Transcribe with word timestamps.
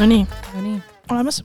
Nonii, 0.00 0.22
Nonii, 0.54 0.78
olemas. 1.12 1.42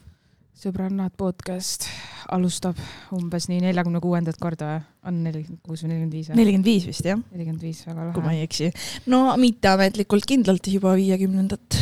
sõbrannad 0.56 1.12
podcast 1.20 1.90
alustab 2.32 2.78
umbes 3.12 3.50
nii 3.52 3.58
neljakümne 3.66 4.00
kuuendat 4.00 4.38
korda 4.40 4.70
või? 4.70 4.84
on 5.12 5.18
nelikümmend 5.26 5.60
kuus 5.66 5.82
või 5.84 5.90
nelikümmend 5.90 6.16
viis 6.16 6.30
või? 6.30 6.38
nelikümmend 6.40 6.70
viis 6.70 6.86
vist 6.88 7.10
jah, 7.10 7.20
nelikümmend 7.34 7.66
viis, 7.68 7.82
väga 7.84 8.06
kui 8.16 8.24
ma 8.24 8.32
lahe. 8.32 8.40
ei 8.40 8.48
eksi. 8.48 8.70
no 9.12 9.20
mitteametlikult 9.42 10.28
kindlalt 10.32 10.70
juba 10.72 10.94
viiekümnendat. 10.96 11.82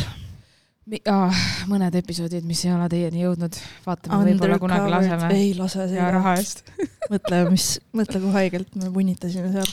Ah, 1.12 1.44
mõned 1.70 1.94
episoodid, 2.02 2.42
mis 2.48 2.64
ei 2.66 2.74
ole 2.74 2.90
teieni 2.90 3.22
jõudnud, 3.22 3.60
vaatame, 3.86 4.32
võib-olla 4.32 4.58
kunagi 4.66 4.90
laseme 4.96 5.30
ei 5.38 5.54
lase 5.54 5.86
ja 5.94 6.10
raha 6.18 6.34
eest. 6.40 6.66
mõtle, 7.12 7.44
mis, 7.54 7.68
mõtle 7.94 8.18
kui 8.24 8.34
haigelt 8.34 8.74
me 8.82 8.90
punnitasime 8.98 9.54
seal 9.54 9.70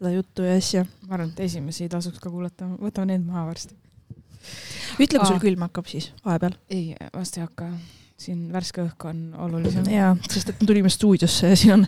seda 0.00 0.16
juttu 0.16 0.48
ja 0.48 0.56
asja. 0.56 0.88
ma 1.04 1.20
arvan, 1.20 1.36
et 1.36 1.44
esimesi 1.50 1.84
ei 1.84 1.92
tasuks 1.92 2.24
ka 2.24 2.32
kuulata, 2.32 2.72
võtame 2.80 3.12
need 3.12 3.28
maha 3.28 3.50
varsti. 3.52 3.76
ütle, 5.04 5.20
kui 5.20 5.28
sul 5.28 5.42
külm 5.42 5.66
hakkab 5.66 5.88
siis 5.90 6.10
vahepeal. 6.24 6.56
ei, 6.72 6.94
vast 7.14 7.36
ei 7.38 7.44
hakka, 7.44 7.68
siin 8.20 8.46
värske 8.52 8.84
õhk 8.86 9.08
on 9.10 9.22
olulisem. 9.46 9.86
jaa, 9.92 10.14
sest 10.30 10.52
et 10.52 10.60
me 10.60 10.68
tulime 10.70 10.92
stuudiosse 10.92 11.52
ja 11.52 11.58
siin 11.58 11.78
on 11.78 11.86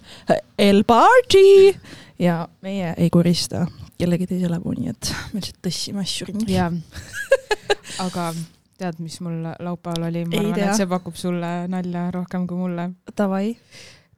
El 0.59 0.84
Party 0.89 1.73
ja 2.21 2.43
meie 2.65 2.95
ei 2.97 3.11
korista 3.11 3.67
kellegi 3.98 4.29
teise 4.31 4.51
läbu, 4.51 4.75
nii 4.77 4.93
et 4.93 5.11
me 5.33 5.41
lihtsalt 5.41 5.61
tõstsime 5.67 6.05
asju 6.05 6.29
ringi. 6.29 6.55
jaa, 6.55 6.71
aga 8.07 8.31
tead, 8.79 9.01
mis 9.03 9.19
mul 9.25 9.41
laupäeval 9.43 10.09
oli, 10.11 10.25
ma 10.29 10.36
Ei 10.36 10.45
arvan, 10.45 10.61
et 10.69 10.79
see 10.79 10.91
pakub 10.91 11.17
sulle 11.19 11.53
nalja 11.70 12.09
rohkem 12.14 12.47
kui 12.51 12.61
mulle 12.61 12.91
Davai, 13.19 13.55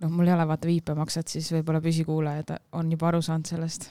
noh, 0.02 0.12
mul 0.12 0.28
ei 0.28 0.34
ole 0.36 0.46
vaata 0.50 0.68
viipemakset, 0.68 1.32
siis 1.32 1.48
võib-olla 1.54 1.80
püsikuulajad 1.84 2.52
on 2.76 2.92
juba 2.92 3.08
aru 3.12 3.22
saanud 3.24 3.48
sellest. 3.48 3.88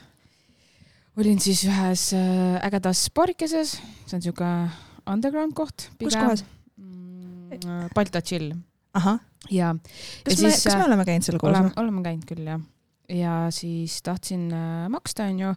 olin 1.18 1.40
siis 1.42 1.64
ühes 1.68 2.10
äh, 2.16 2.60
ägedas 2.68 3.08
baarikeses, 3.14 3.78
see 4.06 4.20
on 4.20 4.22
siuke 4.28 4.52
underground 5.12 5.56
koht. 5.58 5.90
kus 6.00 6.16
kohas?? 6.16 6.44
Balta 7.94 8.22
chill 8.22 8.52
ja 9.50 9.72
kas 10.24 10.42
me, 10.42 10.50
kas 10.50 10.66
me 10.68 10.76
äh, 10.76 10.86
oleme 10.86 11.06
käinud 11.08 11.26
seal 11.26 11.40
koos 11.40 11.52
oleme 11.52 11.72
oleme 11.82 12.04
käinud 12.04 12.26
küll 12.28 12.46
jah. 12.46 12.62
ja 13.08 13.34
siis 13.54 14.00
tahtsin 14.06 14.48
äh, 14.54 14.86
maksta, 14.92 15.28
onju, 15.30 15.52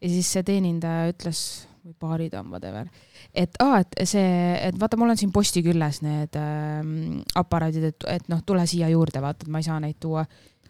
ja 0.00 0.12
siis 0.12 0.32
see 0.32 0.44
teenindaja 0.46 1.12
ütles, 1.12 1.42
või 1.84 1.96
baaridamm, 2.00 2.52
whatever, 2.52 2.88
et 3.32 3.56
aa, 3.64 3.80
et 3.84 3.96
see, 4.08 4.28
et 4.68 4.78
vaata, 4.80 4.98
mul 5.00 5.14
on 5.14 5.20
siin 5.20 5.32
posti 5.34 5.62
küljes 5.64 6.02
need 6.04 6.36
ähm, 6.40 7.20
aparaadid, 7.38 7.90
et, 7.92 8.08
et 8.18 8.28
noh, 8.32 8.42
tule 8.46 8.64
siia 8.68 8.90
juurde, 8.92 9.22
vaata, 9.24 9.46
et 9.46 9.52
ma 9.52 9.62
ei 9.62 9.68
saa 9.68 9.80
neid 9.82 9.98
tuua. 10.00 10.26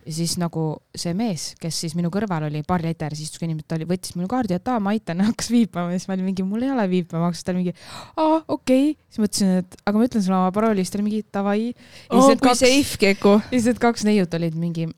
Ja 0.08 0.14
siis 0.16 0.38
nagu 0.40 0.64
see 0.96 1.12
mees, 1.16 1.50
kes 1.60 1.82
siis 1.84 1.94
minu 1.98 2.08
kõrval 2.12 2.46
oli, 2.46 2.62
baaride 2.66 3.04
ääres 3.04 3.20
istus 3.20 3.42
inimene, 3.44 3.66
ta 3.68 3.76
oli, 3.76 3.86
võttis 3.88 4.14
minu 4.16 4.28
kaardi, 4.30 4.56
et 4.56 4.70
aa, 4.72 4.80
ma 4.82 4.94
aitan, 4.96 5.20
hakkas 5.28 5.50
viipama 5.52 5.92
siis 5.92 6.08
ma 6.08 6.16
olin 6.16 6.30
mingi, 6.30 6.46
mul 6.48 6.64
ei 6.64 6.72
ole 6.72 6.86
viipemaksu, 6.90 7.44
ta 7.44 7.52
oli 7.52 7.66
mingi, 7.66 7.74
aa, 8.16 8.40
okei 8.40 8.94
okay.. 8.94 8.94
siis 9.12 9.22
mõtlesin, 9.24 9.52
et 9.62 9.76
aga 9.84 10.00
ma 10.00 10.08
ütlen 10.08 10.24
sulle 10.24 10.38
oma 10.38 10.54
parooli, 10.56 10.84
siis 10.84 10.94
ta 10.94 11.00
oli 11.00 11.08
mingi 11.10 11.26
davai. 11.34 11.68
oo, 12.08 12.24
Oh, 12.24 12.32
kui 12.40 12.56
safe 12.56 13.00
Keku. 13.02 13.36
ja 13.42 13.52
siis 13.52 13.68
need 13.68 13.82
kaks 13.82 14.06
neiut 14.08 14.34
olid 14.40 14.56
mingi, 14.58 14.88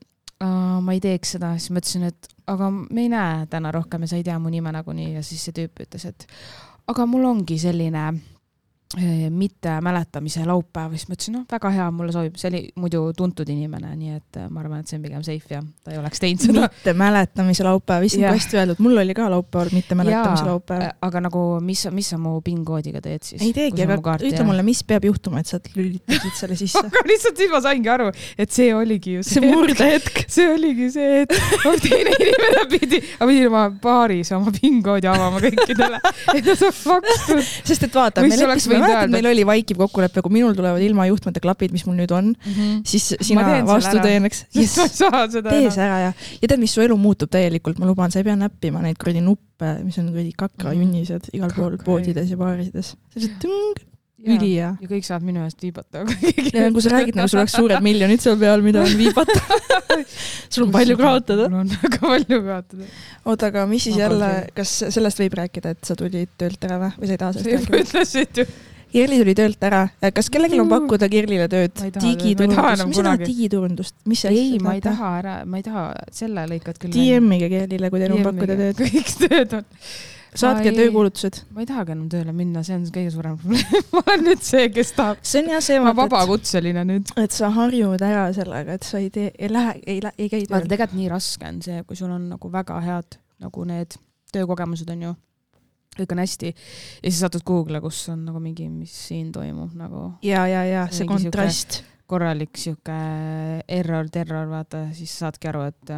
ma 0.41 0.95
ei 0.95 1.03
teeks 1.03 1.35
seda, 1.35 1.53
siis 1.59 1.75
ma 1.75 1.83
ütlesin, 1.83 2.07
et 2.09 2.31
aga 2.51 2.71
me 2.71 3.05
ei 3.05 3.11
näe 3.11 3.45
täna 3.51 3.71
rohkem 3.75 4.07
ja 4.07 4.13
sa 4.13 4.19
ei 4.19 4.25
tea 4.27 4.39
mu 4.41 4.51
nime 4.53 4.71
nagunii 4.73 5.15
ja 5.17 5.25
siis 5.25 5.43
see 5.47 5.55
tüüp 5.59 5.83
ütles, 5.85 6.07
et 6.07 6.27
aga 6.91 7.05
mul 7.09 7.27
ongi 7.29 7.59
selline 7.61 8.07
mittemäletamise 9.29 10.45
laupäev, 10.47 10.95
siis 10.95 11.09
ma 11.09 11.17
ütlesin, 11.17 11.37
noh, 11.37 11.45
väga 11.51 11.71
hea, 11.75 11.87
mulle 11.95 12.15
sobib, 12.15 12.37
see 12.39 12.49
oli 12.51 12.61
muidu 12.81 13.03
tuntud 13.17 13.49
inimene, 13.51 13.93
nii 13.97 14.15
et 14.17 14.39
eh, 14.41 14.47
ma 14.51 14.63
arvan, 14.63 14.81
et 14.81 14.91
see 14.91 14.99
on 14.99 15.05
pigem 15.05 15.25
safe 15.25 15.55
ja 15.55 15.61
ta 15.83 15.93
ei 15.93 15.99
oleks 16.01 16.23
teinud 16.23 16.45
seda. 16.45 16.67
mittemäletamise 16.67 17.67
laupäev, 17.67 18.07
issand 18.07 18.25
kui 18.27 18.39
hästi 18.39 18.61
öeldud, 18.61 18.81
mul 18.83 19.03
oli 19.03 19.15
ka 19.17 19.29
laupäeval 19.31 19.73
mittemäletamise 19.75 20.47
laupäev. 20.47 20.87
aga 21.09 21.23
nagu, 21.27 21.43
mis, 21.65 21.85
mis 21.91 22.11
sa 22.13 22.19
mu 22.21 22.37
PIN-koodiga 22.45 23.03
teed 23.03 23.27
siis? 23.27 23.41
ei 23.41 23.53
teegi, 23.55 23.85
aga 23.85 24.17
ütle 24.21 24.47
mulle, 24.47 24.65
mis 24.67 24.83
peab 24.87 25.07
juhtuma, 25.07 25.43
et 25.43 25.51
sa 25.51 25.61
lülitasid 25.75 26.37
selle 26.39 26.59
sisse? 26.59 26.83
aga 26.91 27.05
lihtsalt 27.09 27.39
siis 27.39 27.51
ma 27.53 27.63
saingi 27.63 27.91
aru, 27.91 28.09
et 28.37 28.51
see 28.51 28.71
oligi 28.75 29.17
ju 29.17 29.25
see 29.27 29.41
see, 29.41 29.51
murdehetk. 29.53 30.23
see 30.35 30.47
oligi 30.51 30.89
see, 30.93 31.23
et 31.23 31.35
teine 31.85 32.13
inimene 32.15 32.65
pidi, 32.71 33.01
ma 33.19 33.27
pidin 33.29 33.47
oma 33.49 33.63
baaris 33.83 34.31
oma 34.35 34.53
PIN-koodi 34.55 35.09
avama 35.11 35.41
kõikidele, 35.43 36.01
et 36.35 36.45
nad 36.45 36.59
saaks 36.59 36.83
makstud. 36.89 37.41
sest 37.69 37.87
et 37.87 37.95
vaata, 37.95 38.25
me 38.25 38.37
leppisime, 38.37 38.80
mäletad, 38.83 39.13
meil 39.13 39.29
oli 39.31 39.45
vaikiv 39.47 39.81
kokkulepe, 39.83 40.23
kui 40.25 40.35
minul 40.37 40.55
tulevad 40.57 40.83
ilma 40.85 41.07
juhtmete 41.09 41.43
klapid, 41.43 41.73
mis 41.75 41.85
mul 41.87 41.99
nüüd 41.99 42.13
on, 42.15 42.33
siis 42.87 43.11
sina 43.19 43.45
teen 43.45 43.61
selle 43.61 43.67
vastu 43.69 44.01
teeneks. 44.03 44.43
yes. 44.57 44.75
tee 44.97 45.69
see 45.73 45.85
ära 45.85 46.01
ja, 46.07 46.11
ja 46.41 46.49
tead, 46.49 46.59
mis 46.61 46.73
su 46.75 46.83
elu 46.85 46.97
muutub 47.01 47.31
täielikult, 47.33 47.79
ma 47.81 47.89
luban, 47.89 48.13
sa 48.13 48.21
ei 48.21 48.27
pea 48.27 48.37
näppima 48.39 48.83
neid 48.83 48.99
kuradi 49.01 49.23
nuppe, 49.25 49.77
mis 49.85 49.99
on 50.01 50.11
kuradi 50.11 50.35
kakrajunnised 50.37 51.31
igal 51.37 51.53
pool 51.55 51.77
Kakra- 51.77 51.87
poodides 51.87 52.33
ja 52.33 52.39
baarides. 52.39 52.95
see 53.15 53.29
on 53.29 53.39
tõng, 53.45 53.87
ülihea. 54.25 54.71
ja 54.81 54.89
kõik 54.89 55.05
saavad 55.07 55.27
minu 55.27 55.43
eest 55.45 55.61
viibata, 55.63 56.05
kui 56.05 56.83
sa 56.83 56.93
räägid 56.95 57.19
nagu 57.19 57.31
sul 57.31 57.41
oleks 57.41 57.55
suured 57.57 57.85
miljonid 57.85 58.23
seal 58.23 58.39
peal, 58.41 58.63
mida 58.65 58.83
on 58.85 58.97
viibata. 58.99 59.59
sul 60.53 60.67
on 60.67 60.73
palju 60.75 60.97
kaotada. 60.99 61.47
mul 61.51 61.63
on 61.63 61.71
väga 61.75 62.01
palju 62.05 62.41
kaotada. 62.47 62.89
oota, 63.25 63.51
aga 63.51 63.67
mis 63.69 63.87
siis 63.87 63.97
Ma 63.97 64.03
jälle 64.05 64.33
kas 64.57 64.75
sellest 64.97 65.23
võib 65.23 65.39
rääkida, 65.41 65.75
et 65.75 65.87
sa 65.87 65.97
tulid 65.99 66.35
töölt 66.41 66.67
ära 66.67 66.81
või, 66.81 66.91
või 66.99 67.09
sa 67.09 67.17
ei 67.17 67.23
taha 67.23 67.37
sellest 67.37 67.71
rääkida? 67.71 67.87
ütlesid 67.87 68.43
ju. 68.43 68.51
Kirli 68.91 69.21
tuli 69.21 69.33
töölt 69.39 69.61
ära, 69.63 69.85
kas 70.11 70.27
kellelgi 70.27 70.57
on 70.59 70.67
pakkuda 70.67 71.07
Kirlile 71.11 71.45
tööd 71.51 71.77
digiturundust, 71.95 72.83
mis 72.89 72.97
sa 72.97 73.05
tahad 73.05 73.21
digiturundust, 73.23 73.95
mis 74.11 74.23
sa 74.25 74.31
ei, 74.35 74.57
ma 74.59 74.73
ei. 74.75 74.81
taha 74.83 75.11
ära, 75.21 75.35
ma 75.47 75.61
ei 75.61 75.63
taha, 75.63 75.85
selle 76.11 76.43
lõikad 76.51 76.81
küll. 76.81 76.91
DM-ige 76.91 77.47
Kirlile, 77.53 77.91
kui 77.93 78.01
teil 78.03 78.17
on 78.17 78.25
pakkuda 78.25 78.57
tööd. 78.59 78.81
kõik 78.81 79.13
tööd 79.21 79.55
on. 79.61 79.69
Saatke 80.37 80.71
töökuulutused. 80.75 81.41
ma 81.51 81.63
ei 81.63 81.69
tahagi 81.69 81.95
enam 81.95 82.07
tööle 82.11 82.35
minna, 82.35 82.63
see 82.63 82.77
on 82.77 82.85
kõige 82.93 83.11
suurem 83.13 83.37
probleem. 83.41 83.81
ma 83.95 84.03
olen 84.05 84.23
nüüd 84.29 84.45
see, 84.45 84.69
kes 84.73 84.93
tahab. 84.97 85.23
see 85.25 85.41
on 85.43 85.51
jah 85.55 85.65
see 85.65 85.79
ma 85.81 85.91
vaata, 85.91 86.21
vabakutseline 86.21 86.85
nüüd. 86.87 87.11
et, 87.19 87.35
sa 87.35 87.51
harjud 87.55 88.05
ära 88.07 88.29
sellega, 88.35 88.77
et 88.79 88.87
sa 88.87 89.01
ei 89.01 89.09
tee, 89.13 89.33
ei 89.37 89.51
lähe, 89.51 89.75
ei 89.85 89.99
lähe, 90.03 90.15
ei 90.17 90.31
käi 90.31 90.45
vaata, 90.45 90.61
tööl. 90.61 90.71
tegelikult 90.75 91.01
nii 91.01 91.11
raske 91.11 91.51
on 91.51 91.59
see, 91.65 91.83
kui 91.89 91.99
sul 91.99 92.13
on 92.13 92.31
nagu 92.35 92.53
väga 92.53 92.79
head 92.85 93.19
nagu 93.41 93.65
need 93.67 93.97
töökogemused 94.31 94.89
on 94.93 95.05
ju, 95.07 95.13
kõik 95.97 96.15
on 96.15 96.23
hästi 96.23 96.51
ja 96.51 97.09
siis 97.09 97.21
satud 97.23 97.43
Google'i, 97.47 97.81
kus 97.83 98.03
on 98.13 98.23
nagu 98.29 98.41
mingi, 98.43 98.69
mis 98.71 98.93
siin 99.09 99.31
toimub 99.35 99.75
nagu 99.77 100.07
ja, 100.25 100.45
ja, 100.49 100.63
ja 100.67 100.87
see 100.93 101.09
kontrast. 101.09 101.81
korralik 102.11 102.55
sihuke 102.59 102.95
error, 103.71 104.09
terror, 104.11 104.49
vaata, 104.51 104.87
siis 104.95 105.13
saadki 105.19 105.51
aru, 105.51 105.67
et 105.71 105.95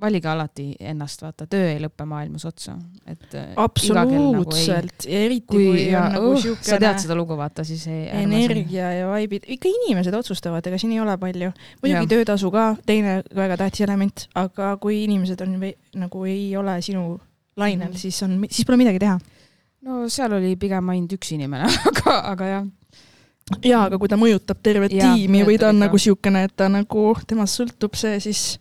valige 0.00 0.28
alati 0.28 0.64
ennast, 0.80 1.22
vaata, 1.22 1.46
töö 1.50 1.68
ei 1.70 1.78
lõpe 1.82 2.04
maailmas 2.08 2.44
otsa, 2.48 2.74
et 3.06 3.34
äh, 3.38 3.52
kell 3.54 3.94
nagu 3.94 4.10
ei- 4.10 4.18
absoluutselt 4.18 5.06
ja 5.06 5.20
eriti 5.28 5.46
kui, 5.54 5.66
kui 5.68 5.84
ja, 5.86 6.02
on 6.08 6.16
nagu 6.16 6.32
uh, 6.32 6.38
sa 6.38 6.48
siukene 6.48 6.78
tead 6.82 7.02
seda 7.04 7.16
lugu, 7.18 7.36
vaata 7.38 7.64
siis 7.66 7.86
ei 7.92 8.08
energia 8.24 8.90
ja 8.98 9.06
vaibid, 9.12 9.46
ikka 9.56 9.70
inimesed 9.70 10.16
otsustavad, 10.18 10.66
ega 10.66 10.80
siin 10.82 10.96
ei 10.96 11.00
ole 11.04 11.14
palju. 11.20 11.52
muidugi 11.82 12.10
töötasu 12.10 12.50
ka 12.54 12.66
teine 12.86 13.20
väga 13.36 13.60
tähtis 13.62 13.86
element, 13.86 14.26
aga 14.34 14.74
kui 14.82 15.04
inimesed 15.04 15.46
on 15.46 15.56
nagu 16.02 16.24
ei 16.26 16.50
ole 16.58 16.80
sinu 16.82 17.20
lainel 17.56 17.88
mm, 17.88 17.94
-hmm. 17.94 17.98
siis 17.98 18.22
on, 18.22 18.46
siis 18.50 18.66
pole 18.66 18.76
midagi 18.76 18.98
teha. 18.98 19.18
no 19.86 20.08
seal 20.08 20.32
oli 20.32 20.56
pigem 20.56 20.88
ainult 20.88 21.12
üks 21.12 21.34
inimene, 21.34 21.70
aga, 21.90 22.18
aga 22.32 22.46
jah, 22.50 22.66
jaa, 23.62 23.84
aga 23.86 23.98
kui 23.98 24.08
ta 24.10 24.18
mõjutab 24.20 24.58
tervet 24.62 24.92
Jaa, 24.92 25.14
tiimi 25.14 25.44
või 25.44 25.58
ta 25.58 25.68
on 25.70 25.76
mõjutab 25.76 25.84
nagu 25.84 25.96
ikka. 26.00 26.04
siukene, 26.08 26.44
et 26.48 26.56
ta 26.56 26.68
nagu, 26.72 27.04
temast 27.26 27.60
sõltub 27.60 27.94
see, 27.98 28.20
siis, 28.20 28.58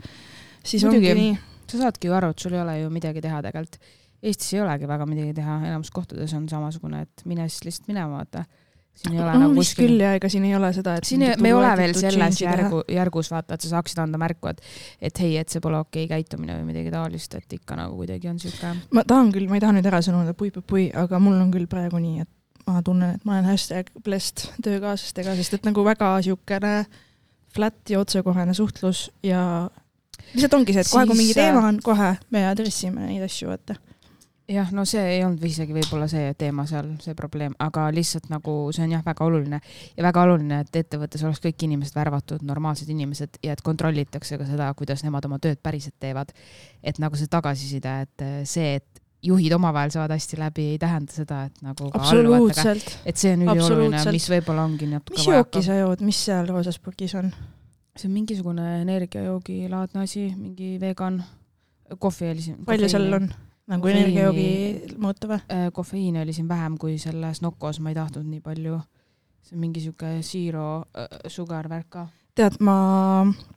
siis 0.63 0.85
Muidugi. 0.87 1.11
ongi 1.11 1.21
nii. 1.21 1.37
sa 1.69 1.83
saadki 1.85 2.09
ju 2.09 2.15
aru, 2.17 2.31
et 2.33 2.39
sul 2.39 2.55
ei 2.55 2.61
ole 2.61 2.79
ju 2.81 2.89
midagi 2.93 3.21
teha 3.23 3.41
tegelikult. 3.45 3.79
Eestis 4.23 4.53
ei 4.55 4.61
olegi 4.63 4.87
väga 4.87 5.05
midagi 5.07 5.33
teha, 5.35 5.61
enamus 5.67 5.89
kohtades 5.91 6.33
on 6.37 6.45
samasugune, 6.49 7.01
et 7.03 7.23
mine 7.27 7.47
siis 7.49 7.65
lihtsalt 7.67 7.89
minema, 7.91 8.21
vaata. 8.21 8.45
siin 8.93 9.15
ei 9.17 9.23
ole 9.23 9.33
no 9.33 9.39
nagu 9.41 9.55
vist 9.57 9.75
küll 9.75 9.99
ja 9.99 10.13
ega 10.15 10.29
siin 10.29 10.45
ei 10.47 10.53
ole 10.55 10.69
seda, 10.75 10.93
et 10.99 11.07
siin 11.09 11.25
ei, 11.25 11.33
me 11.41 11.49
ei 11.49 11.55
ole 11.57 11.71
veel 11.79 11.95
selles 11.97 12.39
järgu, 12.39 12.83
järgus 12.93 13.31
vaata, 13.33 13.57
et 13.57 13.65
sa 13.65 13.71
saaksid 13.73 13.99
anda 14.03 14.21
märku, 14.21 14.51
et, 14.53 14.61
et 15.09 15.21
hei, 15.25 15.33
et 15.41 15.49
see 15.49 15.63
pole 15.63 15.79
okei 15.81 16.05
käitumine 16.07 16.55
või 16.59 16.69
midagi 16.69 16.93
taolist, 16.93 17.35
et 17.35 17.57
ikka 17.57 17.75
nagu 17.79 17.97
kuidagi 17.99 18.29
on 18.31 18.39
sihuke. 18.39 18.75
ma 18.93 19.03
tahan 19.09 19.33
küll, 19.33 19.49
ma 19.49 19.57
ei 19.57 19.65
taha 19.65 19.75
nüüd 19.75 19.89
ära 19.91 19.99
sõnuda 20.05 20.37
pui-pui-pui, 20.37 20.91
aga 21.03 21.19
mul 21.19 21.41
on 21.41 21.51
küll 21.51 21.67
praegu 21.71 21.99
nii, 21.99 22.23
et 22.23 22.69
ma 22.69 22.79
tunnen, 22.85 23.17
et 23.17 23.25
ma 23.27 23.39
olen 23.39 23.49
hashtag 23.49 23.89
blessed 24.05 24.45
töökaaslastega, 24.63 25.35
sest 25.41 25.57
et 25.57 25.67
nagu 25.67 25.83
väga 25.83 26.13
siukene 26.23 26.75
flat 27.53 27.89
ja 27.89 27.99
otsekohene 28.01 28.53
suhtlus 28.57 29.07
ja 29.25 29.43
lihtsalt 30.33 30.59
ongi 30.59 30.75
see, 30.75 30.83
et 30.83 30.91
kohe, 30.91 31.07
kui 31.09 31.17
mingi 31.17 31.33
Siis, 31.33 31.41
äh, 31.41 31.49
teema 31.49 31.65
on, 31.69 31.81
kohe 31.83 32.13
me 32.33 32.45
address 32.49 32.85
ime 32.87 33.07
neid 33.07 33.25
asju, 33.25 33.49
vaata. 33.51 33.75
jah, 34.53 34.71
no 34.75 34.83
see 34.89 35.03
ei 35.15 35.21
olnud 35.25 35.43
isegi 35.47 35.75
võib-olla 35.75 36.07
see 36.11 36.33
teema 36.39 36.65
seal, 36.69 36.93
see 37.03 37.15
probleem, 37.17 37.55
aga 37.63 37.87
lihtsalt 37.95 38.27
nagu 38.31 38.55
see 38.75 38.83
on 38.85 38.95
jah, 38.97 39.03
väga 39.05 39.27
oluline 39.27 39.59
ja 39.97 40.05
väga 40.05 40.25
oluline, 40.27 40.63
et 40.65 40.81
ettevõttes 40.83 41.23
oleks 41.23 41.43
kõik 41.43 41.67
inimesed 41.69 41.95
värvatud, 41.97 42.43
normaalsed 42.45 42.89
inimesed 42.91 43.39
ja 43.45 43.55
et 43.55 43.63
kontrollitakse 43.65 44.39
ka 44.41 44.49
seda, 44.49 44.71
kuidas 44.77 45.05
nemad 45.07 45.25
oma 45.29 45.39
tööd 45.43 45.61
päriselt 45.63 45.95
teevad. 45.99 46.35
et 46.83 46.99
nagu 46.99 47.15
see 47.19 47.31
tagasiside, 47.31 48.01
et 48.07 48.27
see, 48.49 48.75
et 48.81 49.03
juhid 49.23 49.55
omavahel 49.55 49.91
saavad 49.93 50.11
hästi 50.17 50.39
läbi, 50.39 50.67
ei 50.73 50.79
tähenda 50.79 51.15
seda, 51.15 51.43
et 51.47 51.63
nagu 51.63 51.89
absoluutselt. 51.93 52.97
et 53.05 53.17
see 53.17 53.33
on 53.37 53.45
ülioluline, 53.47 54.05
mis 54.11 54.29
võib-olla 54.35 54.67
ongi 54.67 54.89
natuke 54.91 55.17
mis 55.17 55.27
jooki 55.29 55.63
sa 55.63 55.79
jood, 55.79 56.03
mis 56.03 56.19
seal 56.27 56.49
roosas 56.51 56.79
purgis 56.83 57.15
on? 57.19 57.31
See 57.97 58.09
on 58.09 58.13
mingisugune 58.13 58.67
energiajoogilaadne 58.81 60.03
asi, 60.03 60.27
mingi 60.37 60.77
vegan, 60.81 61.23
kohvi 61.99 62.31
oli 62.31 62.41
siin. 62.41 62.63
palju 62.65 62.89
seal 62.89 63.19
on? 63.19 63.29
nagu 63.71 63.87
energiajoogi 63.87 64.97
mõõta 64.99 65.29
või? 65.29 65.43
Äh, 65.53 65.69
kofeiini 65.73 66.21
oli 66.23 66.33
siin 66.35 66.49
vähem 66.49 66.77
kui 66.81 66.97
selles 66.99 67.41
Nokos, 67.41 67.79
ma 67.79 67.93
ei 67.93 67.99
tahtnud 67.99 68.27
nii 68.27 68.41
palju 68.43 68.81
see 69.43 69.57
on 69.57 69.63
mingi 69.63 69.83
sihuke 69.83 70.17
zero 70.23 70.67
äh, 70.97 71.07
sugar 71.27 71.69
värk 71.69 71.89
ka 71.89 72.07
tead, 72.37 72.57
ma 72.65 72.75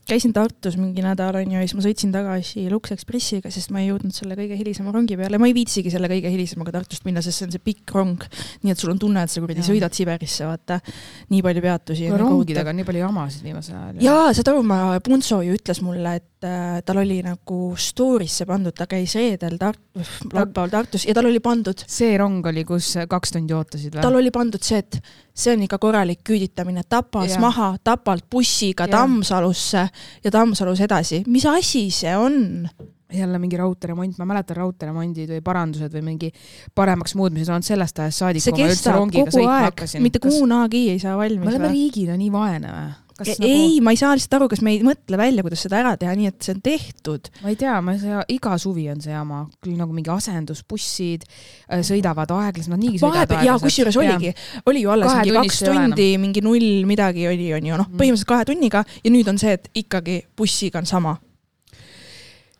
käisin 0.06 0.32
Tartus 0.36 0.76
mingi 0.78 1.02
nädal, 1.02 1.34
on 1.40 1.50
ju, 1.50 1.58
ja 1.58 1.66
siis 1.66 1.74
ma 1.74 1.82
sõitsin 1.82 2.12
tagasi 2.14 2.66
Lux 2.70 2.92
Expressiga, 2.94 3.50
sest 3.52 3.72
ma 3.74 3.80
ei 3.82 3.88
jõudnud 3.88 4.14
selle 4.14 4.36
kõige 4.38 4.58
hilisema 4.58 4.92
rongi 4.94 5.16
peale, 5.18 5.40
ma 5.42 5.48
ei 5.48 5.54
viitsigi 5.56 5.90
selle 5.92 6.10
kõige 6.12 6.30
hilisemaga 6.30 6.76
Tartust 6.76 7.06
minna, 7.08 7.22
sest 7.24 7.40
see 7.40 7.48
on 7.48 7.54
see 7.54 7.64
pikk 7.64 7.94
rong. 7.96 8.26
nii 8.62 8.74
et 8.74 8.82
sul 8.82 8.92
on 8.92 9.00
tunne, 9.02 9.24
et 9.24 9.32
sa 9.32 9.42
kuradi 9.42 9.64
sõidad 9.66 9.96
Siberisse, 9.96 10.46
vaata. 10.46 10.78
nii 11.32 11.42
palju 11.42 11.64
peatusi. 11.64 12.10
rongidega 12.12 12.70
on 12.70 12.80
nii 12.80 12.88
palju 12.90 13.02
jamasid 13.02 13.48
viimasel 13.48 13.78
ajal. 13.80 14.04
jaa, 14.06 14.28
saad 14.36 14.52
aru, 14.52 14.62
ma, 14.66 14.80
Punso 15.06 15.40
ju 15.42 15.56
ütles 15.56 15.82
mulle, 15.82 16.18
et 16.20 16.35
äh, 16.44 16.80
tal 16.84 17.00
oli 17.00 17.20
nagu 17.24 17.58
story'sse 17.78 18.46
pandud, 18.48 18.74
ta 18.76 18.88
käis 18.90 19.14
reedel 19.16 19.56
Tart-, 19.60 19.80
laupäeval 20.32 20.72
Tartus 20.72 21.06
ja 21.08 21.14
tal 21.16 21.30
oli 21.30 21.40
pandud. 21.40 21.86
see 21.86 22.16
rong 22.18 22.44
oli, 22.46 22.64
kus 22.68 22.92
kaks 23.08 23.36
tundi 23.36 23.56
ootasid 23.56 23.96
või? 23.96 24.02
tal 24.04 24.18
oli 24.18 24.32
pandud 24.34 24.62
see, 24.62 24.82
et 24.84 25.00
see 25.32 25.54
on 25.54 25.64
ikka 25.66 25.78
korralik 25.82 26.20
küüditamine, 26.26 26.84
Tapas 26.88 27.36
ja. 27.36 27.40
maha, 27.40 27.76
Tapalt 27.84 28.28
bussiga 28.30 28.88
ja. 28.88 28.98
Tammsalusse 28.98 29.88
ja 30.24 30.34
Tammsalus 30.34 30.84
edasi, 30.84 31.22
mis 31.26 31.46
asi 31.48 31.88
see 31.94 32.16
on? 32.16 32.68
jälle 33.12 33.38
mingi 33.38 33.56
raudteeremont, 33.56 34.18
ma 34.18 34.26
mäletan 34.26 34.56
raudteeremondid 34.58 35.30
või 35.36 35.42
parandused 35.44 35.92
või 35.94 36.02
mingi 36.08 36.30
paremaks 36.74 37.14
muutmised 37.14 37.54
on 37.54 37.62
sellest 37.62 38.00
ajast 38.02 38.24
saadik, 38.24 38.44
kui 38.48 38.66
ma 38.66 38.70
üldse 38.72 38.94
rongiga 38.94 39.30
sõitma 39.30 39.58
hakkasin. 39.68 40.02
mitte 40.02 40.22
kunagi 40.22 40.88
ei 40.90 40.98
saa 40.98 41.16
valmis. 41.18 41.44
me 41.46 41.52
oleme 41.54 41.70
riigina 41.70 42.16
nii 42.18 42.32
vaene 42.34 42.72
või? 42.72 42.94
Kas 43.16 43.32
ei 43.36 43.40
nagu..., 43.40 43.84
ma 43.86 43.94
ei 43.94 44.00
saa 44.00 44.12
lihtsalt 44.16 44.36
aru, 44.38 44.48
kas 44.52 44.62
me 44.64 44.74
ei 44.74 44.82
mõtle 44.84 45.20
välja, 45.20 45.44
kuidas 45.46 45.64
seda 45.66 45.80
ära 45.80 45.94
teha, 46.00 46.14
nii 46.18 46.30
et 46.30 46.46
see 46.46 46.54
on 46.56 46.62
tehtud. 46.64 47.30
ma 47.42 47.52
ei 47.52 47.58
tea, 47.60 47.76
ma 47.84 47.96
ei 47.96 48.00
saa, 48.02 48.24
iga 48.32 48.56
suvi 48.60 48.86
on 48.92 49.02
see 49.04 49.14
jama, 49.14 49.42
küll 49.64 49.76
nagu 49.80 49.96
mingi 49.96 50.12
asendusbussid 50.12 51.26
äh, 51.26 51.84
sõidavad 51.86 52.32
aeglaselt, 52.36 52.74
nad 52.74 52.82
niigi 52.84 53.02
sõidavad 53.02 53.24
aeglaselt. 53.24 53.48
jaa, 53.50 53.60
kusjuures 53.64 54.00
oligi, 54.02 54.34
oli 54.66 54.84
ju 54.84 54.94
alles 54.94 55.12
kahe 55.12 55.24
mingi 55.26 55.38
kaks 55.40 55.62
tundi, 55.66 56.10
mingi 56.22 56.44
null 56.44 56.88
midagi 56.88 57.28
oli, 57.30 57.52
on 57.56 57.70
ju, 57.70 57.78
noh, 57.82 57.88
mm. 57.90 58.00
põhimõtteliselt 58.00 58.32
kahe 58.34 58.50
tunniga 58.52 58.84
ja 59.02 59.14
nüüd 59.14 59.32
on 59.32 59.40
see, 59.40 59.56
et 59.56 59.70
ikkagi 59.84 60.20
bussiga 60.36 60.82
on 60.82 60.88
sama 60.88 61.16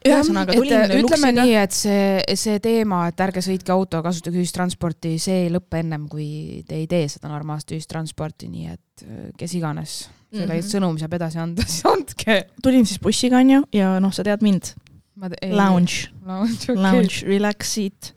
ühesõnaga 0.05 0.57
tulin 0.57 0.95
ütleme 1.01 1.33
nii, 1.41 1.55
et 1.61 1.75
see, 1.75 2.37
see 2.39 2.61
teema, 2.63 3.07
et 3.11 3.23
ärge 3.27 3.43
sõitke 3.45 3.75
autoga, 3.75 4.09
kasutage 4.11 4.41
ühistransporti, 4.43 5.17
see 5.23 5.47
ei 5.47 5.53
lõpe 5.53 5.81
ennem, 5.83 6.07
kui 6.11 6.63
te 6.69 6.79
ei 6.81 6.87
tee 6.91 7.09
seda 7.13 7.31
normaalset 7.33 7.77
ühistransporti, 7.79 8.51
nii 8.53 8.73
et 8.75 9.07
äh, 9.07 9.27
kes 9.39 9.57
iganes 9.59 9.97
selle 10.33 10.47
mm 10.47 10.61
-hmm. 10.61 10.71
sõnumi 10.75 11.03
saab 11.03 11.15
edasi 11.19 11.39
anda, 11.43 11.67
siis 11.69 11.87
andke. 11.89 12.41
tulin 12.63 12.87
siis 12.87 13.01
bussiga 13.01 13.39
onju 13.39 13.63
ja 13.73 13.97
noh, 14.01 14.13
sa 14.13 14.25
tead 14.27 14.43
mind. 14.43 14.75
Lounge, 15.17 16.11
lounge, 16.27 16.69
okay. 16.69 16.77
lounge, 16.77 17.25
relax 17.25 17.73
seat 17.73 18.13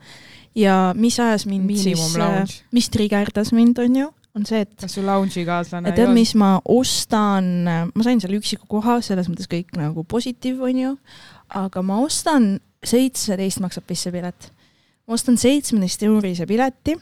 ja 0.56 0.94
mis 0.96 1.20
ajas 1.20 1.46
mind 1.46 1.66
Minimum 1.66 2.10
siis, 2.12 2.18
äh, 2.20 2.64
mis 2.76 2.90
trigerdas 2.90 3.54
mind 3.56 3.80
onju, 3.80 4.10
on 4.36 4.46
see, 4.46 4.62
et. 4.66 4.74
kas 4.82 4.98
su 4.98 5.04
lounge'i 5.06 5.46
kaaslane 5.48 5.88
ei 5.88 5.94
olnud? 5.94 6.02
tead, 6.02 6.14
mis 6.14 6.34
ma 6.36 6.58
ostan, 6.66 7.46
ma 7.94 8.06
sain 8.06 8.20
seal 8.20 8.36
üksiku 8.38 8.68
koha, 8.68 9.00
selles 9.06 9.30
mõttes 9.32 9.48
kõik 9.48 9.72
nagu 9.80 10.04
positiiv 10.04 10.62
onju, 10.70 10.96
aga 11.50 11.82
ma 11.82 12.00
ostan, 12.04 12.60
seitseteist 12.86 13.60
maksab 13.60 13.84
vist 13.90 14.08
see 14.08 14.12
pilet. 14.12 14.52
ma 15.08 15.14
ostan 15.14 15.38
seitsmeteist 15.38 16.04
eurise 16.04 16.46
pileti 16.48 16.96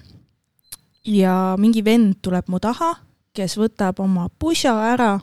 ja 1.05 1.55
mingi 1.59 1.83
vend 1.85 2.17
tuleb 2.21 2.47
mu 2.47 2.59
taha 2.59 2.95
kes 3.37 3.57
võtab 3.59 4.01
oma 4.01 4.27
pusa 4.39 4.73
ära 4.93 5.15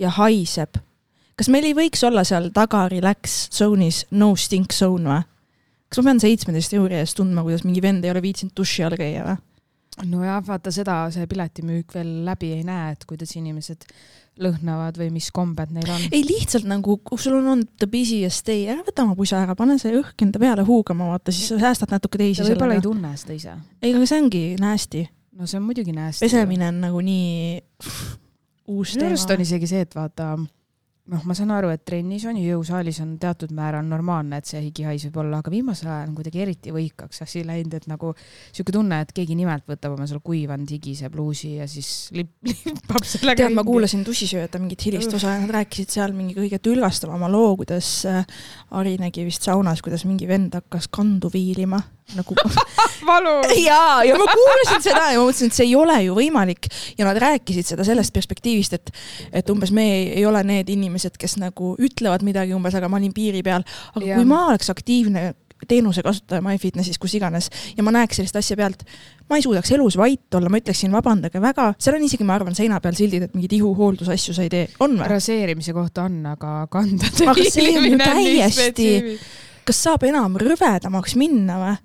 ja 0.00 0.12
haiseb. 0.18 0.78
kas 1.36 1.50
meil 1.52 1.68
ei 1.68 1.76
võiks 1.76 2.04
olla 2.06 2.24
seal 2.24 2.50
taga 2.54 2.86
relax 2.92 3.48
zone'is 3.56 4.04
no 4.16 4.32
stink 4.36 4.72
zone 4.72 5.10
või? 5.10 5.24
kas 5.88 6.00
ma 6.00 6.10
pean 6.10 6.22
seitsmeteist 6.24 6.76
euri 6.78 7.00
eest 7.00 7.18
tundma, 7.18 7.44
kuidas 7.44 7.64
mingi 7.64 7.82
vend 7.84 8.04
ei 8.04 8.12
ole 8.12 8.22
viitsinud 8.24 8.56
duši 8.56 8.86
all 8.86 8.96
käia 9.00 9.24
või? 9.26 9.36
nojah, 10.12 10.40
vaata 10.46 10.72
seda 10.72 10.98
see 11.12 11.28
piletimüük 11.28 11.94
veel 11.96 12.12
läbi 12.26 12.52
ei 12.56 12.64
näe, 12.64 12.94
et 12.96 13.04
kuidas 13.08 13.36
inimesed 13.36 13.84
lõhnavad 14.42 14.98
või 15.00 15.10
mis 15.14 15.30
kombed 15.34 15.72
neil 15.72 15.88
on. 15.90 16.06
ei, 16.10 16.22
lihtsalt 16.26 16.66
nagu, 16.68 16.98
kui 17.04 17.20
sul 17.20 17.38
on 17.38 17.52
olnud 17.54 17.74
the 17.80 17.88
busiest 17.90 18.46
day, 18.48 18.66
ära 18.68 18.84
võta 18.86 19.06
oma 19.06 19.16
pusa 19.18 19.40
ära, 19.44 19.56
pane 19.58 19.78
see 19.80 19.94
õhk 19.96 20.26
enda 20.26 20.42
peale 20.42 20.66
huugama, 20.66 21.10
vaata, 21.14 21.34
siis 21.34 21.52
sa 21.52 21.60
säästad 21.66 21.94
natuke 21.96 22.20
teisi. 22.20 22.44
võib-olla 22.44 22.76
ei 22.76 22.84
tunne 22.84 23.12
seda 23.16 23.36
ise. 23.36 23.58
ei, 23.80 23.94
aga 23.94 24.08
see 24.08 24.22
ongi 24.22 24.42
nasty 24.60 25.06
no 25.36 25.46
see 25.46 25.58
on 25.60 25.66
muidugi 25.66 25.92
nasty. 25.92 26.24
pesemine 26.24 26.68
on 26.68 26.80
nagu 26.80 27.00
nii 27.04 27.60
uus 28.66 28.92
teema. 28.92 29.04
minu 29.04 29.12
arust 29.12 29.30
on 29.34 29.44
isegi 29.44 29.70
see, 29.70 29.84
et 29.86 29.96
vaata, 29.96 30.34
noh, 31.12 31.22
ma 31.28 31.34
saan 31.38 31.52
aru, 31.54 31.70
et 31.74 31.84
trennis 31.86 32.24
on 32.26 32.38
ju 32.38 32.44
jõusaalis 32.56 32.98
on 33.04 33.14
teatud 33.22 33.52
määral 33.54 33.86
normaalne, 33.86 34.40
et 34.40 34.48
see 34.48 34.60
higihais 34.64 35.06
võib 35.08 35.20
olla, 35.22 35.40
aga 35.42 35.52
viimasel 35.52 35.90
ajal 35.90 36.10
on 36.10 36.16
kuidagi 36.18 36.42
eriti 36.42 36.74
võikaks 36.74 37.22
asi 37.22 37.44
läinud, 37.46 37.76
et 37.78 37.88
nagu 37.90 38.12
sihuke 38.50 38.74
tunne, 38.74 39.00
et 39.04 39.12
keegi 39.16 39.36
nimelt 39.38 39.66
võtab 39.70 39.96
oma 39.96 40.08
seal 40.10 40.22
kuivanud 40.26 40.70
higise 40.76 41.10
pluusi 41.12 41.54
ja 41.60 41.68
siis 41.70 42.10
lip, 42.16 42.32
lippab 42.66 43.06
sellega. 43.06 43.44
tead, 43.44 43.56
ma 43.56 43.66
kuulasin 43.66 44.04
Tussisööjate 44.06 44.60
mingit 44.62 44.86
hilist 44.88 45.14
osa 45.16 45.36
ja 45.36 45.42
nad 45.42 45.54
rääkisid 45.60 45.94
seal 45.94 46.16
mingi 46.16 46.36
kõige 46.38 46.60
tülgastavama 46.62 47.30
loo, 47.30 47.54
kuidas 47.62 47.90
äh, 48.10 48.24
Ari 48.76 48.96
nägi 49.00 49.26
vist 49.26 49.46
saunas, 49.46 49.84
kuidas 49.84 50.06
mingi 50.08 50.28
vend 50.30 50.58
hakkas 50.58 50.90
kandu 50.90 51.30
viilima 51.32 51.82
nagu 52.14 52.34
ja, 53.66 54.04
ja 54.04 54.14
ma 54.18 54.26
kuulasin 54.30 54.82
seda 54.82 55.08
ja 55.10 55.18
ma 55.18 55.26
mõtlesin, 55.26 55.50
et 55.50 55.56
see 55.56 55.66
ei 55.66 55.74
ole 55.78 55.96
ju 56.04 56.14
võimalik 56.14 56.68
ja 56.98 57.06
nad 57.08 57.18
rääkisid 57.18 57.66
seda 57.66 57.86
sellest 57.86 58.14
perspektiivist, 58.14 58.76
et, 58.78 58.92
et 59.40 59.50
umbes 59.50 59.72
me 59.74 59.84
ei, 59.90 60.04
ei 60.20 60.26
ole 60.28 60.42
need 60.46 60.70
inimesed, 60.70 60.95
kes 61.18 61.36
nagu 61.42 61.74
ütlevad 61.82 62.24
midagi 62.26 62.54
umbes, 62.56 62.76
aga 62.78 62.88
ma 62.88 63.00
olin 63.00 63.12
piiri 63.16 63.42
peal. 63.46 63.66
aga 63.94 64.06
ja. 64.06 64.16
kui 64.16 64.28
ma 64.28 64.46
oleks 64.50 64.70
aktiivne 64.72 65.32
teenuse 65.68 66.02
kasutaja 66.04 66.42
MyFitnessis, 66.44 66.98
kus 67.00 67.14
iganes 67.16 67.48
ja 67.76 67.84
ma 67.84 67.92
näeks 67.94 68.20
sellist 68.20 68.36
asja 68.36 68.56
pealt, 68.58 68.84
ma 69.30 69.38
ei 69.38 69.44
suudaks 69.44 69.72
elus 69.72 69.96
vait 69.96 70.36
olla, 70.36 70.50
ma 70.52 70.60
ütleksin 70.60 70.92
vabandage 70.92 71.40
väga, 71.42 71.70
seal 71.80 71.96
on 71.96 72.04
isegi, 72.06 72.26
ma 72.28 72.36
arvan, 72.36 72.54
seina 72.58 72.80
peal 72.84 72.96
sildid, 72.98 73.26
et 73.26 73.34
mingeid 73.36 73.56
ihuhooldusasju 73.56 74.36
sa 74.36 74.44
ei 74.44 74.52
tee, 74.52 74.68
on 74.84 74.98
või? 75.00 75.08
raseerimise 75.14 75.74
kohta 75.76 76.06
on, 76.10 76.20
aga 76.34 76.52
kandade 76.72 77.30
aga 77.32 77.48
see 77.48 77.72
on 77.80 77.88
ju 77.88 78.00
täiesti, 78.02 78.88
kas 79.66 79.82
saab 79.88 80.06
enam 80.10 80.36
rõvedamaks 80.40 81.16
minna 81.18 81.60
või? 81.62 81.76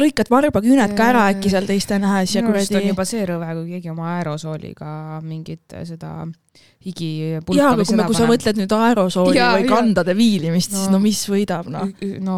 lõikad 0.00 0.30
varbaküüned 0.32 0.94
ka 0.96 1.10
ära 1.12 1.26
äkki 1.34 1.50
seal 1.52 1.66
teiste 1.68 1.98
nähes 2.00 2.32
ja 2.32 2.40
kuradi. 2.44 2.78
on 2.78 2.88
juba 2.88 3.04
see 3.08 3.24
rõve, 3.28 3.50
kui 3.58 3.74
keegi 3.74 3.92
oma 3.92 4.14
aerosooliga 4.16 5.20
mingit 5.20 5.76
seda 5.84 6.14
higipulka 6.80 7.60
jaa, 7.60 7.74
aga 7.74 7.84
kui, 7.84 7.96
me, 7.98 8.04
kui 8.08 8.16
sa 8.16 8.26
mõtled 8.28 8.56
nüüd 8.56 8.70
aerosooli 8.72 9.36
ja, 9.36 9.50
või 9.58 9.66
kandade 9.68 10.14
viilimist 10.16 10.72
no,, 10.72 10.78
siis 10.80 10.92
no 10.94 11.00
mis 11.02 11.18
võidab, 11.28 11.66
noh. 11.68 11.90
no 12.24 12.36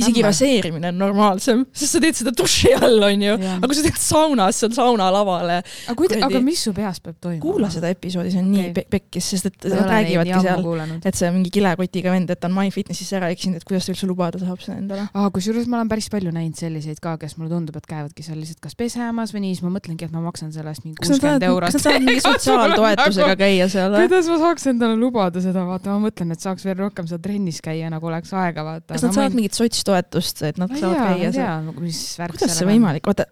isegi 0.00 0.24
raseerimine 0.26 0.90
on 0.90 0.98
normaalsem, 0.98 1.62
sest 1.70 1.94
sa 1.94 2.00
teed 2.02 2.18
seda 2.18 2.32
duši 2.34 2.72
all, 2.74 2.98
onju. 3.06 3.36
aga 3.38 3.70
kui 3.70 3.78
sa 3.78 3.84
teed 3.86 4.00
saunas, 4.02 4.58
on 4.66 4.74
saunalavale. 4.74 5.60
aga 5.62 5.94
kuida-, 6.00 6.18
aga 6.26 6.40
mis 6.42 6.64
su 6.66 6.72
peas 6.74 6.98
peab 6.98 7.14
toimuma? 7.22 7.44
kuula 7.44 7.70
seda 7.70 7.92
episoodi, 7.94 8.32
see 8.34 8.42
on 8.42 8.48
okay. 8.50 8.64
nii 8.64 8.74
pe 8.74 8.84
pekkis, 8.96 9.30
sest 9.36 9.46
et 9.52 9.68
nad 9.70 9.86
räägivadki 9.92 10.42
seal, 10.48 10.82
et 10.98 11.20
see 11.22 11.30
mingi 11.38 11.54
kilekotiga 11.54 12.16
vend, 12.16 12.34
et 12.34 12.42
ta 12.42 12.50
on 12.50 12.58
MyFitnessisse 12.58 13.20
ära 13.20 13.30
eksinud, 13.36 13.62
et 13.62 13.68
kuidas 13.70 13.86
ta 13.86 13.94
üldse 13.94 14.10
lubada 14.10 14.42
saab 14.42 14.66
seda 14.66 14.80
endale. 14.80 15.06
aa, 15.14 15.30
kusjuures 15.30 15.70
ma 15.70 15.84
olen 15.84 15.94
päris 15.94 16.10
palju 16.10 16.34
näinud 16.34 16.58
selliseid 16.58 16.98
ka, 16.98 17.14
kes 17.22 17.38
mulle 17.38 17.54
tundub, 17.54 17.78
et 17.78 17.86
käivadki 17.86 18.26
seal 18.26 18.42
lihtsalt 18.42 18.64
kas 18.66 18.74
pesemas 18.74 19.30
või 19.30 19.46
nii, 19.46 19.54
siis 19.54 19.68
ma 19.68 19.70
mõtlengi, 19.78 20.10
et 20.10 20.18
ma 20.18 20.26
maksan 20.26 20.50
selle 20.50 20.74
eest 20.74 20.82
mingi 20.82 20.98
kuuskümmend 20.98 21.46
eurot. 21.46 21.70
kas 21.70 21.78
nad 21.78 21.86
saavad 21.86 22.08
mingi 22.10 22.26
sotsiaaltoetusega 22.26 23.38
käia 23.38 23.45
seal 23.72 23.90
või? 23.92 24.06
kuidas 24.06 24.28
ma 24.32 24.38
saaks 24.42 24.68
endale 24.72 24.96
lubada 25.00 25.42
seda, 25.44 25.64
vaata, 25.68 25.94
ma 25.94 26.08
mõtlen, 26.08 26.34
et 26.34 26.44
saaks 26.44 26.66
veel 26.66 26.78
rohkem 26.80 27.08
seal 27.10 27.22
trennis 27.22 27.62
käia, 27.64 27.90
nagu 27.92 28.10
oleks 28.10 28.32
aega, 28.36 28.64
vaata. 28.66 28.94
kas 28.94 29.06
nad 29.06 29.16
saavad 29.16 29.34
ma... 29.34 29.40
mingit 29.40 29.58
sotstoetust, 29.58 30.44
et 30.48 30.60
nad 30.62 30.72
ma 30.72 30.80
saavad 30.80 30.96
tea, 30.96 31.10
käia 31.12 31.34
seal? 31.36 31.72
mis 31.80 32.00
värk 32.20 32.38
kuidas 32.38 32.58
see 32.60 32.68
võimalik, 32.68 33.06
vaata, 33.08 33.28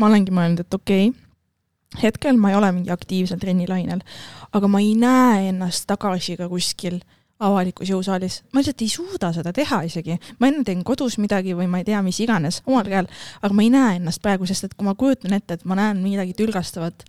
ma 0.00 0.10
olengi 0.10 0.34
mõelnud, 0.34 0.64
et 0.64 0.78
okei 0.78 1.10
okay,, 1.10 1.20
hetkel 2.02 2.38
ma 2.40 2.52
ei 2.52 2.58
ole 2.58 2.70
mingi 2.74 2.94
aktiivsel 2.94 3.40
trennilainel, 3.42 4.00
aga 4.54 4.70
ma 4.70 4.80
ei 4.82 4.94
näe 4.98 5.50
ennast 5.52 5.86
tagasi 5.90 6.38
ka 6.40 6.48
kuskil 6.50 7.00
avalikus 7.44 7.90
jõusaalis, 7.90 8.40
ma 8.52 8.62
lihtsalt 8.62 8.82
ei 8.84 8.90
suuda 8.92 9.30
seda 9.34 9.52
teha 9.54 9.82
isegi. 9.86 10.18
ma 10.38 10.48
enne 10.48 10.64
teen 10.64 10.84
kodus 10.86 11.18
midagi 11.18 11.54
või 11.58 11.66
ma 11.70 11.82
ei 11.82 11.88
tea, 11.88 12.00
mis 12.06 12.20
iganes, 12.22 12.62
omal 12.66 12.88
käel, 12.88 13.10
aga 13.42 13.54
ma 13.54 13.66
ei 13.66 13.70
näe 13.74 13.98
ennast 13.98 14.22
praegu, 14.22 14.46
sest 14.46 14.68
et 14.68 14.74
kui 14.74 14.86
ma 14.86 14.94
kujutan 14.98 15.34
ette, 15.36 15.58
et 15.58 15.64
ma 15.68 15.78
näen 15.78 16.02
midagi 16.02 16.34
tülgastavat, 16.38 17.04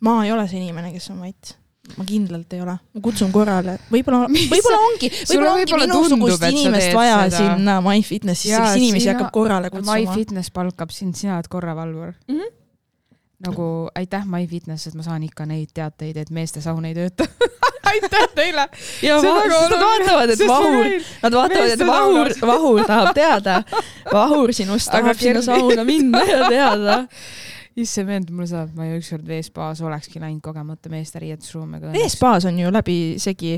ma 0.00 0.20
ei 0.24 0.32
ole 0.32 0.48
see 0.48 0.62
inimene, 0.62 0.92
kes 0.96 1.10
on 1.12 1.20
vait 1.24 1.59
ma 1.98 2.06
kindlalt 2.06 2.54
ei 2.56 2.62
ole, 2.64 2.76
ma 2.94 3.02
kutsun 3.04 3.32
korrale, 3.34 3.76
võib-olla, 3.92 4.28
võib-olla 4.52 4.78
ongi, 4.86 5.10
võib-olla 5.10 5.56
ongi 5.56 5.74
võib 5.74 5.84
minusugust 5.86 6.46
inimest 6.50 6.94
vaja 6.96 7.18
seda. 7.26 7.42
sinna 7.42 7.76
MyFitnessi, 7.84 8.52
siis 8.52 8.78
inimesi 8.80 9.06
sina, 9.06 9.16
hakkab 9.16 9.34
korrale 9.34 9.72
kutsuma. 9.72 9.98
MyFitness 9.98 10.54
palkab 10.54 10.94
sind, 10.94 11.18
sina 11.18 11.38
oled 11.38 11.50
korravalvur 11.52 12.12
mm. 12.12 12.36
-hmm. 12.36 12.54
nagu 13.48 13.66
aitäh 13.98 14.26
MyFitness, 14.26 14.90
et 14.90 14.98
ma 14.98 15.06
saan 15.06 15.26
ikka 15.26 15.46
neid 15.46 15.74
teateid, 15.74 16.16
et 16.16 16.30
meeste 16.30 16.62
saun 16.64 16.84
ei 16.84 16.94
tööta 16.94 17.28
aitäh 17.90 18.28
teile. 18.34 18.68
ja 19.02 19.20
va 19.22 19.36
nad 19.44 19.76
vaatavad, 19.82 20.30
et 20.30 20.46
Vahur, 20.48 20.90
nad 21.22 21.32
vaatavad, 21.32 21.70
et 21.70 21.86
Vahur, 21.86 22.32
Vahur 22.46 22.82
tahab 22.86 23.14
teada. 23.14 23.62
Vahur 24.12 24.52
sinust 24.52 24.90
tahab 24.92 25.18
sinna 25.18 25.42
sauna 25.42 25.84
minna 25.84 26.24
ja 26.24 26.48
teada 26.48 26.98
issand 27.82 28.08
vend, 28.10 28.30
mulle 28.34 28.48
saab, 28.50 28.72
ma 28.76 28.86
ju 28.88 29.00
ükskord 29.00 29.26
veespaas 29.28 29.82
olekski 29.84 30.22
läinud 30.22 30.42
kogemata 30.44 30.92
meeste 30.92 31.22
riietusruumi. 31.22 31.80
veespaas 31.92 32.46
on 32.50 32.58
ju 32.58 32.72
läbisegi 32.72 33.52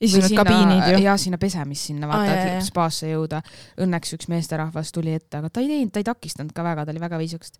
ja 0.00 0.08
siis 0.08 0.28
need 0.28 0.38
kabiinid 0.38 0.88
ju. 0.92 1.02
ja 1.04 1.16
sinna 1.20 1.38
pesemist 1.40 1.90
sinna 1.90 2.08
vaata 2.10 2.32
ah,, 2.32 2.56
et 2.56 2.66
spaasse 2.66 3.10
jõuda. 3.10 3.42
Õnneks 3.82 4.16
üks 4.18 4.30
meesterahvas 4.32 4.92
tuli 4.92 5.14
ette, 5.16 5.40
aga 5.40 5.50
ta 5.50 5.64
ei 5.64 5.70
teinud, 5.72 5.92
ta 5.92 6.02
ei 6.02 6.08
takistanud 6.08 6.56
ka 6.56 6.64
väga, 6.66 6.84
ta 6.84 6.94
oli 6.94 7.02
väga 7.02 7.20
viisakas. 7.22 7.56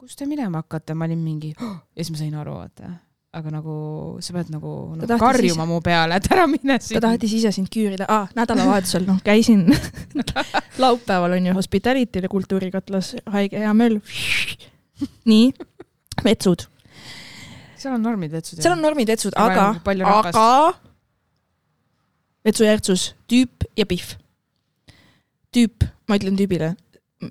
kus 0.00 0.16
te 0.16 0.26
minema 0.26 0.62
hakkate, 0.62 0.96
ma 0.96 1.08
olin 1.08 1.22
mingi 1.24 1.54
oh! 1.60 1.78
ja 1.94 2.04
siis 2.04 2.12
ma 2.14 2.20
sain 2.22 2.34
aru, 2.40 2.56
vaata 2.62 2.92
aga 3.30 3.52
nagu 3.54 3.74
sa 4.18 4.34
pead 4.34 4.48
nagu 4.50 4.70
no, 4.98 5.06
karjuma 5.20 5.62
ise... 5.62 5.68
mu 5.70 5.78
peale, 5.84 6.18
et 6.18 6.26
ära 6.34 6.48
mine 6.50 6.80
siin. 6.82 6.98
ta 6.98 7.04
tahtis 7.06 7.36
ise 7.38 7.52
sind 7.54 7.70
küürida 7.70 8.08
ah,, 8.10 8.26
nädalavahetusel 8.34 9.06
noh, 9.06 9.20
käisin 9.22 9.68
laupäeval 10.82 11.36
on 11.36 11.46
ju 11.46 11.54
Hospitality'l 11.54 12.26
ja 12.26 12.32
Kultuurikatlas 12.32 13.14
haige 13.30 13.62
hea 13.62 13.74
möll. 13.76 14.00
Nii, 15.30 15.50
vetsud. 16.24 16.66
seal 17.80 17.94
on 17.94 18.02
normid 18.04 18.32
vetsud. 18.32 18.60
seal 18.60 18.76
on 18.76 18.82
normid 18.84 19.12
vetsud, 19.12 19.36
aga, 19.40 19.70
aga 20.10 20.48
vetsujärtsus, 22.44 23.14
tüüp 23.30 23.68
ja 23.78 23.86
pihv. 23.88 24.16
tüüp, 25.54 25.86
ma 26.08 26.18
ütlen 26.20 26.36
tüübile, 26.38 26.74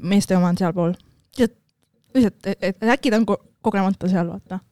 meeste 0.01 0.37
oma 0.37 0.51
on 0.53 0.57
sealpool. 0.59 0.97
lihtsalt, 1.37 2.55
et 2.57 2.83
äkki 2.83 3.11
ta 3.11 3.21
on 3.21 3.29
ko 3.29 3.37
kogemata 3.61 4.09
seal, 4.09 4.31
vaata 4.31 4.63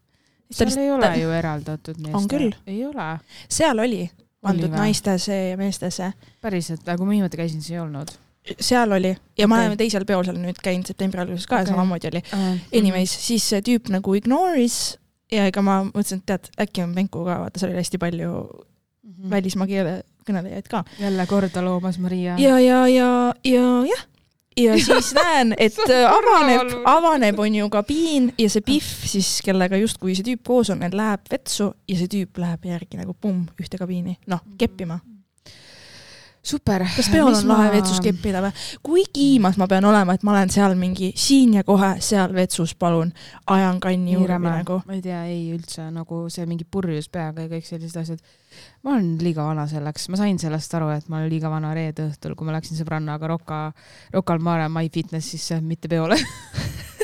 seal 0.52 0.78
ei 0.80 0.92
ole 0.92 1.10
ju 1.20 1.34
eraldatud 1.36 2.00
meeste. 2.00 2.18
on 2.18 2.30
küll. 2.32 2.54
ei 2.68 2.86
ole. 2.86 3.10
seal 3.50 3.80
oli 3.80 4.08
pandud 4.42 4.72
naiste 4.72 5.18
see 5.20 5.52
ja 5.52 5.58
meeste 5.60 5.92
see. 5.92 6.12
päriselt, 6.42 6.86
aga 6.88 6.98
kui 6.98 7.10
ma 7.10 7.18
viimati 7.18 7.40
käisin, 7.40 7.62
siis 7.62 7.76
ei 7.76 7.84
olnud 7.84 8.14
seal 8.60 8.92
oli 8.92 9.12
ja 9.12 9.46
okay. 9.46 9.48
me 9.48 9.60
oleme 9.60 9.80
teisel 9.80 10.06
peol 10.06 10.24
seal 10.28 10.40
nüüd 10.42 10.60
käinud 10.64 10.88
septembri 10.90 11.22
alguses 11.24 11.48
ka 11.48 11.60
okay. 11.60 11.68
ja 11.68 11.74
samamoodi 11.74 12.12
oli 12.12 12.24
uh,. 12.34 12.48
Anyways, 12.76 13.14
siis 13.28 13.50
see 13.50 13.64
tüüp 13.66 13.92
nagu 13.94 14.16
ignore'is 14.18 14.98
ja 15.32 15.48
ega 15.50 15.64
ma 15.66 15.82
mõtlesin, 15.88 16.22
et 16.22 16.30
tead, 16.32 16.52
äkki 16.68 16.84
on 16.86 16.94
Penku 16.96 17.24
ka, 17.28 17.40
vaata 17.44 17.62
seal 17.62 17.74
oli 17.74 17.82
hästi 17.82 18.00
palju 18.02 18.32
mm 18.34 19.14
-hmm. 19.14 19.32
välismaa 19.32 19.68
keele 19.68 19.96
kõnelejaid 20.28 20.70
ka. 20.70 20.84
jälle 21.00 21.26
korda 21.26 21.64
loomas 21.64 22.00
Maria. 22.00 22.36
ja, 22.38 22.60
ja, 22.60 22.88
ja, 22.88 23.34
ja 23.44 23.66
jah, 23.88 24.06
ja 24.58 24.78
siis 24.86 25.14
näen, 25.16 25.54
et 25.58 25.78
avaneb, 26.10 26.72
avaneb, 26.86 27.40
on 27.40 27.56
ju 27.56 27.70
kabiin 27.70 28.34
ja 28.38 28.50
see 28.50 28.62
Pihv 28.62 29.06
siis, 29.06 29.42
kellega 29.46 29.78
justkui 29.78 30.16
see 30.16 30.24
tüüp 30.24 30.44
koos 30.48 30.70
on, 30.70 30.84
läheb 30.92 31.22
vetsu 31.32 31.74
ja 31.88 32.00
see 32.00 32.08
tüüp 32.08 32.38
läheb 32.38 32.66
järgi 32.66 32.98
nagu 32.98 33.14
pumm 33.14 33.48
ühte 33.62 33.78
kabiini, 33.78 34.18
noh, 34.28 34.44
keppima 34.58 35.00
super. 36.48 36.86
kas 36.96 37.10
peol 37.12 37.30
on 37.30 37.50
lahe 37.50 37.68
ma... 37.68 37.74
vetsus 37.74 38.00
keppida 38.04 38.42
või? 38.46 38.52
kui 38.86 39.04
kiimas 39.14 39.58
ma 39.60 39.68
pean 39.70 39.86
olema, 39.88 40.16
et 40.16 40.24
ma 40.28 40.34
olen 40.36 40.52
seal 40.54 40.76
mingi 40.80 41.12
siin 41.20 41.58
ja 41.58 41.64
kohe 41.68 41.96
seal 42.04 42.34
vetsus, 42.36 42.74
palun, 42.80 43.12
ajan 43.54 43.82
kanni 43.84 44.16
juurde 44.16 44.40
nagu? 44.44 44.82
ma 44.88 44.98
ei 44.98 45.04
tea, 45.04 45.24
ei 45.30 45.44
üldse 45.56 45.90
nagu 45.94 46.24
see 46.34 46.48
mingi 46.50 46.68
purjus 46.70 47.10
peaga 47.14 47.46
ja 47.46 47.52
kõik 47.52 47.68
sellised 47.68 48.02
asjad. 48.02 48.24
ma 48.84 48.96
olen 48.96 49.16
liiga 49.22 49.46
vana 49.48 49.68
selleks, 49.70 50.08
ma 50.14 50.22
sain 50.22 50.40
sellest 50.42 50.76
aru, 50.80 50.90
et 50.96 51.08
ma 51.12 51.22
olen 51.22 51.32
liiga 51.32 51.52
vana 51.52 51.74
reede 51.78 52.08
õhtul, 52.08 52.36
kui 52.38 52.48
ma 52.48 52.58
läksin 52.58 52.80
sõbrannaga 52.80 53.30
Rocca, 53.30 53.62
Rocca 54.16 54.38
al 54.38 54.44
Mare 54.44 54.70
My 54.72 54.92
Fitnessisse, 54.94 55.60
mitte 55.62 55.92
peole 55.92 56.20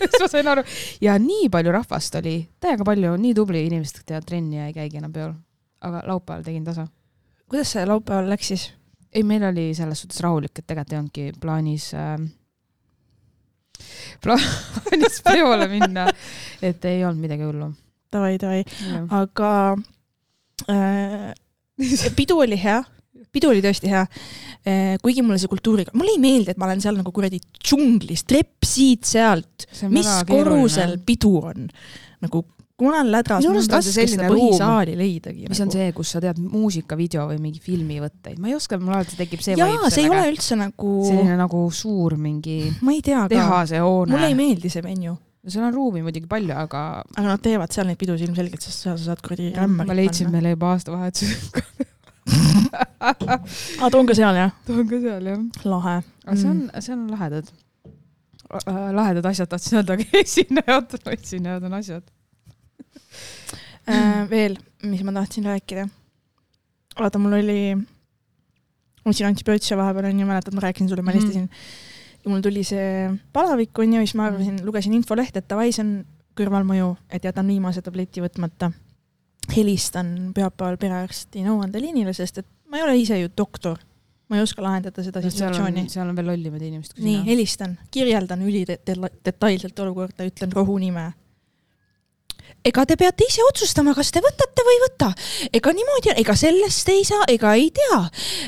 siis 0.04 0.20
ma 0.22 0.30
sain 0.32 0.52
aru 0.56 0.64
ja 1.04 1.18
nii 1.22 1.50
palju 1.54 1.74
rahvast 1.76 2.20
oli, 2.22 2.38
täiega 2.64 2.86
palju, 2.88 3.16
nii 3.20 3.34
tubli 3.38 3.66
inimesed 3.68 4.04
teevad 4.08 4.28
trenni 4.30 4.60
ja 4.62 4.70
ei 4.70 4.78
käigi 4.78 5.02
enam 5.02 5.14
peol. 5.14 5.34
aga 5.84 6.00
laupäeval 6.08 6.44
tegin 6.46 6.64
tasa. 6.64 6.88
kuidas 7.50 7.76
see 7.76 7.86
laupäeval 7.86 8.30
läks 8.32 8.54
siis? 8.54 8.72
Ei, 9.14 9.24
meil 9.28 9.46
oli 9.50 9.70
selles 9.78 10.04
suhtes 10.04 10.22
rahulik, 10.24 10.54
et 10.58 10.66
tegelikult 10.68 10.94
ei 10.94 11.00
olnudki 11.00 11.28
plaanis 11.42 11.90
äh, 11.98 12.18
plaanis 14.24 15.22
peole 15.26 15.68
minna, 15.72 16.08
et 16.64 16.86
ei 16.90 17.04
olnud 17.06 17.24
midagi 17.24 17.48
hullu. 17.48 17.72
Davai, 18.14 18.38
davai, 18.42 18.62
aga 19.18 19.52
äh, 20.70 21.32
pidu 22.18 22.38
oli 22.44 22.60
hea, 22.62 22.80
pidu 23.34 23.50
oli 23.50 23.64
tõesti 23.66 23.90
hea 23.90 24.04
äh,. 24.06 24.96
kuigi 25.02 25.24
mulle 25.26 25.40
see 25.42 25.50
kultuuriga, 25.50 25.96
mulle 25.98 26.14
ei 26.14 26.22
meeldi, 26.22 26.54
et 26.54 26.60
ma 26.62 26.68
olen 26.70 26.84
seal 26.84 27.00
nagu 27.00 27.14
kuradi 27.16 27.42
džunglis, 27.58 28.28
trepp 28.30 28.68
siit-sealt, 28.68 29.68
mis 29.94 30.12
korrusel 30.30 31.00
pidu 31.06 31.34
on. 31.42 31.72
nagu 32.24 32.46
olen 32.82 33.12
lädras, 33.12 33.46
mul 33.46 33.60
on 33.60 33.68
raske 33.70 34.08
seda 34.08 34.30
põhisaali 34.32 34.96
leidagi. 34.98 35.46
mis 35.48 35.60
nagu. 35.60 35.68
on 35.68 35.74
see, 35.76 35.92
kus 35.96 36.14
sa 36.16 36.22
tead 36.24 36.40
muusikavideo 36.42 37.28
või 37.30 37.42
mingi 37.42 37.62
filmivõtteid, 37.64 38.40
ma 38.42 38.50
ei 38.50 38.56
oska, 38.58 38.80
mul 38.82 38.96
alati 38.98 39.20
tekib 39.20 39.44
see 39.46 39.58
jaa, 39.60 39.92
see 39.94 40.08
ei 40.08 40.10
ole 40.12 40.24
üldse 40.32 40.58
nagu 40.60 40.96
selline 41.06 41.38
nagu 41.40 41.62
suur 41.74 42.18
mingi 42.18 42.58
ma 42.82 42.96
ei 42.96 43.04
tea 43.06 43.28
tehase 43.32 43.84
hoone. 43.84 44.16
mulle 44.16 44.32
ei 44.32 44.38
meeldi 44.38 44.74
see 44.74 44.86
venue 44.86 45.14
no 45.14 45.54
seal 45.54 45.68
on 45.68 45.76
ruumi 45.76 46.04
muidugi 46.06 46.30
palju, 46.32 46.56
aga 46.56 46.84
aga 47.04 47.26
nad 47.28 47.44
teevad 47.44 47.74
seal 47.76 47.90
neid 47.90 48.00
pidusid 48.02 48.30
ilmselgelt, 48.30 48.64
sest 48.64 48.88
seal 48.88 48.98
sa 48.98 49.12
saad 49.12 49.24
kuradi 49.26 49.52
rämma 49.58 49.86
ma 49.90 49.98
leidsin 49.98 50.32
meile 50.34 50.56
juba 50.56 50.74
aastavahetusel 50.74 51.36
aa, 53.04 53.14
ah, 53.84 53.90
toon 53.92 54.08
ka 54.10 54.16
seal, 54.18 54.40
jah? 54.40 54.56
toon 54.66 54.88
ka 54.90 55.02
seal, 55.04 55.30
jah. 55.30 55.46
lahe. 55.68 56.00
aga 56.26 56.40
see 56.40 56.50
on, 56.50 56.66
see 56.80 56.96
on 56.96 57.06
lahedad. 57.12 57.54
lahedad 58.98 59.30
asjad 59.30 59.52
tahtsin 59.52 59.82
öelda, 59.82 60.00
aga 60.00 60.10
esinejad, 60.24 61.00
esinejad 61.18 61.70
on 61.70 61.80
asjad 61.82 62.13
äh, 63.90 64.24
veel, 64.30 64.58
mis 64.84 65.04
ma 65.04 65.16
tahtsin 65.16 65.48
rääkida. 65.50 65.88
vaata, 67.00 67.20
mul 67.20 67.38
oli, 67.40 67.60
ma 67.76 69.10
võtsin 69.10 69.30
antibiootika 69.30 69.78
vahepeal 69.80 70.10
onju, 70.12 70.30
mäletad, 70.30 70.56
ma 70.56 70.66
rääkisin 70.68 70.90
sulle, 70.92 71.06
ma 71.06 71.12
mhm. 71.12 71.20
helistasin 71.20 71.44
mm. 71.44 71.50
-hmm. 71.50 72.24
ja 72.24 72.32
mul 72.32 72.42
tuli 72.42 72.64
see 72.64 72.90
palavik 73.34 73.80
onju, 73.80 74.04
siis 74.06 74.16
ma 74.20 74.28
arvasin, 74.32 74.60
lugesin 74.66 74.94
infolehte, 74.94 75.40
et 75.40 75.50
davai, 75.50 75.72
see 75.72 75.86
on 75.86 75.96
kõrvalmõju, 76.38 76.96
et 77.10 77.24
jätan 77.24 77.48
viimase 77.48 77.82
tableti 77.82 78.22
võtmata. 78.22 78.72
helistan 79.56 80.32
pühapäeval 80.34 80.78
perearsti 80.80 81.44
nõuandeliinile, 81.44 82.14
sest 82.14 82.38
et 82.38 82.48
ma 82.72 82.78
ei 82.78 82.84
ole 82.84 82.96
ise 82.98 83.20
ju 83.20 83.28
doktor 83.38 83.78
ma 84.34 84.40
ei 84.40 84.44
oska 84.44 84.64
lahendada 84.64 85.04
seda 85.06 85.22
situatsiooni. 85.22 85.86
seal 85.92 86.10
on 86.10 86.18
veel 86.18 86.30
lollimad 86.32 86.64
inimesed 86.66 86.96
kui 86.96 87.04
sina. 87.04 87.10
nii, 87.12 87.26
helistan, 87.28 87.76
kirjeldan 87.94 88.42
ülidetailselt 88.48 89.80
olukorda, 89.84 90.26
ütlen 90.30 90.56
rohu 90.56 90.80
nime, 90.82 91.12
ega 92.66 92.86
te 92.88 92.98
peate 93.00 93.28
ise 93.28 93.44
otsustama, 93.50 93.94
kas 93.98 94.12
te 94.16 94.22
võtate 94.24 94.66
või 94.66 94.76
ei 94.78 94.84
võta. 94.86 95.10
ega 95.60 95.74
niimoodi, 95.76 96.14
ega 96.22 96.36
sellest 96.40 96.90
ei 96.94 97.04
saa, 97.08 97.26
ega 97.32 97.56
ei 97.60 97.70
tea. 97.76 98.00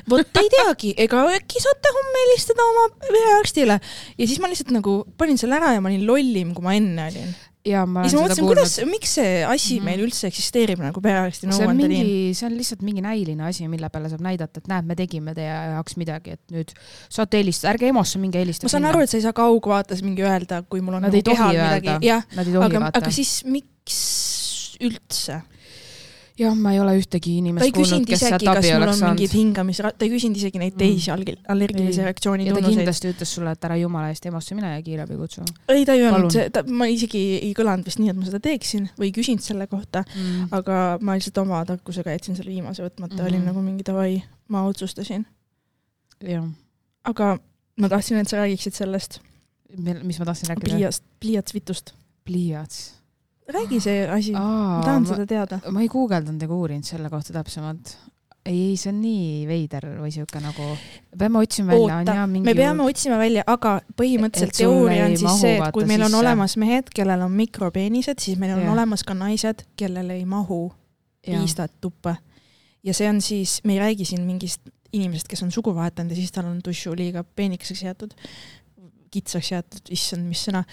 vot 0.09 0.41
ei 0.41 0.51
teagi, 0.53 0.93
ega 1.07 1.25
äkki 1.35 1.63
saate 1.63 1.95
homme 1.97 2.23
helistada 2.25 2.69
oma 2.71 2.85
perearstile. 3.07 3.79
ja 4.17 4.27
siis 4.27 4.39
ma 4.39 4.51
lihtsalt 4.51 4.71
nagu 4.75 5.03
panin 5.17 5.37
selle 5.41 5.59
ära 5.59 5.75
ja 5.75 5.83
ma 5.83 5.91
olin 5.91 6.07
lollim, 6.07 6.55
kui 6.55 6.65
ma 6.65 6.77
enne 6.77 7.09
olin 7.11 7.35
ja 7.65 7.83
ma 7.89 8.03
siis 8.05 8.15
ma 8.17 8.25
mõtlesin, 8.25 8.47
kuidas, 8.47 8.75
miks 8.89 9.15
see 9.17 9.31
asi 9.45 9.75
mm 9.75 9.79
-hmm. 9.79 9.85
meil 9.89 10.03
üldse 10.05 10.27
eksisteerib 10.29 10.81
nagu 10.83 11.01
perearsti 11.01 11.49
nõuandeliin? 11.49 12.35
see 12.37 12.47
on 12.47 12.57
lihtsalt 12.57 12.83
mingi 12.85 13.01
näiline 13.05 13.47
asi, 13.47 13.67
mille 13.71 13.89
peale 13.89 14.11
saab 14.11 14.21
näidata, 14.25 14.61
et 14.61 14.69
näed, 14.71 14.85
me 14.85 14.97
tegime 14.99 15.33
teie 15.37 15.49
jaoks 15.49 15.97
midagi, 16.01 16.37
et 16.37 16.53
nüüd 16.53 16.75
saate 17.09 17.41
helistada, 17.41 17.73
ärge 17.73 17.89
EMO-sse 17.89 18.21
minge 18.21 18.39
helistage. 18.41 18.69
ma 18.69 18.75
saan 18.75 18.89
aru, 18.91 19.01
et 19.05 19.09
sa 19.09 19.17
ei 19.17 19.25
saa 19.25 19.33
kaugvaates 19.33 20.05
mingi 20.05 20.25
öelda, 20.25 20.61
kui 20.69 20.81
mul 20.81 20.99
on 20.99 21.07
Nad 21.07 21.15
nagu 21.15 21.25
kehal 21.31 21.57
midagi, 21.57 22.07
jah, 22.07 22.23
aga, 22.37 22.89
aga 22.93 23.11
siis 23.11 23.41
miks 23.49 23.99
üldse? 24.81 25.41
Jah, 26.39 26.55
ma 26.59 26.73
ei 26.75 26.79
ole 26.83 26.95
ühtegi 26.99 27.37
inimest 27.39 27.71
kuulnud, 27.75 28.05
kes 28.09 28.23
sealt 28.25 28.43
abi 28.51 28.71
oleks 28.75 28.99
saanud. 28.99 29.21
hingamis, 29.31 29.79
ta 29.85 30.05
ei 30.05 30.11
küsinud 30.11 30.39
isegi 30.39 30.59
neid 30.59 30.75
teisi 30.79 31.11
mm. 31.13 31.45
allergilise 31.53 32.03
reaktsiooni 32.07 32.47
tunnuseid. 32.47 32.65
ta 32.65 32.73
kindlasti 32.73 33.11
ütles 33.13 33.31
sulle, 33.37 33.53
et 33.55 33.67
ära 33.67 33.77
jumala 33.79 34.09
eest 34.11 34.27
EMO-sse 34.27 34.57
mine 34.57 34.73
ja 34.73 34.81
kiirabi 34.85 35.19
kutsu. 35.19 35.45
ei, 35.71 35.85
ta 35.87 35.95
ei 35.95 36.03
öelnud, 36.07 36.35
ta, 36.55 36.65
ma 36.67 36.89
isegi 36.91 37.23
ei 37.39 37.53
kõlanud 37.57 37.87
vist 37.87 38.01
nii, 38.01 38.11
et 38.11 38.19
ma 38.19 38.27
seda 38.27 38.41
teeksin 38.43 38.89
või 38.99 39.09
ei 39.11 39.15
küsinud 39.15 39.45
selle 39.45 39.69
kohta 39.71 40.03
mm., 40.03 40.49
aga 40.59 40.81
ma 41.01 41.15
lihtsalt 41.15 41.39
oma 41.45 41.61
tarkusega 41.69 42.17
jätsin 42.17 42.39
selle 42.39 42.51
viimase 42.51 42.83
võtmata 42.83 43.21
mm., 43.21 43.29
olin 43.29 43.47
nagu 43.47 43.63
mingi 43.63 43.87
davai, 43.87 44.19
ma 44.51 44.65
otsustasin. 44.67 45.23
aga 47.05 47.31
ma 47.79 47.93
tahtsin, 47.95 48.19
et 48.19 48.31
sa 48.31 48.43
räägiksid 48.43 48.75
sellest. 48.75 49.21
mis 49.79 50.19
ma 50.19 50.27
tahtsin 50.27 50.51
rääkida? 50.51 50.75
pliiats, 50.75 51.01
pliiatsvitust. 51.23 51.95
pliiats 52.27 53.04
räägi 53.47 53.79
see 53.83 54.09
asi, 54.09 54.33
ma 54.33 54.81
tahan 54.83 55.05
ma, 55.05 55.13
seda 55.13 55.25
teada. 55.29 55.59
ma 55.71 55.83
ei 55.83 55.89
guugeldanud 55.91 56.43
ega 56.45 56.57
uurinud 56.57 56.87
selle 56.87 57.09
kohta 57.13 57.33
täpsemalt. 57.35 57.95
ei, 58.45 58.75
see 58.77 58.91
on 58.91 58.99
nii 59.01 59.45
veider 59.49 59.87
või 59.99 60.11
siuke 60.13 60.41
nagu, 60.41 60.67
peame 61.17 61.41
otsima 61.41 61.73
välja. 61.73 61.99
oota, 62.01 62.27
me 62.27 62.53
peame 62.53 62.83
juurde. 62.83 62.91
otsima 62.93 63.17
välja, 63.21 63.45
aga 63.47 63.79
põhimõtteliselt 64.01 64.57
teooria 64.57 65.07
on 65.09 65.17
siis 65.17 65.41
see, 65.41 65.57
et 65.57 65.73
kui 65.75 65.87
meil 65.89 66.05
on 66.05 66.11
sisse. 66.11 66.21
olemas 66.21 66.57
mehed, 66.61 66.91
kellel 66.95 67.25
on 67.25 67.35
mikropeenised, 67.37 68.21
siis 68.21 68.39
meil 68.41 68.55
on 68.57 68.65
ja. 68.65 68.71
olemas 68.73 69.05
ka 69.05 69.17
naised, 69.17 69.65
kellel 69.77 70.13
ei 70.17 70.25
mahu 70.29 70.67
riistad 71.25 71.73
tuppa. 71.81 72.17
ja 72.85 72.93
see 72.93 73.09
on 73.09 73.21
siis, 73.21 73.59
me 73.63 73.77
ei 73.77 73.81
räägi 73.81 74.05
siin 74.05 74.25
mingist 74.25 74.61
inimesest, 74.95 75.27
kes 75.27 75.43
on 75.43 75.51
sugu 75.51 75.73
vahetanud 75.75 76.13
ja 76.13 76.17
siis 76.17 76.31
tal 76.31 76.47
on 76.49 76.61
tussu 76.63 76.93
liiga 76.95 77.23
peenikeseks 77.35 77.83
jäetud, 77.83 78.13
kitsaks 79.15 79.51
jäetud, 79.53 79.93
issand, 79.95 80.27
mis 80.29 80.43
sõna. 80.47 80.65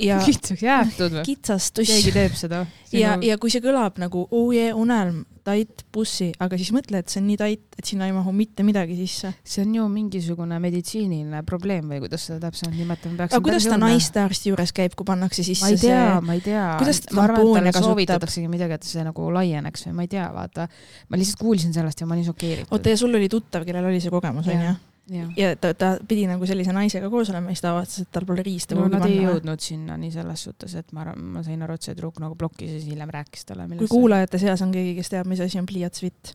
kitsaks 0.28 0.62
jäetud 0.64 1.18
või? 1.18 1.24
kitsas 1.26 1.70
tuss. 1.74 1.90
keegi 1.90 2.14
teeb 2.14 2.36
seda. 2.38 2.64
ja, 2.94 3.16
ja 3.24 3.36
kui 3.40 3.52
see 3.52 3.62
kõlab 3.64 4.00
nagu 4.00 4.24
oh 4.30 4.48
yeah, 4.54 4.76
unelm, 4.76 5.24
tait, 5.44 5.84
bussi, 5.92 6.30
aga 6.42 6.58
siis 6.60 6.70
mõtle, 6.74 7.00
et 7.00 7.10
see 7.10 7.20
on 7.20 7.26
nii 7.28 7.38
tait, 7.40 7.62
et 7.78 7.88
sinna 7.88 8.08
ei 8.08 8.14
mahu 8.14 8.32
mitte 8.36 8.64
midagi 8.66 8.96
sisse. 8.98 9.32
see 9.44 9.64
on 9.64 9.74
ju 9.76 9.86
mingisugune 9.92 10.58
meditsiiniline 10.62 11.42
probleem 11.48 11.90
või 11.90 12.02
kuidas 12.04 12.26
seda 12.28 12.40
täpsemalt 12.46 12.78
nimetama 12.78 13.22
peaks. 13.22 13.36
aga 13.36 13.44
kuidas 13.48 13.68
ta 13.68 13.80
naistearsti 13.80 14.52
juures 14.52 14.74
käib, 14.76 14.96
kui 14.98 15.08
pannakse 15.08 15.44
sisse 15.46 15.66
ma 15.66 15.72
ei 15.72 15.80
tea 15.80 16.04
see..., 16.04 16.20
ma 16.28 16.36
ei 16.38 16.44
tea. 16.44 16.66
kuidas 16.80 17.02
ta 17.04 17.14
tampoone 17.14 17.72
kasutab? 17.72 17.88
soovitataksegi 17.90 18.52
midagi, 18.52 18.78
et 18.78 18.92
see 18.92 19.06
nagu 19.06 19.32
laieneks 19.36 19.88
või 19.88 19.98
ma 19.98 20.06
ei 20.06 20.14
tea, 20.16 20.28
vaata. 20.36 20.68
ma 21.08 21.20
lihtsalt 21.20 21.42
kuulsin 21.42 21.74
sellest 21.76 22.00
ja 22.00 22.08
ma 22.08 22.16
olin 22.16 22.28
šokeeritud. 22.30 22.72
oota, 22.76 22.94
ja 22.94 23.00
sul 23.00 23.20
oli 23.20 23.28
tuttav, 23.32 23.66
kellel 23.68 23.90
oli 23.90 24.00
see 24.02 24.12
kogemus, 24.12 24.48
onju? 24.48 24.78
jah. 25.10 25.30
ja 25.36 25.54
ta, 25.58 25.72
ta 25.74 25.90
pidi 26.08 26.26
nagu 26.30 26.46
sellise 26.48 26.72
naisega 26.74 27.10
koos 27.12 27.30
olema 27.32 27.50
ja 27.50 27.56
siis 27.56 27.64
ta 27.64 27.72
avastas, 27.74 28.04
et 28.04 28.12
tal 28.14 28.26
pole 28.28 28.44
riista 28.46 28.76
no 28.76 28.86
nad 28.86 29.02
ei 29.06 29.18
panna. 29.18 29.30
jõudnud 29.30 29.64
sinnani 29.64 30.12
selles 30.14 30.44
suhtes, 30.46 30.76
et 30.78 30.94
ma, 30.96 31.10
ma 31.14 31.42
sain 31.46 31.62
aru, 31.66 31.76
et 31.76 31.86
see 31.86 31.96
tüdruk 31.96 32.20
nagu 32.22 32.38
blokkis 32.38 32.70
ja 32.70 32.78
siis 32.78 32.92
hiljem 32.92 33.10
rääkis 33.14 33.48
talle. 33.48 33.66
kui 33.80 33.90
kuulajate 33.90 34.40
seas 34.42 34.62
on 34.66 34.74
keegi, 34.74 34.94
kes 35.00 35.12
teab, 35.12 35.30
mis 35.30 35.42
asi 35.44 35.60
on 35.60 35.68
pliiatsvitt, 35.70 36.34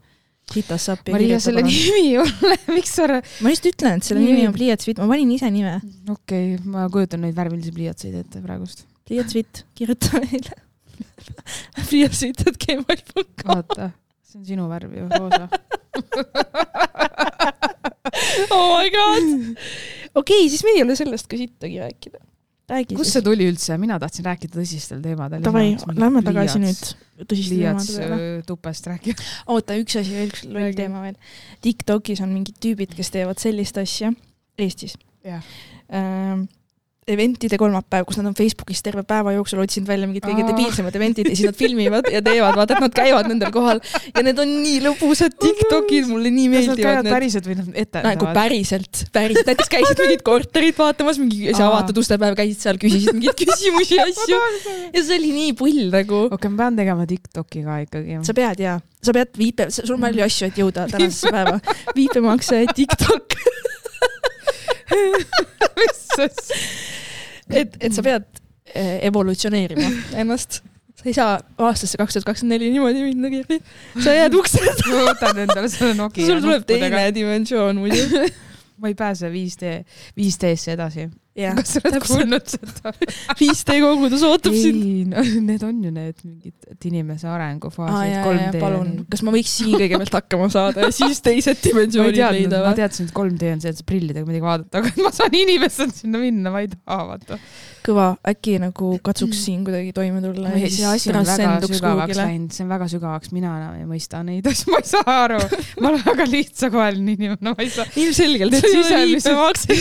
hitas 0.54 0.90
sappi. 0.92 1.16
Maria, 1.16 1.40
selle 1.44 1.64
nimi 1.66 1.96
ei 2.02 2.12
ole, 2.22 2.60
miks 2.76 2.98
sa, 3.00 3.08
ma 3.10 3.54
lihtsalt 3.54 3.72
ütlen, 3.72 4.02
et 4.02 4.10
selle 4.10 4.24
nimi 4.24 4.46
on 4.50 4.56
pliiatsvitt, 4.56 5.02
ma 5.02 5.10
panin 5.14 5.34
ise 5.38 5.52
nime. 5.54 5.78
okei 6.12 6.56
okay,, 6.56 6.70
ma 6.76 6.88
kujutan 6.94 7.26
neid 7.26 7.38
värvilisi 7.38 7.74
pliiatseid 7.76 8.20
ette 8.22 8.44
praegust. 8.44 8.86
pliiatsvitt, 9.08 9.66
kirjuta 9.78 10.24
meile. 10.26 10.62
pliiatsvitt, 11.90 12.46
et 12.48 12.62
gmail.com. 12.68 13.50
vaata, 13.50 13.92
see 14.26 14.44
on 14.44 14.50
sinu 14.52 14.70
värv 14.72 15.00
ju, 15.00 15.10
roosa. 15.16 15.50
oh 18.56 18.78
my 18.78 18.92
god. 18.94 19.26
okei 20.16 20.46
okay,, 20.46 20.48
siis 20.52 20.64
meil 20.68 20.80
ei 20.80 20.86
ole 20.88 20.98
sellest 21.00 21.30
ka 21.32 21.40
sittagi 21.40 21.82
rääkida. 21.82 22.22
kust 22.96 23.16
see 23.16 23.26
tuli 23.26 23.48
üldse, 23.52 23.78
mina 23.82 23.98
tahtsin 24.02 24.26
rääkida 24.26 24.58
tõsistel 24.58 25.02
teemadel. 25.04 25.44
Davai, 25.46 25.74
lähme 25.94 26.24
tagasi 26.26 26.62
nüüd 26.64 26.86
tõsiste 27.30 27.60
teemade 27.60 27.98
peale. 27.98 28.22
öö, 28.22 28.46
tupest 28.48 28.92
rääkima. 28.92 29.32
oota, 29.56 29.78
üks 29.82 30.00
asi 30.02 30.16
veel, 30.18 30.32
üks 30.34 30.46
loll 30.50 30.78
teema 30.78 31.04
veel. 31.06 31.20
Tiktokis 31.66 32.24
on 32.26 32.34
mingid 32.34 32.58
tüübid, 32.64 32.96
kes 32.98 33.14
teevad 33.14 33.42
sellist 33.42 33.78
asja 33.82 34.14
Eestis 34.56 34.96
jah, 35.26 35.42
ähm,. 35.90 36.48
Eventide 37.06 37.60
kolmapäev, 37.62 38.08
kus 38.10 38.18
nad 38.18 38.26
on 38.26 38.34
Facebookis 38.34 38.80
terve 38.82 39.04
päeva 39.06 39.30
jooksul 39.36 39.60
otsinud 39.62 39.86
välja 39.86 40.08
mingid 40.10 40.24
kõige 40.26 40.42
debiilsemad 40.48 40.96
eventid 40.98 41.28
ja 41.30 41.36
siis 41.38 41.46
nad 41.52 41.58
filmivad 41.60 42.08
ja 42.10 42.18
teevad, 42.26 42.56
vaata, 42.58 42.74
et 42.74 42.82
nad 42.82 42.96
käivad 42.98 43.30
nendel 43.30 43.52
kohal 43.54 43.78
ja 44.08 44.24
need 44.26 44.42
on 44.42 44.50
nii 44.64 44.80
lõbusad 44.88 45.36
Tiktokid, 45.38 46.08
mulle 46.10 46.32
nii 46.34 46.48
kas 46.50 46.72
nad 46.72 46.72
meeldivad 46.72 46.82
käivad 46.82 47.06
need. 47.06 47.14
päriselt 47.14 47.46
või 47.46 47.58
nad 47.60 47.68
nagu 47.68 47.84
etendavad? 47.84 48.32
päriselt, 48.40 49.04
päriselt, 49.14 49.52
näiteks 49.52 49.72
käisid 49.76 50.02
mingit 50.02 50.26
korterit 50.26 50.82
vaatamas, 50.82 51.22
mingi 51.22 51.44
see 51.52 51.68
avatud 51.68 52.02
ustepäev, 52.02 52.40
käisid 52.42 52.66
seal, 52.66 52.82
küsisid 52.82 53.14
mingeid 53.14 53.38
küsimusi 53.38 54.02
ja 54.02 54.10
asju 54.10 54.42
ja 54.98 55.06
see 55.06 55.20
oli 55.20 55.32
nii 55.38 55.54
pull 55.62 55.86
nagu. 55.94 56.24
okei, 56.34 56.56
ma 56.56 56.64
pean 56.64 56.82
tegema 56.82 57.06
Tiktoki 57.14 57.62
ka 57.70 57.78
ikkagi. 57.86 58.18
sa 58.26 58.34
pead 58.42 58.66
jaa, 58.66 58.80
sa 59.06 59.14
pead 59.14 59.38
viipe, 59.38 59.70
sul 59.78 59.94
on 59.94 60.10
palju 60.10 60.26
asju, 60.26 60.50
et 60.50 60.58
jõuda 60.64 60.90
tänasesse 60.90 61.38
päeva. 61.38 61.60
viipemakse, 62.02 62.66
Tiktok, 62.74 63.38
et, 67.50 67.78
et 67.80 67.94
sa 67.94 68.04
pead 68.06 68.26
eh, 68.74 69.00
evolutsioneerima 69.10 69.90
ennast. 70.22 70.62
sa 70.96 71.04
ei 71.10 71.14
saa 71.18 71.34
aastasse 71.58 71.98
kaks 72.00 72.14
tuhat 72.16 72.28
kakskümmend 72.30 72.56
neli 72.56 72.72
niimoodi 72.74 73.04
minna, 73.10 73.30
Kirli. 73.34 73.60
sa 74.04 74.16
jääd 74.16 74.38
ukse 74.38 74.62
taha, 74.64 74.94
ma 74.94 75.04
võtan 75.12 75.44
endale 75.46 75.70
selle 75.74 75.94
Nokia. 75.98 76.28
sul 76.30 76.42
tuleb 76.46 76.66
teine 76.70 77.12
dimensioon 77.16 77.82
muidu. 77.84 78.26
ma 78.82 78.92
ei 78.92 78.96
pääse 78.98 79.30
5D, 79.32 79.78
5D-sse 80.20 80.76
edasi. 80.76 81.10
Kas 81.58 81.74
sa 81.76 81.82
oled 81.84 82.06
kuulnud 82.06 82.48
seda? 82.54 82.94
5D 83.36 83.78
kogudus 83.84 84.24
ootab 84.28 84.56
sind. 84.56 84.80
ei, 84.80 85.04
no 85.10 85.24
need 85.50 85.66
on 85.68 85.82
ju 85.84 85.92
need 85.92 86.22
mingid, 86.24 86.56
et 86.72 86.88
inimese 86.90 87.28
aa 87.28 87.36
arengufaasid, 87.36 88.14
jaa, 88.14 88.24
3D 88.24 88.46
jaa, 88.46 88.64
palun, 88.64 88.92
kas 89.12 89.24
ma 89.28 89.36
võiks 89.36 89.56
siin 89.60 89.76
kõigepealt 89.76 90.20
hakkama 90.20 90.50
saada 90.54 90.88
ja 90.88 90.96
siis 90.96 91.20
teised 91.26 91.52
ma 91.52 91.60
ei 91.60 91.68
dimensioonid 91.68 92.22
leida 92.22 92.62
ma 92.62 92.72
või? 92.72 92.80
teadsin, 92.80 93.10
et 93.12 93.16
3D 93.20 93.54
on 93.56 93.64
see, 93.66 93.76
et 93.76 93.82
sa 93.82 93.88
prillidega 93.92 94.28
midagi 94.30 94.48
vaadata, 94.48 94.84
aga 94.84 95.08
ma 95.08 95.12
saan 95.16 95.40
inimesena 95.44 96.00
sinna 96.00 96.24
minna, 96.24 96.54
ma 96.56 96.64
ei 96.64 96.72
taha 96.72 97.10
vaata. 97.12 97.40
kõva, 97.86 98.08
äkki 98.32 98.56
nagu 98.64 98.96
katsuks 99.06 99.44
siin 99.46 99.64
kuidagi 99.68 99.92
toime 99.96 100.22
tulla 100.24 100.50
ja 100.56 100.70
see 100.72 100.86
asi 100.90 101.10
siis 101.10 101.16
on 101.16 101.26
väga 101.30 101.70
sügavaks 101.70 102.18
läinud, 102.20 102.52
see 102.56 102.64
on 102.66 102.72
väga 102.74 102.88
sügavaks, 102.92 103.32
mina 103.36 103.52
enam 103.60 103.76
ei 103.80 103.86
mõista 103.90 104.22
neid 104.26 104.48
asju, 104.52 104.72
ma 104.74 104.82
ei 104.82 104.90
saa 104.90 105.16
aru. 105.26 105.40
ma 105.82 105.92
olen 105.92 106.04
väga 106.06 106.26
lihtsakoeline 106.32 107.16
inimene, 107.18 107.52
ma 107.52 107.56
ei 107.64 107.70
saa. 107.74 107.86
ilmselgelt, 107.96 108.52
Need 108.56 108.68
sisemised- 108.74 109.30
viipemakse. 109.30 109.74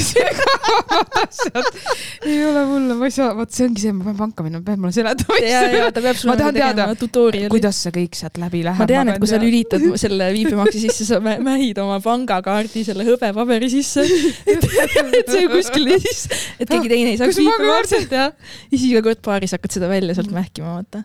ei 2.26 2.38
ole 2.46 2.62
hullu, 2.68 2.94
ma 3.00 3.08
ei 3.08 3.14
saa, 3.14 3.30
vot 3.36 3.50
see 3.54 3.66
ongi 3.68 3.82
see, 3.84 3.92
ma 3.96 4.04
pean 4.08 4.16
panka 4.18 4.44
minema, 4.46 4.64
pead 4.66 4.80
mulle 4.82 4.94
seletama. 4.96 5.38
ja, 5.42 5.62
ja 5.72 5.90
ta 5.94 6.02
peab 6.04 6.18
sulle 6.20 6.34
Ma 6.34 6.38
tahan 6.40 6.54
tegema 6.56 6.74
teada, 6.80 6.98
tutorial'i. 7.00 7.50
kuidas 7.52 7.80
see 7.84 7.92
kõik 7.94 8.18
sealt 8.18 8.38
läbi 8.42 8.62
läheb. 8.66 8.80
ma 8.82 8.88
tean, 8.90 9.10
et 9.12 9.20
kui 9.22 9.30
sa 9.30 9.40
lülitad 9.42 9.84
selle 10.00 10.30
viipemakse 10.36 10.82
sisse, 10.86 11.06
sa 11.08 11.20
mä- 11.24 11.38
mähid 11.44 11.78
oma 11.82 11.98
pangakaardi 12.04 12.84
selle 12.86 13.06
hõbepaberi 13.08 13.70
sisse, 13.72 14.04
et 14.52 15.30
see 15.30 15.46
kuskil 15.52 15.90
siis, 16.04 16.24
et 16.58 16.68
keegi 16.70 16.90
teine 16.92 17.14
ei 17.14 17.18
saaks 17.20 17.34
Kus 17.34 17.40
ma 17.94 18.04
viipemakset 18.04 18.16
ja 18.16 18.78
siis 18.78 18.90
iga 18.90 19.04
kord 19.04 19.22
baaris 19.24 19.54
hakkad 19.56 19.76
seda 19.76 19.88
välja 19.90 20.16
sealt 20.16 20.32
mähkima, 20.34 20.74
vaata. 20.78 21.02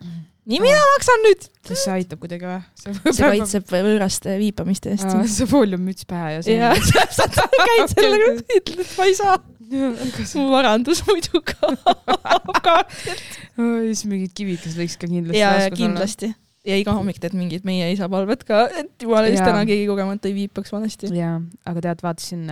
nii, 0.50 0.60
mina 0.64 0.82
maksan 0.96 1.24
nüüd. 1.26 1.48
kas 1.68 1.86
see 1.86 1.94
aitab 2.00 2.22
kuidagi 2.24 2.50
või? 2.50 2.60
see 2.82 3.22
kaitseb 3.22 3.72
võõraste 3.74 4.36
viipamiste 4.42 4.94
eest. 4.96 5.14
see 5.36 5.50
fooliummüts 5.50 6.10
pähe 6.10 6.36
ja 6.38 6.44
see 6.46 6.58
ja 6.58 6.74
täpselt, 6.76 7.40
käid 7.70 7.96
sellega, 7.96 8.36
ütled, 8.42 8.84
et 8.86 8.94
ma 8.98 9.10
ei 9.10 9.18
saa, 9.18 9.40
mu 9.70 10.46
varandus 10.52 11.04
muidu 11.10 11.44
kaob 11.54 12.54
ka. 12.66 12.78
siis 13.56 14.06
mingid 14.10 14.36
kivikesed 14.38 14.80
võiks 14.80 15.00
ka 15.00 15.10
kindlasti 15.10 15.42
ja, 15.42 15.50
ja 15.50 15.58
taskus 15.58 15.76
olla. 15.76 15.82
kindlasti. 15.84 16.32
ja 16.70 16.80
iga 16.80 16.96
hommik 16.98 17.22
teed 17.22 17.38
mingit 17.38 17.68
meie 17.68 17.92
isa 17.94 18.10
palvet 18.12 18.48
ka, 18.48 18.66
et 18.82 19.06
jumala 19.06 19.30
eest 19.30 19.44
Jaa. 19.44 19.52
täna 19.52 19.68
keegi 19.70 19.86
kogemata 19.90 20.32
ei 20.32 20.38
viipaks 20.44 20.74
valesti. 20.74 21.14
jaa, 21.16 21.38
aga 21.70 21.86
tead, 21.90 22.04
vaatasin, 22.06 22.50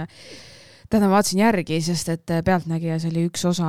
täna 0.89 1.09
vaatasin 1.11 1.41
järgi, 1.43 1.81
sest 1.83 2.09
et 2.13 2.33
Pealtnägijas 2.45 3.05
oli 3.09 3.25
üks 3.27 3.43
osa, 3.49 3.67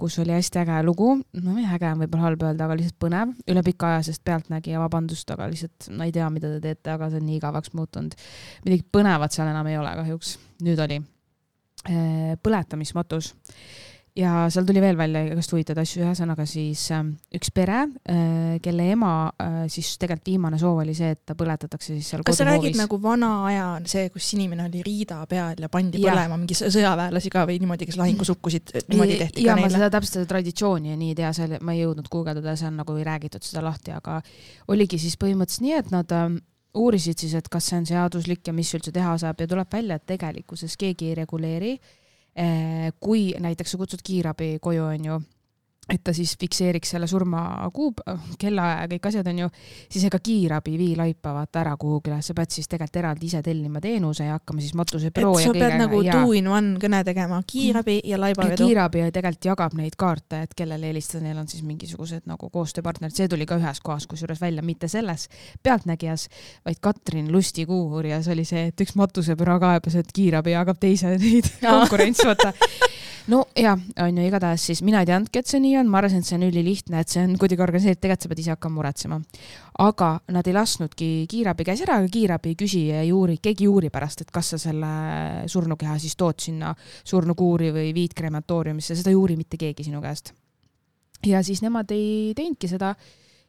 kus 0.00 0.18
oli 0.22 0.34
hästi 0.34 0.62
äge 0.64 0.82
lugu, 0.86 1.14
no 1.38 1.56
äge 1.62 1.90
on 1.92 2.02
võib-olla 2.02 2.28
halb 2.28 2.44
öelda, 2.48 2.66
aga 2.66 2.78
lihtsalt 2.80 2.98
põnev, 3.02 3.32
üle 3.48 3.64
pika 3.66 3.94
aja, 3.94 4.02
sest 4.10 4.24
Pealtnägija, 4.26 4.82
vabandust, 4.82 5.30
aga 5.34 5.48
lihtsalt 5.52 5.90
ma 5.96 6.08
ei 6.08 6.14
tea, 6.14 6.28
mida 6.34 6.50
te 6.56 6.60
teete, 6.64 6.94
aga 6.96 7.10
see 7.12 7.22
on 7.22 7.28
nii 7.30 7.40
igavaks 7.40 7.74
muutunud. 7.78 8.18
midagi 8.66 8.86
põnevat 8.98 9.34
seal 9.34 9.50
enam 9.54 9.70
ei 9.70 9.80
ole 9.80 9.96
kahjuks, 10.02 10.36
nüüd 10.66 10.82
oli 10.82 11.02
Eh, 11.82 12.36
põletamismatus 12.38 13.32
ja 14.18 14.32
seal 14.52 14.66
tuli 14.68 14.82
veel 14.84 14.96
välja 14.98 15.22
igast 15.24 15.52
huvitavaid 15.54 15.82
asju, 15.86 16.02
ühesõnaga 16.04 16.44
siis 16.48 16.82
äh, 16.92 17.06
üks 17.38 17.48
pere 17.54 17.78
äh,, 17.86 18.58
kelle 18.64 18.90
ema 18.92 19.12
äh, 19.40 19.56
siis 19.72 19.94
tegelikult 20.00 20.28
viimane 20.28 20.60
soov 20.60 20.82
oli 20.82 20.94
see, 20.96 21.14
et 21.16 21.22
ta 21.28 21.36
põletatakse 21.38 21.94
siis 21.94 22.10
seal 22.12 22.24
kas 22.26 22.40
sa 22.42 22.46
räägid 22.48 22.76
nagu 22.76 22.98
vana 23.02 23.30
aja 23.48 23.66
see, 23.88 24.10
kus 24.12 24.28
inimene 24.36 24.66
oli 24.68 24.84
riida 24.84 25.22
peal 25.30 25.64
ja 25.64 25.72
pandi 25.72 26.02
Jah. 26.02 26.12
põlema 26.12 26.38
mingi 26.42 26.58
sõ- 26.58 26.68
sõjaväelasi 26.74 27.32
ka 27.32 27.46
või 27.48 27.58
niimoodi, 27.64 27.88
kes 27.88 28.00
lahingus 28.00 28.34
hukkusid, 28.34 28.74
niimoodi 28.92 29.18
tehti 29.24 29.46
ja 29.46 29.56
ka 29.56 29.62
neile? 29.62 29.74
seda 29.78 29.90
täpselt 29.96 30.20
seda 30.20 30.30
traditsiooni 30.34 30.92
ja 30.92 31.00
nii 31.00 31.14
ei 31.14 31.20
tea, 31.22 31.32
seal 31.36 31.56
ma 31.64 31.76
ei 31.76 31.84
jõudnud 31.86 32.12
guugeldada, 32.12 32.56
seal 32.60 32.76
nagu 32.76 32.96
ei 33.00 33.08
räägitud 33.08 33.48
seda 33.48 33.64
lahti, 33.64 33.96
aga 33.96 34.20
oligi 34.68 35.00
siis 35.00 35.16
põhimõtteliselt 35.20 35.64
nii, 35.64 35.78
et 35.80 35.92
nad 35.94 36.12
ähm, 36.18 36.42
uurisid 36.78 37.20
siis, 37.20 37.34
et 37.36 37.48
kas 37.52 37.68
see 37.68 37.80
on 37.80 37.88
seaduslik 37.88 38.46
ja 38.48 38.54
mis 38.56 38.70
üldse 38.76 38.92
teha 38.94 39.16
saab 39.20 39.40
ja 39.40 39.48
tuleb 39.48 39.72
välja, 39.72 39.98
et 39.98 40.06
tegelikkuses 40.08 40.76
keegi 40.80 41.10
ei 41.10 41.18
reguleeri. 41.22 41.74
Kui 43.00 43.34
näiteks 43.40 43.74
sa 43.74 43.78
kutsud 43.80 44.00
kiirabi 44.04 44.56
koju, 44.60 44.84
onju, 44.84 45.18
et 45.90 46.00
ta 46.04 46.12
siis 46.14 46.36
fikseeriks 46.38 46.92
selle 46.94 47.06
surma 47.10 47.40
kuub-, 47.74 48.00
kellaaja 48.38 48.84
ja 48.84 48.88
kõik 48.92 49.06
asjad 49.10 49.26
onju, 49.32 49.48
siis 49.90 50.04
ega 50.06 50.20
kiirabi 50.22 50.76
vii 50.78 50.92
laipa 50.96 51.32
vaata 51.34 51.60
ära 51.64 51.72
kuhugile, 51.80 52.20
sa 52.22 52.36
pead 52.38 52.54
siis 52.54 52.70
tegelikult 52.70 53.00
eraldi 53.00 53.26
ise 53.26 53.40
tellima 53.42 53.82
teenuse 53.82 54.28
ja 54.28 54.36
hakkama 54.36 54.62
siis 54.62 54.76
matusebüroo 54.78 55.40
ja 55.42 55.54
pead 55.56 55.74
nagu 55.80 56.02
ja 56.06 56.20
two 56.20 56.36
in 56.38 56.46
one 56.48 56.78
kõne 56.82 57.02
tegema, 57.04 57.40
kiirabi 57.46 57.98
ja 58.06 58.20
laibavedu. 58.20 58.62
kiirabi 58.62 59.02
tegelikult 59.10 59.50
jagab 59.50 59.74
neid 59.78 59.98
kaarte, 59.98 60.44
et 60.46 60.54
kellele 60.56 60.92
helistada, 60.92 61.24
neil 61.26 61.42
on 61.42 61.50
siis 61.50 61.66
mingisugused 61.66 62.30
nagu 62.30 62.50
koostööpartnerid, 62.54 63.18
see 63.18 63.28
tuli 63.32 63.48
ka 63.50 63.58
ühes 63.58 63.82
kohas 63.82 64.06
kusjuures 64.06 64.40
välja, 64.40 64.62
mitte 64.62 64.88
selles 64.92 65.26
Pealtnägijas, 65.62 66.28
vaid 66.64 66.78
Katrin 66.80 67.32
Lusti 67.34 67.66
kuuuurijas 67.66 68.30
oli 68.30 68.46
see, 68.46 68.68
et 68.70 68.86
üks 68.86 68.94
matusebüroo 68.98 69.58
kaebas, 69.62 69.98
et 69.98 70.14
kiirabi 70.14 70.54
jagab 70.54 70.78
teise 70.78 71.16
neid 71.18 71.50
konkurents, 71.58 72.22
vaata. 72.26 72.54
no 73.34 73.44
ja, 73.58 73.74
on 73.98 74.18
ju, 74.18 74.30
igatahes 74.30 74.70
siis 74.70 74.82
mina 74.86 75.02
ei 75.02 75.10
teadnudki, 75.10 75.42
et 75.42 75.50
see 75.50 75.60
nii 75.62 75.71
on, 75.78 75.88
ma 75.90 76.00
arvasin, 76.00 76.22
et 76.22 76.28
see 76.28 76.36
on 76.38 76.44
ülilihtne, 76.46 77.00
et 77.02 77.12
see 77.12 77.22
on 77.24 77.34
kuidagi 77.40 77.64
organiseeritud, 77.64 78.02
tegelikult 78.02 78.26
sa 78.26 78.32
pead 78.32 78.42
ise 78.42 78.52
hakkama 78.54 78.78
muretsema. 78.80 79.20
aga 79.82 80.10
nad 80.34 80.46
ei 80.46 80.56
lasknudki 80.56 81.08
kiirabi 81.30 81.66
käes 81.68 81.82
ära, 81.86 81.98
aga 82.00 82.10
kiirabi 82.12 82.52
ei 82.52 82.58
küsi 82.58 82.82
ja 82.88 83.00
ei 83.02 83.12
uuri, 83.12 83.38
keegi 83.42 83.66
ei 83.66 83.72
uuri 83.72 83.90
pärast, 83.90 84.22
et 84.24 84.30
kas 84.30 84.52
sa 84.54 84.60
selle 84.60 84.92
surnukeha 85.48 85.96
siis 85.98 86.16
tood 86.16 86.40
sinna 86.40 86.74
surnukuuri 87.04 87.72
või 87.74 87.94
viid 87.96 88.14
krematooriumisse, 88.18 88.96
seda 88.98 89.12
ei 89.12 89.18
uuri 89.18 89.38
mitte 89.40 89.60
keegi 89.60 89.88
sinu 89.88 90.02
käest. 90.04 90.34
ja 91.26 91.42
siis 91.42 91.62
nemad 91.62 91.90
ei 91.94 92.32
teinudki 92.36 92.68
seda 92.68 92.94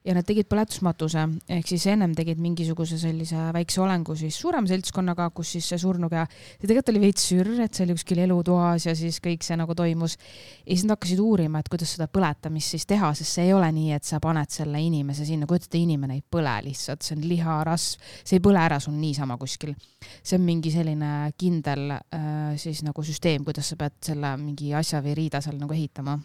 ja 0.04 0.14
nad 0.16 0.26
tegid 0.28 0.50
põletusmatuse, 0.52 1.24
ehk 1.56 1.70
siis 1.70 1.86
ennem 1.92 2.12
tegid 2.16 2.40
mingisuguse 2.44 2.98
sellise 3.00 3.40
väikse 3.56 3.82
olengu 3.84 4.16
siis 4.20 4.36
suurema 4.40 4.68
seltskonnaga, 4.68 5.30
kus 5.36 5.54
siis 5.56 5.70
see 5.72 5.80
surnukeha, 5.80 6.26
see 6.58 6.68
tegelikult 6.68 6.92
oli 6.92 7.04
veits 7.06 7.28
sürr, 7.30 7.54
et 7.64 7.74
see 7.74 7.86
oli 7.88 7.96
kuskil 7.96 8.24
elutoas 8.26 8.88
ja 8.90 8.96
siis 9.00 9.22
kõik 9.24 9.46
see 9.48 9.58
nagu 9.60 9.76
toimus. 9.78 10.18
ja 10.66 10.74
siis 10.74 10.84
nad 10.88 10.98
hakkasid 10.98 11.22
uurima, 11.24 11.62
et 11.64 11.72
kuidas 11.72 11.96
seda 11.96 12.10
põletamist 12.12 12.76
siis 12.76 12.88
teha, 12.90 13.14
sest 13.16 13.40
see 13.40 13.48
ei 13.48 13.56
ole 13.56 13.72
nii, 13.72 13.94
et 13.96 14.08
sa 14.08 14.20
paned 14.24 14.52
selle 14.52 14.82
inimese 14.84 15.28
sinna, 15.28 15.48
kujuta 15.48 15.70
ette, 15.70 15.80
inimene 15.80 16.20
ei 16.20 16.26
põle 16.36 16.58
lihtsalt, 16.68 17.06
see 17.06 17.16
on 17.18 17.24
liharasv, 17.30 18.12
see 18.24 18.40
ei 18.40 18.44
põle 18.44 18.60
ära 18.60 18.82
sul 18.84 18.98
niisama 19.00 19.40
kuskil. 19.40 19.76
see 20.22 20.36
on 20.36 20.44
mingi 20.44 20.72
selline 20.74 21.32
kindel 21.40 21.96
äh, 21.96 22.54
siis 22.60 22.84
nagu 22.84 23.04
süsteem, 23.04 23.48
kuidas 23.48 23.72
sa 23.72 23.80
pead 23.80 23.98
selle 24.12 24.36
mingi 24.42 24.74
asja 24.76 25.02
või 25.02 25.16
riida 25.24 25.42
seal 25.42 25.60
nagu 25.62 25.74
ehitama 25.74 26.20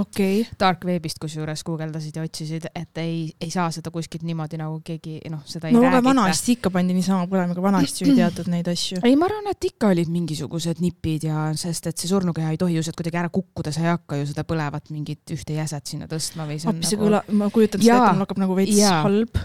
okay. 0.00 0.44
dark 0.60 0.84
veebist 0.88 1.20
kusjuures 1.22 1.62
guugeldasid 1.66 2.16
ja 2.18 2.24
otsisid, 2.26 2.66
et 2.74 3.00
ei, 3.02 3.22
ei 3.40 3.50
saa 3.52 3.68
seda 3.74 3.92
kuskilt 3.94 4.24
niimoodi 4.26 4.58
nagu 4.60 4.80
keegi 4.84 5.18
noh, 5.32 5.42
seda 5.48 5.68
ei 5.68 5.76
no 5.76 5.82
räägita. 5.84 6.02
vanasti 6.08 6.56
ikka 6.56 6.72
pandi 6.74 6.96
niisama 6.96 7.28
põlema, 7.30 7.54
aga 7.54 7.64
vanasti 7.64 8.04
ju 8.04 8.10
ei 8.12 8.18
teatud 8.20 8.50
neid 8.52 8.70
asju. 8.72 9.00
ei, 9.04 9.16
ma 9.20 9.28
arvan, 9.30 9.50
et 9.52 9.68
ikka 9.70 9.92
olid 9.94 10.10
mingisugused 10.12 10.82
nipid 10.82 11.28
ja 11.28 11.46
sest 11.58 11.90
et 11.90 12.00
see 12.00 12.10
surnukeha 12.10 12.54
ei 12.54 12.60
tohi 12.60 12.78
ju 12.78 12.84
sealt 12.86 12.98
kuidagi 12.98 13.22
ära 13.22 13.32
kukkuda, 13.32 13.72
sa 13.74 13.84
ei 13.84 13.92
hakka 13.92 14.20
ju 14.20 14.28
seda 14.32 14.44
põlevat 14.48 14.90
mingit 14.94 15.34
ühte 15.36 15.56
jäset 15.56 15.94
sinna 15.94 16.10
tõstma 16.10 16.48
või 16.48 16.58
see 16.60 16.70
on 16.70 16.76
appi, 16.76 16.90
nagu 16.90 17.08
kõla-, 17.08 17.24
ma 17.40 17.50
kujutan 17.54 17.84
seda 17.84 17.96
ette, 17.96 18.12
mul 18.16 18.26
hakkab 18.26 18.44
nagu 18.44 18.58
veits 18.58 18.76
Jaa. 18.78 19.00
halb. 19.06 19.40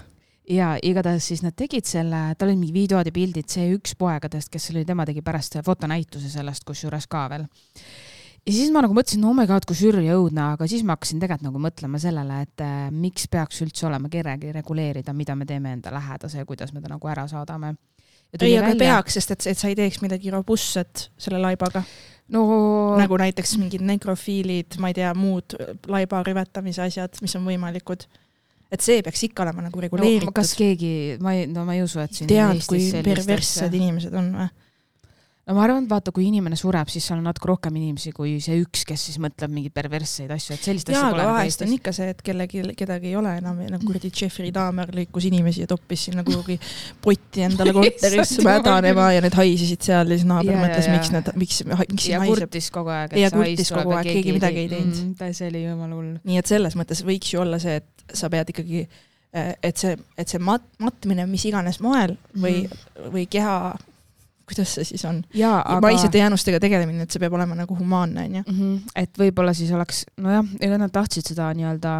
ja 0.49 0.73
igatahes 0.85 1.29
siis 1.31 1.45
nad 1.45 1.55
tegid 1.57 1.87
selle, 1.89 2.25
tal 2.37 2.51
olid 2.51 2.61
mingi 2.61 2.75
videod 2.75 3.07
ja 3.07 3.13
pildid, 3.15 3.49
see 3.51 3.71
üks 3.75 3.95
poegadest, 3.99 4.51
kes 4.53 4.71
oli, 4.73 4.85
tema 4.87 5.07
tegi 5.07 5.25
pärast 5.25 5.59
fotonäituse 5.65 6.29
sellest 6.33 6.67
kusjuures 6.67 7.09
ka 7.11 7.27
veel. 7.33 7.47
Ja 8.45 8.53
siis 8.53 8.71
ma 8.73 8.83
nagu 8.85 8.95
mõtlesin, 8.95 9.21
no 9.23 9.31
oh 9.31 9.37
my 9.37 9.47
god, 9.49 9.65
kui 9.67 9.77
ja 10.05 10.17
õudne, 10.19 10.51
aga 10.53 10.67
siis 10.69 10.85
ma 10.85 10.95
hakkasin 10.95 11.21
tegelikult 11.21 11.47
nagu 11.49 11.61
mõtlema 11.61 12.01
sellele, 12.01 12.41
et 12.45 12.63
äh, 12.63 12.87
miks 12.93 13.27
peaks 13.31 13.61
üldse 13.65 13.87
olema 13.89 14.09
kellelgi 14.11 14.53
reguleerida, 14.55 15.13
mida 15.17 15.35
me 15.35 15.47
teeme 15.49 15.73
enda 15.73 15.93
lähedase 15.93 16.41
ja 16.41 16.45
kuidas 16.45 16.73
me 16.73 16.83
ta 16.83 16.91
nagu 16.91 17.09
ära 17.09 17.25
saadame. 17.31 17.75
ei, 18.39 18.57
aga 18.57 18.75
peaks, 18.77 19.17
sest 19.17 19.31
et, 19.31 19.47
et 19.53 19.57
sa 19.57 19.71
ei 19.71 19.77
teeks 19.77 20.01
midagi 20.03 20.33
robustset 20.33 21.09
selle 21.17 21.39
laibaga. 21.41 21.83
no 22.35 22.43
nagu 22.99 23.17
näiteks 23.21 23.57
mingid 23.61 23.81
nekrofiilid, 23.85 24.77
ma 24.81 24.93
ei 24.93 24.99
tea, 25.01 25.13
muud 25.17 25.57
laiba 25.89 26.21
rüvetamise 26.25 26.85
asjad, 26.85 27.17
mis 27.25 27.35
on 27.39 27.45
võimalikud. 27.49 28.05
et 28.69 28.81
see 28.81 29.01
peaks 29.01 29.23
ikka 29.25 29.45
olema 29.45 29.65
nagu 29.65 29.79
no, 29.79 29.87
reguleeritud 29.87 30.35
kas 30.35 30.53
keegi, 30.57 31.17
ma 31.21 31.33
ei, 31.33 31.49
no 31.49 31.65
ma 31.65 31.77
ei 31.77 31.81
usu, 31.85 31.97
et 32.03 32.13
siin 32.13 32.29
tead, 32.29 32.61
kui 32.69 32.91
perverssed 33.01 33.73
inimesed 33.73 34.13
on 34.13 34.31
või? 34.37 34.53
No 35.45 35.53
ma 35.53 35.63
arvan, 35.65 35.83
et 35.85 35.91
vaata, 35.91 36.11
kui 36.15 36.25
inimene 36.25 36.57
sureb, 36.57 36.89
siis 36.89 37.05
seal 37.05 37.19
on 37.19 37.27
natuke 37.27 37.49
rohkem 37.51 37.75
inimesi 37.77 38.11
kui 38.15 38.35
see 38.43 38.57
üks, 38.63 38.81
kes 38.89 39.03
siis 39.09 39.19
mõtleb 39.21 39.51
mingeid 39.53 39.75
perversseid 39.75 40.31
asju, 40.33 40.55
et 40.57 40.65
sellist 40.65 40.89
asja 40.89 41.03
pole 41.13 41.21
nagu 41.21 41.35
vahest 41.37 41.61
on 41.65 41.73
ikka 41.75 41.93
see, 41.95 42.09
et 42.15 42.23
kellegi, 42.25 42.63
kedagi 42.79 43.11
ei 43.11 43.17
ole 43.19 43.35
enam, 43.41 43.61
nagu 43.69 43.85
kuradi 43.85 44.09
Jeffrey 44.09 44.53
Dahmer 44.55 44.89
lõikus 44.97 45.29
inimesi 45.29 45.65
ja 45.65 45.69
toppis 45.69 46.07
sinna 46.09 46.25
kuhugi 46.25 46.57
potti 47.05 47.45
endale 47.45 47.75
jumal 47.75 48.33
mädanema 48.49 49.09
ja 49.13 49.23
need 49.25 49.37
haisesid 49.37 49.85
seal 49.85 50.13
ja 50.13 50.19
siis 50.19 50.29
naaber 50.29 50.61
mõtles, 50.63 50.89
miks 50.95 51.13
need, 51.13 51.31
miks, 51.37 51.63
miks 51.69 52.09
ja 52.09 52.15
siin 52.15 52.25
haiseb. 52.25 52.45
kurtis 52.47 52.71
kogu 52.73 52.95
aeg, 52.95 53.17
Ja 53.21 53.33
kurtis 53.33 53.73
kogu 53.73 53.93
aeg, 53.99 54.09
keegi 54.09 54.37
midagi 54.39 54.65
ei 54.65 54.71
teinud. 54.71 54.95
mm,. 54.95 55.17
ta, 55.19 55.29
see 55.35 55.51
oli 55.53 55.65
jumala 55.67 55.99
hull. 55.99 56.13
nii 56.25 56.41
et 56.41 56.49
selles 56.49 56.77
mõttes 56.79 57.05
võiks 57.05 57.35
ju 57.35 57.45
olla 57.45 57.61
see, 57.61 57.77
et 57.83 58.17
sa 58.17 58.29
pead 58.33 58.49
ikkagi, 58.53 58.87
et 59.35 59.77
see, 59.77 59.93
et 60.17 60.31
see 60.31 60.41
mat-, 60.41 60.71
matmine 60.81 61.27
mis 61.29 61.45
iganes 61.45 61.81
moel 61.85 62.17
või, 62.33 62.63
või 63.13 63.29
keha, 63.29 63.75
kuidas 64.45 64.73
see 64.77 64.83
siis 64.91 65.05
on, 65.09 65.23
aga 65.61 65.79
maisete 65.81 66.17
jäänustega 66.21 66.59
tegelemine, 66.63 67.03
et 67.03 67.11
see 67.11 67.19
peab 67.23 67.33
olema 67.33 67.55
nagu 67.57 67.77
humaanne, 67.77 68.27
onju. 68.29 68.43
Mhm, 68.47 68.75
et 68.95 69.17
võib-olla 69.17 69.53
siis 69.57 69.71
oleks, 69.73 70.05
nojah, 70.21 70.45
ega 70.61 70.77
nad 70.77 70.93
tahtsid 70.93 71.33
seda 71.33 71.51
nii-öelda 71.57 71.95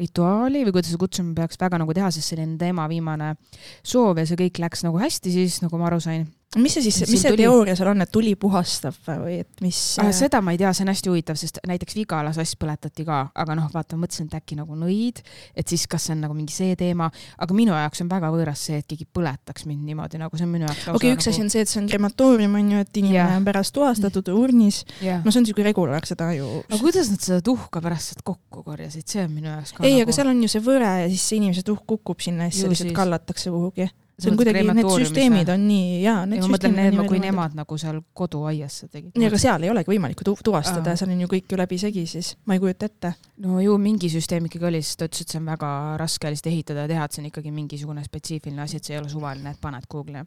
rituaali 0.00 0.64
või 0.66 0.74
kuidas 0.76 0.90
seda 0.92 1.00
kutsuma 1.00 1.32
peaks 1.34 1.56
väga 1.60 1.78
nagu 1.80 1.94
teha, 1.96 2.10
sest 2.12 2.28
see 2.28 2.36
oli 2.36 2.44
nende 2.44 2.68
ema 2.68 2.84
viimane 2.88 3.34
soov 3.82 4.18
ja 4.20 4.26
see 4.28 4.36
kõik 4.36 4.60
läks 4.60 4.84
nagu 4.84 5.00
hästi 5.00 5.32
siis, 5.32 5.62
nagu 5.64 5.78
ma 5.80 5.88
aru 5.88 6.00
sain. 6.04 6.26
Mis 6.56 6.72
see 6.76 6.84
siis, 6.86 7.02
mis 7.10 7.20
see 7.20 7.32
tuli- 7.34 7.44
teooria 7.44 7.74
seal 7.76 7.90
on, 7.90 8.00
et 8.04 8.10
tuli 8.12 8.32
puhastab 8.38 8.96
või 9.06 9.40
et 9.42 9.62
mis 9.64 9.76
Äh, 10.00 10.12
seda 10.14 10.40
ma 10.44 10.54
ei 10.54 10.60
tea, 10.60 10.70
see 10.76 10.84
on 10.86 10.90
hästi 10.92 11.10
huvitav, 11.10 11.38
sest 11.40 11.58
näiteks 11.68 11.96
Vigala 11.98 12.32
sass 12.36 12.56
põletati 12.60 13.04
ka, 13.06 13.18
aga 13.34 13.56
noh, 13.58 13.68
vaata, 13.72 13.98
mõtlesin, 14.00 14.28
et 14.30 14.36
äkki 14.38 14.56
nagu 14.58 14.76
nõid, 14.78 15.20
et 15.56 15.68
siis 15.68 15.86
kas 15.90 16.06
see 16.06 16.14
on 16.16 16.22
nagu 16.24 16.36
mingi 16.36 16.54
see 16.54 16.76
teema, 16.78 17.10
aga 17.42 17.56
minu 17.56 17.74
jaoks 17.76 18.02
on 18.04 18.10
väga 18.12 18.30
võõras 18.32 18.62
see, 18.68 18.80
et 18.80 18.88
keegi 18.88 19.08
põletaks 19.16 19.66
mind 19.68 19.84
niimoodi 19.90 20.20
nagu 20.22 20.38
see 20.38 20.46
on 20.46 20.54
minu 20.54 20.68
jaoks 20.68 20.86
okei 20.94 21.10
okay,, 21.12 21.16
üks 21.18 21.28
asi 21.32 21.44
on 21.44 21.52
see, 21.52 21.66
et 21.66 21.72
see 21.72 21.82
on 21.82 21.90
krematoorium 21.90 22.56
on 22.60 22.72
ju, 22.76 22.86
et 22.86 23.02
inimene 23.02 23.18
Jah. 23.18 23.36
on 23.40 23.48
pärast 23.48 23.74
tuvastatud 23.76 24.32
urnis, 24.32 24.82
jah 25.04 25.24
no 25.24 25.34
see 25.34 25.42
on 25.42 25.50
siuke 25.50 25.66
regulaar, 25.66 26.06
seda 26.08 26.30
ju. 26.36 26.48
aga 26.70 26.80
kuidas 26.80 27.12
nad 27.12 27.26
seda 27.26 27.42
tuhka 27.44 27.82
pärast 27.84 28.14
sealt 28.14 28.24
kokku 28.26 28.64
korjasid, 28.66 29.06
see 29.08 29.24
on 29.26 29.34
minu 29.34 29.50
jaoks 29.52 29.76
ka 29.76 29.84
ei, 29.84 29.98
nagu... 29.98 30.06
aga 30.06 30.16
seal 30.20 30.32
on 30.32 30.42
ju 30.46 30.52
see 30.56 30.64
võre 30.64 30.96
ja 31.02 31.06
siis 31.12 31.28
see 31.28 31.40
inimese 31.42 31.66
tuhk 31.66 31.86
kukub 31.86 32.22
sinna 32.24 32.48
ja 32.48 32.54
siis 32.54 32.64
see 32.64 32.74
lihtsalt 32.74 32.96
kallatakse 32.96 33.52
kuhugi. 33.52 33.90
See 34.18 34.30
on 34.32 34.36
kuidagi, 34.38 34.62
need 34.72 34.88
süsteemid 34.88 35.50
on 35.52 35.64
nii, 35.68 35.88
jaa, 36.02 36.22
ma 36.30 36.48
mõtlen 36.48 36.76
need, 36.78 36.96
kui 37.10 37.18
nemad 37.20 37.56
nagu 37.58 37.76
seal 37.80 37.98
koduaias 38.16 38.78
seda 38.82 38.94
tegid. 38.96 39.10
nii, 39.16 39.26
aga 39.28 39.40
seal 39.42 39.66
ei 39.66 39.72
olegi 39.72 39.92
võimalik 39.92 40.22
ju 40.22 40.28
tu- 40.30 40.36
tuvastada 40.50 40.94
seal 40.96 41.12
on 41.12 41.20
ju 41.20 41.28
kõik 41.34 41.52
ju 41.52 41.58
läbisegi 41.60 42.06
siis, 42.08 42.32
ma 42.46 42.56
ei 42.56 42.62
kujuta 42.62 42.88
ette. 42.88 43.12
no 43.44 43.60
ju 43.60 43.76
mingi 43.78 44.08
süsteem 44.12 44.48
ikkagi 44.48 44.64
oli, 44.70 44.80
sest 44.82 44.98
ta 45.02 45.10
ütles, 45.10 45.20
et 45.26 45.34
see 45.34 45.40
on 45.42 45.50
väga 45.52 45.72
raske 46.00 46.30
lihtsalt 46.32 46.52
ehitada 46.52 46.86
ja 46.86 46.92
teha, 46.94 47.04
et 47.04 47.12
see 47.12 47.22
on 47.22 47.28
ikkagi 47.30 47.52
mingisugune 47.52 48.04
spetsiifiline 48.04 48.62
asi, 48.64 48.76
et 48.80 48.84
see 48.88 48.96
ei 48.96 49.02
ole 49.02 49.12
suvaline, 49.12 49.52
et 49.52 49.60
paned 49.60 49.84
Google'i. 49.92 50.24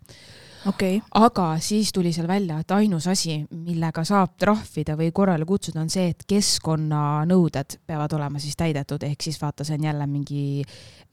okay., 0.67 0.99
aga 1.15 1.45
siis 1.63 1.93
tuli 1.93 2.11
seal 2.13 2.27
välja, 2.27 2.59
et 2.59 2.71
ainus 2.75 3.07
asi, 3.11 3.37
millega 3.65 4.03
saab 4.07 4.35
trahvida 4.39 4.95
või 4.99 5.11
korrale 5.15 5.47
kutsuda, 5.47 5.81
on 5.83 5.91
see, 5.91 6.09
et 6.13 6.25
keskkonnanõuded 6.29 7.79
peavad 7.87 8.15
olema 8.17 8.41
siis 8.41 8.57
täidetud, 8.59 9.03
ehk 9.07 9.27
siis 9.27 9.39
vaata, 9.41 9.67
see 9.67 9.79
on 9.79 9.87
jälle 9.89 10.07
mingi, 10.09 10.43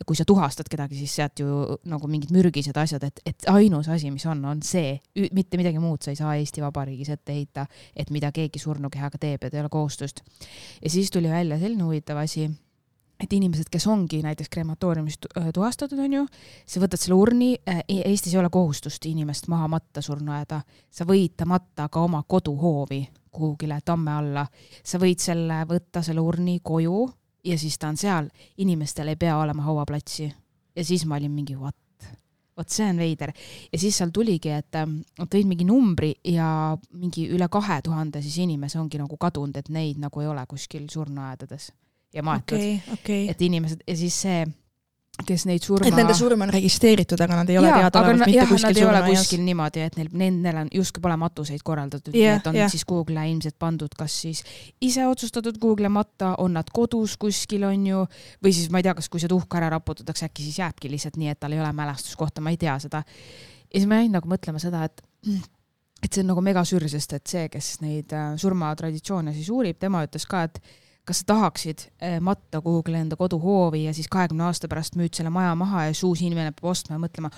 kui 0.07 0.19
sa 0.19 0.27
tuhastad 0.29 0.71
kedagi, 0.73 0.99
siis 0.99 1.15
sealt 1.21 1.43
ju 1.43 1.79
nagu 1.91 2.11
mingid 2.11 2.35
mürgised 2.35 2.77
asjad, 2.81 3.07
et, 3.09 3.23
et 3.27 3.49
ainus 3.53 3.91
asi, 3.93 4.11
mis 4.15 4.27
on, 4.31 4.45
on 4.45 4.63
see, 4.67 4.97
mitte 5.37 5.61
midagi 5.61 5.83
muud 5.83 6.03
sa 6.03 6.15
ei 6.15 6.21
saa 6.21 6.37
Eesti 6.41 6.65
Vabariigis 6.65 7.15
ette 7.17 7.37
heita, 7.37 7.67
et 7.97 8.13
mida 8.15 8.33
keegi 8.35 8.63
surnukehaga 8.63 9.21
teeb, 9.23 9.47
et 9.47 9.55
ei 9.55 9.65
ole 9.65 9.73
kohustust. 9.73 10.23
ja 10.83 10.91
siis 10.91 11.11
tuli 11.11 11.31
välja 11.31 11.59
selline 11.59 11.85
huvitav 11.85 12.25
asi 12.25 12.51
et 13.21 13.33
inimesed, 13.33 13.69
kes 13.73 13.87
ongi 13.87 14.21
näiteks 14.23 14.51
krematooriumis 14.53 15.19
äh, 15.39 15.51
tuvastatud, 15.55 15.99
on 15.99 16.13
ju, 16.13 16.25
sa 16.67 16.81
võtad 16.83 17.01
selle 17.01 17.17
urni, 17.17 17.53
Eestis 17.89 18.35
ei 18.35 18.41
ole 18.41 18.51
kohustust 18.53 19.07
inimest 19.09 19.49
maha 19.49 19.69
matta 19.73 20.03
surnuaeda, 20.05 20.61
sa 20.91 21.07
võid 21.09 21.37
ta 21.37 21.49
matta 21.49 21.89
ka 21.93 22.03
oma 22.05 22.23
koduhoovi 22.29 23.05
kuhugile 23.37 23.79
tamme 23.85 24.13
alla, 24.17 24.47
sa 24.85 25.01
võid 25.01 25.21
selle 25.21 25.63
võtta, 25.69 26.03
selle 26.05 26.25
urni 26.25 26.61
koju 26.65 27.07
ja 27.47 27.59
siis 27.61 27.79
ta 27.79 27.91
on 27.93 27.99
seal, 28.01 28.29
inimestel 28.65 29.13
ei 29.13 29.19
pea 29.21 29.37
olema 29.39 29.67
hauaplatsi. 29.67 30.33
ja 30.77 30.85
siis 30.85 31.07
ma 31.07 31.17
olin 31.17 31.33
mingi 31.33 31.57
what, 31.57 31.77
vot 32.57 32.69
see 32.69 32.89
on 32.91 32.99
veider. 32.99 33.33
ja 33.73 33.79
siis 33.79 33.99
seal 33.99 34.11
tuligi, 34.13 34.51
et 34.51 34.75
ähm, 34.81 35.01
nad 35.19 35.33
tõid 35.33 35.49
mingi 35.49 35.65
numbri 35.69 36.15
ja 36.25 36.77
mingi 36.93 37.29
üle 37.29 37.49
kahe 37.49 37.81
tuhande 37.83 38.23
siis 38.23 38.39
inimese 38.45 38.81
ongi 38.81 39.01
nagu 39.01 39.17
kadunud, 39.17 39.57
et 39.57 39.69
neid 39.69 40.01
nagu 40.01 40.21
ei 40.21 40.33
ole 40.33 40.47
kuskil 40.49 40.89
surnuaedades 40.93 41.73
ja 42.15 42.23
maetud 42.23 42.59
okay., 42.59 42.77
okei, 42.77 42.95
okei. 43.01 43.27
et 43.31 43.43
inimesed 43.43 43.83
ja 43.87 43.97
siis 43.97 44.21
see, 44.27 44.45
kes 45.25 45.47
neid 45.49 45.65
surma. 45.65 45.87
et 45.89 45.97
nende 45.97 46.15
surm 46.17 46.45
on 46.45 46.53
registreeritud, 46.53 47.21
aga 47.25 47.39
nad 47.41 47.51
ei 47.51 47.59
ole 47.61 47.71
teadaolevalt 47.73 48.23
mitte 48.27 48.37
jah, 48.37 48.51
kuskil 48.51 48.69
nad 48.69 48.81
ei 48.81 48.87
ole 48.91 49.01
kuskil 49.07 49.43
niimoodi, 49.47 49.85
et 49.87 49.97
neil, 49.97 50.11
nendel 50.23 50.61
on 50.61 50.71
justkui 50.77 51.05
pole 51.07 51.17
matuseid 51.21 51.65
korraldatud 51.65 52.15
yeah,, 52.17 52.37
et 52.41 52.47
on 52.51 52.59
yeah. 52.59 52.71
siis 52.73 52.85
Google'i 52.89 53.33
ilmselt 53.33 53.57
pandud, 53.59 53.97
kas 53.97 54.21
siis 54.27 54.45
ise 54.85 55.07
otsustatud 55.09 55.59
Google'i 55.63 55.93
matta, 55.93 56.35
on 56.43 56.57
nad 56.59 56.71
kodus 56.73 57.17
kuskil, 57.21 57.65
on 57.69 57.89
ju, 57.89 58.05
või 58.45 58.57
siis 58.57 58.71
ma 58.73 58.83
ei 58.83 58.89
tea, 58.89 58.97
kas 58.99 59.09
kui 59.13 59.23
see 59.23 59.33
tuhk 59.33 59.59
ära 59.59 59.73
raputatakse, 59.73 60.29
äkki 60.29 60.47
siis 60.47 60.61
jääbki 60.61 60.93
lihtsalt 60.93 61.17
nii, 61.21 61.33
et 61.33 61.41
tal 61.41 61.57
ei 61.57 61.63
ole 61.65 61.73
mälestuskohta, 61.77 62.45
ma 62.45 62.53
ei 62.53 62.61
tea 62.61 62.77
seda. 62.83 63.03
ja 63.67 63.79
siis 63.79 63.89
ma 63.89 64.03
jäin 64.03 64.13
nagu 64.15 64.29
mõtlema 64.31 64.63
seda, 64.63 64.85
et 64.85 65.05
et 66.05 66.13
see 66.13 66.23
on 66.23 66.35
nagu 66.35 66.43
megasürr, 66.45 66.85
sest 66.93 67.17
et 67.17 67.31
see, 67.31 67.47
kes 67.51 67.79
neid 67.83 68.13
äh, 68.15 68.35
surmatraditsioone 68.41 69.33
siis 69.35 69.49
uurib, 69.51 69.79
tema 69.81 70.05
ütles 70.07 70.27
ka, 70.29 70.45
et 70.47 70.61
kas 71.07 71.23
sa 71.23 71.29
tahaksid 71.31 71.87
eh, 72.03 72.17
matta 72.25 72.61
kuhugile 72.65 72.99
enda 73.05 73.17
koduhoovi 73.19 73.85
ja 73.85 73.95
siis 73.95 74.09
kahekümne 74.11 74.49
aasta 74.49 74.69
pärast 74.71 74.99
müüd 74.99 75.15
selle 75.15 75.31
maja 75.31 75.55
maha 75.59 75.87
ja 75.87 75.95
siis 75.95 76.05
uus 76.09 76.23
inimene 76.27 76.51
peab 76.57 76.73
ostma 76.73 76.97
ja 76.97 77.03
mõtlema, 77.03 77.31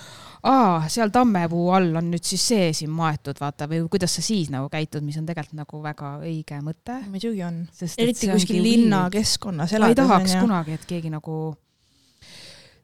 aa, 0.49 0.89
seal 0.89 1.13
tammepuu 1.15 1.69
all 1.77 2.01
on 2.01 2.11
nüüd 2.13 2.25
siis 2.25 2.47
see 2.53 2.73
siin 2.81 2.93
maetud, 2.95 3.39
vaata, 3.41 3.69
või 3.71 3.85
kuidas 3.93 4.17
sa 4.19 4.25
siis 4.25 4.49
nagu 4.55 4.71
käitud, 4.73 5.05
mis 5.05 5.21
on 5.21 5.29
tegelikult 5.29 5.61
nagu 5.61 5.83
väga 5.85 6.15
õige 6.25 6.61
mõte. 6.65 6.99
muidugi 7.13 7.45
on. 7.45 7.63
eriti 7.99 8.33
kuskil 8.33 8.63
linnakeskkonnas 8.65 9.73
weird. 9.73 9.85
ma 9.85 9.93
ei 9.93 9.99
elades 9.99 10.09
tahaks 10.09 10.39
kunagi, 10.41 10.79
et 10.79 10.89
keegi 10.89 11.13
nagu, 11.13 11.39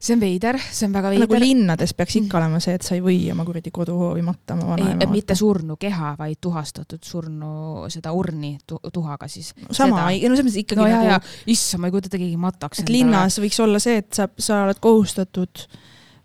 see 0.05 0.15
on 0.15 0.21
veider, 0.21 0.57
see 0.61 0.87
on 0.87 0.93
väga 0.95 1.11
nagu 1.15 1.33
veider. 1.33 1.43
linnades 1.43 1.93
peaks 1.97 2.17
ikka 2.19 2.37
olema 2.39 2.59
see, 2.63 2.75
et 2.77 2.85
sa 2.85 2.95
ei 2.97 3.01
või 3.03 3.17
oma 3.33 3.45
kuradi 3.47 3.71
koduhoovi 3.73 4.23
matta 4.25 4.57
oma 4.57 4.75
vanaema 4.75 5.09
mitte. 5.11 5.37
surnu 5.37 5.77
keha, 5.81 6.13
vaid 6.19 6.39
tuhastatud 6.43 7.01
surnu 7.05 7.89
seda 7.93 8.13
urni 8.15 8.55
tu 8.67 8.79
tuhaga 8.93 9.29
siis. 9.31 9.53
sama, 9.71 10.05
seda. 10.05 10.29
no 10.29 10.37
selles 10.37 10.45
mõttes 10.45 10.61
ikkagi 10.61 10.83
no 10.83 10.89
nagu, 10.91 11.33
issand, 11.51 11.81
ma 11.81 11.89
ei 11.89 11.95
kujuta 11.95 12.11
ette, 12.11 12.21
keegi 12.21 12.39
mataks. 12.41 12.83
et 12.83 12.93
linnas 12.93 13.39
võiks 13.41 13.59
olla 13.65 13.81
see, 13.83 13.99
et 14.03 14.11
sa, 14.13 14.29
sa 14.37 14.63
oled 14.67 14.81
kohustatud, 14.83 15.65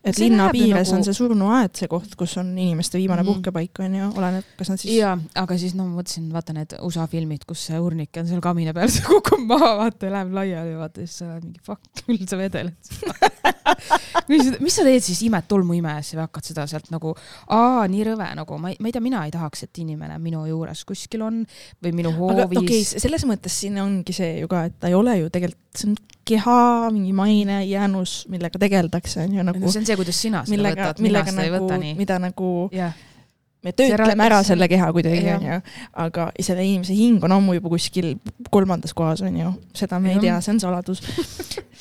et 0.04 0.14
See 0.16 0.28
linna 0.30 0.46
piires 0.52 0.88
nagu- 0.88 0.96
on 0.96 1.04
see 1.04 1.12
surnuaed, 1.16 1.74
see 1.76 1.88
koht, 1.92 2.14
kus 2.16 2.36
on 2.40 2.52
inimeste 2.56 2.96
viimane 2.98 3.22
Mhm. 3.22 3.32
puhkepaik, 3.34 3.80
on 3.84 3.94
ju, 3.98 4.06
oleneb, 4.16 4.44
kas 4.56 4.70
nad 4.72 4.78
siis 4.80 4.94
jaa, 4.96 5.18
aga 5.36 5.58
siis 5.60 5.74
no 5.76 5.84
ma 5.86 6.00
mõtlesin, 6.02 6.30
vaata 6.32 6.54
need 6.56 6.72
USA 6.82 7.06
filmid, 7.06 7.44
kus 7.46 7.66
see 7.68 7.76
urnike 7.78 8.20
on 8.20 8.26
seal 8.30 8.40
kamina 8.40 8.72
peal, 8.72 8.88
see 8.94 9.02
kukub 9.04 9.44
maha, 9.46 9.74
vaata 9.84 10.06
ja 10.08 10.12
läheb 10.16 10.32
laiali, 10.32 10.76
vaata 10.80 11.04
siis 11.04 11.18
sa 11.20 11.26
oled 11.34 11.44
mingi 11.44 11.60
fuck, 11.62 11.80
küll 12.06 12.24
sa 12.26 12.36
vedeled. 12.40 12.72
mis, 14.30 14.50
mis 14.60 14.74
sa 14.74 14.84
teed 14.86 15.04
siis, 15.04 15.20
imed 15.26 15.46
tolmuimes 15.50 16.12
ja 16.14 16.24
hakkad 16.24 16.48
seda 16.48 16.64
sealt 16.70 16.88
nagu, 16.94 17.12
aa, 17.52 17.84
nii 17.90 18.04
rõve 18.10 18.28
nagu, 18.38 18.58
ma 18.62 18.72
ei, 18.72 18.78
ma 18.80 18.88
ei 18.90 18.94
tea, 18.96 19.02
mina 19.04 19.24
ei 19.26 19.34
tahaks, 19.34 19.64
et 19.66 19.82
inimene 19.82 20.16
minu 20.22 20.42
juures 20.48 20.84
kuskil 20.88 21.22
on 21.26 21.42
või 21.84 21.92
minu 21.96 22.12
hoovis 22.16 22.46
okei 22.46 22.80
okay,, 22.80 23.00
selles 23.04 23.24
mõttes 23.28 23.58
siin 23.62 23.76
ongi 23.82 24.14
see 24.16 24.38
ju 24.40 24.48
ka, 24.50 24.64
et 24.70 24.78
ta 24.80 24.88
ei 24.90 24.96
ole 24.98 25.18
ju 25.20 25.28
tegelikult, 25.32 25.60
see 25.76 25.90
on 25.92 25.96
keha, 26.30 26.90
mingi 26.94 27.12
maine, 27.16 27.60
jäänus, 27.66 28.24
millega 28.30 28.58
tegeldakse, 28.62 29.24
on 29.26 29.32
ju 29.38 29.42
nagu 29.46 29.70
see 29.72 29.80
on 29.82 29.88
see, 29.90 30.00
kuidas 30.00 30.24
sina 30.26 30.44
seda 30.46 30.56
millega, 30.56 30.90
võtad, 30.90 31.04
mina 31.04 31.24
seda 31.26 31.46
ei 31.46 31.54
nagu 31.54 31.64
võta, 31.66 31.80
nii. 31.84 31.94
mida 31.98 32.18
nagu 32.22 32.50
jah, 32.74 32.98
me 33.64 33.72
töötleme 33.76 34.24
ära 34.24 34.40
selle 34.46 34.66
keha 34.70 34.88
kuidagi, 34.94 35.20
onju, 35.34 35.56
aga 36.04 36.26
selle 36.40 36.64
inimese 36.64 36.94
hing 36.96 37.24
on 37.26 37.34
ammu 37.36 37.56
juba 37.58 37.72
kuskil 37.74 38.14
kolmandas 38.52 38.94
kohas, 38.96 39.22
onju. 39.26 39.52
seda 39.76 39.98
me 40.00 40.14
ei 40.14 40.16
Jah. 40.16 40.22
tea, 40.24 40.36
see 40.46 40.54
on 40.54 40.60
saladus. 40.62 41.02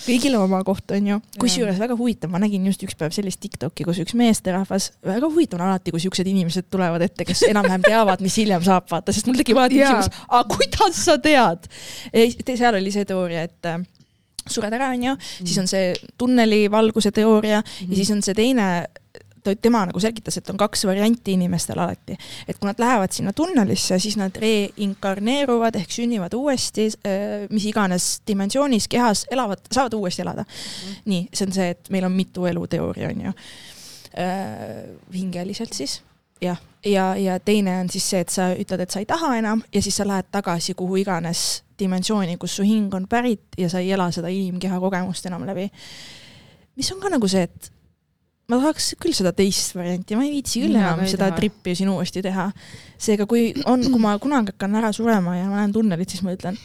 kõigil 0.04 0.36
oma 0.40 0.62
koht, 0.68 0.92
onju. 0.96 1.20
kusjuures 1.40 1.80
väga 1.80 1.96
huvitav, 2.00 2.32
ma 2.34 2.42
nägin 2.44 2.66
just 2.68 2.84
üks 2.84 2.98
päev 3.00 3.16
sellist 3.16 3.40
Tiktoki, 3.44 3.88
kus 3.88 4.02
üks 4.04 4.16
meesterahvas, 4.20 4.92
väga 5.08 5.30
huvitav 5.32 5.62
on 5.62 5.70
alati, 5.70 5.94
kui 5.96 6.04
siuksed 6.04 6.28
inimesed 6.28 6.68
tulevad 6.72 7.04
ette, 7.06 7.28
kes 7.28 7.46
enam-vähem 7.50 7.86
teavad, 7.88 8.24
mis 8.26 8.36
hiljem 8.42 8.66
saab, 8.66 8.90
vaata, 8.92 9.16
sest 9.16 9.30
mul 9.30 9.40
tekib 9.40 9.60
alati 9.60 9.80
küsimus, 9.80 10.12
aga 10.28 10.44
kuidas 10.52 11.00
sa 11.06 11.16
tead? 11.22 11.72
seal 12.50 12.76
oli 12.76 12.92
see 12.92 13.08
teooria, 13.08 13.48
et 13.48 13.72
sured 14.48 14.74
ära, 14.74 14.92
onju, 14.96 15.16
siis 15.44 15.58
on 15.62 15.68
see 15.68 15.94
tunneli 16.18 16.68
valguse 16.72 17.12
teooria 17.12 17.62
Mhm. 17.62 17.92
ja 17.92 17.96
siis 17.96 18.12
on 18.12 18.22
see 18.22 18.34
teine, 18.34 18.88
tema 19.62 19.86
nagu 19.88 20.00
selgitas, 20.00 20.38
et 20.38 20.50
on 20.52 20.58
kaks 20.58 20.84
varianti 20.86 21.32
inimestel 21.34 21.80
alati. 21.80 22.18
et 22.48 22.58
kui 22.60 22.68
nad 22.68 22.80
lähevad 22.80 23.12
sinna 23.12 23.34
tunnelisse, 23.34 24.00
siis 24.00 24.18
nad 24.18 24.36
reinkarneeruvad 24.36 25.76
ehk 25.76 25.92
sünnivad 25.92 26.34
uuesti, 26.34 26.90
mis 27.50 27.66
iganes 27.66 28.22
dimensioonis 28.28 28.88
kehas, 28.88 29.26
elavad, 29.32 29.60
saavad 29.72 29.94
uuesti 29.94 30.22
elada 30.22 30.44
mm.. 30.44 30.96
nii, 31.06 31.28
see 31.34 31.48
on 31.48 31.54
see, 31.54 31.70
et 31.70 31.90
meil 31.90 32.06
on 32.06 32.12
mitu 32.12 32.46
elu 32.46 32.68
teooria, 32.68 33.10
on 33.10 33.22
ju. 33.30 33.34
hingeliselt 35.14 35.74
siis, 35.74 36.02
jah, 36.42 36.60
ja, 36.86 37.16
ja 37.16 37.40
teine 37.40 37.80
on 37.80 37.90
siis 37.90 38.10
see, 38.10 38.22
et 38.24 38.30
sa 38.34 38.52
ütled, 38.56 38.84
et 38.84 38.92
sa 38.92 39.02
ei 39.02 39.08
taha 39.10 39.34
enam 39.40 39.64
ja 39.74 39.82
siis 39.82 40.00
sa 40.00 40.08
lähed 40.08 40.30
tagasi 40.32 40.74
kuhu 40.80 41.02
iganes 41.02 41.64
dimensiooni, 41.80 42.38
kus 42.38 42.60
su 42.60 42.68
hing 42.68 42.94
on 42.96 43.08
pärit 43.08 43.58
ja 43.58 43.70
sa 43.72 43.80
ei 43.80 43.92
ela 43.96 44.10
seda 44.12 44.32
inimkeha 44.32 44.80
kogemust 44.80 45.26
enam 45.26 45.46
läbi. 45.48 45.70
mis 46.76 46.92
on 46.92 47.00
ka 47.00 47.12
nagu 47.12 47.28
see, 47.28 47.44
et 47.44 47.72
ma 48.50 48.58
tahaks 48.58 48.94
küll 49.02 49.16
seda 49.16 49.32
teist 49.36 49.76
varianti, 49.78 50.18
ma 50.18 50.26
ei 50.26 50.34
viitsi 50.38 50.64
küll 50.64 50.80
enam 50.80 51.04
ei 51.04 51.12
seda 51.12 51.30
trippi 51.36 51.76
siin 51.78 51.92
uuesti 51.94 52.24
teha. 52.26 52.50
seega, 52.98 53.28
kui 53.30 53.52
on, 53.66 53.84
kui 53.86 54.02
ma 54.02 54.18
kunagi 54.22 54.56
hakkan 54.56 54.76
ära 54.82 54.92
surema 54.96 55.38
ja 55.38 55.48
ma 55.50 55.62
näen 55.62 55.76
tunnelit, 55.76 56.10
siis 56.10 56.26
ma 56.26 56.36
ütlen, 56.36 56.58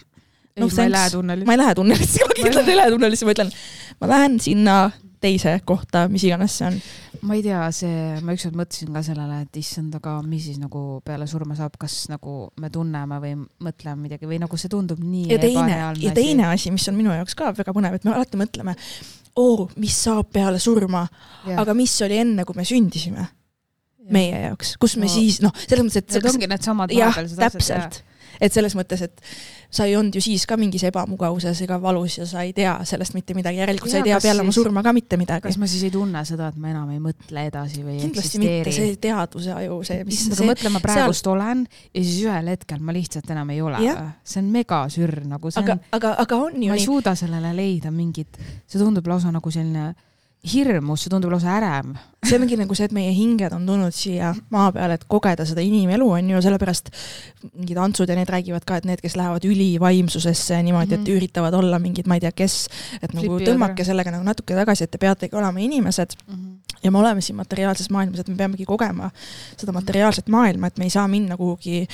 ei 0.55 0.63
no 0.63 0.69
no,, 0.69 0.75
ma 0.77 0.87
ei 0.87 0.95
lähe 0.95 1.11
tunneli. 1.11 1.45
ma 1.45 1.57
ei 1.57 1.63
lähe 1.63 1.75
tunnelisse, 1.75 2.29
ma 2.29 2.39
kindlalt 2.41 2.69
ei 2.69 2.79
lähe 2.79 2.95
tunnelisse, 2.95 3.29
ma 3.29 3.35
ütlen, 3.37 3.57
ma 4.01 4.13
lähen 4.15 4.39
sinna 4.41 4.77
teise 5.25 5.59
kohta, 5.65 6.07
mis 6.13 6.25
iganes 6.27 6.59
see 6.61 6.69
on. 6.69 6.81
Ma 7.25 7.35
ei 7.39 7.43
tea, 7.45 7.61
see, 7.73 8.21
ma 8.25 8.35
ükskord 8.37 8.57
mõtlesin 8.59 8.91
ka 8.93 9.01
sellele, 9.07 9.39
et 9.47 9.57
issand, 9.61 9.95
aga 9.97 10.19
mis 10.29 10.45
siis 10.49 10.59
nagu 10.61 11.01
peale 11.07 11.27
surma 11.31 11.57
saab, 11.59 11.77
kas 11.81 12.03
nagu 12.13 12.35
me 12.61 12.69
tunneme 12.75 13.19
või 13.23 13.35
mõtleme 13.65 14.07
midagi 14.07 14.29
või 14.29 14.39
nagu 14.43 14.59
see 14.61 14.69
tundub 14.73 15.01
nii 15.01 15.31
ja 15.33 15.39
teine, 15.41 15.79
ja 16.05 16.13
teine 16.17 16.49
asi, 16.53 16.73
mis 16.75 16.85
on 16.93 16.99
minu 16.99 17.15
jaoks 17.17 17.37
ka 17.39 17.53
väga 17.57 17.73
põnev, 17.77 17.97
et 17.97 18.05
me 18.05 18.13
alati 18.13 18.41
mõtleme, 18.41 18.77
oo, 19.41 19.69
mis 19.81 19.97
saab 20.05 20.29
peale 20.37 20.61
surma, 20.63 21.07
aga 21.57 21.75
mis 21.75 21.95
oli 22.05 22.21
enne, 22.23 22.45
kui 22.45 22.55
me 22.61 22.67
sündisime 22.69 23.25
meie 24.13 24.43
jaoks, 24.51 24.75
kus 24.77 24.99
me 25.01 25.07
No. 25.09 25.13
siis 25.17 25.39
noh, 25.41 25.53
selles 25.65 25.87
mõttes, 25.87 25.97
et 26.03 26.11
Need 26.13 26.23
kas- 26.27 26.35
ongi 26.37 26.49
needsamad 26.51 26.91
vahepealsed 26.93 27.39
asjad, 27.41 27.55
täpselt. 27.57 28.03
Et 28.41 28.53
selles 28.53 28.75
mõttes, 28.79 29.03
et 29.05 29.23
sa 29.75 29.87
ei 29.89 29.97
olnud 29.99 30.15
ju 30.15 30.23
siis 30.23 30.45
ka 30.47 30.57
mingis 30.61 30.85
ebamugavuses 30.89 31.61
ega 31.67 31.81
valus 31.83 32.19
ja 32.21 32.27
sa 32.29 32.45
ei 32.47 32.53
tea 32.57 32.77
sellest 32.87 33.17
mitte 33.17 33.35
midagi, 33.35 33.61
järelikult 33.63 33.91
sa 33.91 34.01
ei 34.01 34.09
tea 34.09 34.21
peale 34.23 34.45
oma 34.45 34.53
siis- 34.53 34.63
surma 34.63 34.83
ka 34.87 34.93
mitte 34.97 35.19
midagi 35.21 35.49
kas. 35.49 35.59
ma 35.59 35.67
siis 35.71 35.83
ei 35.89 35.91
tunne 35.95 36.25
seda, 36.25 36.49
et 36.53 36.57
ma 36.61 36.71
enam 36.71 36.91
ei 36.95 37.03
mõtle 37.03 37.47
edasi 37.51 37.83
või 37.83 37.99
kindlasti 38.03 38.43
mitte, 38.43 38.61
eksisteeri 38.61 38.95
see? 38.95 39.01
teaduse 39.09 39.53
aju, 39.57 39.81
see, 39.87 40.05
mis 40.09 40.25
aga 40.29 40.41
see, 40.41 40.49
mõtle, 40.53 40.73
ma 40.75 40.83
praegust 40.85 41.25
seal... 41.25 41.35
olen 41.35 41.67
ja 41.95 42.03
siis 42.05 42.23
ühel 42.25 42.51
hetkel 42.55 42.81
ma 42.81 42.95
lihtsalt 42.97 43.31
enam 43.35 43.51
ei 43.55 43.61
ole 43.65 43.83
see 44.25 44.41
on 44.43 44.51
megasürr 44.55 45.25
nagu, 45.29 45.51
see 45.51 45.63
aga 45.65 45.79
on,, 45.79 45.85
aga, 45.99 46.17
aga 46.25 46.41
on 46.49 46.59
ju 46.63 46.73
ma 46.73 46.79
ei 46.79 46.83
nii, 46.83 46.87
suuda 46.87 47.15
sellele 47.19 47.55
leida 47.57 47.91
mingit, 47.95 48.39
see 48.67 48.81
tundub 48.81 49.07
lausa 49.11 49.33
nagu 49.35 49.51
selline 49.51 49.93
hirmus, 50.53 51.03
see 51.05 51.11
tundub 51.13 51.31
lausa 51.33 51.55
ärev. 51.59 51.95
see 52.25 52.37
ongi 52.41 52.57
nagu 52.57 52.75
see, 52.77 52.85
et 52.89 52.93
meie 52.97 53.11
hinged 53.13 53.53
on 53.53 53.67
tulnud 53.69 53.93
siia 53.93 54.31
maa 54.53 54.71
peale, 54.73 54.95
et 54.99 55.05
kogeda 55.09 55.45
seda 55.49 55.61
inimelu, 55.65 56.07
on 56.19 56.31
ju, 56.31 56.41
sellepärast 56.45 56.89
mingid 57.55 57.77
antsud 57.81 58.09
ja 58.09 58.17
need 58.17 58.29
räägivad 58.33 58.65
ka, 58.65 58.77
et 58.81 58.85
need, 58.89 59.01
kes 59.05 59.17
lähevad 59.21 59.45
ülivaimsusesse 59.45 60.57
niimoodi, 60.65 60.95
et 60.97 61.01
Mhm. 61.05 61.17
üritavad 61.19 61.55
olla 61.59 61.79
mingid, 61.79 62.07
ma 62.09 62.15
ei 62.17 62.21
tea, 62.25 62.33
kes, 62.33 62.69
et 63.03 63.13
nagu 63.13 63.27
Flipivad 63.37 63.49
tõmmake 63.49 63.85
sellega 63.85 64.11
nagu 64.11 64.25
natuke 64.25 64.55
tagasi, 64.57 64.85
et 64.85 64.91
te 64.91 64.99
peategi 64.99 65.37
olema 65.37 65.61
inimesed 65.61 66.17
ja 66.83 66.91
me 66.91 66.99
oleme 66.99 67.21
siin 67.21 67.37
materiaalses 67.37 67.91
maailmas, 67.91 68.21
et 68.21 68.29
me 68.29 68.37
peamegi 68.37 68.65
kogema 68.65 69.11
seda 69.57 69.73
materiaalset 69.73 70.29
maailma, 70.29 70.67
et 70.69 70.79
me 70.79 70.85
ei 70.85 70.91
saa 70.91 71.09
minna 71.09 71.37
kuhugi 71.37 71.87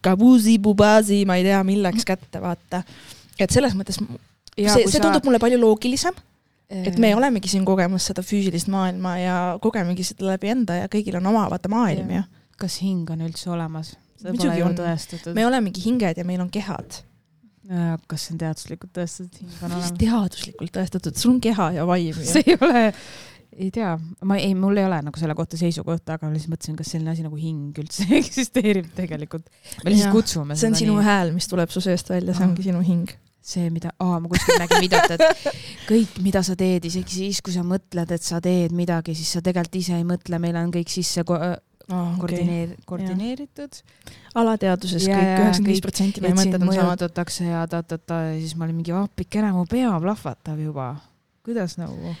kabuzi, 0.00 0.58
bubazi, 0.58 1.24
ma 1.26 1.36
ei 1.36 1.44
tea, 1.46 1.62
milleks 1.64 2.04
kätte, 2.04 2.40
vaata. 2.42 2.82
et 3.38 3.50
selles 3.50 3.74
mõttes 3.74 3.98
m- 4.00 4.18
see, 4.56 4.86
see 4.86 5.00
tundub 5.00 5.24
mulle 5.24 5.38
palju 5.42 5.58
loogilisem, 5.58 6.14
et 6.72 6.98
me 7.02 7.12
olemegi 7.16 7.50
siin 7.52 7.64
kogemas 7.68 8.06
seda 8.10 8.24
füüsilist 8.26 8.70
maailma 8.72 9.16
ja 9.20 9.36
kogemegi 9.62 10.06
seda 10.06 10.30
läbi 10.32 10.52
enda 10.52 10.82
ja 10.82 10.90
kõigil 10.92 11.18
on 11.20 11.28
oma 11.32 11.48
vaata 11.52 11.70
maailm 11.72 12.14
ju. 12.16 12.22
kas 12.62 12.78
hing 12.84 13.10
on 13.12 13.24
üldse 13.26 13.50
olemas? 13.52 13.96
Muidugi 14.22 14.62
on. 14.62 14.76
me 15.34 15.46
olemegi 15.46 15.82
hinged 15.84 16.20
ja 16.20 16.24
meil 16.24 16.40
on 16.44 16.50
kehad. 16.52 17.02
kas 18.10 18.26
see 18.26 18.34
on 18.34 18.40
teaduslikult 18.40 18.92
tõestatud, 18.96 19.42
hing 19.42 19.58
on 19.62 19.76
olemas? 19.76 19.92
teaduslikult 19.98 20.74
tõestatud, 20.78 21.18
sul 21.18 21.36
on 21.36 21.42
keha 21.42 21.68
ja 21.78 21.86
vaim 21.88 22.18
see 22.32 22.42
ei 22.46 22.56
ole, 22.60 22.84
ei 23.56 23.70
tea, 23.74 23.92
ma 24.26 24.38
ei, 24.40 24.54
mul 24.58 24.80
ei 24.80 24.86
ole 24.88 24.98
nagu 25.06 25.20
selle 25.20 25.36
kohta 25.38 25.58
seisukohta, 25.60 26.16
aga 26.16 26.28
ma 26.28 26.34
lihtsalt 26.34 26.54
mõtlesin, 26.54 26.78
kas 26.78 26.92
selline 26.94 27.12
asi 27.14 27.26
nagu 27.26 27.38
hing 27.38 27.78
üldse 27.82 28.06
eksisteerib 28.20 28.92
tegelikult. 28.96 29.46
me 29.84 29.92
lihtsalt 29.92 30.08
Jah. 30.08 30.16
kutsume 30.16 30.58
see 30.58 30.72
on 30.72 30.78
sinu 30.78 30.96
nii. 30.98 31.06
hääl, 31.08 31.34
mis 31.36 31.50
tuleb 31.50 31.72
su 31.74 31.84
seest 31.84 32.10
välja, 32.12 32.34
see 32.36 32.48
ongi 32.48 32.66
sinu 32.66 32.82
hing. 32.86 33.12
see, 33.42 33.70
mida, 33.74 33.90
aa, 33.98 34.20
ma 34.22 34.30
kuskil 34.30 34.60
nägin 34.62 34.84
videot, 34.84 35.16
et 35.16 35.48
kõik, 35.88 36.16
mida 36.22 36.44
sa 36.46 36.54
teed, 36.58 36.86
isegi 36.86 37.16
siis, 37.16 37.42
kui 37.42 37.54
sa 37.54 37.64
mõtled, 37.66 38.14
et 38.14 38.22
sa 38.22 38.40
teed 38.44 38.74
midagi, 38.76 39.16
siis 39.18 39.34
sa 39.34 39.42
tegelikult 39.44 39.80
ise 39.80 39.98
ei 39.98 40.06
mõtle, 40.06 40.38
meil 40.42 40.58
on 40.60 40.72
kõik 40.74 40.92
sisse 40.92 41.26
ko 41.26 41.40
Oh, 41.90 42.14
okay. 42.14 42.18
koordineer-, 42.20 42.76
koordineeritud. 42.86 43.78
alateadvuses 44.38 45.02
Ja, 45.02 45.16
kõik 45.16 45.30
üheksakümmend 45.32 45.70
viis 45.72 45.80
protsenti 45.82 46.22
meie 46.22 46.36
mõtted 46.38 46.60
on 46.60 46.70
samad. 46.70 46.84
mõjutatakse 46.92 47.46
ja 47.48 47.64
ta-ta-ta 47.68 48.20
ja 48.28 48.36
siis 48.38 48.54
ma 48.56 48.68
olin 48.68 48.78
mingi 48.78 48.94
appikene, 48.96 49.50
mu 49.52 49.66
pea 49.68 49.90
plahvatab 50.00 50.62
juba. 50.62 50.86
kuidas 51.42 51.74
nagu? 51.82 52.14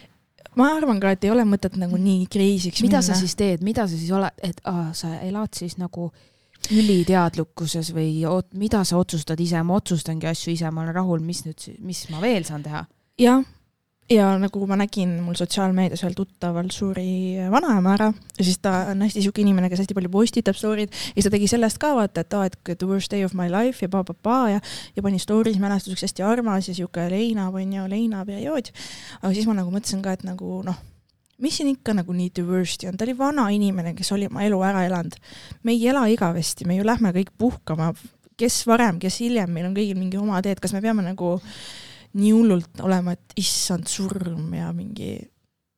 ma 0.58 0.66
arvan 0.76 1.00
ka, 1.00 1.14
et 1.14 1.24
ei 1.24 1.30
ole 1.32 1.46
mõtet 1.48 1.78
nagu 1.80 1.96
nii 1.96 2.26
kriisiks 2.26 2.82
mida 2.82 2.98
minna. 2.98 3.06
sa 3.06 3.14
siis 3.14 3.36
teed, 3.38 3.62
mida 3.62 3.86
sa 3.86 3.96
siis 3.96 4.10
oled, 4.12 4.42
et 4.42 4.60
aa, 4.68 4.90
sa 4.98 5.14
elad 5.22 5.54
siis 5.56 5.78
nagu 5.78 6.10
üliteadlikkuses 6.70 7.92
või 7.96 8.22
oot, 8.28 8.52
mida 8.58 8.84
sa 8.86 9.00
otsustad 9.00 9.40
ise, 9.40 9.62
ma 9.66 9.80
otsustangi 9.80 10.28
asju 10.30 10.54
ise, 10.54 10.70
ma 10.70 10.84
olen 10.84 10.94
rahul, 10.94 11.24
mis 11.24 11.42
nüüd, 11.46 11.66
mis 11.82 12.06
ma 12.12 12.22
veel 12.22 12.46
saan 12.48 12.62
teha? 12.62 12.84
jah, 13.20 13.42
ja 14.10 14.28
nagu 14.40 14.66
ma 14.66 14.76
nägin, 14.78 15.14
mul 15.24 15.36
sotsiaalmeedias 15.38 16.02
ühel 16.04 16.14
tuttaval 16.16 16.68
suri 16.74 17.38
vanaema 17.52 17.94
ära 17.96 18.08
ja 18.12 18.44
siis 18.44 18.58
ta 18.62 18.74
on 18.92 19.04
hästi 19.04 19.24
sihuke 19.24 19.42
inimene, 19.44 19.70
kes 19.70 19.84
hästi 19.84 19.96
palju 19.96 20.12
postitab 20.12 20.58
story'd 20.58 20.90
ja 20.90 21.14
siis 21.16 21.28
ta 21.28 21.34
tegi 21.34 21.48
sellest 21.50 21.80
ka 21.82 21.92
vaata, 21.96 22.24
et 22.24 22.36
aa, 22.36 22.48
et 22.50 22.72
the 22.72 22.88
worst 22.88 23.12
day 23.12 23.24
of 23.24 23.36
my 23.38 23.48
life 23.52 23.84
ja 23.84 23.90
pa-pa-pa 23.92 24.38
ja 24.54 24.62
ja 24.96 25.04
pani 25.04 25.20
story's 25.22 25.60
mälestuseks 25.62 26.08
hästi 26.08 26.26
armas 26.26 26.68
ja 26.68 26.76
sihuke 26.76 27.08
leinav 27.12 27.54
on 27.54 27.76
ju, 27.78 27.88
leinaperiood. 27.88 28.72
aga 29.22 29.34
siis 29.34 29.46
ma 29.48 29.56
nagu 29.60 29.72
mõtlesin 29.74 30.02
ka, 30.04 30.16
et 30.16 30.26
nagu 30.28 30.62
noh, 30.66 30.80
mis 31.42 31.58
siin 31.58 31.72
ikka 31.72 31.94
nagu 31.98 32.14
nii 32.16 32.44
worst'i 32.46 32.88
on, 32.88 32.96
ta 32.96 33.06
oli 33.06 33.16
vana 33.18 33.48
inimene, 33.50 33.94
kes 33.98 34.12
oli 34.14 34.28
oma 34.30 34.44
elu 34.46 34.60
ära 34.66 34.84
elanud. 34.86 35.16
me 35.62 35.72
ei 35.72 35.88
ela 35.88 36.06
igavesti, 36.08 36.66
me 36.66 36.76
ju 36.76 36.86
lähme 36.86 37.12
kõik 37.12 37.32
puhkama, 37.38 37.92
kes 38.38 38.62
varem, 38.66 38.98
kes 39.02 39.20
hiljem, 39.22 39.50
meil 39.50 39.68
on 39.68 39.74
kõigil 39.76 39.98
mingi 39.98 40.20
oma 40.20 40.42
teed, 40.42 40.60
kas 40.62 40.72
me 40.72 40.82
peame 40.84 41.04
nagu 41.04 41.36
nii 42.18 42.32
hullult 42.32 42.82
olema, 42.84 43.14
et 43.16 43.36
issand 43.40 43.88
surm 43.88 44.52
ja 44.54 44.70
mingi, 44.76 45.16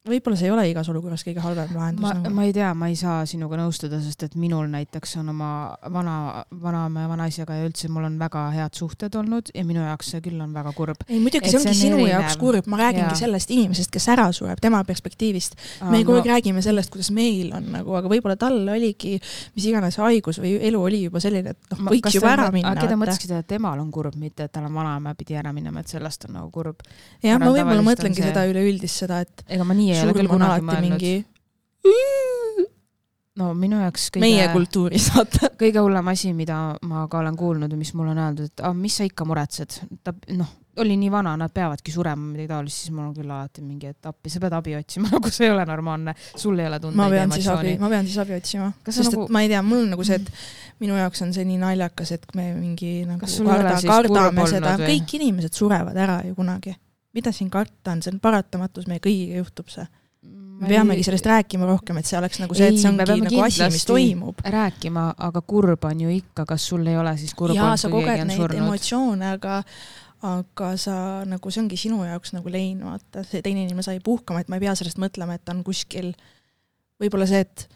võib-olla 0.05 0.37
see 0.37 0.51
ei 0.51 0.53
ole 0.53 0.65
igas 0.69 0.89
olukorras 0.93 1.23
kõige 1.25 1.41
halvem 1.41 1.71
lahendus 1.73 2.05
ma, 2.05 2.11
nagu. 2.19 2.33
ma 2.37 2.45
ei 2.45 2.53
tea, 2.53 2.69
ma 2.77 2.91
ei 2.93 2.97
saa 2.99 3.23
sinuga 3.29 3.57
nõustuda, 3.57 3.97
sest 4.05 4.27
et 4.27 4.35
minul 4.37 4.67
näiteks 4.69 5.15
on 5.23 5.31
oma 5.33 5.49
vana, 5.95 6.17
vanaema 6.61 7.07
ja 7.07 7.09
vanaisaga 7.09 7.57
ja 7.57 7.69
üldse 7.71 7.89
mul 7.89 8.05
on 8.11 8.19
väga 8.21 8.43
head 8.53 8.77
suhted 8.77 9.17
olnud 9.17 9.49
ja 9.57 9.65
minu 9.65 9.81
jaoks 9.81 10.11
see 10.13 10.21
küll 10.27 10.43
on 10.45 10.53
väga 10.53 10.75
kurb. 10.77 11.07
ei 11.09 11.23
muidugi, 11.25 11.49
see 11.49 11.57
ongi 11.57 11.71
see 11.71 11.73
on 11.73 11.79
sinu 11.79 12.01
erinev. 12.03 12.11
jaoks 12.13 12.37
kurb, 12.43 12.69
ma 12.69 12.81
räägingi 12.83 13.07
Jaa. 13.07 13.21
sellest 13.23 13.55
inimesest, 13.57 13.93
kes 13.95 14.09
ära 14.13 14.27
sureb, 14.37 14.61
tema 14.61 14.83
perspektiivist. 14.85 15.57
me 15.89 16.03
kogu 16.05 16.19
aeg 16.21 16.29
räägime 16.35 16.61
sellest, 16.67 16.93
kuidas 16.93 17.09
meil 17.17 17.55
on 17.57 17.73
nagu, 17.79 17.97
aga 17.97 18.13
võib-olla 18.13 18.37
tal 18.37 18.61
oligi 18.75 19.15
mis 19.57 19.71
iganes 19.71 19.97
haigus 20.05 20.43
või 20.45 20.59
elu 20.69 20.85
oli 20.85 21.01
juba 21.07 21.25
selline, 21.25 21.57
et 21.57 21.73
noh, 21.73 21.95
võiks 21.95 22.19
juba 22.19 22.35
ära 22.35 22.51
minna. 22.53 22.75
keda 22.77 23.01
mõtleski 23.01 23.31
seda, 23.31 23.41
et 23.41 23.49
temal 23.55 23.81
on 23.81 23.89
kurb, 23.95 24.21
mitte 24.21 24.51
et 24.51 24.53
tal 24.53 24.69
on 24.69 24.77
vanaema 24.77 25.17
pidi 25.17 25.41
ära 25.41 25.57
minema, 25.57 25.81
et 25.81 25.97
sellest 25.97 26.29
on 26.29 26.37
nagu 26.43 26.53
kurb. 26.53 26.85
jah, 27.25 27.41
ma 27.41 27.49
võib-olla 27.57 27.89
mõtlengi 27.89 28.21
see- 28.21 28.29
seda 28.35 28.45
üleüldist 28.53 29.05
seda, 29.07 29.25
et 29.25 29.49
ega 29.49 29.65
ma 29.65 29.73
nii 29.73 29.94
ei 29.95 30.05
ole 30.07 30.17
küll 30.19 30.31
kunagi 30.31 30.69
mõelnud. 30.69 30.91
mingi 30.91 31.15
no 33.41 33.51
minu 33.59 33.81
jaoks 33.83 34.11
kõige 34.15 34.25
meie 34.27 34.49
kultuuris, 34.55 35.09
vaata. 35.15 35.51
kõige 35.59 35.83
hullem 35.83 36.11
asi, 36.13 36.33
mida 36.37 36.59
ma 36.87 37.07
ka 37.11 37.23
olen 37.23 37.39
kuulnud 37.39 37.73
ja 37.73 37.79
mis 37.79 37.95
mulle 37.99 38.15
on 38.15 38.21
öeldud, 38.29 38.53
et 38.53 38.63
ah, 38.67 38.75
mis 38.77 39.01
sa 39.01 39.07
ikka 39.09 39.27
muretsed, 39.27 39.81
ta 40.07 40.15
noh, 40.39 40.53
oli 40.83 40.97
nii 40.99 41.11
vana, 41.11 41.35
nad 41.39 41.53
peavadki 41.55 41.93
surema, 41.95 42.29
midagi 42.33 42.51
taolist, 42.51 42.83
siis 42.83 42.95
mul 42.95 43.09
on 43.09 43.15
küll 43.17 43.31
alati 43.31 43.63
mingi, 43.63 43.91
et 43.95 44.09
appi, 44.11 44.31
sa 44.31 44.43
pead 44.43 44.57
abi 44.59 44.77
otsima, 44.79 45.11
nagu 45.15 45.33
see 45.35 45.49
ei 45.49 45.55
ole 45.55 45.67
normaalne, 45.71 46.15
sul 46.31 46.59
ei 46.59 46.69
ole 46.71 46.81
tundeid 46.83 47.17
ja 47.19 47.27
emotsiooni. 47.29 47.75
ma 47.83 47.91
pean 47.93 48.09
siis 48.11 48.21
abi 48.23 48.39
otsima. 48.39 48.71
Sest 48.87 49.11
nagu- 49.11 49.27
et 49.27 49.35
ma 49.35 49.45
ei 49.45 49.51
tea, 49.53 49.63
mul 49.67 49.85
on 49.85 49.93
nagu 49.95 50.07
see, 50.07 50.21
et 50.23 50.33
minu 50.83 50.99
jaoks 50.99 51.27
on 51.27 51.35
see 51.37 51.47
nii 51.51 51.61
naljakas, 51.63 52.15
et 52.19 52.27
me 52.39 52.49
mingi 52.59 52.95
nagu 53.09 53.27
karda, 53.51 53.77
kardame 53.83 54.49
seda, 54.51 54.79
kõik 54.83 55.19
inimesed 55.19 55.59
surevad 55.59 55.99
ära 56.07 56.21
ju 56.27 56.39
kunagi. 56.39 56.75
Mida 57.15 57.33
siin 57.33 57.51
karta 57.51 57.95
on, 57.95 58.03
see 58.05 58.15
on 58.15 58.23
paratamatus, 58.23 58.89
meie 58.91 59.03
kõigiga 59.03 59.43
juhtub 59.43 59.71
see. 59.73 59.87
me 60.61 60.71
peamegi 60.71 61.03
sellest 61.07 61.27
rääkima 61.29 61.67
rohkem, 61.69 61.99
et 62.01 62.09
see 62.09 62.19
oleks 62.19 62.41
nagu 62.43 62.57
see, 62.57 62.71
et 62.71 62.79
see 62.81 62.91
ongi 62.91 63.05
nagu 63.07 63.43
asi, 63.47 63.67
mis 63.73 63.85
toimub. 63.89 64.41
rääkima, 64.57 65.11
aga 65.29 65.43
kurb 65.43 65.85
on 65.91 66.07
ju 66.07 66.15
ikka, 66.15 66.47
kas 66.55 66.71
sul 66.71 66.87
ei 66.87 66.99
ole 66.99 67.17
siis 67.21 67.35
kurb 67.39 67.57
jaa, 67.59 67.77
sa 67.81 67.91
koged 67.93 68.25
neid 68.25 68.39
surnud? 68.39 68.63
emotsioone, 68.63 69.35
aga 69.39 69.61
aga 70.25 70.71
sa 70.81 70.97
nagu, 71.29 71.53
see 71.53 71.61
ongi 71.61 71.77
sinu 71.77 72.01
jaoks 72.07 72.33
nagu 72.33 72.49
lein, 72.53 72.81
vaata, 72.87 73.27
see 73.29 73.43
teine 73.45 73.67
inimene 73.67 73.85
sai 73.85 74.01
puhkama, 74.05 74.41
et 74.41 74.49
ma 74.49 74.57
ei 74.57 74.65
pea 74.65 74.73
sellest 74.79 75.01
mõtlema, 75.03 75.37
et 75.37 75.45
ta 75.45 75.53
on 75.53 75.61
kuskil, 75.67 76.15
võib-olla 77.03 77.29
see, 77.29 77.45
et 77.45 77.69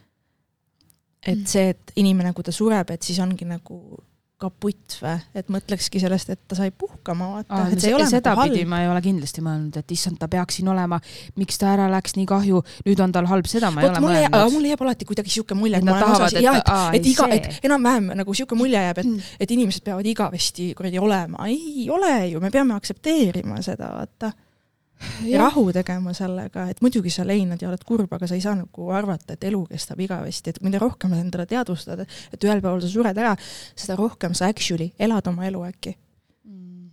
et 1.28 1.44
see, 1.50 1.74
et 1.74 1.92
inimene, 2.00 2.32
kui 2.32 2.46
ta 2.46 2.54
sureb, 2.54 2.94
et 2.94 3.04
siis 3.04 3.18
ongi 3.20 3.44
nagu 3.48 3.98
kaputt 4.38 4.98
või, 5.02 5.16
et 5.38 5.48
mõtlekski 5.50 6.00
sellest, 6.02 6.30
et 6.30 6.40
ta 6.46 6.56
sai 6.58 6.70
puhkama, 6.70 7.30
vaata. 7.34 7.64
et 7.72 7.82
see 7.82 7.90
ei 7.90 7.96
ole 7.96 8.06
nagu 8.06 8.12
sedapidi 8.12 8.64
ma 8.70 8.82
ei 8.84 8.90
ole 8.90 9.02
kindlasti 9.02 9.42
mõelnud, 9.44 9.78
et 9.80 9.94
issand, 9.94 10.18
ta 10.20 10.28
peaks 10.30 10.60
siin 10.60 10.70
olema, 10.70 11.00
miks 11.40 11.58
ta 11.58 11.72
ära 11.74 11.88
läks, 11.90 12.14
nii 12.18 12.26
kahju, 12.30 12.62
nüüd 12.86 13.02
on 13.02 13.14
tal 13.14 13.26
halb, 13.30 13.50
seda 13.50 13.72
ma 13.74 13.82
Võt, 13.82 13.90
ei 13.90 13.94
ole 13.96 14.04
mõelnud. 14.06 14.38
aga 14.38 14.54
mulle 14.54 14.72
jääb 14.72 14.84
alati 14.86 15.08
kuidagi 15.10 15.34
sihuke 15.34 15.58
mulje, 15.58 15.80
et, 15.80 15.86
ma 15.86 15.96
olen 15.96 16.14
osas, 16.14 16.38
jah, 16.38 16.58
et, 16.62 17.00
et, 17.00 17.08
iga, 17.12 17.28
et 17.34 17.68
enam-vähem 17.68 18.12
nagu 18.22 18.36
sihuke 18.38 18.58
mulje 18.58 18.78
jääb, 18.78 19.02
et, 19.02 19.10
hmm. 19.10 19.38
et 19.42 19.56
inimesed 19.58 19.86
peavad 19.90 20.12
igavesti 20.14 20.70
kuradi 20.78 21.02
olema, 21.02 21.48
ei 21.50 21.88
ole 21.90 22.14
ju, 22.30 22.42
me 22.44 22.54
peame 22.54 22.78
aktsepteerima 22.78 23.58
seda, 23.66 23.90
vaata 23.98 24.32
ja 25.26 25.42
rahu 25.42 25.68
tegema 25.72 26.12
sellega, 26.16 26.68
et 26.70 26.80
muidugi 26.84 27.10
sa 27.12 27.26
leinad 27.26 27.62
ja 27.62 27.70
oled 27.70 27.84
kurb, 27.86 28.12
aga 28.12 28.28
sa 28.28 28.36
ei 28.38 28.42
saa 28.44 28.56
nagu 28.58 28.90
arvata, 28.94 29.36
et 29.36 29.46
elu 29.50 29.62
kestab 29.70 30.00
igavesti, 30.04 30.54
et 30.54 30.60
mida 30.66 30.80
rohkem 30.82 31.14
sa 31.14 31.20
endale 31.22 31.46
teadvustad, 31.50 32.04
et 32.04 32.44
ühel 32.48 32.62
päeval 32.64 32.82
sa 32.84 32.90
sured 32.92 33.18
ära, 33.18 33.34
seda 33.78 33.98
rohkem 33.98 34.36
sa 34.38 34.50
actually 34.52 34.92
elad 34.98 35.30
oma 35.30 35.46
elu 35.48 35.64
äkki 35.68 35.94
mm,. 35.94 36.86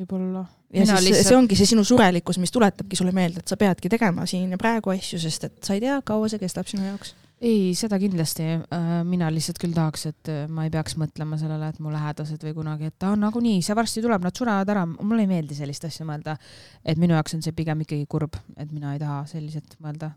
võib-olla. 0.00 0.44
ja 0.70 0.84
Mina 0.84 0.98
siis 0.98 1.10
lihtsalt... 1.10 1.28
see 1.28 1.40
ongi 1.40 1.58
see 1.60 1.72
sinu 1.74 1.84
surelikkus, 1.86 2.40
mis 2.42 2.54
tuletabki 2.54 2.98
sulle 2.98 3.14
meelde, 3.16 3.44
et 3.44 3.50
sa 3.52 3.60
peadki 3.60 3.92
tegema 3.92 4.26
siin 4.30 4.50
ja 4.50 4.60
praegu 4.60 4.94
asju, 4.94 5.20
sest 5.22 5.50
et 5.50 5.58
sa 5.64 5.76
ei 5.76 5.84
tea, 5.84 6.00
kaua 6.06 6.30
see 6.32 6.42
kestab 6.42 6.70
sinu 6.70 6.86
jaoks 6.86 7.14
ei, 7.40 7.74
seda 7.78 7.98
kindlasti. 8.00 8.46
Äh, 8.74 8.88
mina 9.08 9.30
lihtsalt 9.32 9.60
küll 9.62 9.74
tahaks, 9.76 10.06
et 10.10 10.30
äh, 10.32 10.46
ma 10.48 10.66
ei 10.66 10.72
peaks 10.72 10.96
mõtlema 11.00 11.38
sellele, 11.40 11.70
et 11.72 11.80
mu 11.82 11.92
lähedased 11.92 12.42
või 12.46 12.54
kunagi, 12.56 12.90
et 12.92 13.06
aa, 13.08 13.16
nagunii, 13.18 13.60
see 13.64 13.76
varsti 13.76 14.04
tuleb, 14.04 14.24
nad 14.26 14.36
surevad 14.36 14.72
ära. 14.72 14.86
mulle 14.86 15.24
ei 15.24 15.30
meeldi 15.30 15.56
sellist 15.58 15.86
asja 15.88 16.06
mõelda. 16.08 16.36
et 16.84 17.00
minu 17.00 17.16
jaoks 17.16 17.36
on 17.38 17.44
see 17.44 17.56
pigem 17.56 17.86
ikkagi 17.86 18.06
kurb, 18.08 18.36
et 18.56 18.72
mina 18.72 18.94
ei 18.94 19.02
taha 19.02 19.24
selliselt 19.30 19.78
mõelda 19.80 20.12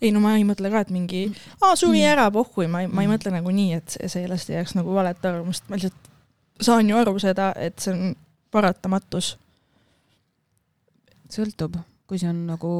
ei 0.00 0.08
no 0.14 0.20
ma 0.24 0.34
ei 0.38 0.44
mõtle 0.48 0.70
ka, 0.72 0.80
et 0.80 0.90
mingi, 0.94 1.26
aa 1.60 1.74
suri 1.76 2.00
mm. 2.00 2.12
ära, 2.14 2.30
pohhui, 2.32 2.64
ma 2.72 2.80
ei, 2.84 2.88
ma 2.88 3.02
ei 3.02 3.08
mm. 3.08 3.12
mõtle 3.12 3.32
nagu 3.34 3.52
nii, 3.52 3.74
et 3.76 3.98
sellest 4.08 4.48
ei 4.48 4.56
jääks 4.56 4.72
nagu 4.78 4.94
valet 4.96 5.26
arvamust, 5.28 5.66
ma 5.68 5.76
lihtsalt 5.76 6.08
saan 6.64 6.88
ju 6.88 6.96
aru 6.96 7.18
seda, 7.20 7.50
et 7.56 7.76
see 7.82 7.92
on 7.92 8.16
paratamatus. 8.54 9.36
sõltub 11.28 11.76
kui 12.08 12.20
see 12.20 12.30
on 12.30 12.38
nagu 12.48 12.70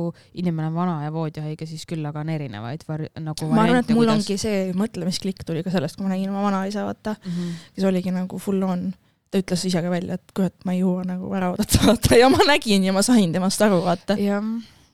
inimene 0.40 0.70
on 0.70 0.76
vana 0.78 0.94
ja 1.04 1.12
voodihaige, 1.12 1.66
siis 1.68 1.84
küll 1.88 2.06
aga 2.08 2.22
on 2.24 2.30
erinevaid 2.32 2.86
var-, 2.88 3.08
nagu 3.20 3.50
ma 3.52 3.66
arvan, 3.66 3.82
et 3.82 3.92
mul 3.92 4.06
kuidas... 4.06 4.22
ongi 4.22 4.38
see 4.40 4.62
mõtlemisklikk 4.78 5.44
tuli 5.48 5.64
ka 5.66 5.72
sellest, 5.74 5.98
kui 5.98 6.06
ma 6.06 6.14
nägin 6.14 6.32
oma 6.32 6.46
vanaisa, 6.46 6.86
vaata 6.88 7.14
mm, 7.18 7.34
-hmm. 7.34 7.60
kes 7.76 7.88
oligi 7.90 8.14
nagu 8.14 8.40
full 8.40 8.64
on. 8.64 8.88
ta 9.28 9.42
ütles 9.42 9.66
ise 9.68 9.82
ka 9.84 9.90
välja, 9.92 10.16
et 10.16 10.32
kurat, 10.32 10.54
ma 10.64 10.72
ei 10.72 10.80
jõua 10.80 11.04
nagu 11.04 11.28
ära 11.36 11.50
oodata, 11.52 11.82
vaata, 11.84 12.16
ja 12.16 12.30
ma 12.32 12.40
nägin 12.48 12.84
ja 12.84 12.94
ma 12.96 13.02
sain 13.04 13.32
temast 13.32 13.60
aru, 13.62 13.82
vaata. 13.84 14.16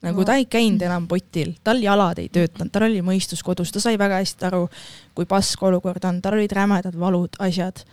nagu 0.02 0.18
no. 0.18 0.24
ta 0.26 0.34
ei 0.34 0.48
käinud 0.50 0.82
enam 0.82 1.06
potil, 1.06 1.54
tal 1.62 1.78
jalad 1.82 2.18
ei 2.18 2.28
töötanud, 2.28 2.72
tal 2.74 2.88
oli 2.88 3.02
mõistus 3.06 3.46
kodus, 3.46 3.70
ta 3.70 3.80
sai 3.80 3.98
väga 3.98 4.18
hästi 4.18 4.50
aru, 4.50 4.66
kui 5.14 5.30
pask 5.30 5.62
olukord 5.62 6.04
on, 6.10 6.18
tal 6.22 6.34
olid 6.34 6.52
rämedad 6.52 6.98
valud, 6.98 7.38
asjad. 7.38 7.86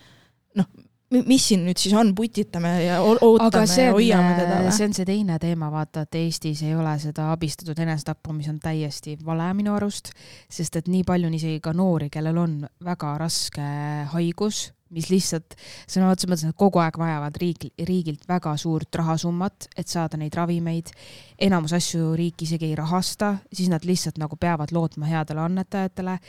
noh, 0.58 0.66
mis 1.12 1.48
siin 1.50 1.66
nüüd 1.66 1.80
siis 1.82 1.94
on, 1.98 2.14
putitame 2.16 2.72
ja 2.86 3.00
ootame 3.04 3.66
ja 3.68 3.92
hoiame 3.92 4.34
teda 4.38 4.60
või? 4.64 4.74
see 4.76 4.88
on 4.88 4.96
see 4.96 5.08
teine 5.08 5.38
teema, 5.44 5.72
vaata, 5.74 6.06
et 6.08 6.20
Eestis 6.22 6.64
ei 6.68 6.76
ole 6.78 6.94
seda 7.04 7.32
abistatud 7.34 7.80
enesetappu, 7.84 8.36
mis 8.36 8.50
on 8.52 8.60
täiesti 8.64 9.18
vale 9.26 9.50
minu 9.58 9.76
arust, 9.76 10.14
sest 10.52 10.80
et 10.80 10.92
nii 10.92 11.04
palju 11.08 11.32
on 11.32 11.40
isegi 11.40 11.64
ka 11.64 11.76
noori, 11.76 12.10
kellel 12.14 12.40
on 12.40 12.62
väga 12.86 13.16
raske 13.20 13.66
haigus, 14.14 14.70
mis 14.92 15.08
lihtsalt 15.12 15.56
sõna 15.90 16.12
otseses 16.12 16.30
mõttes, 16.32 16.48
nad 16.50 16.58
kogu 16.60 16.82
aeg 16.84 17.00
vajavad 17.00 17.38
riik, 17.42 17.70
riigilt 17.88 18.26
väga 18.30 18.56
suurt 18.60 19.00
rahasummat, 19.02 19.70
et 19.76 19.92
saada 19.92 20.20
neid 20.20 20.36
ravimeid. 20.36 20.92
enamus 21.40 21.74
asju 21.76 22.12
riik 22.20 22.44
isegi 22.44 22.72
ei 22.72 22.76
rahasta, 22.76 23.38
siis 23.54 23.72
nad 23.72 23.88
lihtsalt 23.88 24.20
nagu 24.22 24.36
peavad 24.36 24.72
lootma 24.76 25.08
headele 25.08 25.48
annetajatele. 25.48 26.20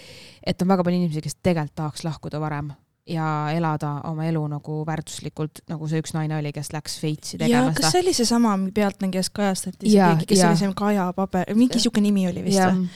et 0.46 0.62
on 0.62 0.68
väga 0.68 0.84
palju 0.84 1.02
inimesi, 1.02 1.20
kes 1.20 1.38
tegelikult 1.42 1.74
tahaks 1.74 2.04
lahkuda 2.04 2.40
varem, 2.40 2.72
ja 3.08 3.50
elada 3.50 3.96
oma 4.06 4.24
elu 4.28 4.44
nagu 4.52 4.82
väärtuslikult, 4.86 5.64
nagu 5.70 5.88
see 5.90 6.02
üks 6.02 6.14
naine 6.14 6.36
oli, 6.38 6.52
kes 6.54 6.70
läks 6.74 7.00
Šveitsi 7.00 7.40
tegema 7.40 7.72
seda. 7.72 7.80
kas 7.80 7.94
see 7.96 8.04
oli 8.04 8.14
seesama 8.14 8.54
Pealtnägijas 8.74 9.32
kajastati, 9.34 9.88
see 9.88 9.98
keegi, 9.98 10.28
kes 10.30 10.44
ja. 10.44 10.52
oli 10.52 10.60
see 10.60 10.72
Kaja 10.78 11.10
Paber, 11.16 11.50
mingi 11.58 11.82
sihuke 11.82 12.02
nimi 12.04 12.28
oli 12.30 12.44
vist 12.46 12.62
või? 12.62 12.86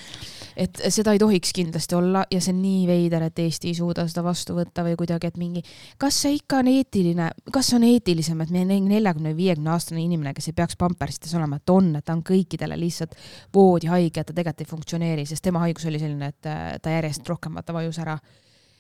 et 0.57 0.79
seda 0.95 1.12
ei 1.12 1.19
tohiks 1.21 1.51
kindlasti 1.53 1.99
olla 1.99 2.23
ja 2.33 2.38
see 2.40 2.55
on 2.55 2.62
nii 2.62 2.87
veider, 2.88 3.27
et 3.27 3.42
Eesti 3.42 3.73
ei 3.73 3.77
suuda 3.77 4.07
seda 4.09 4.23
vastu 4.25 4.55
võtta 4.57 4.87
või 4.87 4.95
kuidagi, 4.97 5.29
et 5.29 5.37
mingi, 5.40 5.61
kas 6.01 6.23
see 6.23 6.38
ikka 6.38 6.62
on 6.62 6.71
eetiline, 6.71 7.29
kas 7.53 7.75
on 7.77 7.85
eetilisem, 7.85 8.40
et 8.40 8.55
meil 8.55 8.71
neljakümne 8.87 9.35
viiekümne 9.37 9.75
aastane 9.75 10.01
inimene, 10.07 10.33
kes 10.38 10.49
ei 10.49 10.57
peaks 10.57 10.79
pampersites 10.81 11.35
olema, 11.37 11.59
et 11.61 11.75
on, 11.75 11.90
et 11.99 12.07
ta 12.07 12.16
on 12.16 12.25
kõikidele 12.25 12.79
lihtsalt 12.81 13.19
voodihaige, 13.55 14.23
et 14.23 14.31
ta 14.31 14.33
tegelikult 14.33 14.64
ei 14.64 14.71
funktsioneeri, 14.71 15.29
sest 15.29 15.45
tema 15.45 15.66
haigus 15.66 15.85
oli 15.90 16.01
selline, 16.01 16.33
et 16.33 16.81
ta 16.83 16.95
järjest 16.95 17.29
rohkem 17.29 17.59
vaata 17.59 17.77
vajus 17.77 18.01
ära 18.07 18.16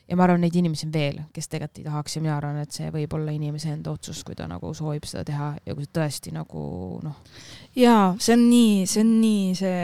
ja 0.08 0.16
ma 0.16 0.26
arvan, 0.26 0.40
neid 0.44 0.54
inimesi 0.54 0.86
on 0.86 0.92
veel, 0.94 1.20
kes 1.34 1.48
tegelikult 1.50 1.80
ei 1.80 1.86
tahaks 1.88 2.16
ja 2.16 2.22
mina 2.22 2.36
arvan, 2.36 2.60
et 2.62 2.74
see 2.74 2.90
võib 2.94 3.14
olla 3.18 3.32
inimese 3.34 3.72
enda 3.74 3.90
otsus, 3.90 4.22
kui 4.26 4.36
ta 4.38 4.46
nagu 4.50 4.70
soovib 4.74 5.06
seda 5.08 5.24
teha 5.26 5.48
ja 5.66 5.74
kui 5.74 5.88
tõesti 5.98 6.32
nagu 6.34 6.66
noh. 7.02 7.16
jaa, 7.76 8.12
see 8.22 8.36
on 8.36 8.44
nii, 8.46 8.84
see 8.90 9.02
on 9.02 9.10
nii 9.20 9.56
see 9.58 9.80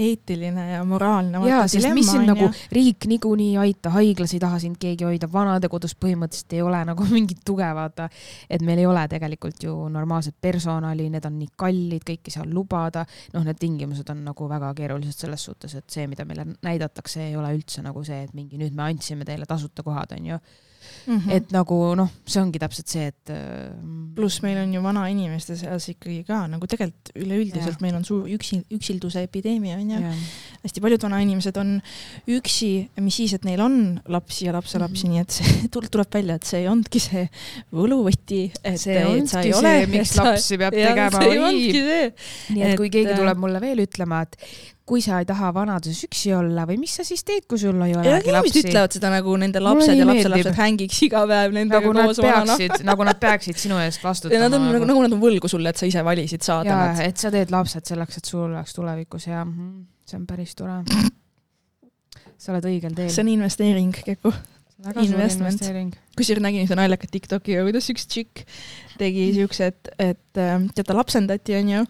eetiline 0.00 0.64
ja 0.70 0.80
moraalne. 0.88 1.42
jaa, 1.48 1.66
sest 1.68 1.90
mis 1.96 2.08
sind 2.08 2.28
nagu, 2.28 2.48
riik 2.72 3.04
niikuinii 3.10 3.50
ei 3.54 3.60
aita, 3.66 3.92
haiglas 3.94 4.32
ei 4.36 4.40
taha 4.42 4.60
sind 4.62 4.80
keegi 4.80 5.04
hoida, 5.08 5.28
vanadekodus 5.32 5.96
põhimõtteliselt 6.00 6.56
ei 6.56 6.64
ole 6.64 6.80
nagu 6.88 7.08
mingit 7.12 7.44
tuge, 7.44 7.68
vaata. 7.76 8.08
et 8.48 8.64
meil 8.64 8.80
ei 8.80 8.88
ole 8.88 9.04
tegelikult 9.12 9.68
ju 9.68 9.76
normaalset 9.92 10.36
personali, 10.40 11.10
need 11.12 11.28
on 11.28 11.36
nii 11.42 11.52
kallid, 11.56 12.04
kõike 12.06 12.32
ei 12.32 12.38
saa 12.38 12.48
lubada. 12.48 13.04
noh, 13.36 13.44
need 13.44 13.60
tingimused 13.60 14.08
on 14.12 14.24
nagu 14.30 14.48
väga 14.48 14.72
keerulised 14.76 15.26
selles 15.26 15.44
suhtes, 15.50 15.76
et 15.76 15.88
see, 15.92 16.08
mida 16.08 16.24
meile 16.24 16.48
näidatakse, 16.64 17.28
ei 17.28 17.36
ole 17.36 17.52
üldse 17.56 17.84
nagu 17.84 18.04
see, 18.06 18.24
et 18.24 18.34
mingi 18.36 18.56
nüüd 18.60 18.72
me 18.76 18.88
andsime 18.88 19.28
teile 19.28 19.44
tasu 19.48 19.65
tasuta 19.66 19.86
kohad, 19.86 20.16
onju 20.18 20.40
Mm 21.06 21.18
-hmm. 21.18 21.32
et 21.32 21.52
nagu 21.54 21.94
noh, 21.94 22.08
see 22.26 22.40
ongi 22.42 22.58
täpselt 22.58 22.90
see, 22.90 23.06
et. 23.06 23.30
Äh, 23.30 23.70
pluss 24.16 24.40
meil 24.42 24.58
on 24.58 24.72
ju 24.74 24.80
vanainimeste 24.82 25.56
seas 25.56 25.88
ikkagi 25.92 26.24
ka 26.26 26.46
nagu 26.50 26.66
tegelikult 26.66 27.12
üleüldiselt 27.14 27.82
meil 27.84 27.94
on 27.94 28.04
suur 28.04 28.26
üksi, 28.26 28.62
üksilduse 28.72 29.22
epideemia 29.22 29.76
on 29.76 29.90
ju. 29.90 30.00
hästi 30.64 30.80
paljud 30.80 31.02
vanainimesed 31.02 31.56
on 31.62 31.80
üksi, 32.26 32.88
mis 33.00 33.18
siis, 33.20 33.34
et 33.34 33.44
neil 33.44 33.60
on 33.60 34.00
lapsi 34.08 34.46
ja 34.46 34.52
lapselapsi 34.56 35.06
mm, 35.06 35.12
-hmm. 35.12 35.14
nii 35.14 35.20
et 35.20 35.30
see 35.30 35.90
tuleb 35.94 36.14
välja, 36.14 36.34
et 36.34 36.44
see 36.44 36.60
ei 36.60 36.68
olnudki 36.68 37.00
see 37.00 37.28
võluvõti. 37.72 38.42
see 38.76 39.04
ongi 39.06 39.52
see, 39.52 39.86
miks 39.94 40.16
lapsi 40.16 40.58
peab 40.58 40.74
tegema. 40.74 41.20
nii 41.20 42.62
et 42.62 42.76
kui 42.76 42.90
keegi 42.90 43.14
tuleb 43.14 43.38
mulle 43.38 43.60
veel 43.60 43.84
ütlema, 43.86 44.22
et 44.22 44.36
kui 44.86 45.02
sa 45.02 45.18
ei 45.18 45.26
taha 45.26 45.48
vanaduses 45.54 46.06
üksi 46.06 46.30
olla 46.36 46.62
või 46.68 46.76
mis 46.78 46.92
sa 46.98 47.04
siis 47.06 47.24
teed, 47.26 47.44
kui 47.50 47.58
sul 47.58 47.74
ei 47.82 47.96
olegi 47.98 48.30
lapsi? 48.30 48.30
inimesed 48.30 48.70
ütlevad 48.70 48.94
seda 48.94 49.10
nagu 49.10 49.34
nende 49.42 49.62
lapsed 49.62 49.98
ja 49.98 50.06
lapselapsed 50.06 50.58
hängiks 50.60 51.00
iga 51.08 51.24
päev 51.26 51.56
nendega 51.56 51.90
nagu 51.90 52.06
koos 52.06 52.20
vanana. 52.22 52.78
nagu 52.86 53.06
nad 53.08 53.20
peaksid 53.22 53.58
sinu 53.58 53.80
eest 53.82 54.04
vastutama. 54.06 54.46
Nad 54.46 54.54
on 54.58 54.68
nagu, 54.70 54.88
nagu 54.92 55.04
nad 55.06 55.16
on 55.16 55.22
võlgu 55.22 55.50
sulle, 55.50 55.74
et 55.74 55.82
sa 55.82 55.90
ise 55.90 56.04
valisid 56.06 56.46
saada 56.46 56.78
nad. 56.78 57.02
et 57.02 57.18
sa 57.18 57.32
teed 57.34 57.50
lapsed 57.54 57.90
selleks, 57.90 58.22
et 58.22 58.30
sul 58.30 58.46
oleks 58.46 58.78
tulevikus 58.78 59.26
ja 59.26 59.42
mhm, 59.42 59.82
see 60.06 60.20
on 60.20 60.28
päris 60.30 60.54
tore. 60.54 60.78
sa 62.38 62.54
oled 62.54 62.70
õigel 62.70 62.94
teel. 62.94 63.10
see 63.10 63.26
on 63.26 63.34
investeering, 63.34 63.90
Keku. 64.06 64.30
investment. 65.02 65.98
kusjuures 66.14 66.46
nägin 66.46 66.70
seda 66.70 66.84
naljakat 66.84 67.10
Tiktoki, 67.10 67.58
kuidas 67.58 67.90
üks 67.90 68.06
tšikk 68.06 68.46
tegi 68.98 69.30
siukse, 69.36 69.72
et, 69.72 69.92
et 69.98 70.22
tead, 70.36 70.84
ta 70.86 70.96
lapsendati, 70.96 71.54
onju. 71.56 71.82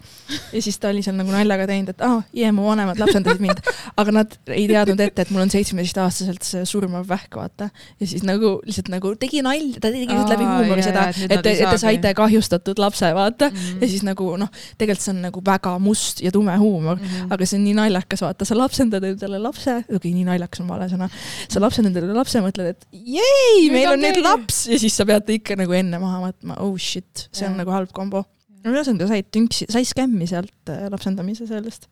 ja 0.53 0.63
siis 0.63 0.79
ta 0.81 0.91
oli 0.93 1.03
seal 1.05 1.17
nagu 1.19 1.33
naljaga 1.33 1.67
teinud, 1.69 1.91
et 1.93 2.03
aa, 2.07 2.21
jee, 2.37 2.51
mu 2.55 2.67
vanemad 2.69 2.99
lapsendasid 3.01 3.43
mind. 3.43 3.63
aga 4.01 4.15
nad 4.15 4.37
ei 4.53 4.67
teadnud 4.71 5.01
ette, 5.03 5.25
et 5.25 5.33
mul 5.35 5.45
on 5.45 5.53
seitsmeteistaastaselt 5.53 6.47
see 6.47 6.65
surmav 6.69 7.07
vähk, 7.09 7.39
vaata. 7.39 7.71
ja 8.01 8.09
siis 8.09 8.25
nagu 8.27 8.57
lihtsalt 8.67 8.91
nagu 8.93 9.15
tegi 9.21 9.43
nalja, 9.47 9.81
ta 9.81 9.91
tegi 9.91 10.09
lihtsalt 10.11 10.35
läbi 10.35 10.49
huumori 10.49 10.87
seda, 10.87 11.09
et, 11.13 11.37
et 11.39 11.47
te 11.47 11.81
saite 11.83 12.13
kahjustatud 12.19 12.81
lapse, 12.83 13.11
vaata 13.17 13.51
mm. 13.51 13.57
-hmm. 13.57 13.83
ja 13.83 13.91
siis 13.95 14.07
nagu 14.07 14.31
noh, 14.41 14.53
tegelikult 14.79 15.07
see 15.07 15.15
on 15.15 15.23
nagu 15.29 15.43
väga 15.47 15.77
must 15.83 16.23
ja 16.25 16.33
tume 16.33 16.57
huumor 16.61 16.97
mm, 16.97 17.05
-hmm. 17.05 17.35
aga 17.35 17.47
see 17.47 17.59
on 17.59 17.65
nii 17.67 17.77
naljakas, 17.81 18.23
vaata, 18.27 18.45
sa 18.49 18.59
lapsendad 18.59 19.05
endale 19.05 19.41
lapse, 19.43 19.79
okei, 19.95 20.13
nii 20.13 20.27
naljakas 20.29 20.63
on 20.65 20.71
vale 20.71 20.89
sõna. 20.93 21.11
sa 21.49 21.61
lapsendad 21.61 21.97
endale 21.97 22.19
lapse, 22.19 22.41
mõtled, 22.41 22.75
et 22.75 22.87
jei, 22.93 23.71
meil 23.73 23.93
on 23.93 24.03
nüüd 24.03 24.23
laps 24.23 24.67
ja 24.71 24.79
siis 24.79 24.97
sa 24.97 25.07
pead 25.09 25.29
ikka 25.39 25.57
nagu 25.59 25.73
enne 25.73 25.99
maha 26.03 26.29
võtma, 26.29 26.61
oh 26.63 26.77
shit 26.79 26.96
shit, 26.97 27.29
see 27.31 27.45
ja. 27.45 27.53
on 27.53 27.61
nagu 27.61 27.75
halb 27.75 27.93
kombo. 27.97 28.25
no 28.65 28.75
ühesõnaga, 28.75 29.11
said 29.13 29.31
tünksi, 29.35 29.69
sai 29.73 29.87
skämmi 29.89 30.29
sealt 30.31 30.73
äh, 30.73 30.87
lapsendamise 30.93 31.49
sellest. 31.49 31.89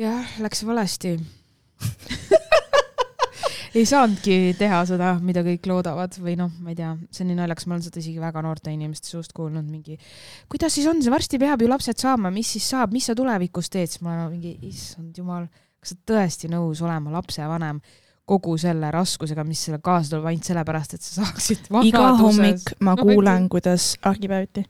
jah, 0.00 0.38
läks 0.42 0.64
valesti 0.68 1.16
ei 3.78 3.86
saanudki 3.86 4.54
teha 4.58 4.80
seda, 4.88 5.12
mida 5.22 5.42
kõik 5.46 5.66
loodavad 5.70 6.16
või 6.18 6.34
noh, 6.38 6.50
ma 6.62 6.72
ei 6.72 6.78
tea, 6.78 6.90
see 7.14 7.24
on 7.24 7.30
nii 7.30 7.38
naljakas, 7.38 7.66
ma 7.68 7.76
olen 7.76 7.84
seda 7.86 8.00
isegi 8.02 8.22
väga 8.22 8.42
noorte 8.44 8.72
inimeste 8.74 9.12
suust 9.12 9.34
kuulnud, 9.36 9.66
mingi 9.70 9.96
kuidas 10.50 10.74
siis 10.74 10.88
on, 10.90 11.02
see 11.04 11.12
varsti 11.12 11.38
peab 11.42 11.62
ju 11.62 11.70
lapsed 11.70 12.02
saama, 12.02 12.32
mis 12.34 12.50
siis 12.56 12.66
saab, 12.72 12.94
mis 12.96 13.06
sa 13.10 13.16
tulevikus 13.18 13.70
teed, 13.70 13.92
siis 13.92 14.02
ma 14.06 14.16
olen 14.16 14.34
mingi, 14.34 14.56
issand 14.70 15.16
jumal, 15.16 15.46
kas 15.80 15.94
sa 15.94 16.00
tõesti 16.12 16.50
nõus 16.50 16.82
olema 16.84 17.14
lapsevanem 17.14 17.78
kogu 18.30 18.54
selle 18.60 18.92
raskusega, 18.94 19.42
mis 19.46 19.64
selle 19.66 19.80
kaasa 19.82 20.14
tuleb, 20.14 20.28
ainult 20.30 20.46
sellepärast, 20.46 20.94
et 20.94 21.06
sa 21.06 21.24
saaksid 21.24 21.70
iga 21.88 22.12
hommik 22.20 22.74
ma 22.86 22.94
kuulen, 22.98 23.48
kuidas 23.50 23.94
argipäeviti 24.06 24.64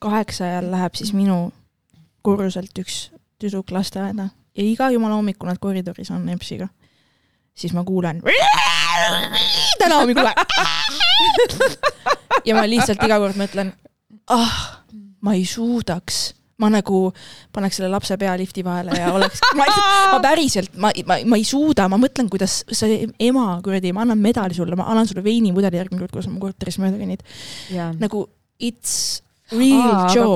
kaheksa 0.00 0.44
ajal 0.48 0.70
läheb 0.74 0.98
siis 0.98 1.14
minu 1.16 1.38
korruselt 2.26 2.76
üks 2.82 3.06
tüdruk 3.40 3.72
lasteaeda 3.72 4.28
ja 4.28 4.66
iga 4.66 4.90
jumala 4.92 5.16
hommikul 5.16 5.48
nad 5.48 5.60
koridoris 5.60 6.12
on 6.12 6.28
EMS-iga, 6.28 6.68
siis 7.56 7.72
ma 7.76 7.86
kuulen 7.88 8.20
täna 9.80 10.02
hommikul 10.02 10.28
ja 12.48 12.56
ma 12.56 12.66
lihtsalt 12.68 13.00
iga 13.06 13.20
kord 13.22 13.40
mõtlen, 13.40 13.72
ah, 14.32 14.58
ma 15.24 15.36
ei 15.38 15.46
suudaks 15.48 16.39
ma 16.60 16.70
nagu 16.72 17.06
paneks 17.54 17.80
selle 17.80 17.90
lapse 17.92 18.16
pea 18.20 18.34
lifti 18.40 18.64
vahele 18.66 18.98
ja 18.98 19.14
oleks, 19.16 19.40
ma, 19.58 19.66
ma 20.12 20.20
päriselt, 20.24 20.76
ma, 20.80 20.92
ma, 21.08 21.20
ma 21.24 21.40
ei 21.40 21.46
suuda, 21.48 21.88
ma 21.90 21.98
mõtlen, 22.00 22.28
kuidas 22.32 22.60
see 22.76 23.02
ema 23.30 23.46
kuradi, 23.64 23.94
ma 23.96 24.04
annan 24.06 24.20
medali 24.20 24.56
sulle, 24.56 24.78
ma 24.78 24.88
annan 24.92 25.08
sulle 25.08 25.24
veinipudeli 25.24 25.80
järgmine 25.80 26.04
kord, 26.04 26.14
kui 26.14 26.26
sa 26.26 26.32
mu 26.32 26.42
korteris 26.42 26.80
mööda 26.82 27.00
kõnnid. 27.00 27.26
nagu 28.00 28.26
it's. 28.60 29.22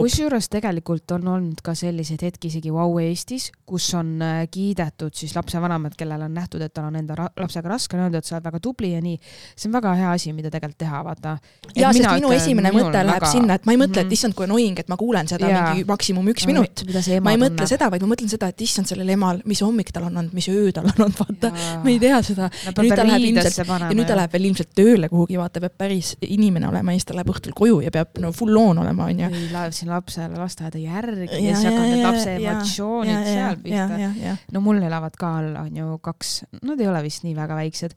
Kusjuures 0.03 0.49
tegelikult 0.51 1.15
on 1.17 1.29
olnud 1.37 1.61
ka 1.65 1.75
selliseid 1.79 2.25
hetki 2.27 2.51
isegi 2.51 2.73
Wow 2.75 2.99
Eestis, 3.03 3.51
kus 3.67 3.87
on 3.99 4.17
äh, 4.23 4.45
kiidetud 4.51 5.15
siis 5.17 5.35
lapsevanemad, 5.37 5.95
kellel 5.99 6.27
on 6.27 6.35
nähtud, 6.35 6.63
et 6.65 6.75
tal 6.75 6.89
on 6.89 6.99
enda 6.99 7.17
lapsega 7.19 7.71
raske, 7.71 7.97
on 7.97 8.07
öeldud, 8.07 8.21
et 8.21 8.29
sa 8.29 8.37
oled 8.37 8.49
väga 8.49 8.61
tubli 8.65 8.93
ja 8.95 9.03
nii. 9.05 9.19
see 9.55 9.69
on 9.71 9.77
väga 9.77 9.95
hea 10.01 10.11
asi, 10.17 10.33
mida 10.37 10.51
tegelikult 10.53 10.81
teha, 10.85 11.03
vaata. 11.07 11.37
ja, 11.77 11.93
sest 11.93 12.09
minu 12.09 12.31
ütlen, 12.31 12.41
esimene 12.41 12.73
mõte 12.75 13.05
läheb 13.05 13.23
väga... 13.23 13.31
sinna, 13.31 13.59
et 13.59 13.69
ma 13.69 13.77
ei 13.77 13.81
mõtle, 13.81 14.03
et 14.03 14.09
mhm. 14.09 14.17
issand, 14.19 14.37
kui 14.37 14.49
annoying, 14.49 14.83
et 14.83 14.91
ma 14.93 14.99
kuulen 15.01 15.31
seda 15.31 15.51
ja. 15.51 15.63
mingi 15.71 15.87
maksimum 15.89 16.33
üks 16.35 16.49
minut. 16.51 16.85
ma 17.23 17.35
ei 17.35 17.41
mõtle 17.41 17.55
tunneb. 17.55 17.71
seda, 17.71 17.91
vaid 17.95 18.05
ma 18.05 18.11
mõtlen 18.15 18.33
seda, 18.33 18.51
et 18.51 18.67
issand, 18.67 18.91
sellel 18.91 19.15
emal, 19.15 19.41
mis 19.49 19.63
hommik 19.65 19.93
tal 19.95 20.09
on 20.09 20.19
olnud, 20.23 20.35
mis 20.37 20.51
öö 20.53 20.73
tal 20.75 20.91
on 20.91 21.07
olnud, 21.07 21.21
vaata. 21.21 21.53
ma 21.85 21.93
ei 21.93 22.01
tea 22.03 22.21
seda. 22.27 22.51
ja 22.51 22.75
nüüd 22.77 22.97
ta 22.97 23.07
läheb 23.07 23.29
ilmselt, 23.31 23.63
ja 23.63 23.91
nüüd 23.95 24.11
ta 24.11 24.19
läheb 24.19 24.35
veel 24.35 24.49
ilmselt 24.51 24.75
tööle 24.77 25.11
kuhugi, 25.13 25.39
vaata, 25.41 25.63
peab 25.65 25.79
päris 25.85 26.15
inimene 26.27 26.69
olema 26.69 26.95
ja 26.95 27.01
siis 27.01 27.11
ta 27.11 27.19
läheb 27.19 27.31
õhtul 27.35 27.57
koju 27.57 27.81
ja 27.85 27.95
peab 27.95 28.19
no 28.23 28.33
full 28.35 28.57
on 28.59 28.83
olema 28.83 29.04
onju. 29.09 29.31
ei 29.31 29.47
läheb 29.53 29.77
sinna 29.77 29.99
lapsele 29.99 30.41
lasteaeda 30.41 30.83
järgi 30.83 31.31
ja, 31.31 31.41
ja 31.51 31.55
siis 31.55 31.71
hakkavad 31.71 31.93
need 31.93 32.05
lapse 32.09 32.35
emotsioonid 32.41 33.31
seal 33.31 33.63
pihta. 33.63 34.37
no 34.53 34.65
mul 34.65 34.83
elavad 34.83 35.17
ka 35.21 35.37
all 35.39 35.57
on 35.65 35.81
ju 35.83 35.97
kaks, 36.05 36.35
nad 36.63 36.81
ei 36.81 36.91
ole 36.91 37.07
vist 37.07 37.27
nii 37.27 37.37
väga 37.39 37.63
väiksed 37.63 37.97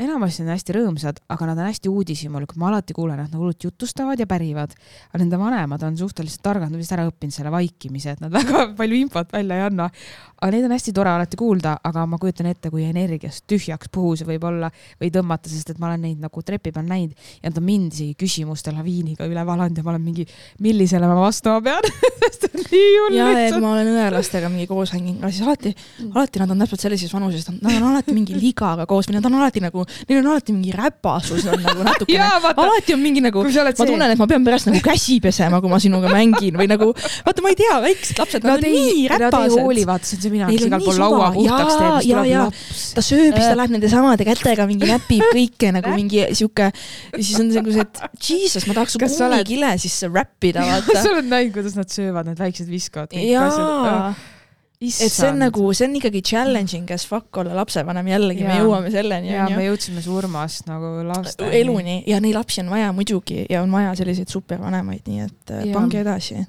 enamasti 0.00 0.44
on 0.44 0.50
hästi 0.52 0.74
rõõmsad, 0.76 1.20
aga 1.32 1.48
nad 1.50 1.60
on 1.60 1.68
hästi 1.68 1.90
uudishimulikud, 1.92 2.58
ma 2.60 2.70
alati 2.70 2.94
kuulen, 2.96 3.20
et 3.20 3.32
nad 3.32 3.38
hullult 3.38 3.64
jutustavad 3.66 4.20
ja 4.20 4.26
pärivad. 4.28 4.72
aga 5.10 5.20
nende 5.20 5.38
vanemad 5.38 5.82
on 5.84 5.98
suhteliselt 6.00 6.42
targad, 6.42 6.72
nad 6.72 6.80
vist 6.80 6.94
ära 6.96 7.04
õppinud 7.08 7.34
selle 7.34 7.52
vaikimise, 7.52 8.16
et 8.16 8.22
nad 8.24 8.32
väga 8.38 8.70
palju 8.78 9.00
infot 9.04 9.32
välja 9.32 9.60
ei 9.60 9.66
anna. 9.68 9.90
Aga 10.42 10.50
neid 10.56 10.66
on 10.66 10.74
hästi 10.74 10.94
tore 10.96 11.12
alati 11.12 11.38
kuulda, 11.38 11.76
aga 11.86 12.04
ma 12.10 12.18
kujutan 12.20 12.48
ette, 12.50 12.70
kui 12.72 12.84
energiast 12.88 13.44
tühjaks 13.50 13.90
puhu 13.92 14.14
see 14.18 14.28
võib 14.28 14.46
olla 14.48 14.70
või 15.00 15.12
tõmmata, 15.14 15.50
sest 15.52 15.70
et 15.72 15.80
ma 15.82 15.90
olen 15.90 16.02
neid 16.08 16.22
nagu 16.22 16.42
trepi 16.42 16.72
peal 16.74 16.86
näinud 16.88 17.14
ja 17.42 17.50
nad 17.50 17.60
on 17.60 17.66
mind 17.66 17.94
isegi 17.94 18.16
küsimuste 18.18 18.74
laviiniga 18.74 19.28
üle 19.30 19.46
valanud 19.46 19.78
ja 19.78 19.86
ma 19.86 19.94
olen 19.94 20.04
mingi, 20.04 20.26
millisele 20.62 21.08
ma 21.08 21.18
vastama 21.20 21.62
pean 21.64 21.86
sest 22.26 22.48
et 22.48 22.58
nii 22.58 22.90
hull 22.98 23.16
lihtsalt. 23.16 23.38
ja, 23.38 23.46
et 23.48 23.58
ma 23.62 23.72
olen 23.76 23.92
õelastega 23.94 24.50
mingi 24.52 24.68
koos 24.70 24.94
hänginud, 24.96 25.24
siis 25.30 25.46
alati, 25.46 25.74
alati 26.10 26.42
nad 26.42 26.54
on 26.54 26.64
täpselt 26.64 26.86
sellises 26.86 27.14
vanuses, 27.14 27.48
nad 27.54 27.78
on 27.78 27.88
alati 27.92 28.16
mingi 28.16 28.36
ligaga 28.38 28.86
koos 28.90 29.08
või 29.10 29.18
nad 29.18 29.30
on 29.30 29.38
alati 29.40 29.62
nagu 29.62 29.86
neil 30.08 30.20
on 30.22 30.32
alati 30.34 30.56
mingi 30.56 30.74
räpasus 30.76 31.46
on 31.50 31.62
nagu 31.62 31.86
natukene 31.86 32.28
alati 32.56 32.94
on 32.94 33.02
mingi 33.02 33.22
nagu, 33.22 33.42
ma 33.44 33.86
tunnen, 33.86 34.10
et 34.10 34.20
ma 34.20 34.28
pean 34.30 34.44
pärast 34.46 34.68
nagu 34.68 34.80
käsi 34.84 35.18
pesema, 35.22 35.60
kui 35.62 35.70
ma 35.72 35.78
sinuga 35.82 36.10
mängin 36.12 36.56
või 36.58 36.68
nagu, 36.70 36.90
vaata, 37.26 37.44
ma 37.44 37.52
ei 37.52 37.58
tea, 37.58 37.78
väiksed 37.84 38.20
lapsed, 38.20 38.46
nad 38.46 38.58
on 38.58 38.66
nii 38.66 39.06
räpased. 39.12 39.32
Nad 39.32 39.56
ei 39.58 39.66
hooli, 39.66 39.84
vaata, 39.88 40.08
see 40.08 40.18
on 40.18 40.24
see 40.24 40.31
mina, 40.32 40.48
kes 40.50 40.66
igal 40.68 40.84
pool 40.84 41.00
laua 41.02 41.30
puhtaks 41.36 41.78
teeb, 41.78 41.94
siis 42.00 42.10
tuleb 42.12 42.32
laps. 42.42 42.82
ta 42.96 43.06
sööb, 43.06 43.36
siis 43.36 43.46
ta 43.46 43.56
läheb 43.58 43.76
nende 43.76 43.92
samade 43.92 44.26
kätega 44.28 44.66
mingi 44.70 44.90
näpib 44.90 45.24
kõike 45.30 45.72
nagu 45.78 45.94
mingi 45.96 46.26
sihuke, 46.32 46.68
siis 47.18 47.38
on 47.42 47.52
see, 47.54 47.86
et 47.86 48.04
jesus, 48.28 48.68
ma 48.68 48.76
tahaks 48.78 48.96
su 48.96 49.02
kummikile 49.02 49.72
sisse 49.82 50.10
räppida, 50.12 50.66
vaata. 50.68 51.00
sa 51.00 51.14
oled 51.14 51.30
näinud, 51.30 51.56
kuidas 51.56 51.78
nad 51.78 51.90
söövad, 51.92 52.30
need 52.30 52.42
väiksed 52.42 52.70
viskavad 52.72 53.12
kõik 53.14 53.34
asjad 53.46 54.22
Issand. 54.82 55.06
et 55.06 55.14
see 55.14 55.28
on 55.30 55.38
nagu, 55.38 55.68
see 55.76 55.86
on 55.86 55.92
ikkagi 55.94 56.22
challenging 56.26 56.88
as 56.90 57.04
fuck 57.06 57.38
olla 57.38 57.54
lapsevanem, 57.60 58.08
jällegi 58.10 58.46
me 58.46 58.56
jõuame 58.58 58.90
selleni. 58.90 59.30
ja 59.30 59.44
me 59.52 59.66
jõudsime 59.68 60.02
surmast 60.02 60.66
nagu 60.66 61.04
lasteni. 61.06 61.52
eluni 61.60 62.00
ja 62.10 62.18
neid 62.22 62.34
lapsi 62.34 62.64
on 62.64 62.72
vaja 62.72 62.90
muidugi 62.96 63.44
ja 63.50 63.62
on 63.62 63.70
vaja 63.74 63.94
selliseid 64.00 64.32
supervanemaid, 64.32 65.06
nii 65.06 65.22
et 65.28 65.54
ja. 65.54 65.70
pange 65.76 66.02
edasi 66.02 66.40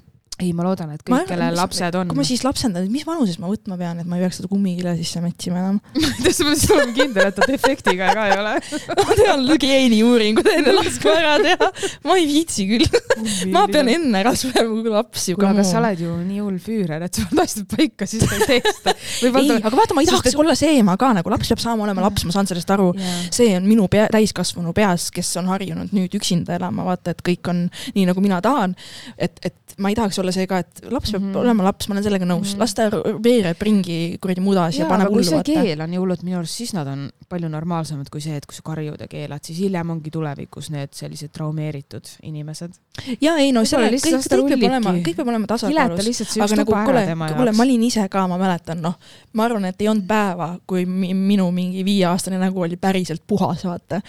ei, 0.42 0.50
ma 0.56 0.64
loodan, 0.66 0.90
et 0.96 1.02
kõik, 1.06 1.28
kellel 1.28 1.54
lapsed 1.54 1.94
on. 1.94 2.08
kui 2.10 2.18
ma 2.18 2.24
siis 2.26 2.42
lapsendan, 2.42 2.86
mis 2.90 3.04
vanuses 3.06 3.38
ma 3.38 3.46
võtma 3.46 3.76
pean, 3.78 4.00
et 4.02 4.08
ma 4.08 4.18
ei 4.18 4.24
peaks 4.24 4.40
seda 4.40 4.48
kummikile 4.50 4.96
sisse 4.98 5.20
mätsima 5.22 5.60
enam 5.60 5.76
selles 5.94 6.40
mõttes 6.42 6.72
olen 6.74 6.90
kindel, 6.96 7.28
et 7.30 7.36
ta 7.38 7.46
defektiga 7.46 8.08
ka 8.16 8.24
ei 8.32 8.34
ole 8.40 8.54
ma 8.98 9.16
tean 9.20 9.44
geeniuuringud 9.62 10.50
enne 10.56 10.74
laskma 10.74 11.14
ära 11.20 11.36
teha. 11.44 11.68
ma 12.08 12.16
ei 12.18 12.26
viitsi 12.26 12.66
küll 12.66 13.52
ma 13.54 13.62
pean 13.70 13.90
enne 13.92 14.24
kasvama 14.26 14.64
kui 14.72 14.94
laps 14.96 15.28
ju. 15.30 15.38
kuule, 15.38 15.52
aga 15.54 15.66
sa 15.68 15.78
oled 15.78 16.02
ju 16.02 16.16
nii 16.24 16.42
hull 16.42 16.58
füürer, 16.66 17.06
et 17.06 17.20
sul 17.20 17.30
on 17.30 17.44
asjad 17.44 17.70
paika, 17.70 18.10
siis 18.10 18.26
sa 18.26 18.34
ei 18.34 18.48
tee 18.50 18.74
seda. 18.74 18.96
ei, 19.44 19.54
aga 19.60 19.74
vaata, 19.76 19.94
ma 19.94 20.02
ei 20.02 20.10
tahaks 20.10 20.34
olla 20.42 20.58
see 20.58 20.80
ema 20.80 20.98
ka 20.98 21.12
nagu 21.14 21.30
laps 21.30 21.54
peab 21.54 21.62
saama 21.62 21.86
olema 21.86 22.02
laps, 22.08 22.26
ma 22.26 22.34
saan 22.34 22.50
sellest 22.50 22.74
aru 22.74 22.90
yeah.. 22.98 23.22
see 23.30 23.54
on 23.54 23.70
minu 23.70 23.86
pea, 23.92 24.08
täiskasvanu 24.10 24.74
peas, 24.74 25.12
kes 25.14 25.30
on 25.38 25.52
harjunud 25.52 25.94
nüüd 25.94 26.18
üksinda 26.18 26.58
elama, 26.58 26.88
vaata, 26.90 27.14
et 27.14 27.22
kõik 27.22 27.54
on 27.54 27.68
nii, 27.94 28.08
nagu 28.10 28.24
mina 28.24 28.42
tahan. 28.42 28.74
et, 29.14 29.38
et 29.46 29.78
ma 29.78 29.90
ei 29.90 29.98
tahaks 29.98 30.18
olla 30.24 30.34
see 30.34 30.46
ka, 30.50 30.60
et 30.64 30.82
laps 30.90 31.12
peab 31.12 31.22
mm 31.22 31.30
-hmm. 31.32 31.40
olema 31.44 31.66
laps, 31.68 31.88
ma 31.88 31.94
olen 31.96 32.06
sellega 32.06 32.26
nõus 32.26 32.54
mm, 32.54 32.54
-hmm. 32.54 32.62
las 32.64 32.74
ta 32.74 32.88
veereb 33.24 33.62
ringi 33.62 33.98
kuradi 34.20 34.40
mudas 34.40 34.78
ja, 34.78 34.84
ja 34.84 34.88
paneb 34.90 35.08
hullu. 35.08 35.22
kui 35.22 35.28
see 35.30 35.42
keel 35.46 35.80
on 35.80 35.96
hullult 35.98 36.22
minu 36.22 36.38
arust, 36.38 36.54
siis 36.54 36.74
nad 36.74 36.88
on 36.90 37.10
palju 37.28 37.48
normaalsemad 37.48 38.10
kui 38.10 38.20
see, 38.20 38.36
et 38.36 38.46
kui 38.46 38.56
sa 38.56 38.62
karjud 38.64 39.00
ja 39.00 39.08
keelad, 39.08 39.44
siis 39.44 39.58
hiljem 39.58 39.90
ongi 39.90 40.10
tulevikus 40.10 40.70
need 40.70 40.92
sellised 40.92 41.32
traumeeritud 41.32 42.10
inimesed. 42.22 42.72
ja 43.20 43.36
ei 43.36 43.52
no 43.52 43.64
selle, 43.64 43.90
kõik, 43.90 44.18
kõik 44.28 44.48
peab 44.48 44.68
olema, 44.70 44.94
kõik 45.08 45.16
peab 45.16 45.28
olema 45.28 45.46
tasakaalus. 45.46 46.38
aga 46.40 46.60
nagu 46.60 46.72
kuule, 46.72 47.06
kuule, 47.36 47.52
ma 47.52 47.62
olin 47.62 47.82
ise 47.82 48.08
ka, 48.08 48.26
ma 48.28 48.38
mäletan, 48.38 48.82
noh, 48.82 48.98
ma 49.32 49.44
arvan, 49.44 49.64
et 49.64 49.80
ei 49.80 49.88
olnud 49.88 50.06
päeva, 50.06 50.58
kui 50.66 50.86
minu 50.86 51.50
mingi 51.50 51.84
viieaastane 51.84 52.38
nägu 52.38 52.62
oli 52.62 52.76
päriselt 52.76 53.22
puhas, 53.26 53.64
vaata 53.64 54.00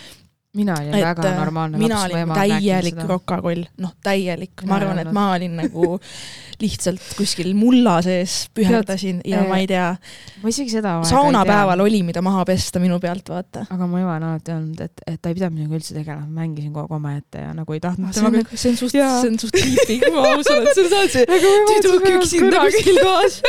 mina 0.56 0.76
olin 0.80 0.95
et, 0.95 1.03
väga 1.03 1.28
äh, 1.30 1.38
normaalne 1.39 1.80
mina 1.80 1.99
laps. 1.99 2.14
mina 2.14 2.34
olin 2.34 2.60
täielik 2.60 2.99
rokakoll, 3.10 3.64
noh, 3.84 3.93
täielik, 4.03 4.64
ma 4.68 4.78
arvan, 4.80 5.01
et 5.03 5.12
ma 5.16 5.28
olin 5.36 5.58
nagu 5.60 5.95
lihtsalt 6.62 7.03
kuskil 7.18 7.51
mulla 7.58 7.97
sees 8.06 8.45
pühendasin 8.56 9.20
ja 9.28 9.41
äh, 9.43 9.49
ma 9.49 9.60
ei 9.60 9.68
tea. 9.68 9.89
ma 10.43 10.51
isegi 10.51 10.72
seda 10.78 10.95
saunapäeval 11.08 11.84
oli, 11.84 12.01
mida 12.08 12.24
maha 12.26 12.45
pesta 12.47 12.80
minu 12.84 12.99
pealt, 13.03 13.30
vaata. 13.34 13.66
aga 13.70 13.89
mu 13.91 13.99
ema 13.99 14.16
on 14.16 14.28
alati 14.30 14.56
olnud, 14.56 14.86
et, 14.88 15.03
et 15.06 15.20
ta 15.22 15.32
ei 15.32 15.38
pidanud 15.38 15.60
minuga 15.60 15.80
üldse 15.80 15.97
tegelema, 15.97 16.28
mängisin 16.39 16.72
kogu 16.72 16.86
aeg 16.86 16.97
omaette 16.99 17.43
ja 17.43 17.51
nagu 17.58 17.76
ei 17.76 17.84
tahtnud 17.84 18.10
ah,. 18.10 18.16
see 18.16 18.30
on, 18.30 18.39
nagu, 18.39 18.62
see 18.64 18.72
on 18.72 18.80
suht, 18.80 18.95
see 18.95 19.30
on 19.34 19.39
suht 19.43 19.60
tiipik, 19.60 20.08
kui 20.08 20.16
ma 20.16 20.26
aus 20.32 20.51
olen, 20.53 20.72
see 20.72 20.88
on 20.88 21.14
see 21.18 21.28
tüdruk 21.74 22.10
üksinda 22.16 22.64
kuskil 22.70 23.01
toas 23.03 23.39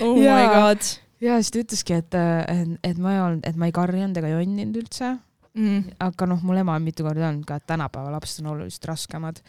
oh 0.00 0.16
my 0.16 0.48
god. 0.56 0.90
ja 1.24 1.38
siis 1.42 1.52
ta 1.52 1.62
ütleski, 1.66 2.00
et, 2.00 2.18
et, 2.56 2.74
et 2.92 2.98
ma 3.04 3.16
ei 3.18 3.22
olnud, 3.28 3.44
et 3.44 3.60
ma 3.60 3.68
ei 3.68 3.76
karjunud 3.76 4.24
ega 4.24 4.32
jonninud 4.38 4.80
üldse 4.80 5.14
mm.. 5.54 5.96
aga 6.02 6.26
noh, 6.28 6.40
mul 6.44 6.58
ema 6.60 6.74
on 6.78 6.84
mitu 6.84 7.04
korda 7.06 7.24
öelnud 7.28 7.44
ka, 7.48 7.58
et 7.60 7.66
tänapäeva 7.68 8.12
lapsed 8.14 8.42
on 8.42 8.50
oluliselt 8.54 8.88
raskemad. 8.90 9.40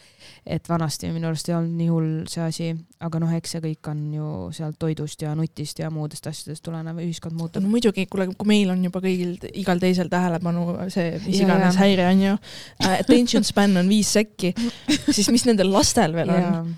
et 0.46 0.68
vanasti 0.68 1.10
minu 1.12 1.28
arust 1.30 1.48
ei 1.50 1.56
olnud 1.56 1.76
nii 1.80 1.88
hull 1.90 2.10
see 2.30 2.44
asi, 2.44 2.70
aga 3.06 3.20
noh, 3.22 3.32
eks 3.38 3.56
see 3.56 3.62
kõik 3.64 3.90
on 3.92 4.02
ju 4.14 4.30
sealt 4.56 4.78
toidust 4.82 5.22
ja 5.22 5.34
nutist 5.38 5.82
ja 5.82 5.90
muudest 5.90 6.26
asjadest 6.30 6.64
tulenev, 6.66 7.00
ühiskond 7.02 7.36
muutub. 7.38 7.64
no 7.64 7.72
muidugi, 7.72 8.06
kuule, 8.10 8.28
kui 8.34 8.52
meil 8.52 8.72
on 8.74 8.84
juba 8.86 9.02
kõigil, 9.04 9.36
igal 9.54 9.82
teisel 9.82 10.10
tähelepanu 10.12 10.66
see, 10.94 11.16
mis 11.26 11.40
ja, 11.40 11.48
iganes 11.48 11.80
häire 11.80 12.08
on 12.10 12.26
ju 12.28 12.34
uh,, 12.36 12.92
attention 12.96 13.46
span 13.46 13.76
on 13.82 13.90
viis 13.90 14.12
sekki, 14.18 14.54
siis 15.16 15.30
mis 15.34 15.46
nendel 15.48 15.72
lastel 15.72 16.16
veel 16.16 16.34
on? 16.34 16.76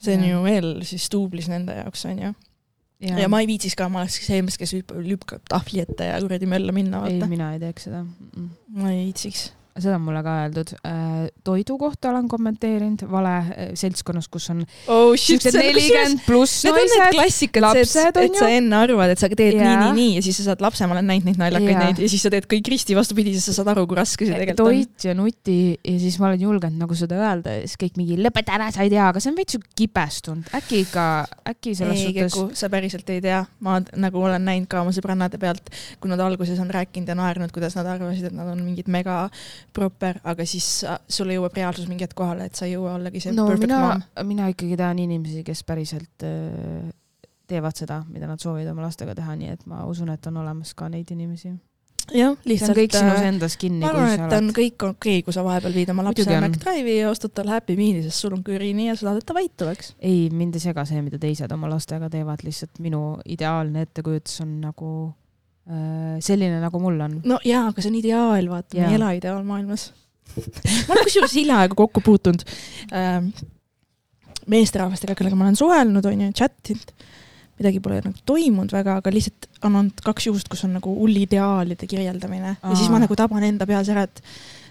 see 0.00 0.14
on 0.16 0.22
ja. 0.24 0.36
ju 0.36 0.44
veel 0.46 0.70
siis 0.88 1.10
duublis 1.12 1.50
nende 1.50 1.74
jaoks 1.76 2.06
on 2.08 2.22
ju 2.22 2.30
ja. 2.30 2.36
Ja 3.00 3.28
ma 3.32 3.40
ei 3.40 3.48
viitsiks 3.48 3.76
ka, 3.78 3.88
ma 3.92 4.02
oleks 4.02 4.20
see 4.26 4.42
mees, 4.44 4.58
kes 4.60 4.74
lükkab 4.76 5.46
tahvli 5.48 5.82
ette 5.84 6.10
ja 6.10 6.18
kuradi 6.20 6.48
mölla 6.50 6.74
minna. 6.76 7.04
ei, 7.08 7.20
mina 7.30 7.52
ei 7.54 7.62
teeks 7.62 7.88
seda 7.88 8.04
ma 8.04 8.92
ei 8.92 9.06
viitsiks. 9.06 9.50
Seda 9.78 9.96
on 9.96 10.04
mulle 10.06 10.22
ka 10.24 10.34
öeldud. 10.44 10.72
toidu 11.44 11.76
kohta 11.78 12.10
olen 12.10 12.28
kommenteerinud 12.28 13.04
vale 13.10 13.34
seltskonnas, 13.78 14.28
kus 14.32 14.50
on 14.52 14.62
oh, 14.90 15.14
shit, 15.18 15.44
nelikümmend 15.54 16.24
pluss 16.26 16.64
naised, 16.66 17.04
klassikad, 17.14 17.64
lapsed, 17.64 18.10
et, 18.10 18.20
et 18.26 18.38
sa 18.40 18.50
enne 18.52 18.76
arvad, 18.76 19.14
et 19.14 19.22
sa 19.22 19.30
teed 19.30 19.56
yeah. 19.56 19.68
nii, 19.68 19.84
nii, 19.84 19.96
nii 20.00 20.18
ja 20.18 20.24
siis 20.26 20.40
sa 20.40 20.48
saad 20.50 20.64
lapse, 20.64 20.88
ma 20.90 20.96
olen 20.96 21.08
näinud 21.10 21.30
neid 21.30 21.40
naljakaid 21.40 21.80
neid 21.84 22.02
ja 22.02 22.10
siis 22.10 22.24
sa 22.26 22.32
teed 22.34 22.48
kõik 22.50 22.70
risti 22.74 22.96
vastupidi, 22.98 23.34
siis 23.36 23.50
sa 23.50 23.60
saad 23.60 23.72
aru, 23.74 23.86
kui 23.90 23.98
raske 23.98 24.26
see 24.26 24.34
tegelikult 24.34 24.60
toit 24.64 24.80
on. 24.80 24.90
toit 24.90 25.08
ja 25.08 25.16
nuti 25.18 25.58
ja 25.76 25.96
siis 26.02 26.18
ma 26.22 26.30
olen 26.30 26.44
julgenud 26.46 26.84
nagu 26.84 26.98
seda 26.98 27.20
öelda 27.20 27.56
ja 27.58 27.64
siis 27.66 27.80
kõik 27.80 28.00
mingi 28.00 28.18
lõpeta 28.20 28.56
ära, 28.58 28.70
sa 28.74 28.86
ei 28.86 28.92
tea, 28.92 29.06
aga 29.12 29.22
see 29.22 29.32
on 29.32 29.38
veits 29.38 29.56
siuke 29.56 29.70
kibestunud, 29.80 30.50
äkki 30.60 30.82
ikka, 30.86 31.06
äkki 31.54 31.76
selles 31.78 32.02
ei, 32.02 32.26
suhtes. 32.26 32.58
sa 32.60 32.70
päriselt 32.72 33.08
ei 33.14 33.22
tea, 33.24 33.42
ma 33.64 33.78
nagu 33.94 34.24
olen 34.26 34.44
näinud 34.46 34.70
ka 34.70 34.82
oma 34.84 34.94
sõbrannade 34.96 35.40
pealt, 35.40 35.70
kui 36.00 36.10
nad 36.12 36.20
alguses 36.24 36.58
on 36.62 36.70
rääkinud 36.72 37.10
ja 37.10 37.16
naernud, 37.18 37.52
kuidas 37.54 37.76
nad 37.78 37.88
arvasid, 37.94 38.30
et 38.30 38.36
nad 38.36 38.50
on 38.50 38.62
mingid 38.64 38.90
mega 38.90 39.22
proper, 39.72 40.20
aga 40.24 40.46
siis 40.48 40.68
sulle 41.08 41.36
jõuab 41.36 41.56
reaalsus 41.56 41.88
mingi 41.90 42.06
hetk 42.06 42.16
kohale, 42.18 42.50
et 42.50 42.58
sa 42.58 42.66
ei 42.68 42.74
jõua 42.76 42.96
ollagi 42.98 43.22
see 43.22 43.34
no, 43.36 43.46
perfect 43.50 43.68
mina, 43.68 43.80
mom. 43.86 44.28
mina 44.28 44.50
ikkagi 44.52 44.78
tean 44.80 45.00
inimesi, 45.02 45.44
kes 45.46 45.64
päriselt 45.68 46.26
äh, 46.26 46.90
teevad 47.50 47.78
seda, 47.78 48.02
mida 48.10 48.30
nad 48.30 48.42
soovivad 48.42 48.72
oma 48.74 48.86
lastega 48.86 49.16
teha, 49.18 49.34
nii 49.38 49.56
et 49.56 49.66
ma 49.70 49.82
usun, 49.90 50.12
et 50.14 50.30
on 50.30 50.40
olemas 50.42 50.74
ka 50.78 50.90
neid 50.92 51.10
inimesi 51.14 51.54
jah, 52.14 52.34
lihtsalt. 52.48 52.76
kõik 52.78 52.94
sinus 52.94 53.18
äh, 53.18 53.28
endas 53.28 53.56
kinni. 53.60 53.82
ma 53.84 53.92
arvan, 53.92 54.12
et 54.14 54.36
on 54.36 54.50
kõik 54.54 54.76
okei 54.76 55.18
okay,, 55.18 55.24
kui 55.26 55.34
sa 55.34 55.44
vahepeal 55.46 55.74
viid 55.74 55.92
oma 55.92 56.04
lapse 56.06 56.26
McDrive'i 56.26 56.96
ja 57.00 57.10
ostad 57.12 57.34
talle 57.36 57.54
Happy 57.54 57.76
Meal'i, 57.78 58.02
sest 58.06 58.24
sul 58.24 58.34
on 58.36 58.42
köri 58.46 58.72
nii 58.76 58.90
ja 58.90 58.96
sa 58.98 59.08
tahad, 59.08 59.22
et 59.22 59.28
ta 59.28 59.36
vait 59.36 59.54
tuleks. 59.62 59.94
ei, 59.98 60.28
mind 60.34 60.58
ei 60.58 60.64
sega 60.64 60.84
see, 60.88 61.02
mida 61.06 61.20
teised 61.22 61.52
oma 61.54 61.70
lastega 61.70 62.10
teevad, 62.12 62.44
lihtsalt 62.46 62.82
minu 62.82 63.04
ideaalne 63.30 63.86
ettekujutus 63.86 64.42
on 64.44 64.56
nagu 64.64 64.92
selline, 66.24 66.58
nagu 66.62 66.82
mul 66.82 66.98
on. 67.06 67.16
no 67.24 67.38
jaa, 67.46 67.68
aga 67.70 67.82
see 67.82 67.92
on 67.92 67.98
ideaal, 68.00 68.50
vaata, 68.50 68.76
me 68.78 68.88
ei 68.88 68.98
ela 68.98 69.12
ideaalmaailmas. 69.18 69.90
Ma 70.36 70.94
olen 70.94 71.06
kusjuures 71.08 71.32
hiljaaegu 71.34 71.78
kokku 71.78 72.02
puutunud 72.06 72.44
äh, 72.94 73.18
meesterahvastega, 74.50 75.16
kellega 75.18 75.38
ma 75.38 75.48
olen 75.48 75.58
suhelnud, 75.58 76.06
on 76.06 76.26
ju, 76.26 76.30
chat 76.38 76.72
inud 76.74 76.94
midagi 77.60 77.82
pole 77.84 77.98
nagu 78.00 78.24
toimunud 78.26 78.72
väga, 78.72 78.96
aga 79.02 79.12
lihtsalt 79.12 79.50
on 79.66 79.76
olnud 79.82 80.00
kaks 80.04 80.30
juhust, 80.30 80.48
kus 80.48 80.64
on 80.64 80.78
nagu 80.78 80.94
hull 80.96 81.18
ideaalide 81.20 81.88
kirjeldamine. 81.90 82.56
Aa. 82.56 82.72
ja 82.72 82.78
siis 82.78 82.88
ma 82.92 83.02
nagu 83.02 83.16
taban 83.18 83.44
enda 83.46 83.68
peas 83.68 83.90
ära, 83.92 84.06
et 84.08 84.22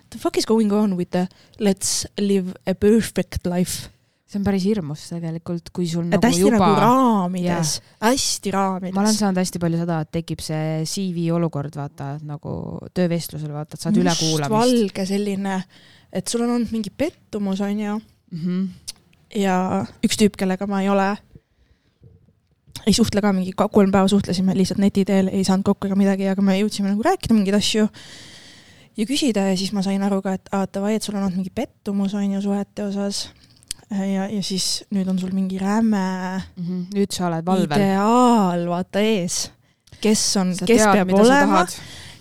the 0.10 0.18
fuck 0.22 0.40
is 0.42 0.48
going 0.50 0.74
on 0.74 0.96
with 0.98 1.14
the 1.14 1.28
let's 1.62 2.08
live 2.18 2.56
a 2.66 2.74
perfect 2.74 3.46
life 3.46 3.92
see 4.30 4.38
on 4.38 4.46
päris 4.46 4.66
hirmus 4.70 5.08
tegelikult, 5.10 5.72
kui 5.74 5.88
sul 5.90 6.06
et 6.06 6.14
nagu 6.14 6.28
hästi 6.28 6.44
juba 6.44 6.58
nagu 6.60 6.82
raamides, 6.84 7.72
hästi 8.04 8.54
raamides. 8.54 8.96
ma 8.96 9.04
olen 9.04 9.16
saanud 9.18 9.42
hästi 9.42 9.62
palju 9.64 9.80
seda, 9.82 10.02
et 10.06 10.12
tekib 10.20 10.44
see 10.46 10.84
CV 10.90 11.30
olukord, 11.36 11.74
vaata, 11.80 12.12
nagu 12.28 12.54
töövestlusel, 12.94 13.54
vaata, 13.56 13.78
et 13.78 13.88
saad 13.88 13.98
ülekuulamist. 13.98 14.54
valge 14.54 15.08
selline, 15.10 15.58
et 16.14 16.30
sul 16.30 16.46
on 16.46 16.58
olnud 16.58 16.76
mingi 16.76 16.94
pettumus, 16.94 17.64
onju 17.66 17.98
mm. 17.98 18.44
-hmm. 18.44 18.94
ja 19.42 19.58
üks 20.06 20.22
tüüp, 20.22 20.38
kellega 20.38 20.70
ma 20.70 20.84
ei 20.86 20.94
ole 20.94 21.10
ei 22.88 22.94
suhtle 22.96 23.22
ka 23.22 23.34
mingi 23.36 23.54
kolm 23.58 23.92
päeva 23.92 24.08
suhtlesime 24.08 24.56
lihtsalt 24.58 24.80
neti 24.80 25.06
teel, 25.06 25.30
ei 25.34 25.44
saanud 25.44 25.66
kokku 25.68 25.90
ega 25.90 25.98
midagi, 26.00 26.28
aga 26.32 26.42
me 26.46 26.58
jõudsime 26.60 26.94
nagu 26.94 27.04
rääkida 27.06 27.36
mingeid 27.36 27.58
asju 27.58 27.88
ja 29.00 29.06
küsida 29.08 29.46
ja 29.50 29.58
siis 29.58 29.74
ma 29.76 29.84
sain 29.86 30.04
aru 30.06 30.22
ka, 30.26 30.36
et 30.38 30.50
aa, 30.56 30.68
davai, 30.74 30.96
et 30.98 31.06
sul 31.06 31.18
on 31.18 31.26
olnud 31.26 31.40
mingi 31.40 31.54
pettumus 31.56 32.16
on 32.18 32.32
ju 32.36 32.42
suhete 32.50 32.86
osas. 32.90 33.30
Ja, 33.90 34.28
ja 34.30 34.42
siis 34.46 34.84
nüüd 34.94 35.08
on 35.10 35.20
sul 35.22 35.32
mingi 35.34 35.60
räme 35.62 36.04
mm. 36.40 36.66
-hmm. 36.66 36.84
nüüd 36.96 37.16
sa 37.16 37.28
oled 37.28 37.46
valvel. 37.46 37.80
ideaal, 37.80 38.68
vaata 38.70 39.02
ees. 39.02 39.50
kes 40.02 40.22
on, 40.38 40.54
kes 40.54 40.84
tead, 40.84 40.94
peab 40.94 41.14
olema 41.18 41.66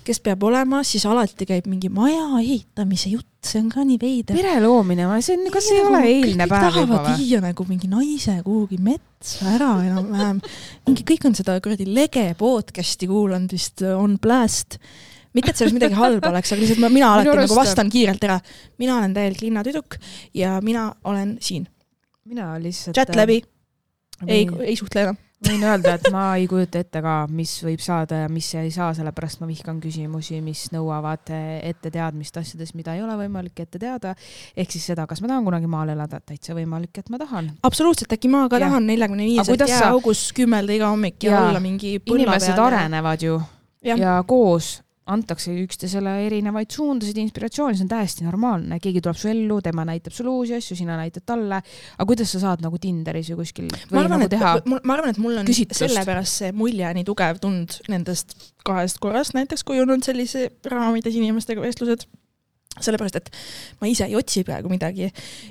kes 0.09 0.23
peab 0.25 0.45
olema, 0.49 0.81
siis 0.87 1.05
alati 1.09 1.45
käib 1.49 1.67
mingi 1.69 1.91
maja 1.93 2.41
ehitamise 2.41 3.11
jutt, 3.13 3.29
see 3.45 3.61
on 3.61 3.69
ka 3.73 3.85
nii 3.85 3.99
veider. 4.01 4.39
pere 4.39 4.55
loomine, 4.65 5.05
see 5.25 5.37
on, 5.37 5.51
kas 5.53 5.69
ei 5.75 5.83
ole 5.85 6.01
eilne 6.09 6.47
päev 6.49 6.79
juba 6.81 7.03
või? 7.05 7.19
viia 7.21 7.43
nagu 7.45 7.67
mingi 7.69 7.91
naise 7.93 8.39
kuhugi 8.47 8.81
metsa 8.81 9.53
ära 9.53 9.75
enam-vähem. 9.85 10.41
mingi 10.89 11.05
kõik 11.13 11.29
on 11.29 11.37
seda 11.37 11.59
kuradi 11.65 11.89
Lege 11.93 12.31
podcast'i 12.41 13.11
kuulanud 13.11 13.53
vist 13.53 13.85
on 13.85 14.17
blast 14.23 14.79
mitte, 15.39 15.55
et 15.55 15.63
selles 15.63 15.77
midagi 15.77 15.99
halba 15.99 16.33
oleks, 16.33 16.53
aga 16.55 16.65
lihtsalt 16.65 16.83
ma, 16.85 16.93
mina 16.93 17.13
alati 17.15 17.31
Minu 17.31 17.45
nagu 17.47 17.61
vastan 17.61 17.93
kiirelt 17.93 18.29
ära. 18.29 18.41
mina 18.83 18.99
olen 18.99 19.15
täielik 19.17 19.47
linnatüdruk 19.47 20.01
ja 20.35 20.59
mina 20.65 20.91
olen 21.05 21.39
siin. 21.41 21.69
mina 22.29 22.53
lihtsalt. 22.63 22.99
chat 22.99 23.17
läbi. 23.17 23.43
ei, 24.27 24.45
ei 24.67 24.77
suhtle 24.77 25.07
enam 25.07 25.25
võin 25.45 25.63
öelda, 25.63 25.95
et 25.99 26.09
ma 26.13 26.23
ei 26.39 26.47
kujuta 26.51 26.81
ette 26.83 27.03
ka, 27.05 27.15
mis 27.31 27.53
võib 27.65 27.83
saada 27.83 28.25
ja 28.25 28.31
mis 28.33 28.49
ei 28.59 28.71
saa, 28.75 28.91
sellepärast 28.97 29.43
ma 29.43 29.49
vihkan 29.51 29.79
küsimusi, 29.83 30.41
mis 30.45 30.67
nõuavad 30.75 31.31
ette 31.31 31.93
teadmist 31.95 32.37
asjadest, 32.41 32.75
mida 32.79 32.97
ei 32.97 33.05
ole 33.05 33.15
võimalik 33.21 33.63
ette 33.63 33.79
teada. 33.79 34.15
ehk 34.57 34.75
siis 34.75 34.89
seda, 34.91 35.07
kas 35.07 35.23
ma 35.23 35.31
tahan 35.31 35.47
kunagi 35.47 35.71
maal 35.71 35.95
elada, 35.95 36.21
täitsa 36.21 36.57
võimalik, 36.59 36.99
et 36.99 37.13
ma 37.15 37.21
tahan. 37.23 37.53
absoluutselt, 37.63 38.13
äkki 38.19 38.31
ma 38.33 38.47
ka 38.49 38.59
ja. 38.59 38.67
tahan 38.67 38.91
neljakümne 38.91 39.29
viieselt 39.29 39.69
jääaugus 39.69 40.29
sa... 40.29 40.35
kümmelda 40.41 40.75
iga 40.75 40.91
hommik 40.91 41.23
ja, 41.23 41.37
ja 41.37 41.47
olla 41.47 41.63
mingi 41.63 41.97
inimesed 42.03 42.59
arenevad 42.59 43.23
ju 43.23 43.39
ja, 43.85 43.97
ja 43.97 44.19
koos 44.27 44.79
antakse 45.09 45.55
üksteisele 45.63 46.13
erinevaid 46.27 46.71
suundasid, 46.75 47.19
inspiratsiooni, 47.23 47.79
see 47.79 47.87
on 47.87 47.93
täiesti 47.93 48.27
normaalne, 48.27 48.79
keegi 48.83 49.03
tuleb 49.05 49.19
su 49.19 49.31
ellu, 49.33 49.61
tema 49.65 49.87
näitab 49.89 50.15
sulle 50.15 50.33
uusi 50.33 50.57
asju, 50.59 50.77
sina 50.79 50.99
näitad 51.01 51.25
talle. 51.29 51.63
aga 51.97 52.09
kuidas 52.09 52.33
sa 52.35 52.43
saad 52.45 52.65
nagu 52.65 52.79
Tinderis 52.83 53.33
või 53.33 53.43
kuskil 53.43 53.71
ma 53.93 54.05
arvan, 54.05 54.25
nagu 54.25 54.31
teha? 54.35 54.55
ma 54.69 54.97
arvan, 54.97 55.15
et 55.15 55.23
mul 55.23 55.41
on 55.41 55.49
küsitlust. 55.49 55.87
sellepärast 55.87 56.43
see 56.43 56.53
mulje 56.57 56.93
nii 56.99 57.07
tugev 57.09 57.41
tulnud 57.43 57.81
nendest 57.89 58.37
kahest 58.69 59.01
korrast 59.03 59.37
näiteks, 59.39 59.65
kui 59.65 59.81
on 59.81 59.89
olnud 59.89 60.07
sellise 60.07 60.49
raamides 60.69 61.17
inimestega 61.17 61.65
vestlused 61.65 62.05
sellepärast, 62.79 63.19
et 63.19 63.33
ma 63.81 63.89
ise 63.91 64.07
ei 64.07 64.17
otsi 64.19 64.45
praegu 64.47 64.71
midagi 64.71 65.09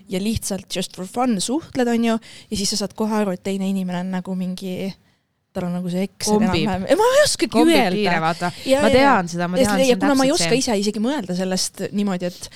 ja 0.09 0.21
lihtsalt 0.21 0.69
just 0.75 0.95
for 0.95 1.09
fun 1.09 1.41
suhtled, 1.43 1.89
onju, 1.91 2.15
ja 2.51 2.59
siis 2.59 2.71
sa 2.73 2.83
saad 2.83 2.95
kohe 2.97 3.21
aru, 3.21 3.35
et 3.35 3.43
teine 3.43 3.67
inimene 3.69 4.05
on 4.05 4.13
nagu 4.19 4.37
mingi 4.37 4.93
tal 5.57 5.67
on 5.67 5.77
nagu 5.79 5.91
see 5.91 6.05
Excel 6.07 6.41
enam-vähem, 6.41 6.87
ma 6.99 7.11
ei 7.13 7.21
oskagi 7.25 7.63
öelda. 7.63 8.51
ma 8.83 8.91
tean 8.93 9.31
seda, 9.31 9.47
ma 9.51 9.59
tean. 9.59 9.83
ja 9.87 9.99
kuna 9.99 10.17
ma 10.17 10.27
ei 10.27 10.33
oska 10.33 10.51
see. 10.51 10.61
ise 10.63 10.77
isegi 10.83 11.01
mõelda 11.03 11.35
sellest 11.37 11.87
niimoodi, 11.97 12.29
et, 12.29 12.49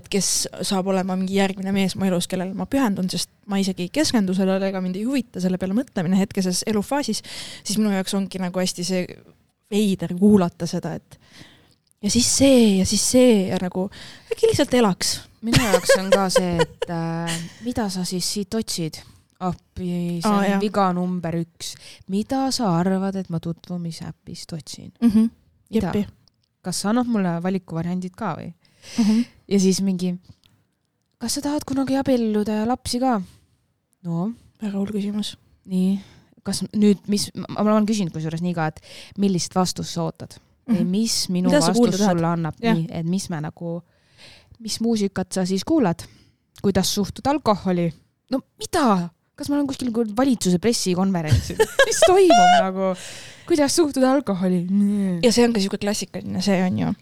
et 0.00 0.08
kes 0.12 0.30
saab 0.66 0.90
olema 0.92 1.16
mingi 1.18 1.38
järgmine 1.38 1.74
mees 1.76 1.96
mu 1.98 2.08
elus, 2.08 2.28
kellele 2.30 2.56
ma 2.58 2.66
pühendun, 2.70 3.10
sest 3.12 3.30
ma 3.50 3.60
isegi 3.62 3.86
ei 3.86 3.92
keskendu 4.00 4.34
sellele, 4.36 4.72
ega 4.72 4.82
mind 4.84 4.98
ei 4.98 5.06
huvita 5.08 5.42
selle 5.42 5.60
peale 5.60 5.76
mõtlemine 5.78 6.18
hetkeses 6.18 6.64
elufaasis, 6.70 7.22
siis 7.62 7.78
minu 7.80 7.94
jaoks 7.94 8.16
ongi 8.18 8.42
nagu 8.42 8.62
hästi 8.62 8.86
see 8.86 9.06
veider 9.70 10.16
kuulata 10.18 10.66
seda, 10.70 10.96
et 10.98 11.18
ja 12.02 12.10
siis 12.10 12.28
see 12.40 12.78
ja 12.80 12.88
siis 12.88 13.04
see 13.12 13.34
ja 13.50 13.60
nagu 13.62 13.86
äkki 14.32 14.50
lihtsalt 14.50 14.74
elaks. 14.74 15.20
minu 15.46 15.62
jaoks 15.62 15.94
on 16.00 16.10
ka 16.12 16.26
see, 16.32 16.56
et 16.64 16.90
äh, 16.90 17.40
mida 17.64 17.88
sa 17.92 18.04
siis 18.04 18.26
siit 18.34 18.54
otsid 18.54 19.00
appi, 19.40 20.20
see 20.20 20.30
on 20.30 20.44
Aa, 20.44 20.58
viga 20.60 20.90
number 20.92 21.36
üks. 21.40 21.74
mida 22.12 22.48
sa 22.52 22.74
arvad, 22.78 23.16
et 23.16 23.30
ma 23.32 23.40
tutvumisäpist 23.40 24.52
otsin 24.52 24.92
mm? 25.00 25.10
-hmm. 25.10 25.30
Jeppi. 25.70 26.06
kas 26.62 26.80
sa 26.80 26.90
annad 26.90 27.08
mulle 27.08 27.42
valikuvariandid 27.42 28.14
ka 28.16 28.34
või 28.36 28.50
mm? 28.52 29.04
-hmm. 29.04 29.24
ja 29.48 29.60
siis 29.60 29.80
mingi, 29.82 30.14
kas 31.18 31.34
sa 31.34 31.40
tahad 31.40 31.64
kunagi 31.66 31.96
abielluda 31.96 32.52
ja 32.52 32.68
lapsi 32.68 33.00
ka? 33.00 33.20
no. 34.02 34.32
väga 34.62 34.78
hull 34.78 34.92
küsimus. 34.92 35.38
nii, 35.64 36.00
kas 36.42 36.64
nüüd, 36.76 37.00
mis, 37.08 37.30
ma 37.48 37.64
olen 37.64 37.86
küsinud 37.86 38.12
kusjuures 38.12 38.42
nii 38.42 38.54
ka, 38.54 38.66
et 38.66 38.80
millist 39.18 39.54
vastust 39.54 39.94
sa 39.94 40.02
ootad 40.02 40.36
mm, 40.36 40.74
-hmm. 40.74 40.84
mis 40.84 41.28
minu 41.28 41.48
Mida 41.48 41.60
vastus 41.60 41.96
sulle 41.96 42.26
annab, 42.26 42.54
nii, 42.60 42.88
et 42.90 43.06
mis 43.06 43.30
me 43.30 43.40
nagu, 43.40 43.80
mis 44.58 44.80
muusikat 44.80 45.32
sa 45.32 45.46
siis 45.46 45.64
kuulad, 45.64 46.04
kuidas 46.62 46.94
suhtud 46.94 47.26
alkoholi, 47.26 47.92
no 48.30 48.40
mida 48.58 49.08
kas 49.40 49.48
ma 49.50 49.56
olen 49.58 49.68
kuskil 49.70 49.92
valitsuse 50.16 50.60
pressikonverentsil 50.62 51.60
mis 51.88 52.00
toimub 52.06 52.56
nagu, 52.60 52.90
kuidas 53.48 53.76
suhtuda 53.76 54.12
alkoholi? 54.12 54.66
ja 55.24 55.32
see 55.32 55.46
on 55.46 55.56
ka 55.56 55.62
siuke 55.62 55.80
klassikaline, 55.80 56.42
see 56.44 56.60
on 56.64 56.78
ju 56.82 56.92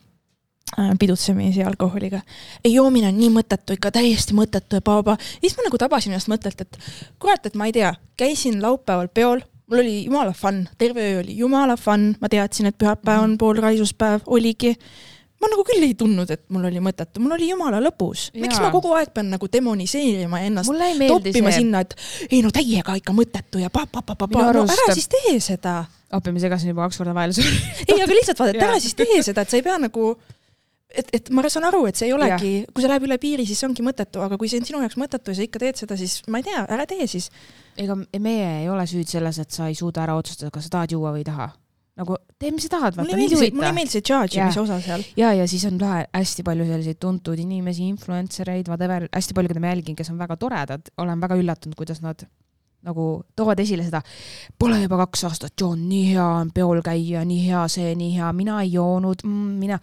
äh, 0.79 0.93
pidutsemisi 1.01 1.65
alkoholiga. 1.67 2.23
ei, 2.65 2.75
joomine 2.77 3.11
on 3.11 3.19
nii 3.19 3.33
mõttetu, 3.35 3.77
ikka 3.79 3.93
täiesti 3.99 4.37
mõttetu 4.39 4.79
ja 4.79 4.85
paaba. 4.85 5.19
ja 5.19 5.45
siis 5.45 5.59
ma 5.59 5.67
nagu 5.67 5.83
tabasin 5.83 6.15
ennast 6.15 6.31
mõttelt, 6.31 6.65
et 6.65 6.81
kurat, 7.19 7.47
et 7.47 7.59
ma 7.59 7.69
ei 7.71 7.77
tea, 7.77 7.93
käisin 8.21 8.63
laupäeval 8.63 9.11
peol, 9.15 9.45
mul 9.69 9.83
oli 9.83 9.99
jumala 10.07 10.33
fun, 10.33 10.65
terve 10.79 11.05
öö 11.11 11.21
oli 11.25 11.37
jumala 11.43 11.77
fun, 11.77 12.13
ma 12.21 12.31
teadsin, 12.33 12.71
et 12.71 12.79
pühapäev 12.79 13.27
on 13.27 13.39
pool 13.41 13.61
raisuspäev, 13.63 14.25
oligi 14.27 14.77
ma 15.39 15.51
nagu 15.51 15.65
küll 15.67 15.85
ei 15.87 15.95
tundnud, 15.99 16.31
et 16.35 16.45
mul 16.55 16.67
oli 16.69 16.81
mõttetu, 16.83 17.23
mul 17.23 17.37
oli 17.37 17.51
jumala 17.53 17.81
lõbus. 17.83 18.29
miks 18.39 18.59
ma 18.63 18.71
kogu 18.75 18.95
aeg 18.99 19.13
pean 19.15 19.31
nagu 19.35 19.51
demoniseerima 19.51 20.41
ennast 20.49 20.73
toppima 20.73 21.53
see. 21.53 21.61
sinna, 21.61 21.85
et 21.87 21.95
ei 22.31 22.41
no 22.45 22.51
täiega 22.55 22.97
ikka 22.99 23.15
mõttetu 23.17 23.63
ja 23.63 23.71
pa-pa-pa-pa-pa, 23.75 24.49
no 24.57 24.65
ära 24.65 24.89
siis 24.97 25.07
tee 25.13 25.37
seda. 25.43 25.85
appi, 26.11 26.35
ma 26.35 26.43
segasin 26.43 26.73
juba 26.73 26.89
kaks 26.89 26.99
korda 27.03 27.15
vahele 27.15 27.47
ei, 27.87 28.01
aga 28.01 28.11
lihtsalt 28.11 28.43
vaata, 28.43 28.57
et 28.57 28.67
ära 28.67 28.81
siis 28.83 28.99
tee 28.99 29.23
seda, 29.23 29.47
et 29.47 29.55
sa 29.55 29.61
ei 29.61 29.67
pea 29.67 29.79
nagu 29.83 30.11
et, 30.89 31.15
et 31.21 31.31
ma 31.35 31.45
saan 31.53 31.69
aru, 31.69 31.85
et 31.87 32.01
see 32.01 32.09
ei 32.09 32.17
olegi, 32.17 32.53
kui 32.73 32.83
see 32.83 32.91
läheb 32.91 33.07
üle 33.07 33.21
piiri, 33.23 33.47
siis 33.47 33.63
see 33.63 33.69
ongi 33.69 33.85
mõttetu, 33.87 34.25
aga 34.25 34.41
kui 34.41 34.51
see 34.51 34.59
on 34.63 34.67
sinu 34.67 34.83
jaoks 34.83 34.99
mõttetu 34.99 35.35
ja 35.35 35.39
sa 35.39 35.47
ikka 35.47 35.63
teed 35.63 35.81
seda, 35.85 36.01
siis 36.01 36.19
ma 36.33 36.43
ei 36.43 36.49
tea, 36.49 36.65
ära 36.67 36.89
tee 36.89 37.07
siis. 37.07 37.31
ega 37.79 37.95
meie 38.19 38.51
ei 38.65 38.69
ole 38.73 38.89
süüd 38.91 39.07
selles, 39.07 39.39
et 39.39 39.55
sa 39.55 39.71
ei 39.71 39.79
suuda 39.79 40.03
ära 40.09 40.19
otsustada, 40.19 40.51
kas 40.55 40.67
sa 40.67 40.79
tahad 40.79 40.97
juua 40.97 41.15
või 41.15 41.23
ei 41.23 41.31
taha 41.31 41.53
nagu 41.99 42.17
tee, 42.39 42.53
mis 42.55 42.67
sa 42.69 42.75
tahad, 42.77 42.97
vaata, 42.97 43.09
mind 43.11 43.25
ei 43.25 43.29
see, 43.33 43.37
mulle 43.37 43.49
ei 43.49 43.55
huvita. 43.57 43.75
meeldi 43.77 43.95
see 43.97 44.07
charge 44.07 44.39
imise 44.39 44.61
osa 44.63 44.79
seal. 44.85 45.05
ja, 45.19 45.33
ja 45.35 45.47
siis 45.51 45.65
on 45.69 45.79
lahe, 45.83 46.05
hästi 46.15 46.45
palju 46.47 46.67
selliseid 46.69 47.01
tuntud 47.03 47.39
inimesi, 47.43 47.89
influencer 47.91 48.51
eid, 48.55 48.71
whatever, 48.71 49.09
hästi 49.15 49.37
palju, 49.37 49.53
keda 49.53 49.63
ma 49.65 49.73
jälgin, 49.73 49.97
kes 49.99 50.13
on 50.15 50.21
väga 50.21 50.39
toredad, 50.41 50.93
olen 51.03 51.25
väga 51.25 51.39
üllatunud, 51.41 51.79
kuidas 51.79 52.03
nad 52.05 52.23
nagu 52.87 53.09
toovad 53.37 53.59
esile 53.59 53.83
seda, 53.87 54.01
pole 54.59 54.79
juba 54.85 55.01
kaks 55.03 55.25
aastat 55.27 55.55
joonud, 55.59 55.87
nii 55.91 56.13
hea 56.13 56.27
on 56.43 56.53
peol 56.55 56.83
käia, 56.87 57.25
nii 57.27 57.41
hea 57.49 57.65
see, 57.73 57.95
nii 57.99 58.13
hea, 58.15 58.29
mina 58.37 58.61
ei 58.63 58.71
joonud 58.77 59.25
mm,, 59.27 59.57
mina, 59.59 59.81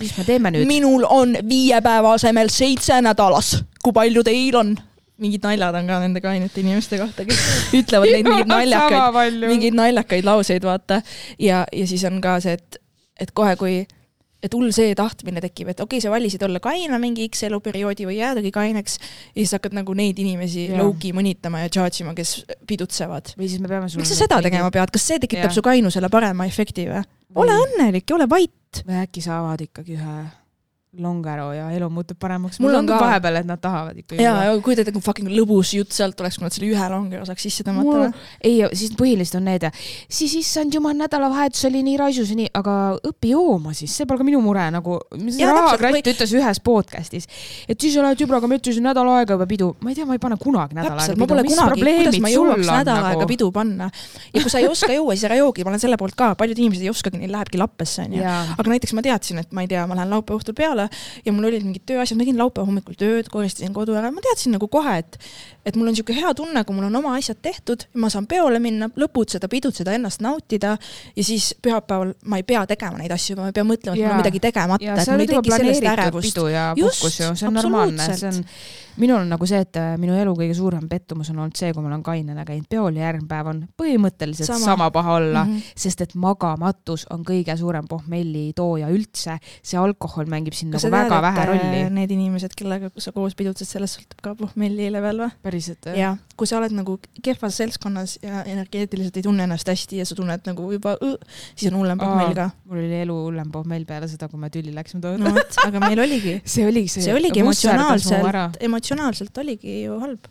mis 0.00 0.16
me 0.18 0.26
teeme 0.26 0.50
nüüd? 0.54 0.66
minul 0.68 1.06
on 1.06 1.36
viie 1.46 1.78
päeva 1.84 2.16
asemel 2.18 2.50
seitse 2.50 2.98
nädalas. 3.06 3.54
kui 3.82 3.94
palju 3.94 4.26
teil 4.26 4.58
on? 4.58 4.74
Mingid 5.24 5.44
naljad 5.46 5.80
on 5.80 5.90
ka 5.90 5.98
nende 6.04 6.22
kainete 6.24 6.62
inimeste 6.62 7.00
kohta, 7.00 7.26
kes 7.28 7.42
ütlevad 7.80 8.12
neid 8.12 8.28
mingeid 8.28 8.50
naljakaid, 8.50 9.42
mingeid 9.48 9.76
naljakaid 9.78 10.28
lauseid, 10.28 10.64
vaata. 10.66 11.02
ja, 11.40 11.64
ja 11.72 11.90
siis 11.90 12.04
on 12.08 12.20
ka 12.24 12.38
see, 12.44 12.56
et, 12.58 12.80
et 13.24 13.32
kohe, 13.36 13.56
kui, 13.60 13.82
et 14.44 14.54
hull 14.54 14.68
see 14.76 14.92
tahtmine 14.98 15.42
tekib, 15.44 15.72
et 15.72 15.80
okei 15.80 15.98
okay,, 15.98 16.04
sa 16.04 16.12
valisid 16.12 16.44
olla 16.44 16.60
kaine 16.64 17.00
mingi 17.02 17.26
X 17.30 17.46
eluperioodi 17.48 18.06
või 18.08 18.18
jäädagi 18.20 18.52
kaineks 18.54 18.98
ja 19.00 19.40
siis 19.40 19.56
hakkad 19.56 19.76
nagu 19.80 19.96
neid 19.96 20.20
inimesi 20.20 20.68
low-key 20.74 21.16
mõnitama 21.16 21.64
ja 21.64 21.72
charge 21.72 22.04
ima, 22.04 22.14
kes 22.16 22.36
pidutsevad. 22.68 23.34
või 23.38 23.48
siis 23.48 23.64
me 23.64 23.72
peame 23.72 23.88
miks 23.88 24.12
sa 24.12 24.20
seda 24.24 24.42
tegema 24.44 24.70
pead, 24.74 24.92
kas 24.94 25.08
see 25.10 25.20
tekitab 25.22 25.48
Jaa. 25.48 25.58
su 25.58 25.64
kainusele 25.64 26.12
parema 26.12 26.48
efekti 26.50 26.88
või? 26.92 27.04
ole 27.40 27.58
õnnelik 27.64 28.08
ja 28.08 28.18
ole 28.18 28.28
vait. 28.30 28.84
või 28.84 29.00
äkki 29.06 29.24
saavad 29.24 29.64
ikkagi 29.64 29.96
ühe 29.96 30.16
longero 31.02 31.50
ja 31.54 31.68
elu 31.74 31.88
muutub 31.92 32.18
paremaks. 32.20 32.60
Mul 32.62 32.78
on 32.78 32.88
ka 32.88 32.98
vahepeal, 33.00 33.40
et 33.42 33.48
nad 33.48 33.60
tahavad 33.62 33.98
ikkagi. 33.98 34.22
ja, 34.22 34.36
ja 34.48 34.56
kui 34.64 34.76
fucking 35.04 35.30
lõbus 35.32 35.74
jutt 35.76 35.94
sealt 35.94 36.20
oleks, 36.20 36.38
kui 36.38 36.46
nad 36.46 36.54
selle 36.54 36.70
ühe 36.72 36.88
longero 36.92 37.24
saaks 37.28 37.46
sisse 37.48 37.66
tõmmata 37.66 37.84
mul 37.84 38.06
ei, 38.44 38.62
siis 38.76 38.94
põhilised 38.98 39.38
on 39.38 39.48
need 39.48 39.66
siis 40.08 40.34
issand 40.38 40.74
jumal, 40.74 40.94
nädalavahetus 40.98 41.64
oli 41.68 41.82
nii 41.86 41.96
raisus 42.00 42.30
ja 42.32 42.38
nii, 42.38 42.50
aga 42.56 42.74
õpi 43.10 43.32
jooma 43.32 43.74
siis, 43.76 43.94
see 43.94 44.08
pole 44.08 44.20
ka 44.20 44.26
minu 44.26 44.40
mure 44.44 44.64
nagu, 44.74 44.98
rahakratt 45.10 46.10
ütles 46.14 46.34
ühes 46.36 46.60
podcast'is, 46.64 47.28
et 47.68 47.80
siis 47.80 47.96
oled 48.00 48.20
sõbraga 48.20 48.50
metsis 48.50 48.80
nädal 48.84 49.08
aega 49.14 49.38
juba 49.38 49.48
pidu, 49.50 49.70
ma 49.84 49.92
ei 49.92 49.98
tea, 49.98 50.08
ma 50.08 50.18
ei 50.18 50.22
pane 50.22 50.38
kunagi 50.40 50.78
nädal 50.78 50.94
aega 50.94 51.00
täpselt, 51.00 51.20
ma 51.20 51.26
pidu, 51.26 51.34
pole 51.34 51.46
mis 51.46 51.56
kunagi, 51.56 51.86
kuidas 52.00 52.20
ma 52.24 52.32
jõuaks 52.32 52.70
nädal 52.70 53.00
aega 53.00 53.22
nagu. 53.22 53.30
pidu 53.30 53.50
panna. 53.54 53.90
ja 54.30 54.44
kui 54.44 54.52
sa 54.52 54.62
ei 54.62 54.68
oska 54.70 54.92
juua, 54.94 55.16
siis 55.16 55.28
ära 55.30 55.38
joogi, 55.40 55.64
ma 55.66 55.74
olen 55.74 55.82
selle 55.82 55.98
poolt 56.00 56.18
ka, 56.18 56.32
paljud 56.38 56.60
inimesed 56.60 56.86
ei 56.86 56.92
oskagi, 56.92 57.20
neil 57.22 57.34
lähebki 57.34 57.60
lappesse, 57.60 58.06
onju. 58.08 58.24
aga 58.56 58.74
näiteks 58.74 58.96
ma 58.96 59.04
teadsin, 59.06 59.42
et 59.42 59.54
ma 59.56 59.64
ei 59.64 59.70
tea, 59.70 59.86
ma 59.90 59.98
lähen 59.98 60.12
laupäeva 60.14 60.40
õhtul 60.40 60.56
peale 60.58 60.83
ja 61.24 61.34
mul 61.34 61.48
olid 61.50 61.64
mingid 61.66 61.84
tööasjad, 61.88 62.18
ma 62.18 62.24
tegin 62.24 62.40
laupäeva 62.40 62.68
hommikul 62.68 62.98
tööd, 63.00 63.30
koristasin 63.32 63.74
kodu 63.76 63.96
ära, 63.98 64.12
ma 64.14 64.24
teadsin 64.24 64.54
nagu 64.56 64.68
kohe, 64.72 64.98
et 65.02 65.18
et 65.64 65.76
mul 65.76 65.88
on 65.88 65.94
niisugune 65.94 66.20
hea 66.20 66.34
tunne, 66.36 66.64
kui 66.64 66.76
mul 66.76 66.88
on 66.90 67.00
oma 67.00 67.14
asjad 67.18 67.40
tehtud, 67.42 67.86
ma 68.00 68.10
saan 68.12 68.28
peole 68.28 68.60
minna, 68.60 68.90
lõbutseda, 69.00 69.48
pidutseda, 69.48 69.94
ennast 69.96 70.20
nautida 70.24 70.76
ja 71.16 71.24
siis 71.24 71.54
pühapäeval 71.64 72.14
ma 72.28 72.40
ei 72.40 72.46
pea 72.46 72.66
tegema 72.68 73.00
neid 73.00 73.14
asju, 73.14 73.38
ma 73.40 73.48
ei 73.50 73.56
pea 73.56 73.66
mõtlema, 73.66 73.96
et 73.96 74.02
mul 74.02 74.04
Jaa. 74.04 74.14
on 74.16 74.24
midagi 74.24 74.42
tegemata, 74.44 74.94
et 74.94 75.12
mul 75.12 75.24
ei 75.24 75.30
teki 75.32 75.56
sellest 75.56 75.90
ärevust. 75.94 76.32
pidu 76.32 76.48
ja 76.52 76.70
puhkus 76.78 77.20
ju, 77.20 77.34
see 77.34 77.48
on 77.48 77.60
normaalne, 77.62 78.10
see 78.12 78.32
on 78.32 78.42
minul 78.96 79.22
on 79.22 79.30
nagu 79.30 79.46
see, 79.48 79.60
et 79.64 79.78
äh, 79.80 79.94
minu 80.00 80.14
elu 80.18 80.32
kõige 80.38 80.54
suurem 80.56 80.86
pettumus 80.90 81.30
on 81.32 81.40
olnud 81.42 81.58
see, 81.58 81.72
kui 81.74 81.82
ma 81.82 81.90
olen 81.90 82.04
kainena 82.06 82.44
käinud 82.46 82.68
peol 82.70 82.98
ja 82.98 83.08
järgmine 83.08 83.30
päev 83.30 83.50
on 83.50 83.62
põhimõtteliselt 83.80 84.48
sama, 84.48 84.64
Sama. 84.64 84.90
paha 84.94 85.16
olla 85.18 85.44
mm. 85.44 85.56
-hmm. 85.56 85.80
sest 85.84 86.04
et 86.04 86.14
magamatus 86.14 87.06
on 87.10 87.24
kõige 87.26 87.56
suurem 87.58 87.88
pohmelli 87.90 88.52
tooja 88.56 88.88
üldse. 88.88 89.38
see 89.62 89.78
alkohol 89.78 90.30
mängib 90.30 90.54
siin 90.54 90.70
kas 90.70 90.73
nagu 90.74 90.90
väga 90.92 91.08
tead, 91.10 91.24
vähe 91.26 91.42
et 91.42 91.50
rolli 91.50 91.80
äh,. 91.84 91.90
need 91.98 92.14
inimesed, 92.14 92.54
kellega 92.58 92.90
sa 92.98 93.12
koos 93.14 93.36
pidutsed, 93.38 93.68
sellest 93.68 94.00
sõltub 94.00 94.20
ka 94.24 94.34
pohmelli 94.38 94.90
level 94.92 95.24
või? 95.24 95.30
päriselt 95.46 95.90
jah? 95.90 95.98
ja 95.98 96.12
kui 96.34 96.50
sa 96.50 96.58
oled 96.58 96.74
nagu 96.74 96.96
kehvas 97.24 97.58
seltskonnas 97.62 98.18
ja 98.22 98.44
energeetiliselt 98.50 99.16
ei 99.20 99.26
tunne 99.26 99.46
ennast 99.46 99.68
hästi 99.70 100.02
ja 100.02 100.08
sa 100.08 100.18
tunned 100.18 100.46
nagu 100.48 100.68
juba, 100.74 100.96
siis 101.54 101.70
on 101.70 101.80
hullem 101.80 102.00
pohmell 102.00 102.36
ka. 102.36 102.50
mul 102.68 102.82
oli 102.82 103.02
elu 103.04 103.18
hullem 103.28 103.50
pohmell 103.54 103.88
peale 103.88 104.10
seda, 104.10 104.28
kui 104.30 104.40
me 104.42 104.50
tülli 104.54 104.74
läksime 104.74 105.04
toona 105.04 105.28
no 105.28 105.34
vot, 105.38 105.60
aga 105.66 105.82
meil 105.86 106.04
oligi, 106.04 106.38
see 106.44 106.66
oli 106.68 106.86
see. 106.88 107.06
see 107.06 107.16
oligi 107.16 107.44
emotsionaalselt, 107.44 108.62
emotsionaalselt 108.68 109.44
oligi 109.44 109.84
ju 109.84 110.00
halb 110.02 110.30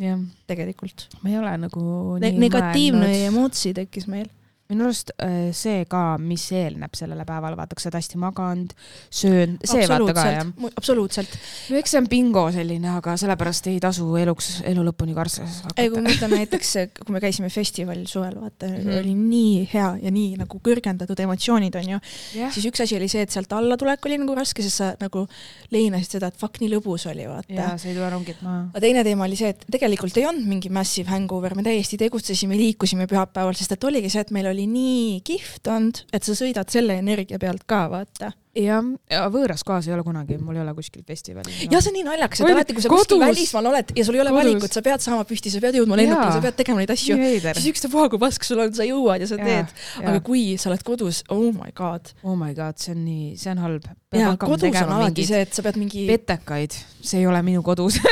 jah, 0.00 0.18
tegelikult 0.50 1.06
ma 1.22 1.30
ei 1.30 1.38
ole 1.38 1.52
nagu 1.66 1.82
ne. 2.22 2.32
negatiivne 2.44 3.10
emotsi 3.28 3.74
tekkis 3.76 4.08
meil. 4.10 4.30
Minu 4.74 4.88
arust 4.90 5.12
äh, 5.16 5.50
see 5.56 5.84
ka, 5.90 6.02
mis 6.20 6.44
eelneb 6.54 6.94
sellele 6.98 7.26
päevale, 7.28 7.58
vaata, 7.58 7.76
kui 7.76 7.84
sa 7.84 7.90
oled 7.90 7.98
hästi 8.00 8.20
maganud, 8.22 8.74
söönud, 9.08 9.64
see 9.68 9.86
vaata 9.90 10.16
ka 10.16 10.26
jah. 10.32 10.52
absoluutselt. 10.74 11.38
no 11.70 11.80
eks 11.80 11.94
see 11.94 12.02
on 12.02 12.08
bingo 12.10 12.44
selline, 12.54 12.90
aga 12.98 13.16
sellepärast 13.20 13.70
ei 13.72 13.80
tasu 13.82 14.08
eluks, 14.20 14.50
elu 14.70 14.86
lõpuni 14.90 15.16
kartsas 15.16 15.62
ei, 15.76 15.88
kui 15.88 16.00
hakata. 16.00 16.04
ma 16.04 16.14
ütlen 16.14 16.34
näiteks, 16.38 16.72
kui 17.00 17.16
me 17.16 17.22
käisime 17.24 17.50
festivalil 17.52 18.06
suvel, 18.10 18.36
vaata 18.40 18.68
mm. 18.68 18.80
-hmm. 18.80 19.00
oli 19.00 19.14
nii 19.18 19.68
hea 19.72 19.90
ja 20.02 20.14
nii 20.14 20.38
nagu 20.42 20.60
kõrgendatud 20.64 21.24
emotsioonid, 21.26 21.80
onju. 21.82 22.00
jah, 22.38 22.54
siis 22.54 22.68
üks 22.70 22.84
asi 22.84 22.98
oli 22.98 23.08
see, 23.10 23.24
et 23.24 23.34
sealt 23.34 23.52
alla 23.56 23.78
tulek 23.80 24.06
oli 24.06 24.18
nagu 24.20 24.36
raske, 24.36 24.62
sest 24.64 24.82
sa 24.82 24.92
nagu 25.00 25.26
leinasid 25.74 26.18
seda, 26.18 26.30
et 26.32 26.38
fuck, 26.40 26.60
nii 26.62 26.72
lõbus 26.74 27.06
oli, 27.10 27.26
vaata 27.30 27.54
ja 27.54 27.70
sa 27.78 27.88
ei 27.88 27.96
tule 27.96 28.10
rongit 28.12 28.42
maha. 28.44 28.68
aga 28.72 28.82
teine 28.84 29.04
teema 29.06 29.26
oli 29.28 29.38
see, 29.38 29.52
et 29.54 29.64
tegelikult 29.70 30.16
ei 30.20 30.26
olnud 30.28 30.48
mingi 30.48 30.70
massive 30.72 31.10
hangover, 31.12 31.54
me 31.56 31.64
täiesti 31.66 31.98
tegutsesime, 32.00 32.56
liikusime 32.58 33.08
pühapäeval, 33.10 33.56
sest 33.58 33.76
et 33.76 33.88
oligi 33.88 34.10
see, 34.12 34.24
et 34.24 34.32
meil 34.34 34.48
oli 34.50 34.63
nii 34.70 35.20
kihvt 35.26 35.68
olnud, 35.70 36.04
et 36.12 36.26
sa 36.26 36.36
sõidad 36.38 36.70
selle 36.72 36.98
energia 37.00 37.38
pealt 37.42 37.66
ka, 37.66 37.86
vaata. 37.92 38.32
jah, 38.54 39.26
võõras 39.34 39.64
kohas 39.66 39.88
ei 39.88 39.94
ole 39.96 40.04
kunagi, 40.06 40.36
mul 40.38 40.56
ei 40.56 40.62
ole 40.62 40.74
kuskil 40.76 41.02
festivali 41.06 41.66
ja 41.70 41.80
see 41.82 41.90
on 41.90 41.96
nii 41.98 42.04
naljakas, 42.06 42.42
et 42.42 42.52
alati, 42.52 42.76
kui 42.76 42.84
sa 42.84 42.90
kuskil 42.92 43.16
kodus. 43.16 43.26
välismaal 43.26 43.68
oled 43.72 43.90
ja 43.96 44.04
sul 44.06 44.18
ei 44.18 44.22
ole 44.22 44.30
Kodus. 44.30 44.40
valikut, 44.44 44.76
sa 44.76 44.82
pead 44.84 45.04
saama 45.04 45.26
püsti, 45.28 45.50
sa 45.50 45.62
pead 45.64 45.78
jõudma 45.80 45.98
lennukile, 45.98 46.36
sa 46.36 46.42
pead 46.44 46.58
tegema 46.60 46.82
neid 46.82 46.92
asju. 46.94 47.18
siis 47.18 47.66
ükstapuha, 47.72 48.06
kui 48.12 48.22
pask 48.22 48.46
sul 48.46 48.62
on, 48.62 48.70
sa 48.76 48.86
jõuad 48.86 49.24
ja 49.24 49.30
sa 49.30 49.38
teed. 49.40 49.74
aga 50.02 50.20
kui 50.24 50.44
sa 50.60 50.70
oled 50.70 50.86
kodus, 50.86 51.24
oh 51.34 51.50
my 51.50 51.74
god. 51.74 52.14
oh 52.22 52.38
my 52.38 52.54
god, 52.54 52.78
see 52.78 52.94
on 52.94 53.02
nii, 53.04 53.34
see 53.40 53.50
on 53.50 53.62
halb. 53.64 53.88
ja 54.14 54.34
kodus 54.38 54.78
on 54.84 54.94
alati 55.00 55.26
see, 55.26 55.42
et 55.48 55.56
sa 55.56 55.64
pead 55.66 55.80
mingi. 55.80 56.06
petekaid, 56.10 56.78
see 57.02 57.24
ei 57.24 57.28
ole 57.30 57.42
minu 57.46 57.64
kodus. 57.66 57.98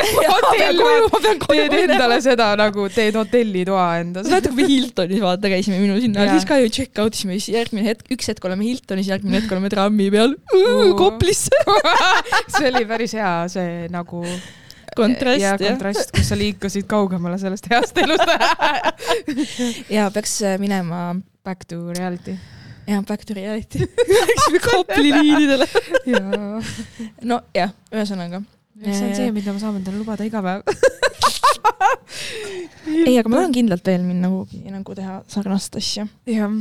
teed 1.52 1.78
endale 1.84 2.18
seda 2.24 2.52
nagu, 2.58 2.88
teed 2.92 3.18
hotellitoa 3.20 3.86
enda. 4.02 4.26
sa 4.26 4.42
kui 4.42 4.58
me 4.58 4.68
Hiltonis 4.68 5.22
vaata 5.22 5.52
käisime 5.52 5.78
minu 5.82 6.00
sinna, 6.02 6.26
siis 6.34 6.48
ka 6.48 6.58
ju 6.62 6.72
check 6.72 6.98
out 7.02 7.14
isime, 7.14 7.38
siis 7.38 7.54
järgmine 7.54 7.86
hetk, 7.86 8.10
üks 8.14 8.30
hetk 8.32 8.50
oleme 8.50 8.66
Hiltonis, 8.66 9.10
järgmine 9.12 9.40
hetk 9.40 9.54
oleme 9.54 9.70
trammi 9.72 10.10
peal 10.12 10.31
Oo. 10.56 10.94
Koplisse. 10.98 11.50
see 12.56 12.68
oli 12.70 12.84
päris 12.88 13.14
hea, 13.18 13.32
see 13.52 13.86
nagu 13.92 14.24
kontrast 14.96 15.40
ja 15.42 15.52
jah. 15.56 15.60
kontrast, 15.60 16.12
kus 16.14 16.28
sa 16.28 16.38
liikusid 16.38 16.86
kaugemale 16.90 17.38
sellest 17.40 17.68
heast 17.72 17.98
elust. 18.02 18.32
ja 19.96 20.08
peaks 20.14 20.40
äh, 20.46 20.58
minema 20.62 21.12
Back 21.44 21.64
to 21.68 21.92
reality. 21.92 22.36
ja 22.86 23.02
back 23.02 23.24
to 23.24 23.34
reality. 23.34 23.78
Läksime 24.28 24.60
Kopli 24.62 25.10
liinidele. 25.12 25.68
jaa. 26.06 26.62
nojah, 27.22 27.72
ühesõnaga. 27.92 28.42
see 28.82 29.08
on 29.08 29.16
see, 29.16 29.32
mida 29.34 29.54
ma 29.54 29.62
saan 29.62 29.80
endale 29.80 29.98
lubada 29.98 30.26
iga 30.26 30.42
päev. 30.44 30.62
ei, 33.08 33.16
aga 33.18 33.28
ma 33.28 33.40
tahan 33.40 33.54
kindlalt 33.54 33.86
veel 33.86 34.06
minna 34.06 34.30
kuhugi 34.32 34.70
nagu 34.70 34.96
teha 34.98 35.20
sarnast 35.30 35.76
asja. 35.80 36.06
jah, 36.28 36.56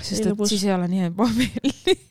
sest 0.00 0.26
et 0.28 0.48
siis 0.48 0.66
ei 0.68 0.74
ole 0.76 0.88
nii 0.92 1.08
ebameeldiv. 1.10 2.02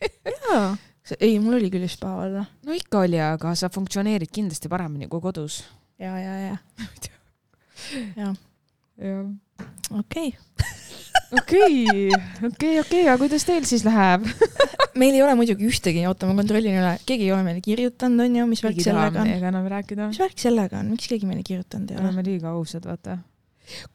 jaa. 0.49 0.71
ei, 1.19 1.39
mul 1.43 1.59
oli 1.59 1.71
küll 1.73 1.87
just 1.87 2.01
päev 2.01 2.25
olla. 2.27 2.45
no 2.65 2.77
ikka 2.77 3.05
oli, 3.05 3.19
aga 3.21 3.55
sa 3.59 3.71
funktsioneerid 3.73 4.31
kindlasti 4.33 4.71
paremini 4.71 5.09
kui 5.11 5.23
kodus. 5.23 5.63
ja, 5.99 6.15
ja, 6.19 6.37
ja. 6.47 6.57
jaa, 8.19 8.35
jah. 9.01 9.25
okei 9.99 10.33
okei, 11.31 12.11
okei, 12.47 12.79
okei, 12.79 13.03
aga 13.07 13.17
kuidas 13.21 13.45
teil 13.47 13.65
siis 13.69 13.83
läheb? 13.87 14.27
meil 15.01 15.15
ei 15.15 15.23
ole 15.23 15.35
muidugi 15.39 15.67
ühtegi, 15.69 16.03
oota, 16.09 16.27
ma 16.29 16.35
kontrollin 16.37 16.77
üle, 16.81 16.93
keegi 17.07 17.27
ei 17.27 17.33
ole 17.35 17.45
meile 17.47 17.63
kirjutanud, 17.63 18.25
onju, 18.25 18.47
mis 18.51 18.63
värk 18.65 18.81
sellega 18.83 19.23
on? 19.23 19.33
ega 19.35 19.51
enam 19.51 19.67
rääkida. 19.71 20.09
mis 20.11 20.21
värk 20.21 20.39
sellega 20.41 20.81
on, 20.81 20.91
miks 20.95 21.09
keegi 21.11 21.29
meile 21.29 21.43
kirjutanud 21.47 21.91
ei 21.91 21.99
ole? 21.99 22.09
oleme 22.09 22.25
liiga 22.27 22.51
ausad, 22.51 22.87
vaata. 22.89 23.17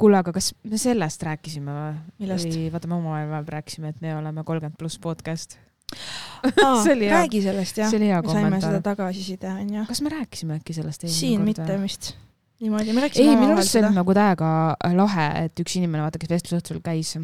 kuule, 0.00 0.20
aga 0.22 0.34
kas 0.36 0.52
me 0.64 0.80
sellest 0.80 1.24
rääkisime 1.28 1.76
või? 1.76 2.32
või 2.32 2.66
vaata, 2.74 2.90
me 2.90 2.98
omavahel 3.00 3.54
rääkisime, 3.58 3.94
et 3.94 4.04
me 4.04 4.16
oleme 4.16 4.44
kolmkümmend 4.46 4.78
pluss 4.80 5.00
podcast. 5.02 5.58
Aa, 5.94 6.82
oli 6.94 7.08
räägi 7.08 7.42
sellest 7.42 7.78
jah, 7.78 7.94
oli 7.94 8.10
me 8.10 8.32
saime 8.32 8.60
seda 8.60 8.82
tagasiside 8.84 9.50
onju. 9.52 9.86
kas 9.88 10.02
me 10.02 10.12
rääkisime 10.12 10.60
äkki 10.60 10.74
sellest 10.76 11.06
eelmine 11.06 11.18
siin 11.18 11.40
kord 11.40 11.48
mitte 11.52 11.80
vist. 11.82 12.12
niimoodi, 12.60 12.92
me 12.92 13.00
ei, 13.00 13.06
rääkisime 13.06 13.30
minu 13.30 13.38
omavahel 13.38 13.62
arust 13.62 13.76
see 13.76 13.86
on. 13.86 13.98
nagu 14.00 14.16
täiega 14.16 14.52
lahe, 14.98 15.26
et 15.46 15.62
üks 15.64 15.76
inimene, 15.78 16.04
vaata, 16.06 16.20
kes 16.22 16.32
vestlusõhtul 16.34 16.82
käis, 16.84 17.14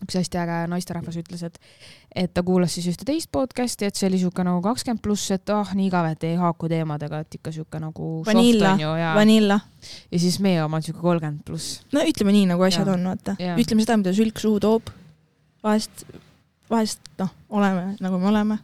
üks 0.00 0.16
hästi 0.20 0.40
äge 0.40 0.60
naisterahvas 0.70 1.18
ütles, 1.20 1.42
et, 1.50 1.58
et 2.24 2.32
ta 2.34 2.44
kuulas 2.46 2.78
siis 2.78 2.86
ühte 2.92 3.04
teist 3.08 3.30
podcast'i, 3.34 3.90
et 3.90 3.98
see 3.98 4.08
oli 4.08 4.22
sihuke 4.22 4.46
nagu 4.46 4.62
kakskümmend 4.64 5.02
pluss, 5.04 5.34
et 5.34 5.52
ah, 5.52 5.74
nii 5.76 5.90
igav, 5.90 6.08
et 6.14 6.30
ei 6.30 6.38
haaku 6.40 6.70
teemadega, 6.72 7.24
et 7.26 7.38
ikka 7.40 7.52
sihuke 7.58 7.82
nagu 7.82 8.14
Vanilla, 8.26 8.76
ja, 8.80 9.12
Vanilla. 9.18 9.60
ja 10.10 10.22
siis 10.22 10.40
meie 10.44 10.62
oma 10.64 10.80
on 10.80 10.86
sihuke 10.86 11.02
kolmkümmend 11.02 11.44
pluss. 11.44 11.82
no 11.92 12.06
ütleme 12.06 12.38
nii, 12.38 12.48
nagu 12.54 12.70
asjad 12.70 12.86
Jaa. 12.86 12.96
on, 12.96 13.12
vaata. 13.12 13.36
Ütleme 13.60 13.84
seda, 13.84 14.00
mida 14.00 14.16
sülk 14.16 14.40
suhu 14.40 14.62
toob. 14.62 14.92
vahest, 15.66 16.06
vahest 16.70 17.00
noh, 17.20 17.30
oleme 17.58 17.94
nagu 18.00 18.18
me 18.20 18.28
oleme. 18.30 18.58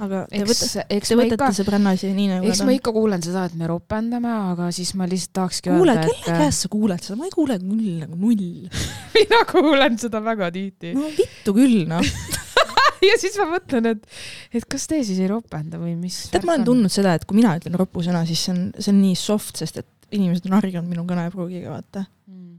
aga 0.00 0.22
te 0.30 0.38
eks 0.40 0.48
võtate,, 0.48 0.98
te 1.04 1.16
võtate 1.18 1.36
ikka, 1.36 1.48
sõbrannasi 1.58 2.12
nii 2.16 2.28
nagu 2.30 2.48
eks 2.48 2.62
ma 2.64 2.76
ikka 2.76 2.94
kuulen 2.96 3.24
seda, 3.24 3.44
et 3.50 3.56
me 3.60 3.68
ropendame, 3.68 4.30
aga 4.52 4.70
siis 4.72 4.94
ma 4.96 5.08
lihtsalt 5.10 5.34
tahakski 5.36 5.74
kuule, 5.74 5.92
öelda, 5.92 6.06
kelle 6.08 6.38
käest 6.40 6.64
sa 6.64 6.70
kuuled 6.72 7.04
seda, 7.04 7.18
ma 7.20 7.28
ei 7.28 7.34
kuule 7.34 7.58
null 7.60 7.90
nagu 8.04 8.16
null. 8.16 8.46
mina 9.18 9.42
kuulen 9.50 10.00
seda 10.00 10.22
väga 10.24 10.48
tihti. 10.54 10.94
no 10.96 11.10
vittu 11.18 11.56
küll 11.58 11.84
noh. 11.90 12.00
ja 13.08 13.18
siis 13.20 13.36
ma 13.40 13.48
mõtlen, 13.52 13.92
et, 13.92 14.06
et 14.54 14.66
kas 14.70 14.86
te 14.88 15.02
siis 15.04 15.20
ei 15.20 15.28
ropenda 15.30 15.80
või 15.82 15.96
mis. 16.00 16.24
tead, 16.32 16.46
ma 16.48 16.56
olen 16.56 16.68
tundnud 16.68 16.94
seda, 16.94 17.16
et 17.18 17.26
kui 17.28 17.38
mina 17.38 17.54
ütlen 17.58 17.76
ropusõna, 17.78 18.24
siis 18.28 18.46
see 18.46 18.54
on, 18.54 18.68
see 18.78 18.92
on 18.94 19.02
nii 19.02 19.18
soft, 19.18 19.58
sest 19.60 19.82
et 19.82 19.90
inimesed 20.12 20.46
on 20.48 20.56
harjunud 20.58 20.88
minu 20.88 21.04
kõnepruugiga, 21.08 21.72
vaata. 21.72 22.04
Mm. 22.30 22.54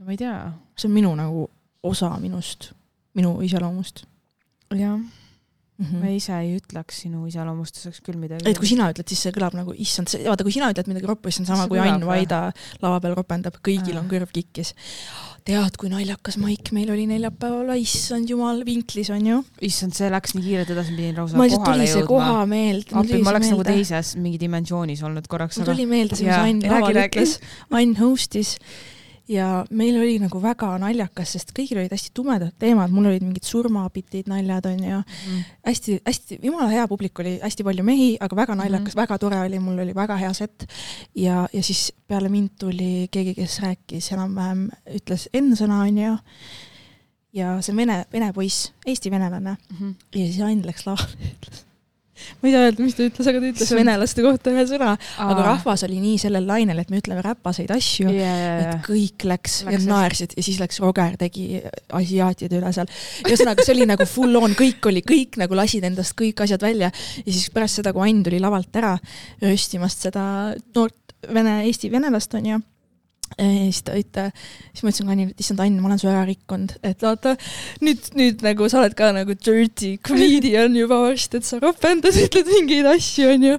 no 0.00 0.08
ma 0.08 0.14
ei 0.14 0.20
tea. 0.20 0.36
see 0.78 0.88
on 0.90 0.96
minu 0.96 1.12
nagu 1.18 1.46
osa 1.88 2.10
minust, 2.20 2.72
minu 3.16 3.38
iseloomust 3.44 4.04
jah, 4.76 4.98
mm. 5.78 5.86
ma 5.92 6.06
-hmm. 6.06 6.16
ise 6.16 6.34
ei 6.42 6.56
ütleks 6.58 7.00
sinu 7.04 7.24
iseloomustuseks 7.26 8.02
küll 8.04 8.18
midagi. 8.20 8.48
et 8.50 8.58
kui 8.58 8.68
sina 8.68 8.90
ütled, 8.92 9.08
siis 9.08 9.22
see 9.22 9.32
kõlab 9.32 9.56
nagu 9.56 9.72
issand, 9.76 10.12
vaata, 10.26 10.44
kui 10.44 10.52
sina 10.52 10.70
ütled 10.72 10.90
midagi 10.90 11.08
roppu, 11.08 11.30
siis 11.30 11.38
see 11.38 11.46
on 11.46 11.50
sama, 11.54 11.68
kui 11.70 11.80
Ain? 11.80 12.04
Vaida 12.04 12.50
lava 12.82 13.00
peal 13.00 13.14
ropendab, 13.16 13.56
kõigil 13.64 13.96
on 14.00 14.10
kõrv 14.10 14.32
kikkis. 14.32 14.74
tead, 15.48 15.78
kui 15.80 15.88
naljakas 15.88 16.36
maik 16.36 16.72
meil 16.76 16.90
oli 16.92 17.06
neljapäeval, 17.08 17.72
issand 17.80 18.28
jumal, 18.28 18.60
vinklis 18.66 19.08
on 19.14 19.26
ju. 19.26 19.38
issand, 19.70 19.96
see 19.96 20.10
läks 20.12 20.34
nii 20.36 20.44
kiirelt 20.44 20.74
edasi, 20.74 20.96
pidin 20.98 21.16
lausa 21.16 21.36
mul 21.36 21.48
lihtsalt 21.48 21.64
kohale 21.64 21.78
tuli 21.78 21.88
see 21.88 22.02
jõudma. 22.02 22.12
koha 22.12 22.44
meelde. 22.52 22.92
appi, 22.92 23.22
ma 23.22 23.32
oleks 23.32 23.54
nagu 23.54 23.64
teises 23.64 24.14
mingi 24.16 24.38
dimensioonis 24.44 25.02
olnud 25.08 25.26
korraks, 25.30 25.58
mul 25.58 25.72
tuli 25.72 25.88
meelde 25.88 26.20
see, 26.20 26.28
mis 26.28 26.36
Ain 26.36 26.62
laval 26.66 27.02
ütles, 27.06 27.38
Ain 27.70 27.96
host'is 28.02 28.58
ja 29.28 29.64
meil 29.70 29.98
oli 30.00 30.16
nagu 30.22 30.40
väga 30.42 30.70
naljakas, 30.80 31.34
sest 31.36 31.52
kõigil 31.56 31.82
olid 31.82 31.92
hästi 31.92 32.12
tumedad 32.16 32.54
teemad, 32.60 32.92
mul 32.94 33.10
olid 33.10 33.24
mingid 33.26 33.44
surmapitid, 33.44 34.28
naljad 34.30 34.66
onju, 34.70 35.02
mm. 35.02 35.42
hästi-hästi, 35.68 36.40
jumala 36.42 36.70
hea 36.72 36.86
publik 36.88 37.20
oli, 37.20 37.36
hästi 37.42 37.66
palju 37.66 37.84
mehi, 37.84 38.08
aga 38.20 38.36
väga 38.36 38.54
Mhm. 38.54 38.62
naljakas 38.62 38.94
mm, 38.94 39.02
väga 39.02 39.18
tore 39.18 39.40
oli, 39.44 39.58
mul 39.58 39.78
oli 39.84 39.94
väga 39.94 40.16
hea 40.16 40.32
set. 40.32 40.66
ja, 41.14 41.48
ja 41.52 41.62
siis 41.62 41.92
peale 42.06 42.28
mind 42.28 42.56
tuli 42.58 43.08
keegi, 43.10 43.34
kes 43.34 43.60
rääkis 43.60 44.12
enam-vähem, 44.12 44.68
ütles 44.96 45.28
N-sõna 45.36 45.82
onju. 45.84 46.18
ja 47.32 47.60
see 47.62 47.76
vene, 47.76 48.04
vene 48.12 48.32
poiss, 48.32 48.72
eesti 48.86 49.10
venelane 49.10 49.56
-hmm. 49.56 49.94
ja 50.14 50.26
siis 50.26 50.40
Ain 50.40 50.66
läks 50.66 50.86
lavale 50.86 51.16
ja 51.20 51.30
ütles, 51.36 51.64
ma 52.40 52.48
ei 52.48 52.54
tea 52.54 52.64
öelda, 52.66 52.84
mis 52.84 52.96
ta 52.98 53.06
ütles, 53.06 53.30
aga 53.30 53.42
ta 53.42 53.50
ütles 53.52 53.72
venelaste 53.78 54.24
kohta 54.24 54.52
ühe 54.54 54.64
sõna, 54.70 54.94
aga 55.24 55.46
rahvas 55.46 55.84
oli 55.88 56.00
nii 56.02 56.18
sellel 56.22 56.46
lainel, 56.48 56.82
et 56.82 56.92
me 56.92 57.00
ütleme 57.02 57.24
räpaseid 57.24 57.72
asju 57.74 58.12
ja, 58.14 58.32
ja, 58.42 58.54
et 58.60 58.86
kõik 58.86 59.26
läks, 59.28 59.58
Läks 59.68 59.84
ja 59.84 59.90
naersid. 59.90 60.36
Ja 60.38 60.44
siis 60.46 60.60
läks 60.62 60.80
Roger 60.82 61.16
tegi 61.20 61.62
asiaatide 61.96 62.60
üle 62.60 62.72
seal. 62.74 62.90
ühesõnaga, 63.26 63.64
see 63.66 63.76
oli 63.76 63.88
nagu 63.88 64.06
full 64.08 64.38
on, 64.40 64.54
kõik 64.58 64.90
oli, 64.90 65.02
kõik 65.06 65.38
nagu 65.40 65.58
lasid 65.58 65.86
endast 65.88 66.16
kõik 66.18 66.44
asjad 66.44 66.64
välja. 66.64 66.92
Ja 67.24 67.28
siis 67.28 67.50
pärast 67.54 67.80
seda, 67.80 67.94
kui 67.96 68.06
Ain 68.08 68.22
tuli 68.24 68.40
lavalt 68.42 68.74
ära 68.78 68.94
röstimast 69.42 70.08
seda 70.08 70.24
noort 70.76 71.16
vene, 71.34 71.60
eesti 71.66 71.90
venelast 71.92 72.34
onju, 72.38 72.60
siis 73.36 73.82
ta 73.86 73.94
ütle, 73.98 74.28
siis 74.72 74.84
ma 74.84 74.92
ütlesin 74.92 75.12
Annile, 75.12 75.32
et 75.34 75.42
issand 75.42 75.60
Ann, 75.62 75.78
ma 75.82 75.90
olen 75.90 76.00
su 76.00 76.08
ära 76.10 76.24
rikkunud, 76.28 76.74
et 76.86 77.02
vaata 77.04 77.34
nüüd, 77.84 78.08
nüüd 78.18 78.44
nagu 78.46 78.68
sa 78.70 78.80
oled 78.82 78.96
ka 78.98 79.10
nagu 79.14 79.36
dirty 79.36 79.94
comedian 80.04 80.76
juba 80.82 81.00
varsti, 81.04 81.40
et 81.40 81.48
sa 81.48 81.60
ropendad, 81.62 82.16
ütled 82.24 82.48
mingeid 82.54 82.88
asju 82.94 83.28
onju. 83.34 83.58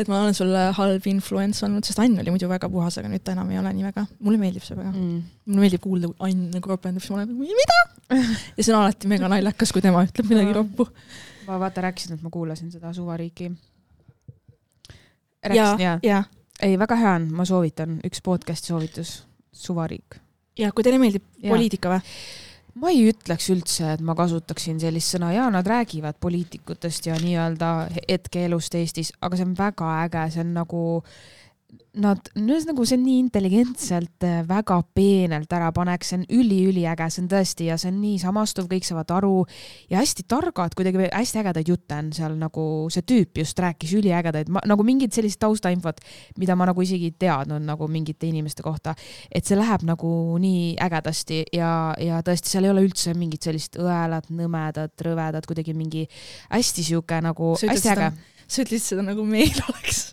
et 0.00 0.10
ma 0.10 0.22
olen 0.24 0.36
sulle 0.36 0.64
halb 0.78 1.10
influence 1.10 1.64
olnud, 1.66 1.86
sest 1.86 2.02
Ann 2.02 2.18
oli 2.22 2.34
muidu 2.34 2.50
väga 2.50 2.70
puhas, 2.72 2.98
aga 3.00 3.12
nüüd 3.12 3.24
ta 3.26 3.36
enam 3.36 3.52
ei 3.52 3.60
ole 3.60 3.74
nii 3.76 3.88
väga, 3.90 4.06
mulle 4.24 4.40
meeldib 4.42 4.66
see 4.66 4.78
väga 4.78 4.92
mm.. 4.94 5.20
mulle 5.50 5.66
meeldib 5.66 5.84
kuulda, 5.84 6.10
kui 6.10 6.30
Ain 6.30 6.46
nagu 6.54 6.72
ropendab, 6.72 7.04
siis 7.04 7.14
ma 7.14 7.20
olen 7.20 7.32
nagu 7.34 7.46
mida? 7.46 7.80
ja 8.56 8.64
see 8.64 8.74
on 8.74 8.80
alati 8.80 9.10
mega 9.10 9.30
naljakas, 9.30 9.72
kui 9.74 9.84
tema 9.84 10.02
ütleb 10.06 10.30
midagi 10.30 10.56
roppu. 10.56 10.88
ma 11.46 11.60
vaata 11.62 11.86
rääkisin, 11.86 12.18
et 12.18 12.26
ma 12.26 12.32
kuulasin 12.32 12.72
seda 12.72 12.92
suvariiki. 12.96 13.52
ja 15.44 15.52
rääkisin, 15.52 15.86
jaa? 15.86 15.98
ja, 16.02 16.24
ei, 16.62 16.76
väga 16.78 16.98
hea 17.00 17.16
on, 17.18 17.30
ma 17.36 17.46
soovitan, 17.48 17.98
üks 18.06 18.22
podcast'i 18.24 18.72
soovitus, 18.72 19.16
Suvariik. 19.52 20.20
ja 20.58 20.70
kui 20.72 20.84
teile 20.86 21.00
meeldib 21.02 21.24
Jaa. 21.40 21.50
poliitika 21.54 21.90
või? 21.94 22.00
ma 22.80 22.92
ei 22.92 23.02
ütleks 23.10 23.48
üldse, 23.52 23.94
et 23.96 24.04
ma 24.04 24.14
kasutaksin 24.18 24.78
sellist 24.80 25.16
sõna 25.16 25.32
ja 25.34 25.48
nad 25.52 25.66
räägivad 25.66 26.20
poliitikutest 26.22 27.10
ja 27.10 27.16
nii-öelda 27.20 27.70
hetkeelust 28.08 28.76
Eestis, 28.78 29.12
aga 29.20 29.36
see 29.36 29.48
on 29.48 29.56
väga 29.58 29.90
äge, 30.04 30.26
see 30.34 30.44
on 30.44 30.54
nagu 30.60 30.82
Nad, 32.00 32.28
nagu 32.38 32.84
see 32.86 32.94
on 32.94 33.02
nii 33.02 33.16
intelligentselt 33.18 34.24
äh, 34.26 34.40
väga 34.46 34.76
peenelt 34.94 35.50
ära 35.52 35.72
panek, 35.74 36.04
see 36.06 36.20
on 36.20 36.24
üli-üliäge, 36.38 37.08
see 37.10 37.24
on 37.24 37.28
tõesti 37.32 37.66
ja 37.66 37.76
see 37.80 37.90
on 37.90 37.96
nii 37.98 38.20
samastuv, 38.22 38.68
kõik 38.70 38.86
saavad 38.86 39.10
aru. 39.16 39.32
Ja 39.90 39.98
hästi 39.98 40.24
targad, 40.30 40.76
kuidagi 40.78 41.08
hästi 41.08 41.40
ägedaid 41.42 41.72
jutte 41.72 41.98
on 41.98 42.12
seal 42.14 42.36
nagu 42.38 42.64
see 42.94 43.02
tüüp 43.06 43.42
just 43.42 43.58
rääkis 43.62 43.96
üliägedaid, 43.98 44.52
nagu 44.70 44.86
mingit 44.86 45.18
sellist 45.18 45.40
taustainfot, 45.42 45.98
mida 46.38 46.54
ma 46.58 46.70
nagu 46.70 46.86
isegi 46.86 47.10
ei 47.10 47.16
teadnud 47.26 47.66
nagu 47.66 47.90
mingite 47.90 48.30
inimeste 48.30 48.62
kohta, 48.66 48.94
et 49.26 49.46
see 49.46 49.58
läheb 49.58 49.82
nagu 49.90 50.12
nii 50.42 50.76
ägedasti 50.86 51.42
ja, 51.58 51.72
ja 51.98 52.22
tõesti, 52.26 52.54
seal 52.54 52.70
ei 52.70 52.74
ole 52.74 52.86
üldse 52.86 53.14
mingit 53.18 53.50
sellist 53.50 53.78
õelat, 53.82 54.30
nõmedat, 54.30 54.94
rõvedat, 55.06 55.46
kuidagi 55.50 55.74
mingi 55.74 56.06
hästi 56.54 56.86
sihuke 56.86 57.18
nagu 57.24 57.54
ütled 57.58 57.74
hästi 57.74 57.94
äge. 57.98 58.10
sa 58.46 58.64
ütlesid 58.64 58.94
seda 58.94 59.06
nagu 59.10 59.26
meil 59.26 59.58
oleks. 59.68 60.10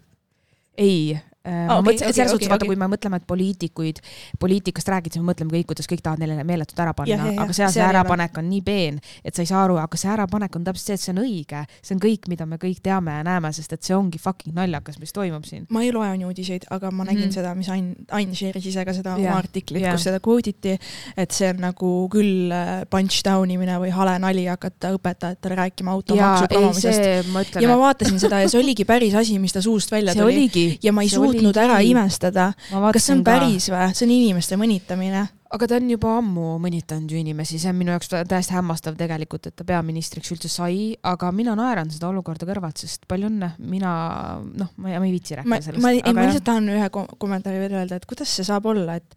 ei 0.78 1.18
ma 1.48 1.78
okei, 1.80 1.88
mõtlesin, 1.88 2.08
okei, 2.08 2.18
selles 2.18 2.34
suhtes 2.34 2.48
okei, 2.48 2.52
vaata, 2.54 2.66
okei. 2.66 2.76
kui 2.76 2.82
me 2.82 2.89
mõtleme, 2.91 3.20
et 3.22 3.28
poliitikuid, 3.28 4.02
poliitikast 4.39 4.91
räägid, 4.93 5.16
siis 5.16 5.24
me 5.24 5.32
mõtleme 5.32 5.54
kõik, 5.54 5.70
kuidas 5.72 5.89
kõik 5.89 6.04
tahavad 6.06 6.24
neile 6.24 6.45
meeletult 6.48 6.82
ära 6.84 6.93
panna 6.98 7.32
aga 7.43 7.56
seal 7.56 7.72
see 7.74 7.84
ole. 7.84 7.89
ärapanek 7.93 8.39
on 8.41 8.50
nii 8.52 8.64
peen, 8.66 9.00
et 9.24 9.36
sa 9.36 9.43
ei 9.43 9.50
saa 9.50 9.64
aru, 9.66 9.78
aga 9.82 10.00
see 10.00 10.12
ärapanek 10.14 10.58
on 10.60 10.68
täpselt 10.68 10.91
see, 10.91 10.98
et 10.98 11.04
see 11.06 11.14
on 11.14 11.22
õige, 11.24 11.64
see 11.82 11.95
on 11.95 12.04
kõik, 12.04 12.28
mida 12.32 12.48
me 12.50 12.60
kõik 12.62 12.82
teame 12.84 13.18
ja 13.20 13.26
näeme, 13.28 13.52
sest 13.56 13.76
et 13.78 13.88
see 13.88 13.95
ongi 13.98 14.22
fucking 14.22 14.56
naljakas, 14.58 15.00
mis 15.02 15.16
toimub 15.16 15.48
siin. 15.48 15.66
ma 15.74 15.84
ei 15.86 15.93
loe 15.95 16.10
on 16.14 16.28
uudiseid, 16.30 16.68
aga 16.74 16.91
ma 16.91 17.08
nägin 17.08 17.28
mm. 17.30 17.36
seda, 17.38 17.54
mis 17.58 17.70
Ain, 17.74 17.91
Ain 18.16 18.34
share'is 18.38 18.70
ise 18.72 18.86
ka 18.88 18.95
seda 18.95 19.16
Jah, 19.18 19.24
oma 19.26 19.41
artiklit 19.41 19.84
jah. 19.84 19.95
kus 19.95 20.08
seda 20.08 20.22
quote 20.24 20.54
iti, 20.54 20.78
et 21.18 21.36
see 21.36 21.52
on 21.54 21.62
nagu 21.68 21.93
küll 22.14 22.54
äh, 22.54 22.84
punch 22.91 23.24
down 23.28 23.52
imine 23.54 23.78
või 23.82 23.91
hale 23.95 24.18
nali 24.24 24.48
hakata 24.50 24.93
õpetajatele 24.95 25.60
rääkima 25.62 25.93
automaksu 25.93 26.52
promomisest. 26.52 27.04
see, 27.04 27.64
ja 27.64 27.72
ma 27.72 27.78
vaatasin 27.82 28.22
seda 28.22 28.41
ja 28.43 28.52
see 28.52 28.62
oligi 28.62 28.88
päris 28.88 29.16
asi, 29.18 29.38
mis 29.41 29.56
ta 29.56 29.64
suust 29.64 29.91
välja 29.91 30.16
see 30.16 30.24
tuli. 30.24 30.68
ja 30.84 30.93
ma 30.95 31.06
ei 31.06 31.12
suutnud 31.12 31.37
ära 31.64 31.80
imestada, 31.86 32.54
kas 32.94 33.06
see 33.08 33.16
on 33.18 33.24
päris 33.24 33.70
või, 33.72 33.90
see 33.94 34.06
on 34.08 34.12
inimeste 34.16 34.58
mõnitamine. 34.60 35.28
aga 35.50 35.68
ta 35.68 35.76
on 35.80 35.90
juba 35.90 36.18
ammu 36.20 36.58
mõnitanud 36.60 37.12
ju 37.12 37.18
inimesi, 37.22 37.60
see 37.60 37.70
on 37.72 37.78
minu 37.80 37.94
jaoks 37.94 38.10
tä- 38.12 38.26
täiesti 38.28 38.54
hämmastav 38.54 38.98
tegelikult, 39.00 39.48
et 39.48 39.56
ta 39.56 39.64
peaministriks 39.64 40.32
üldse 40.36 40.50
sai, 40.52 40.96
aga 41.04 41.32
mina 41.32 41.56
naeran 41.56 41.90
seda 41.90 42.10
olukorda 42.10 42.46
kõrvalt, 42.50 42.78
sest 42.84 43.08
palju 43.08 43.30
õnne, 43.30 43.54
mina 43.60 44.42
noh, 44.44 44.74
ma 44.76 44.92
ei, 44.92 45.00
viitsi 45.12 45.36
rääkida, 45.40 45.62
sellest, 45.64 45.82
ma, 45.82 45.92
ei, 45.96 46.02
ma 46.14 46.26
lihtsalt 46.28 46.44
tahan 46.44 46.68
ühe 46.70 46.90
kom- 46.90 47.08
kommentaari 47.18 47.60
veel 47.64 47.78
öelda, 47.80 47.96
et 47.96 48.06
kuidas 48.06 48.28
see 48.36 48.44
saab 48.44 48.66
olla, 48.66 48.96
et, 49.00 49.16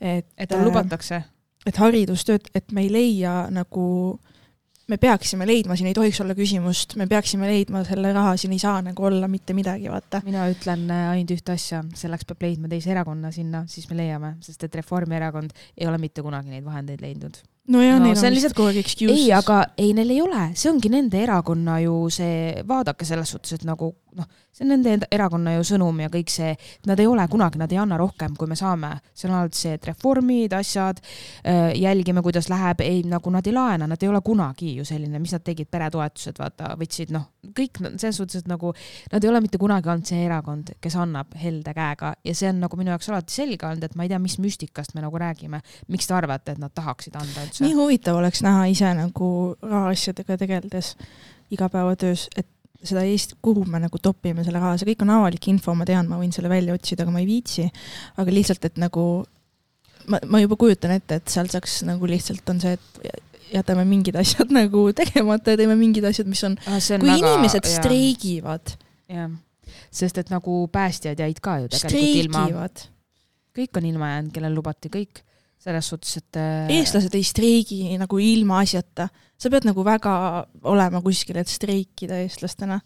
et, 0.00 0.26
et 0.38 0.48
tal 0.48 0.62
lubatakse. 0.68 1.24
et 1.66 1.76
haridustööd, 1.82 2.46
et 2.54 2.70
me 2.72 2.82
ei 2.86 2.90
leia 2.92 3.48
nagu, 3.50 4.18
me 4.92 4.98
peaksime 5.00 5.46
leidma, 5.48 5.76
siin 5.78 5.88
ei 5.90 5.96
tohiks 5.96 6.20
olla 6.22 6.34
küsimust, 6.36 6.96
me 7.00 7.06
peaksime 7.10 7.48
leidma 7.48 7.82
selle 7.88 8.12
raha, 8.14 8.34
siin 8.40 8.52
ei 8.54 8.60
saa 8.62 8.80
nagu 8.84 9.06
olla 9.08 9.28
mitte 9.30 9.56
midagi, 9.56 9.88
vaata. 9.92 10.20
mina 10.26 10.44
ütlen 10.52 10.84
äh, 10.92 11.06
ainult 11.14 11.32
ühte 11.36 11.54
asja, 11.56 11.82
selleks 11.98 12.28
peab 12.28 12.44
leidma 12.44 12.70
teise 12.72 12.92
erakonna 12.92 13.32
sinna, 13.34 13.64
siis 13.72 13.88
me 13.90 13.98
leiame, 14.02 14.34
sest 14.44 14.68
et 14.68 14.76
Reformierakond 14.82 15.56
ei 15.78 15.88
ole 15.88 16.00
mitte 16.02 16.24
kunagi 16.24 16.52
neid 16.52 16.66
vahendeid 16.66 17.02
leidnud. 17.04 17.40
nojah 17.72 17.98
No 18.00 18.08
neil 18.08 18.18
on 18.18 18.36
lihtsalt 18.36 18.56
kogu 18.58 18.72
aeg 18.72 18.82
excuse. 18.82 19.14
ei, 19.14 19.30
aga 19.32 19.62
ei, 19.78 19.92
neil 19.96 20.12
ei 20.12 20.20
ole, 20.24 20.44
see 20.58 20.70
ongi 20.72 20.92
nende 20.92 21.20
erakonna 21.22 21.78
ju 21.84 21.96
see, 22.12 22.64
vaadake 22.68 23.08
selles 23.08 23.32
suhtes, 23.32 23.56
et 23.56 23.68
nagu 23.68 23.94
noh, 24.18 24.28
see 24.52 24.66
on 24.66 24.72
nende 24.74 25.08
erakonna 25.10 25.54
ju 25.56 25.64
sõnum 25.64 26.02
ja 26.04 26.10
kõik 26.12 26.30
see, 26.32 26.52
nad 26.88 27.00
ei 27.00 27.08
ole 27.08 27.24
kunagi, 27.32 27.60
nad 27.60 27.72
ei 27.72 27.80
anna 27.80 27.96
rohkem, 28.00 28.34
kui 28.36 28.50
me 28.50 28.56
saame. 28.58 28.92
see 29.14 29.28
on 29.28 29.36
alati 29.38 29.58
see, 29.58 29.76
et 29.78 29.86
reformid, 29.88 30.52
asjad, 30.56 31.00
jälgime, 31.78 32.22
kuidas 32.22 32.50
läheb, 32.52 32.82
ei 32.84 33.02
nagu 33.08 33.32
nad 33.32 33.46
ei 33.46 33.56
laena, 33.56 33.88
nad 33.88 34.02
ei 34.02 34.10
ole 34.10 34.20
kunagi 34.24 34.74
ju 34.76 34.84
selline, 34.84 35.18
mis 35.22 35.32
nad 35.32 35.44
tegid, 35.44 35.70
peretoetused, 35.72 36.38
vaata, 36.38 36.74
võtsid 36.80 37.14
noh, 37.14 37.28
kõik 37.56 37.80
selles 37.96 38.20
suhtes, 38.20 38.44
et 38.44 38.50
nagu 38.50 38.74
nad 39.12 39.24
ei 39.24 39.30
ole 39.32 39.40
mitte 39.44 39.60
kunagi 39.62 39.88
olnud 39.88 40.08
see 40.08 40.22
erakond, 40.26 40.74
kes 40.82 40.96
annab 41.00 41.32
helde 41.40 41.74
käega 41.76 42.14
ja 42.24 42.34
see 42.36 42.50
on 42.52 42.60
nagu 42.62 42.78
minu 42.80 42.92
jaoks 42.92 43.08
alati 43.10 43.34
selge 43.34 43.66
olnud, 43.66 43.88
et 43.88 43.96
ma 43.96 44.06
ei 44.06 44.12
tea, 44.12 44.20
mis 44.22 44.38
müstikast 44.42 44.94
me 44.94 45.04
nagu 45.04 45.18
räägime. 45.18 45.62
miks 45.88 46.06
te 46.06 46.14
arvate, 46.14 46.52
et 46.52 46.60
nad 46.60 46.72
tahaksid 46.74 47.16
anda 47.16 47.46
üldse 47.46 47.64
nii? 47.64 47.76
huvitav 47.78 48.20
oleks 48.20 48.42
näha 48.44 48.66
ise 48.70 48.92
nagu 48.98 49.28
rahaasjadega 49.62 50.36
tegeledes 50.44 50.96
igapäevatöös, 51.52 52.28
et 52.36 52.48
seda 52.82 53.02
Eesti, 53.06 53.36
kuhu 53.42 53.64
me 53.70 53.78
nagu 53.82 53.98
topime 54.02 54.42
selle 54.44 54.58
raha, 54.58 54.76
see 54.80 54.88
kõik 54.92 55.02
on 55.06 55.10
avalik 55.16 55.48
info, 55.52 55.74
ma 55.78 55.84
tean, 55.88 56.08
ma 56.10 56.18
võin 56.20 56.32
selle 56.34 56.48
välja 56.50 56.74
otsida, 56.74 57.04
aga 57.06 57.12
ma 57.14 57.20
ei 57.22 57.28
viitsi. 57.28 57.68
aga 58.18 58.34
lihtsalt, 58.34 58.64
et 58.70 58.80
nagu 58.82 59.04
ma, 60.10 60.18
ma 60.26 60.40
juba 60.42 60.56
kujutan 60.58 60.90
ette, 60.96 61.20
et 61.22 61.28
seal 61.30 61.46
saaks 61.52 61.82
nagu 61.86 62.06
lihtsalt 62.10 62.48
on 62.50 62.60
see, 62.64 62.72
et 62.74 63.22
jätame 63.52 63.84
mingid 63.86 64.16
asjad 64.18 64.50
nagu 64.60 64.88
tegemata 64.96 65.54
ja 65.54 65.60
teeme 65.60 65.76
mingid 65.78 66.04
asjad, 66.08 66.26
mis 66.30 66.42
on, 66.48 66.58
Ah, 66.66 66.78
on 66.80 67.00
kui 67.04 67.10
väga- 67.12 67.18
inimesed 67.34 67.66
jaa. 67.68 67.74
streigivad, 67.82 68.74
jah, 69.12 69.30
sest 69.92 70.18
et 70.18 70.30
nagu 70.32 70.62
päästjad 70.72 71.20
jäid 71.22 71.38
ka 71.44 71.58
ju 71.62 71.68
tegelikult 71.68 72.24
ilma, 72.24 72.46
streigivad, 72.46 72.86
kõik 73.56 73.76
on 73.78 73.86
ilma 73.92 74.08
jäänud, 74.16 74.32
kellel 74.34 74.54
lubati 74.58 74.88
kõik, 74.92 75.22
selles 75.62 75.92
suhtes, 75.92 76.16
et 76.18 76.40
äh, 76.40 76.72
eestlased 76.78 77.14
ei 77.14 77.26
streigi 77.26 77.84
nagu 78.00 78.18
ilmaasjata, 78.18 79.06
sa 79.38 79.52
pead 79.52 79.68
nagu 79.68 79.84
väga 79.86 80.14
olema 80.70 81.02
kuskil, 81.04 81.38
et 81.42 81.50
streikida 81.50 82.18
eestlastena. 82.24 82.80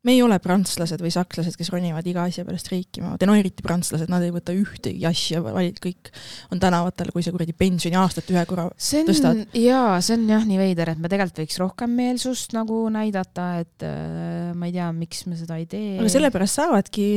me 0.00 0.14
ei 0.14 0.22
ole 0.24 0.38
prantslased 0.40 1.02
või 1.04 1.10
sakslased, 1.12 1.58
kes 1.60 1.68
ronivad 1.74 2.06
iga 2.08 2.22
asja 2.24 2.46
peale 2.46 2.56
streikima, 2.62 3.18
no 3.20 3.34
eriti 3.36 3.60
prantslased, 3.60 4.08
nad 4.08 4.22
ei 4.24 4.32
võta 4.32 4.54
ühtegi 4.56 5.04
asja, 5.04 5.42
vaid 5.44 5.76
kõik 5.82 6.08
on 6.54 6.62
tänavatel, 6.62 7.10
kui 7.12 7.26
sa 7.26 7.34
kuradi 7.34 7.52
pensioniaastat 7.52 8.30
ühe 8.32 8.46
korra 8.48 8.70
see 8.80 9.04
tõstad. 9.04 9.42
on 9.42 9.60
jaa, 9.60 9.98
see 10.00 10.16
on 10.16 10.24
jah 10.30 10.46
nii 10.48 10.62
veider, 10.62 10.94
et 10.94 11.02
me 11.02 11.10
tegelikult 11.12 11.42
võiks 11.42 11.60
rohkem 11.60 11.92
meelsust 12.00 12.56
nagu 12.56 12.86
näidata, 12.94 13.50
et 13.60 13.84
äh, 13.84 14.54
ma 14.56 14.70
ei 14.70 14.78
tea, 14.78 14.88
miks 14.96 15.26
me 15.28 15.36
seda 15.36 15.60
ei 15.60 15.68
tee. 15.68 15.98
aga 16.00 16.14
sellepärast 16.16 16.62
saavadki 16.62 17.08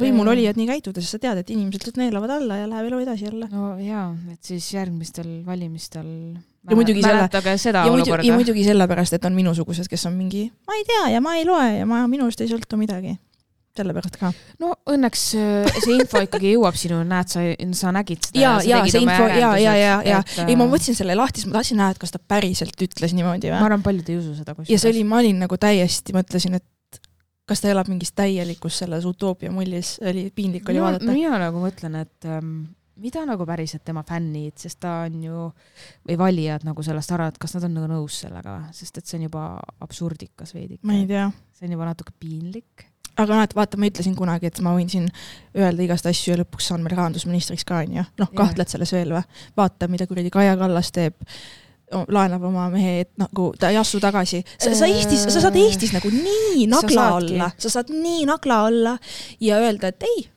võimulolijad 0.00 0.58
nii 0.58 0.68
käituda, 0.68 1.00
sest 1.00 1.16
sa 1.16 1.22
tead, 1.22 1.40
et 1.40 1.50
inimesed 1.52 1.80
lihtsalt 1.80 2.00
neelavad 2.02 2.34
alla 2.34 2.60
ja 2.60 2.68
läheb 2.68 2.90
elu 2.90 3.00
edasi 3.06 3.24
jälle. 3.24 3.48
no 3.52 3.72
jaa, 3.80 4.10
et 4.32 4.44
siis 4.44 4.68
järgmistel 4.74 5.40
valimistel 5.46 6.10
Ja 6.68 6.76
muidugi 6.76 7.00
selle- 7.00 7.24
ja 7.72 7.90
muidu, 7.90 8.12
ja 8.22 8.34
muidugi 8.36 8.64
sellepärast, 8.66 9.14
et 9.16 9.24
on 9.24 9.32
minusugused, 9.32 9.88
kes 9.88 10.06
on 10.06 10.12
mingi, 10.12 10.50
ma 10.68 10.76
ei 10.76 10.84
tea 10.84 11.08
ja 11.14 11.20
ma 11.24 11.38
ei 11.38 11.46
loe 11.48 11.78
ja 11.78 11.86
ma, 11.88 12.02
minust 12.06 12.40
ei 12.40 12.50
sõltu 12.52 12.76
midagi. 12.76 13.16
sellepärast 13.80 14.16
ka. 14.20 14.32
no 14.60 14.74
õnneks 14.92 15.22
äh, 15.38 15.78
see 15.80 15.94
info 15.94 16.20
ikkagi 16.26 16.50
jõuab 16.52 16.76
sinuni, 16.76 17.06
näed, 17.08 17.30
sa, 17.32 17.44
sa 17.78 17.92
nägid 17.96 18.26
seda. 18.28 18.40
ja, 18.42 18.50
ja 18.66 18.80
see 18.84 19.00
info 19.06 19.28
ja, 19.30 19.54
ja, 19.56 19.74
ja, 19.78 19.94
ja, 20.04 20.18
ei 20.44 20.56
ma 20.58 20.66
võtsin 20.68 20.98
selle 20.98 21.14
lahti, 21.16 21.40
sest 21.40 21.48
ma 21.48 21.60
tahtsin 21.62 21.80
näha, 21.80 21.94
et 21.94 22.02
kas 22.02 22.12
ta 22.12 22.20
päriselt 22.20 22.76
ütles 22.76 23.14
niimoodi 23.16 23.48
ma 23.48 23.56
või. 23.56 23.70
arvan, 23.70 23.86
paljud 23.86 24.10
ei 24.10 24.18
usu 24.20 24.34
seda. 24.36 24.58
ja 24.68 24.76
see 24.82 24.92
oli, 24.92 25.06
ma 25.06 25.22
olin 25.22 25.40
nagu 25.46 25.56
täiesti, 25.56 26.12
mõtlesin, 26.12 26.58
et 26.60 26.66
kas 27.50 27.64
ta 27.64 27.70
elab 27.72 27.88
mingis 27.90 28.12
täielikus 28.14 28.78
selles 28.82 29.06
utoopia 29.08 29.50
mullis, 29.50 29.96
oli 30.06 30.28
piinlik 30.34 30.68
oli 30.70 30.78
no, 30.78 30.86
vaadata. 30.86 31.14
mina 31.14 31.38
nagu 31.42 31.62
mõtlen, 31.62 31.96
et 32.04 32.28
ähm, 32.30 32.60
mida 33.00 33.24
nagu 33.26 33.46
päriselt 33.48 33.82
tema 33.86 34.04
fännid, 34.06 34.54
sest 34.60 34.80
ta 34.84 35.00
on 35.06 35.16
ju, 35.24 35.46
või 36.08 36.18
valijad 36.20 36.66
nagu 36.68 36.84
sellest 36.84 37.14
arvavad, 37.16 37.40
kas 37.40 37.56
nad 37.56 37.66
on 37.68 37.74
nagu 37.78 37.88
nõus 37.90 38.20
sellega, 38.24 38.60
sest 38.76 39.00
et 39.00 39.08
see 39.08 39.18
on 39.20 39.26
juba 39.30 39.44
absurdikas 39.82 40.54
veidike. 40.56 40.84
ma 40.86 40.98
ei 40.98 41.08
tea. 41.08 41.26
see 41.56 41.68
on 41.68 41.76
juba 41.76 41.88
natuke 41.90 42.14
piinlik. 42.20 42.86
aga 43.20 43.40
näed, 43.40 43.56
vaata, 43.56 43.80
ma 43.80 43.88
ütlesin 43.90 44.14
kunagi, 44.16 44.50
et 44.50 44.60
ma 44.64 44.74
võin 44.76 44.92
siin 44.92 45.08
öelda 45.56 45.84
igast 45.84 46.06
asju 46.08 46.34
ja 46.34 46.42
lõpuks 46.42 46.70
saan 46.70 46.84
meil 46.84 46.94
rahandusministriks 46.96 47.66
ka, 47.68 47.82
onju. 47.86 48.06
noh, 48.20 48.30
kahtled 48.36 48.70
selles 48.70 48.94
veel 48.94 49.16
või? 49.16 49.24
vaata, 49.58 49.90
mida 49.90 50.06
kuradi 50.10 50.32
Kaja 50.34 50.54
Kallas 50.60 50.92
teeb 50.94 51.18
laenab 51.90 52.44
oma 52.50 52.68
mehe, 52.72 53.00
et 53.04 53.12
nagu 53.20 53.50
ta 53.58 53.70
ei 53.72 53.78
astu 53.80 54.00
tagasi. 54.02 54.42
sa, 54.56 54.74
sa 54.74 54.90
Eestis, 54.90 55.26
sa 55.26 55.42
saad 55.42 55.56
Eestis 55.58 55.94
nagu 55.96 56.10
nii 56.14 56.66
Sa 56.66 56.74
nagla 56.76 57.06
saadki. 57.06 57.32
alla, 57.34 57.50
sa 57.58 57.72
saad 57.78 57.94
nii 57.94 58.26
nagla 58.30 58.60
alla 58.66 58.98
ja 59.40 59.58
öelda, 59.62 59.90
et 59.90 60.06
ei, 60.06 60.28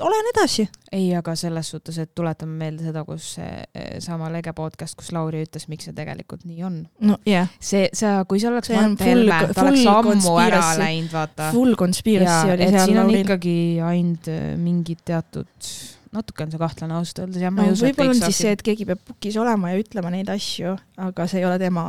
olen 0.00 0.30
edasi. 0.32 0.68
ei, 0.92 1.14
aga 1.16 1.34
selles 1.38 1.70
suhtes, 1.70 1.98
et 1.98 2.10
tuletame 2.14 2.56
meelde 2.58 2.86
seda, 2.86 3.04
kus 3.06 3.34
see 3.36 3.50
eh, 3.74 3.98
sama 4.02 4.30
Lege 4.32 4.54
podcast, 4.56 4.96
kus 4.98 5.12
Lauri 5.14 5.44
ütles, 5.44 5.66
miks 5.70 5.88
see 5.88 5.96
tegelikult 5.96 6.44
nii 6.48 6.64
on. 6.66 6.80
no 7.00 7.18
jah 7.26 7.44
yeah., 7.44 7.52
see, 7.60 7.88
sa, 7.94 8.16
kui 8.28 8.42
see 8.42 8.50
oleks 8.50 8.72
Mart 8.74 9.04
Helme, 9.04 9.40
ta 9.54 9.66
oleks 9.66 9.84
ammu 9.90 10.36
ära 10.42 10.62
läinud, 10.80 11.12
vaata. 11.14 11.50
full 11.54 11.76
conspiracy 11.78 12.54
oli 12.56 12.70
seal 12.70 12.88
siin 12.88 13.02
on 13.02 13.10
Lauril. 13.10 13.20
ikkagi 13.24 13.58
ainult 13.84 14.32
eh, 14.32 14.48
mingid 14.60 15.04
teatud, 15.06 15.74
natuke 16.14 16.44
on 16.44 16.52
see 16.52 16.60
kahtlane 16.60 16.96
ausalt 16.98 17.22
öeldes 17.24 17.42
ja 17.42 17.50
ma 17.54 17.66
no 17.66 17.76
võib-olla 17.78 18.14
on 18.14 18.22
siis 18.22 18.42
see, 18.44 18.52
et 18.54 18.64
keegi 18.64 18.86
peab 18.88 19.02
pukis 19.08 19.38
olema 19.40 19.72
ja 19.72 19.80
ütlema 19.82 20.12
neid 20.14 20.30
asju, 20.32 20.76
aga 21.08 21.26
see 21.30 21.42
ei 21.42 21.48
ole 21.48 21.58
tema 21.62 21.86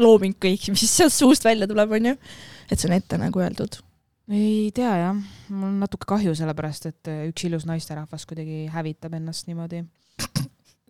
looming 0.00 0.36
kõik, 0.42 0.68
mis 0.74 0.86
sealt 0.90 1.14
suust 1.14 1.46
välja 1.46 1.68
tuleb, 1.70 1.96
onju. 1.98 2.16
et 2.70 2.78
see 2.78 2.90
on 2.90 2.96
ette 2.96 3.20
nagu 3.20 3.42
öeldud. 3.42 3.80
ei 4.32 4.70
tea 4.74 4.94
jah, 5.04 5.20
mul 5.52 5.70
on 5.70 5.80
natuke 5.84 6.08
kahju, 6.08 6.34
sellepärast 6.38 6.90
et 6.90 7.12
üks 7.28 7.46
ilus 7.48 7.68
naisterahvas 7.68 8.26
kuidagi 8.28 8.66
hävitab 8.74 9.16
ennast 9.20 9.50
niimoodi. 9.50 9.84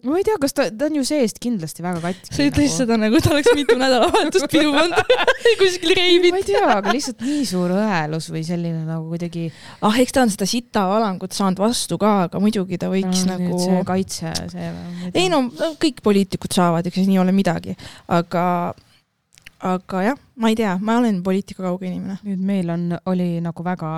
Ma 0.05 0.19
ei 0.21 0.25
tea, 0.27 0.37
kas 0.41 0.53
ta, 0.53 0.67
ta 0.69 0.87
on 0.91 0.99
ju 0.99 1.03
seest 1.09 1.39
kindlasti 1.41 1.81
väga 1.85 2.03
katki. 2.03 2.35
sa 2.37 2.45
ütlesid 2.45 2.83
seda 2.83 2.99
nagu 3.01 3.17
ta 3.25 3.31
oleks 3.33 3.55
mitu 3.57 3.79
nädalavahetust 3.81 4.49
pidu 4.53 4.75
pannud 4.75 5.15
kuskil 5.63 5.93
ma 5.95 5.97
reivid. 5.97 6.37
ei 6.37 6.45
tea, 6.51 6.65
aga 6.75 6.93
lihtsalt 6.93 7.25
nii 7.25 7.47
suur 7.49 7.73
õelus 7.79 8.29
või 8.35 8.43
selline 8.45 8.83
nagu 8.85 9.09
kuidagi 9.09 9.47
ah, 9.81 9.97
eks 10.03 10.13
ta 10.13 10.27
on 10.27 10.35
seda 10.35 10.49
sita 10.51 10.85
valangut 10.91 11.33
saanud 11.37 11.63
vastu 11.65 11.97
ka, 12.03 12.13
aga 12.27 12.43
muidugi 12.45 12.77
ta 12.83 12.91
võiks 12.93 13.25
no, 13.25 13.39
nagu. 13.39 13.61
see 13.63 13.87
kaitse, 13.89 14.35
see. 14.53 14.69
ei 15.15 15.31
no 15.33 15.47
kõik 15.81 16.05
poliitikud 16.05 16.53
saavad, 16.53 16.93
siis 16.93 17.09
nii 17.09 17.17
ei 17.17 17.25
ole 17.25 17.33
midagi, 17.37 17.73
aga, 18.13 18.45
aga 19.65 20.07
jah, 20.11 20.21
ma 20.37 20.53
ei 20.53 20.61
tea, 20.61 20.77
ma 20.77 21.01
olen 21.01 21.23
poliitika 21.25 21.65
kauge 21.65 21.89
inimene. 21.89 22.21
nüüd 22.29 22.45
meil 22.53 22.77
on, 22.77 22.91
oli 23.09 23.39
nagu 23.41 23.65
väga. 23.65 23.97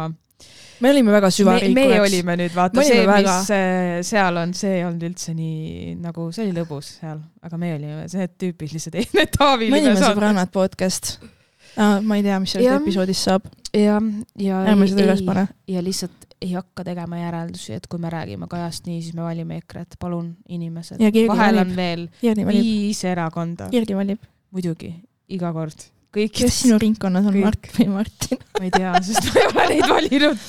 Me 0.80 0.90
olime 0.90 1.12
väga 1.12 1.30
me, 1.30 1.34
süvariik. 1.34 1.74
meie 1.74 2.00
olime 2.00 2.36
nüüd 2.38 2.54
vaata 2.54 2.78
Me 2.78 2.84
see, 2.86 3.00
olime 3.00 3.16
mis 3.16 3.24
väga- 3.24 3.38
väga... 3.48 4.04
seal 4.10 4.42
on, 4.42 4.54
see 4.54 4.76
ei 4.76 4.84
olnud 4.86 5.08
üldse 5.10 5.34
nii 5.34 5.96
nagu, 6.04 6.28
see 6.34 6.46
oli 6.46 6.54
lõbus 6.60 6.92
seal, 7.00 7.18
aga 7.42 7.58
me 7.60 7.72
olime 7.78 8.06
need 8.20 8.36
tüüpilised, 8.44 9.00
need 9.18 9.34
Taavi 9.34 9.72
me 9.72 9.82
olime 9.82 9.98
sõbrannad 10.02 10.52
podcast 10.54 11.16
ah,. 11.76 11.98
ma 12.02 12.20
ei 12.20 12.24
tea, 12.26 12.38
mis 12.42 12.54
sellest 12.56 12.82
episoodist 12.82 13.28
saab, 13.30 13.50
ja, 13.74 13.98
ja 14.38 14.62
ärme 14.70 14.88
seda 14.90 15.06
üles 15.08 15.24
pane. 15.26 15.48
ja 15.70 15.82
lihtsalt 15.84 16.26
ei 16.38 16.52
hakka 16.54 16.84
tegema 16.86 17.18
järeldusi, 17.18 17.74
et 17.74 17.86
kui 17.90 17.98
me 17.98 18.10
räägime 18.14 18.46
Kajast 18.50 18.86
nii, 18.86 19.00
siis 19.02 19.14
me 19.18 19.24
valime 19.26 19.58
EKRE-t, 19.58 19.98
palun 19.98 20.36
inimesed 20.48 21.00
vahel 21.02 21.58
valib. 21.58 21.62
on 21.64 21.76
veel 21.76 22.04
viis 22.46 23.02
erakonda, 23.04 23.66
Kirdi 23.74 23.96
valib. 23.98 24.22
muidugi, 24.54 24.92
iga 25.34 25.50
kord. 25.52 25.88
Kes 26.12 26.30
kõikides, 26.30 26.56
sinu 26.64 26.78
ringkonnas 26.80 27.26
on, 27.28 27.34
Kõik. 27.36 27.44
Mart 27.44 27.70
või 27.76 27.88
Martin? 27.92 28.38
ma 28.58 28.64
ei 28.64 28.70
tea, 28.74 28.92
sest 29.04 29.28
ma 29.34 29.40
ei 29.40 29.46
ole 29.52 29.66
neid 29.74 29.88
valinud. 29.92 30.44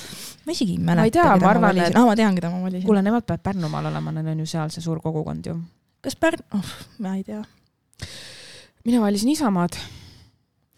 ma 0.45 0.55
isegi 0.55 0.73
ei 0.75 0.77
Ma 0.79 0.91
ei 0.91 0.95
mäleta, 0.95 1.21
tea, 1.21 1.35
ma 1.43 1.49
arvan, 1.51 1.77
et- 1.83 1.95
ah,. 1.99 2.05
ma 2.07 2.15
tean, 2.15 2.35
keda 2.39 2.49
ma 2.53 2.61
valisin. 2.63 2.85
kuule, 2.87 3.01
nemad 3.05 3.25
peavad 3.27 3.43
Pärnumaal 3.43 3.89
olema, 3.91 4.11
neil 4.15 4.31
on 4.33 4.39
ju 4.39 4.49
seal 4.49 4.69
see 4.73 4.81
suur 4.85 5.01
kogukond 5.03 5.45
ju. 5.45 5.55
kas 6.01 6.15
Pärn-, 6.15 6.45
oh, 6.55 6.73
ma 6.99 7.15
ei 7.19 7.23
tea. 7.27 7.43
mina 8.85 9.01
valisin 9.03 9.29
Isamaad. 9.35 9.75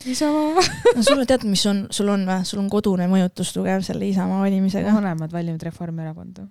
Isamaa. 0.06 0.64
no 0.96 1.04
sul 1.06 1.20
on, 1.22 1.28
tead, 1.30 1.44
mis 1.46 1.62
on, 1.70 1.84
sul 1.94 2.10
on 2.10 2.24
või, 2.26 2.40
sul 2.48 2.60
on 2.64 2.70
kodune 2.74 3.06
mõjutus 3.12 3.52
tugev 3.54 3.84
selle 3.86 4.08
Isamaa 4.10 4.40
valimisega. 4.42 4.94
vanemad 4.98 5.32
valinud 5.32 5.62
Reformierakonda. 5.62 6.48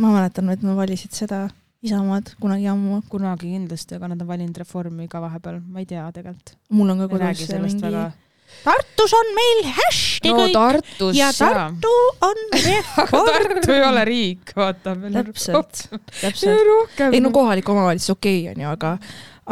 ma 0.00 0.12
mäletan, 0.16 0.48
et 0.50 0.62
nad 0.64 0.76
valisid 0.78 1.12
seda 1.12 1.42
Isamaad 1.80 2.34
kunagi 2.40 2.66
ammu. 2.68 3.02
kunagi 3.08 3.54
kindlasti, 3.54 3.96
aga 3.96 4.10
nad 4.12 4.20
on 4.20 4.28
valinud 4.28 4.58
Reformi 4.60 5.06
ka 5.08 5.20
vahepeal, 5.22 5.62
ma 5.64 5.80
ei 5.80 5.86
tea 5.88 6.04
tegelikult. 6.12 6.52
mul 6.76 6.92
on 6.92 7.00
ka 7.00 7.06
ei 7.06 7.12
kodus 7.14 7.46
sellest 7.46 7.80
mingi 7.80 7.88
väga. 7.88 8.10
Tartus 8.64 9.12
on 9.14 9.28
meil 9.32 9.60
hästi 9.78 10.28
no 10.28 10.36
kõik 10.36 10.54
Tartus 10.56 11.16
ja. 11.16 11.30
Tartu 11.32 11.92
on 12.26 12.40
aga 13.04 13.20
Tartu 13.30 13.72
ei 13.72 13.84
ole 13.86 14.04
riik, 14.04 14.52
vaata. 14.56 14.94
täpselt, 15.16 15.84
täpselt. 16.20 17.00
ei 17.08 17.20
no 17.24 17.32
kohalik 17.32 17.68
omavalitsus 17.68 18.12
okei 18.16 18.42
okay, 18.42 18.52
on 18.52 18.64
ju, 18.66 18.72
aga, 18.74 18.92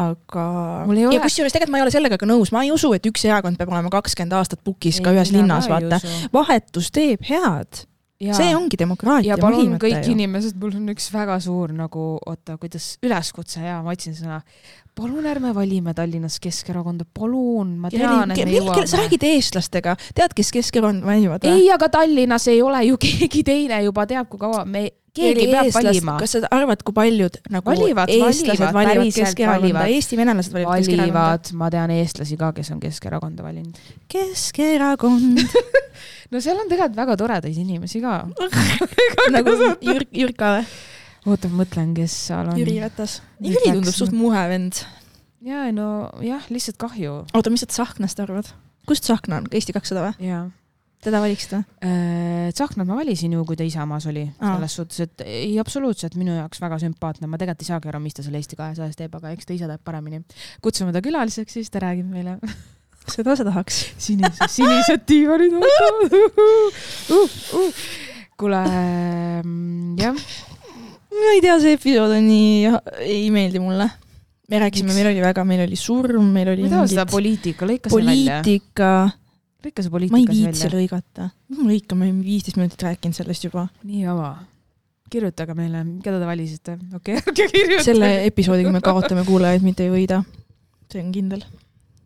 aga 0.05 0.47
ei 0.93 1.07
ja 1.17 1.23
kusjuures 1.25 1.55
tegelikult 1.55 1.73
ma 1.73 1.81
ei 1.81 1.87
ole 1.87 1.95
sellega 1.95 2.21
ka 2.21 2.29
nõus, 2.29 2.53
ma 2.53 2.67
ei 2.67 2.75
usu, 2.75 2.93
et 2.99 3.09
üks 3.09 3.25
erakond 3.31 3.57
peab 3.57 3.73
olema 3.73 3.93
kakskümmend 3.95 4.37
aastat 4.37 4.61
pukis 4.67 5.01
ka 5.01 5.15
ühes 5.17 5.33
linnas, 5.33 5.71
vaata. 5.73 6.03
vahetus 6.35 6.93
teeb 6.93 7.25
head, 7.31 7.87
see 8.19 8.55
ongi 8.57 8.79
demokraatia 8.79 9.35
ja 9.35 9.39
palun 9.41 9.77
kõik 9.79 10.03
ju. 10.03 10.15
inimesed, 10.17 10.57
mul 10.59 10.75
on 10.81 10.91
üks 10.95 11.07
väga 11.15 11.39
suur 11.43 11.73
nagu, 11.77 12.07
oota, 12.27 12.57
kuidas 12.59 12.97
üleskutse 13.05 13.63
ja 13.63 13.79
ma 13.85 13.95
otsin 13.95 14.17
sõna. 14.19 14.41
palun 14.99 15.27
ärme 15.31 15.53
valime 15.55 15.95
Tallinnas 15.95 16.41
Keskerakonda, 16.43 17.07
palun, 17.15 17.77
ma 17.79 17.93
tean, 17.95 18.33
et 18.35 18.43
me 18.43 18.51
sa 18.51 18.57
jõuame. 18.59 18.87
räägid 19.03 19.27
eestlastega, 19.31 19.95
tead, 20.19 20.35
kes 20.35 20.51
Keskerakond 20.57 21.07
valivad 21.07 21.47
ei, 21.47 21.69
aga 21.75 21.91
Tallinnas 21.95 22.49
ei 22.51 22.63
ole 22.63 22.83
ju 22.89 22.99
keegi 22.99 23.45
teine 23.47 23.83
juba 23.87 24.07
teab, 24.11 24.27
kui 24.33 24.43
kaua 24.43 24.65
me, 24.67 24.89
keegi 25.19 25.47
peab 25.51 25.71
valima. 25.75 26.17
kas 26.23 26.35
sa 26.37 26.51
arvad, 26.55 26.83
kui 26.87 26.97
paljud 26.97 27.39
nagu 27.53 27.71
Valivad, 27.73 28.13
eestlased 28.13 28.75
valivad, 28.75 29.13
Keskerakonda. 29.15 29.87
Eesti 29.95 30.19
venelased 30.21 30.55
valivad 30.55 30.83
Keskerakonda? 30.83 31.23
valivad, 31.23 31.53
ma 31.61 31.71
tean 31.75 31.95
eestlasi 31.95 32.39
ka, 32.41 32.53
kes 32.57 32.71
on 32.75 32.83
Keskerakonda 32.83 33.47
valinud. 33.47 33.81
Keskerakond 34.13 35.43
no 36.33 36.43
seal 36.45 36.61
on 36.61 36.71
tegelikult 36.71 37.01
väga 37.03 37.19
toredaid 37.21 37.59
inimesi 37.65 38.03
ka. 38.05 38.21
nagu 39.37 39.57
Jürk, 39.85 40.13
Jürka 40.13 40.55
või? 40.59 40.71
oota, 41.29 41.51
ma 41.51 41.63
mõtlen, 41.65 41.93
kes 41.97 42.15
seal 42.29 42.53
on. 42.53 42.61
Jüri 42.61 42.79
Ratas. 42.83 43.19
Jüri 43.45 43.75
tundub 43.75 43.97
suht 43.97 44.15
muhe 44.17 44.47
vend. 44.51 44.85
ja 45.45 45.67
no 45.75 46.09
jah, 46.25 46.47
lihtsalt 46.53 46.81
kahju. 46.81 47.21
oota, 47.35 47.53
mis 47.53 47.67
sa 47.67 47.71
Tsahknast 47.71 48.25
arvad? 48.25 48.55
kust 48.89 49.05
Tsahkna 49.05 49.43
on, 49.43 49.53
Eesti 49.53 49.75
kakssada 49.77 50.09
või? 50.09 50.31
jaa 50.31 50.47
teda 51.05 51.21
valiksid 51.23 51.53
või? 51.55 51.67
Äh, 51.87 52.49
Tsahknat 52.57 52.89
ma 52.89 52.97
valisin 52.99 53.35
ju, 53.37 53.45
kui 53.47 53.59
ta 53.59 53.67
Isamaas 53.67 54.09
oli, 54.11 54.25
selles 54.39 54.75
suhtes, 54.81 55.05
et 55.05 55.27
ei 55.27 55.53
absoluutselt 55.63 56.17
minu 56.19 56.35
jaoks 56.35 56.63
väga 56.63 56.81
sümpaatne, 56.83 57.29
ma 57.31 57.39
tegelikult 57.39 57.67
ei 57.67 57.71
saagi 57.71 57.93
aru, 57.93 58.01
mis 58.03 58.17
ta 58.17 58.25
seal 58.27 58.39
Eesti 58.39 58.59
kahesajas 58.59 58.99
teeb, 58.99 59.15
aga 59.19 59.33
eks 59.35 59.47
ta 59.49 59.55
ise 59.55 59.69
teeb 59.71 59.85
paremini. 59.87 60.25
kutsume 60.65 60.95
ta 60.95 61.05
külaliseks, 61.05 61.59
siis 61.61 61.71
ta 61.71 61.83
räägib 61.85 62.11
meile 62.11 62.39
seda 63.15 63.37
sa 63.39 63.47
tahaks. 63.47 63.81
sinised, 64.01 64.43
sinised 64.53 65.07
diivanid 65.09 65.55
ootavad 65.59 66.19
uh,. 67.15 67.39
Uh. 67.61 67.81
kuule, 68.39 68.61
jah, 69.99 70.19
ma 71.15 71.33
ei 71.37 71.41
tea, 71.45 71.57
see 71.63 71.79
episood 71.79 72.13
on 72.19 72.27
nii, 72.27 72.75
ei 73.07 73.31
meeldi 73.35 73.63
mulle. 73.63 73.89
me 74.49 74.61
rääkisime, 74.65 74.95
meil 74.97 75.13
oli 75.13 75.23
väga, 75.25 75.45
meil 75.45 75.65
oli 75.67 75.77
surm, 75.77 76.31
meil 76.35 76.53
oli 76.55 76.67
ma 76.67 76.71
ei 76.71 76.75
taha 76.77 76.91
seda 76.95 77.09
poliitika, 77.11 77.69
lõika 77.69 77.91
see 77.93 78.01
välja, 78.01 78.39
poliitika, 78.43 78.93
lõika 79.65 79.83
see 79.83 79.91
ma 79.91 80.01
ei 80.21 80.27
viitsi 80.29 80.45
välja. 80.47 80.71
lõigata. 80.77 81.29
ma 81.57 81.67
lõikan, 81.67 81.99
me 81.99 82.07
oleme 82.09 82.25
viisteist 82.27 82.59
minutit 82.61 82.85
rääkinud 82.87 83.17
sellest 83.17 83.47
juba. 83.49 83.67
nii 83.83 84.05
jama. 84.05 84.33
kirjutage 85.11 85.57
meile, 85.59 85.85
keda 86.05 86.21
te 86.21 86.29
valisite, 86.29 86.77
okei 86.95 87.17
okay,, 87.19 87.33
okay, 87.33 87.49
kirjutage. 87.55 87.87
selle 87.89 88.11
episoodiga 88.29 88.75
me 88.75 88.83
kaotame 88.85 89.25
kuulajaid, 89.27 89.65
mitte 89.67 89.87
ei 89.87 89.95
võida. 89.95 90.21
see 90.93 91.03
on 91.03 91.11
kindel. 91.15 91.43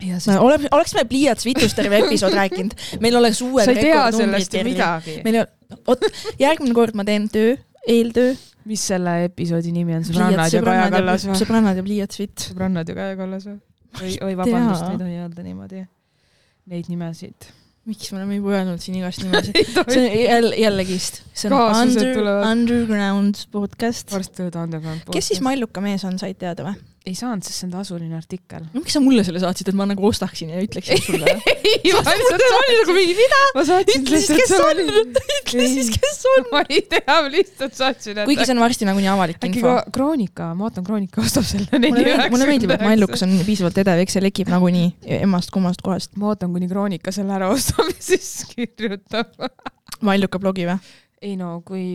ja 0.01 0.17
siis 0.23 0.39
oleme, 0.39 0.71
oleks 0.73 0.95
me 0.97 1.05
pliiats 1.09 1.45
vitust 1.45 1.77
terve 1.77 2.01
episood 2.07 2.33
rääkinud, 2.39 2.73
meil 3.03 3.21
oleks 3.21 3.43
uued 3.45 3.69
sa 3.69 3.75
ei 3.75 3.85
tea 3.85 4.07
sellest 4.17 4.57
ju 4.57 4.65
midagi. 4.71 5.19
meil 5.27 5.41
ei 5.41 5.45
ole, 5.45 5.77
vot 5.85 6.09
järgmine 6.41 6.77
kord 6.77 6.97
ma 6.97 7.05
teen 7.05 7.29
töö, 7.29 7.53
eeltöö. 7.85 8.33
mis 8.65 8.87
selle 8.89 9.19
episoodi 9.27 9.75
nimi 9.75 9.99
on, 9.99 10.07
sõbrannad 10.09 10.57
ja 10.57 10.65
Kaja 10.65 10.89
Kallas 10.97 11.29
või? 11.29 11.41
sõbrannad 11.45 11.77
ja 11.77 11.85
pliiats 11.85 12.25
vitt. 12.25 12.49
sõbrannad 12.49 12.89
ja 12.89 12.97
Kaja 12.97 13.19
Kallas 13.19 13.51
või? 13.51 13.59
oi, 14.01 14.15
oi 14.25 14.37
vabandust, 14.39 14.89
ei 14.89 15.03
tohi 15.05 15.19
öelda 15.21 15.45
niimoodi. 15.45 15.85
Neid 16.71 16.87
nimesid. 16.91 17.49
miks 17.85 18.11
me 18.13 18.21
oleme 18.21 18.37
juba 18.37 18.53
öelnud 18.55 18.79
siin 18.79 18.95
igast 19.01 19.19
nimesid? 19.25 19.57
see 19.91 20.03
on 20.05 20.13
jälle, 20.21 20.55
jällegist, 20.55 21.21
see 21.35 21.49
on 21.51 21.57
Kaasused 21.57 22.05
under. 22.13 22.29
Underground 22.51 23.41
podcast. 23.51 24.11
varsti 24.13 24.37
tuleb 24.39 24.55
Underground. 24.61 25.03
kes 25.11 25.27
siis? 25.33 25.41
Malluka 25.43 25.83
mees 25.83 26.05
on, 26.07 26.15
said 26.21 26.39
teada 26.39 26.63
või? 26.69 26.77
Ei 27.03 27.15
saanud, 27.17 27.43
sest 27.43 27.59
see 27.59 27.67
on 27.67 27.73
tasuline 27.73 28.15
artikkel. 28.15 28.63
miks 28.71 28.95
sa 28.95 29.01
mulle 29.03 29.25
selle 29.27 29.41
saatsid, 29.43 29.69
et 29.73 29.75
ma 29.75 29.87
nagu 29.89 30.05
ostaksin 30.07 30.53
ja 30.53 30.61
ütleksin 30.63 31.01
sulle? 31.07 31.33
ei, 31.51 31.91
ma 31.91 32.13
lihtsalt 32.15 32.45
olin 32.47 32.79
nagu 32.79 32.95
mingi, 32.95 33.15
mida? 33.17 33.39
ütle 33.57 34.21
siis, 34.23 34.29
kes 34.39 34.53
on, 34.55 34.79
ütle 34.85 35.67
siis, 35.73 35.91
kes 35.97 36.21
on. 36.31 36.47
ma 36.53 36.63
ei 36.69 36.79
tea, 36.93 37.03
ma 37.09 37.33
lihtsalt 37.33 37.75
saatsin, 37.75 38.23
kuigi 38.23 38.47
see 38.47 38.55
on 38.55 38.63
varsti 38.63 38.87
nagunii 38.87 39.11
avalik 39.11 39.41
äkki 39.41 39.59
info. 39.59 39.75
ka 39.81 39.95
Kroonika, 39.99 40.49
ma 40.55 40.69
vaatan, 40.69 40.87
Kroonika 40.87 41.23
ostab 41.25 41.47
selle 41.49 41.67
mulle 41.73 41.91
neli 41.91 42.07
meeldib, 42.07 42.35
mulle 42.37 42.49
meeldib, 42.53 42.75
et 42.77 42.87
Mallukas 42.87 43.27
on 43.27 43.35
piisavalt 43.43 43.83
edev, 43.83 44.03
eks 44.05 44.17
see 44.17 44.23
lekib 44.23 44.51
nagunii 44.53 45.19
emmast-kummast 45.19 45.83
kohast. 45.83 46.15
ma 46.15 46.31
ootan, 46.31 46.55
kuni 46.55 46.71
Kroonika 46.71 47.11
selle 47.15 47.35
ära 47.35 47.51
ostab 47.51 47.91
ja 47.91 47.99
siis 48.13 48.45
kirjutab. 48.55 49.35
Malluka 50.03 50.39
blogi 50.39 50.71
või? 50.71 50.79
Ei 51.23 51.37
no 51.39 51.53
kui 51.65 51.85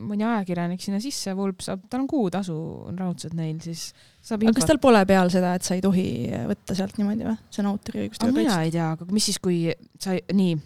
mõni 0.00 0.24
ajakirjanik 0.26 0.82
sinna 0.82 1.00
sisse 1.02 1.34
vulp 1.36 1.60
saab, 1.64 1.84
tal 1.90 2.02
on 2.04 2.08
kuutasu 2.10 2.56
on 2.88 2.98
raudselt 2.98 3.36
neil, 3.38 3.58
siis 3.64 3.90
saab 4.24 4.46
aga 4.46 4.56
kas 4.56 4.70
tal 4.70 4.80
pole 4.82 5.04
peal 5.08 5.30
seda, 5.32 5.54
et 5.58 5.66
sa 5.66 5.76
ei 5.76 5.84
tohi 5.84 6.08
võtta 6.48 6.76
sealt 6.78 6.98
niimoodi 7.00 7.28
või? 7.28 7.36
see 7.52 7.62
on 7.64 7.70
autoriõigustega 7.74 8.32
mina 8.32 8.56
kaitstud. 8.56 8.66
ei 8.66 8.74
tea, 8.78 8.90
aga 8.96 9.08
mis 9.12 9.30
siis, 9.30 9.40
kui 9.44 9.60
sa 10.00 10.16
nii 10.16 10.58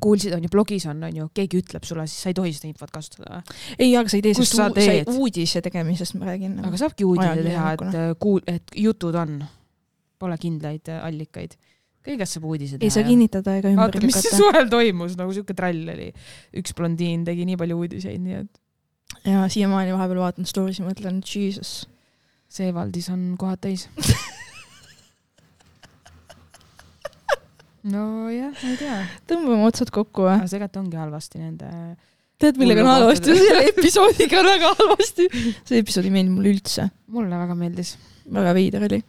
kuulsid, 0.00 0.34
on 0.34 0.44
ju, 0.44 0.50
blogis 0.50 0.86
on, 0.90 1.02
on 1.06 1.18
ju, 1.20 1.28
keegi 1.34 1.60
ütleb 1.62 1.84
sulle, 1.86 2.06
siis 2.10 2.24
sa 2.24 2.32
ei 2.32 2.36
tohi 2.36 2.54
seda 2.56 2.70
infot 2.70 2.92
kasutada 2.94 3.38
või? 3.38 3.58
ei, 3.78 3.92
aga 3.98 4.10
sa 4.10 4.18
ei 4.18 4.24
tee 4.26 4.34
Kus 4.38 4.50
sellest 4.54 4.78
teed? 4.78 5.12
uudise 5.14 5.62
tegemisest 5.64 6.18
ma 6.18 6.30
räägin. 6.32 6.56
aga 6.66 6.80
saabki 6.80 7.06
uudise 7.06 7.44
teha, 7.46 7.74
et 7.76 7.84
äh, 7.90 8.10
kuul-, 8.20 8.42
et 8.50 8.74
jutud 8.78 9.16
on, 9.20 9.38
pole 10.20 10.38
kindlaid 10.40 10.90
äh, 10.90 11.04
allikaid. 11.06 11.54
Kõigest 12.04 12.36
saab 12.36 12.44
uudise 12.50 12.78
teha. 12.78 12.88
ei 12.88 12.92
saa 12.92 13.06
kinnitada 13.06 13.56
ega 13.60 13.72
ümber 13.72 13.88
vaata, 13.88 14.02
mis 14.04 14.18
lükata. 14.18 14.36
suvel 14.40 14.68
toimus, 14.72 15.16
nagu 15.20 15.32
siuke 15.36 15.56
trall 15.56 15.88
oli. 15.94 16.10
üks 16.60 16.76
blondiin 16.76 17.24
tegi 17.26 17.48
nii 17.48 17.58
palju 17.60 17.80
uudiseid, 17.80 18.20
nii 18.24 18.36
et 18.42 18.52
ja 19.30 19.48
siiamaani 19.48 19.94
vahepeal 19.94 20.20
vaatan 20.24 20.48
story'si, 20.48 20.84
mõtlen, 20.84 21.22
jesus. 21.24 21.84
Seevaldis 22.54 23.08
on 23.10 23.34
kohad 23.40 23.60
täis. 23.64 23.88
nojah, 27.92 28.52
ma 28.54 28.70
ei 28.72 28.76
tea, 28.80 28.98
tõmbame 29.28 29.66
otsad 29.68 29.90
kokku 29.92 30.24
või? 30.24 30.38
aga 30.38 30.46
see 30.48 30.56
tegelikult 30.56 30.80
ongi 30.80 30.96
halvasti 30.96 31.40
nende. 31.42 31.68
tead, 32.40 32.56
millega 32.60 32.80
on 32.84 32.88
halvasti? 32.94 33.34
selle 33.40 33.64
episoodiga 33.72 34.40
on 34.40 34.48
väga 34.48 34.70
halvasti. 34.78 35.26
see 35.68 35.82
episood 35.82 36.08
ei 36.08 36.14
meeldinud 36.14 36.38
mulle 36.38 36.54
üldse. 36.54 36.88
mulle 37.12 37.40
väga 37.42 37.54
meeldis 37.58 37.90
väga 38.38 38.54
veider 38.56 38.86
oli. 38.88 39.00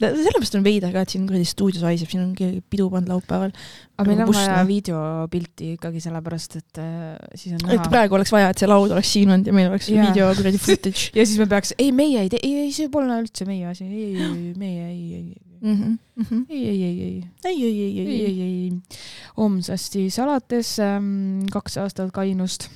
Sellepärast 0.00 0.56
on 0.58 0.64
veider 0.64 0.92
ka, 0.94 1.02
et 1.04 1.12
siin 1.12 1.26
kuradi 1.28 1.46
stuudios 1.48 1.84
haiseb, 1.86 2.10
siin 2.10 2.22
on 2.24 2.30
keegi 2.36 2.62
pidu 2.72 2.88
pannud 2.92 3.12
laupäeval. 3.12 3.52
aga 4.00 4.06
meil 4.08 4.22
on 4.24 4.32
vaja 4.32 4.62
videopilti 4.68 5.74
ikkagi 5.76 6.02
sellepärast, 6.04 6.56
et 6.60 6.80
äh, 6.80 7.14
siis 7.34 7.54
on 7.56 7.62
et 7.66 7.76
näha. 7.76 7.90
praegu 7.92 8.16
oleks 8.18 8.32
vaja, 8.32 8.50
et 8.52 8.62
see 8.62 8.70
laud 8.70 8.94
oleks 8.96 9.12
siin 9.16 9.32
olnud 9.34 9.50
ja 9.50 9.56
meil 9.56 9.70
oleks 9.70 9.90
Jaa. 9.92 10.08
video 10.08 10.32
kuradi 10.38 10.62
footage 10.62 11.10
ja 11.18 11.26
siis 11.26 11.36
me 11.42 11.48
peaks, 11.50 11.74
ei, 11.78 11.92
meie 11.96 12.24
ei 12.24 12.32
tee, 12.32 12.42
ei, 12.42 12.66
ei, 12.66 12.74
see 12.76 12.90
pole 12.92 13.20
üldse 13.20 13.46
meie 13.48 13.70
asi, 13.70 13.86
ei, 13.86 14.10
ei, 14.10 14.26
ei, 14.26 14.52
meie 14.64 14.86
ei, 14.88 15.06
ei, 15.20 15.24
mm. 15.60 15.96
-hmm. 16.18 16.44
ei, 16.48 16.62
ei, 16.68 16.82
ei, 16.82 17.00
ei, 17.00 17.24
ei, 17.44 17.56
ei, 17.62 17.64
ei, 17.64 17.98
ei, 18.00 18.20
ei, 18.20 18.28
ei, 18.28 18.52
ei, 18.60 19.00
homsest 19.36 19.98
siis 19.98 20.20
alates 20.22 20.78
ähm, 20.84 21.42
kaks 21.52 21.80
aastat 21.82 22.14
kainust 22.16 22.70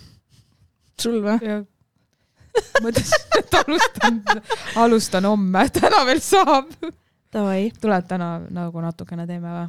sul 1.01 1.23
või? 1.25 1.65
mõtlesin, 2.83 3.25
et 3.39 3.57
alustan, 3.59 4.21
alustan 4.77 5.27
homme, 5.27 5.65
täna 5.75 6.05
veel 6.07 6.21
saab. 6.23 6.71
Tuled 7.81 8.07
täna 8.11 8.29
nagu 8.55 8.81
natukene 8.85 9.27
teeme 9.27 9.51
või? 9.55 9.67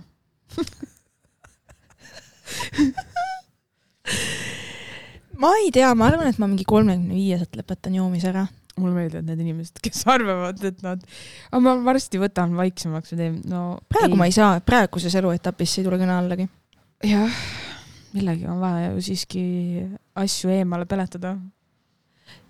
ma 5.42 5.56
ei 5.62 5.72
tea, 5.74 5.90
ma 5.98 6.10
arvan, 6.10 6.30
et 6.30 6.38
ma 6.42 6.48
mingi 6.50 6.66
kolmekümne 6.68 7.16
viieselt 7.18 7.58
lõpetan 7.58 7.98
joomise 7.98 8.30
ära. 8.32 8.46
mulle 8.76 8.92
meeldivad 8.92 9.24
need 9.24 9.40
inimesed, 9.40 9.78
kes 9.80 10.02
arvavad, 10.12 10.60
et 10.68 10.82
nad, 10.84 11.04
aga 11.48 11.62
ma 11.64 11.78
varsti 11.86 12.20
võtan 12.20 12.58
vaiksemaks 12.58 13.14
ja 13.14 13.18
teen, 13.22 13.38
no. 13.48 13.62
praegu 13.88 14.18
ma 14.20 14.28
ei 14.28 14.36
saa, 14.36 14.60
praeguses 14.60 15.16
eluetapis 15.16 15.78
ei 15.80 15.86
tule 15.86 16.00
kõne 16.02 16.12
allagi. 16.18 16.50
jah, 17.08 17.38
millegi 18.16 18.50
on 18.52 18.60
vaja 18.60 18.92
ju 18.92 19.06
siiski 19.10 19.44
asju 20.20 20.52
eemale 20.58 20.86
peletada. 20.92 21.38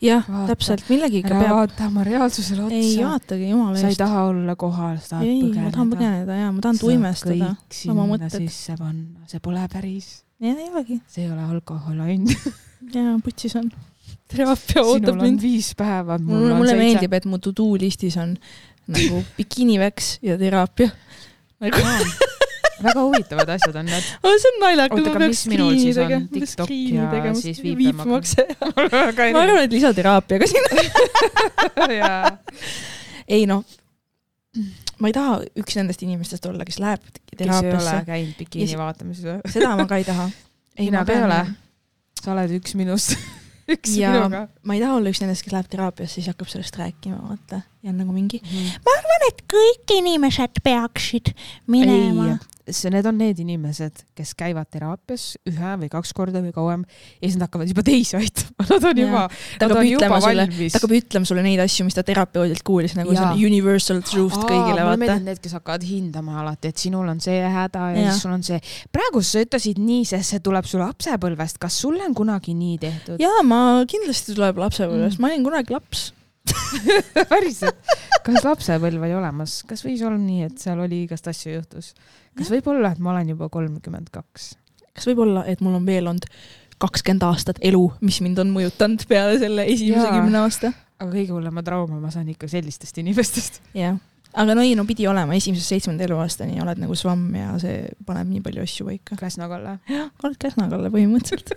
jah, 0.04 0.28
täpselt, 0.50 0.84
millegiga 0.90 1.32
ära 1.32 1.40
peab. 1.42 1.56
vaata 1.60 1.88
oma 1.90 2.04
reaalsusele 2.08 2.68
ei 2.70 2.92
otsa. 2.92 3.08
vaatagi, 3.10 3.50
jumala 3.50 3.80
sa 3.80 3.88
ei 3.88 3.94
eest. 3.94 4.02
taha 4.02 4.22
olla 4.30 4.56
kohal, 4.60 5.00
sa 5.00 5.16
tahad 5.16 5.30
ei, 5.30 5.40
põgeneda. 5.42 5.64
ma 5.64 5.74
tahan 5.78 5.92
põgeneda 5.94 6.38
ja 6.40 6.52
ma 6.52 6.64
tahan 6.66 6.80
tuimestada. 6.82 7.50
oma 7.94 8.06
mõtted. 8.12 8.38
sisse 8.46 8.78
panna, 8.80 9.26
see 9.32 9.44
pole 9.48 9.66
päris, 9.74 10.12
ja 10.44 10.54
ei 10.54 10.70
olegi. 10.70 11.00
see 11.08 11.26
ei 11.26 11.34
ole 11.34 11.50
alkohol 11.56 12.06
ainult. 12.06 12.48
ja 12.96 13.18
putsis 13.26 13.58
on. 13.60 13.72
teraapia 14.32 14.86
ootab 14.86 15.20
mind. 15.22 15.42
viis 15.42 15.74
päeva, 15.78 16.20
mul 16.20 16.38
mulle, 16.38 16.54
on 16.54 16.64
mulle 16.64 16.80
meeldib, 16.80 17.18
et 17.18 17.28
mu 17.30 17.42
to 17.42 17.56
do 17.56 17.72
listis 17.80 18.18
on 18.22 18.36
nagu 18.92 19.24
bikiniväks 19.38 20.18
ja 20.26 20.38
teraapia. 20.42 20.92
nagu, 21.64 21.84
väga 22.84 23.06
huvitavad 23.06 23.54
asjad 23.56 23.80
on 23.80 23.90
need. 23.90 24.10
see 24.26 24.52
on 24.52 24.60
naljakas, 24.64 25.06
ma 25.06 25.16
peaks 25.24 25.44
screen'i 25.46 25.94
tegema, 25.96 26.28
TikTok 26.34 26.70
screen'i 26.70 27.00
ja 27.00 27.10
tegema, 27.14 27.40
siis 27.40 27.64
viipemakse. 27.64 28.48
ma 29.36 29.44
arvan, 29.44 29.64
et 29.64 29.76
lisateraapia 29.76 30.42
ka 30.44 30.50
sinna. 30.52 30.72
ei 33.36 33.46
noh, 33.50 33.64
ma 35.00 35.12
ei 35.12 35.16
taha 35.16 35.40
üks 35.62 35.80
nendest 35.80 36.04
inimestest 36.06 36.46
olla, 36.50 36.68
kes 36.68 36.80
läheb 36.84 37.04
kes 37.36 37.48
ei 37.48 37.52
ole 37.52 37.62
teraapiasse. 37.62 38.06
käinud 38.06 38.36
bikiini 38.40 38.78
vaatamises 38.80 39.26
või? 39.28 39.54
seda 39.54 39.72
ma 39.76 39.88
ka 39.90 40.00
ei 40.00 40.08
taha. 40.08 40.28
Mina 40.80 41.06
ka 41.08 41.16
ei 41.16 41.24
ole. 41.26 41.40
sa 42.22 42.34
oled 42.34 42.56
üks 42.58 42.76
minust, 42.80 43.16
üks 43.72 43.96
ja 44.00 44.14
minuga. 44.16 44.46
ma 44.64 44.78
ei 44.78 44.84
taha 44.84 45.00
olla 45.00 45.12
üks 45.12 45.22
nendest, 45.24 45.46
kes 45.46 45.56
läheb 45.56 45.70
teraapiasse, 45.72 46.20
siis 46.20 46.32
hakkab 46.32 46.52
sellest 46.52 46.80
rääkima, 46.80 47.20
vaata. 47.30 47.62
ja 47.84 47.94
on 47.94 48.02
nagu 48.02 48.16
mingi, 48.16 48.42
ei, 48.44 48.72
et 49.30 49.46
kõik 49.52 49.96
inimesed 50.00 50.62
peaksid 50.66 51.34
minema. 51.72 52.36
see, 52.70 52.90
need 52.94 53.06
on 53.06 53.18
need 53.20 53.40
inimesed, 53.42 54.02
kes 54.18 54.34
käivad 54.38 54.70
teraapias 54.74 55.36
ühe 55.50 55.74
või 55.82 55.90
kaks 55.92 56.14
korda 56.18 56.42
või 56.44 56.54
kauem 56.56 56.86
ja 56.88 57.28
siis 57.28 57.38
nad 57.38 57.48
hakkavad 57.48 57.70
juba 57.70 57.84
teisi 57.86 58.18
aitama, 58.18 58.66
nad 58.72 58.88
on 58.90 59.02
Jaa. 59.02 59.06
juba, 59.06 59.24
nad 59.62 59.76
on 59.76 59.90
juba 59.90 60.10
sulle, 60.10 60.48
valmis 60.48 60.74
ta 60.74 60.82
hakkab 60.82 60.96
ütlema 60.98 61.30
sulle 61.30 61.46
neid 61.46 61.62
asju, 61.66 61.86
mis 61.88 61.98
ta 61.98 62.06
terapeutilt 62.08 62.66
kuulis, 62.66 62.98
nagu 62.98 63.14
see 63.14 63.22
Jaa. 63.22 63.36
on 63.36 63.46
universal 63.50 64.02
truth 64.06 64.40
kõigile, 64.42 64.72
mulle 64.72 64.88
vaata 64.90 65.04
meeldivad. 65.04 65.30
need, 65.30 65.44
kes 65.46 65.58
hakkavad 65.60 65.88
hindama 65.88 66.40
alati, 66.42 66.74
et 66.74 66.86
sinul 66.86 67.14
on 67.14 67.22
see 67.24 67.38
häda 67.40 67.88
ja, 67.94 68.02
ja 68.02 68.12
siis 68.12 68.26
sul 68.26 68.36
on 68.36 68.46
see. 68.46 68.60
praegu 68.96 69.24
sa 69.26 69.46
ütlesid 69.46 69.82
nii, 69.82 70.04
sest 70.10 70.36
see 70.36 70.44
tuleb 70.46 70.70
su 70.70 70.82
lapsepõlvest, 70.82 71.62
kas 71.62 71.80
sulle 71.86 72.06
on 72.08 72.18
kunagi 72.18 72.58
nii 72.58 72.78
tehtud? 72.82 73.22
jaa, 73.22 73.46
ma 73.46 73.62
kindlasti 73.90 74.34
tuleb 74.34 74.62
lapsepõlvest 74.66 75.20
mm., 75.20 75.22
ma 75.22 75.34
olin 75.34 75.50
kunagi 75.52 75.78
laps. 75.78 76.10
päriselt, 77.32 77.80
kas 78.26 78.46
lapsepõlv 78.46 79.08
oli 79.08 79.16
olemas, 79.18 79.60
kas 79.68 79.86
võis 79.86 80.04
olla 80.06 80.20
nii, 80.20 80.50
et 80.50 80.62
seal 80.62 80.82
oli 80.84 81.04
igast 81.06 81.28
asju 81.32 81.56
juhtus? 81.58 81.94
kas 82.38 82.52
võib 82.54 82.70
olla, 82.74 82.94
et 82.94 83.02
ma 83.02 83.14
olen 83.16 83.34
juba 83.36 83.50
kolmkümmend 83.54 84.12
kaks? 84.14 84.54
kas 84.96 85.10
võib 85.10 85.26
olla, 85.26 85.46
et 85.50 85.64
mul 85.66 85.78
on 85.80 85.88
veel 85.88 86.10
olnud 86.12 86.30
kakskümmend 86.82 87.24
aastat 87.28 87.62
elu, 87.64 87.84
mis 88.04 88.20
mind 88.24 88.42
on 88.44 88.52
mõjutanud 88.56 89.06
peale 89.10 89.38
selle 89.42 89.68
esimese 89.72 90.10
kümne 90.12 90.42
aasta? 90.44 90.74
aga 91.00 91.12
kõige 91.12 91.36
hullema 91.36 91.64
trauma 91.66 92.00
ma 92.00 92.12
saan 92.14 92.30
ikka 92.32 92.50
sellistest 92.52 93.00
inimestest. 93.02 93.62
jah, 93.78 93.98
aga 94.36 94.56
no 94.58 94.64
ei, 94.66 94.74
no 94.78 94.86
pidi 94.88 95.08
olema, 95.10 95.36
esimesest 95.38 95.72
seitsmenda 95.74 96.06
eluaastani 96.06 96.60
oled 96.64 96.80
nagu 96.82 96.96
svamm 96.98 97.36
ja 97.38 97.54
see 97.62 97.86
paneb 98.08 98.30
nii 98.32 98.44
palju 98.46 98.64
asju 98.66 98.88
paika. 98.90 99.18
Käsna-Kalle. 99.20 99.78
jah, 99.92 100.10
oled 100.26 100.38
Käsna-Kalle 100.42 100.92
põhimõtteliselt. 100.94 101.54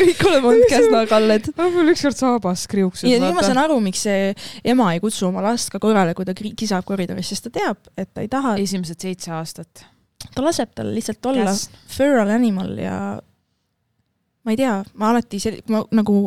kõik 0.00 0.22
oleme 0.30 0.50
olnud 0.52 0.68
Käsna-Kalled. 0.72 1.50
mul 1.76 1.92
ükskord 1.92 2.18
saabas 2.18 2.66
kriuksus. 2.72 3.08
ja 3.10 3.20
nüüd 3.22 3.36
ma 3.36 3.44
saan 3.44 3.60
aru, 3.62 3.78
miks 3.84 4.04
see 4.08 4.32
ema 4.74 4.92
ei 4.96 5.02
kutsu 5.04 5.28
oma 5.28 5.44
last 5.44 5.72
ka 5.72 5.80
korrale, 5.82 6.16
kui 6.18 6.28
ta 6.28 6.36
kisab 6.36 6.86
koridoris, 6.88 7.32
sest 7.32 7.48
ta 7.48 7.56
teab, 7.60 7.90
et 7.96 8.10
ta 8.12 8.24
ei 8.24 8.30
taha, 8.32 8.56
esimesed 8.62 9.02
seitse 9.02 9.32
aastat. 9.36 9.84
ta 10.32 10.44
laseb 10.44 10.72
tal 10.76 10.92
lihtsalt 10.94 11.32
olla 11.32 11.52
feral 11.90 12.30
animal 12.32 12.76
ja 12.80 12.96
ma 14.42 14.54
ei 14.54 14.58
tea, 14.58 14.78
ma 14.98 15.12
alati 15.12 15.40
sel-, 15.42 15.62
ma 15.70 15.84
nagu 15.94 16.24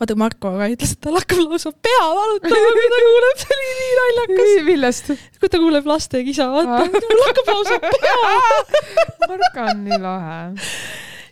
vaata, 0.00 0.16
Marko 0.20 0.54
ka 0.58 0.68
ütles, 0.72 0.94
et 0.96 1.02
tal 1.04 1.18
hakkab 1.18 1.42
lausa 1.44 1.72
pea 1.72 2.02
valutama, 2.16 2.72
kui 2.76 2.88
ta 2.94 3.02
kuuleb, 3.06 3.42
see 3.42 3.56
oli 3.56 3.70
nii 3.78 3.94
naljakas, 4.00 4.52
millest? 4.68 5.12
kui 5.40 5.52
ta 5.52 5.62
kuuleb 5.62 5.88
laste 5.90 6.24
kisa, 6.26 6.48
vaata, 6.52 6.82
mul 6.90 7.24
hakkab 7.28 7.54
lausa 7.54 7.78
pea. 7.86 8.18
Marko 9.26 9.64
on 9.68 9.86
nii 9.86 10.02
lahe. 10.02 10.42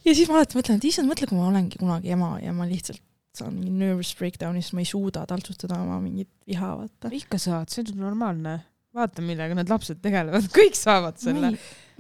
ja 0.07 0.17
siis 0.17 0.31
ma 0.31 0.41
alati 0.41 0.59
mõtlen, 0.59 0.81
et 0.81 0.89
issand, 0.91 1.11
mõtle, 1.11 1.29
kui 1.31 1.39
ma 1.39 1.51
olengi 1.51 1.81
kunagi 1.81 2.17
ema 2.17 2.37
ja 2.45 2.55
ma 2.57 2.69
lihtsalt 2.69 3.03
saan 3.39 3.55
mingi 3.55 3.71
nervous 3.85 4.15
breakdown'i, 4.19 4.63
sest 4.65 4.75
ma 4.77 4.83
ei 4.83 4.89
suuda 4.89 5.23
taltsutada 5.29 5.79
oma 5.85 6.01
mingit 6.03 6.31
viha, 6.49 6.73
vaata. 6.81 7.13
ikka 7.15 7.41
saad, 7.43 7.71
see 7.73 7.85
on 7.85 8.03
normaalne. 8.03 8.59
vaata, 8.97 9.23
millega 9.23 9.55
need 9.59 9.71
lapsed 9.71 10.01
tegelevad, 10.03 10.49
kõik 10.55 10.79
saavad 10.79 11.21
selle. 11.23 11.53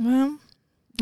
nojah. 0.02 0.34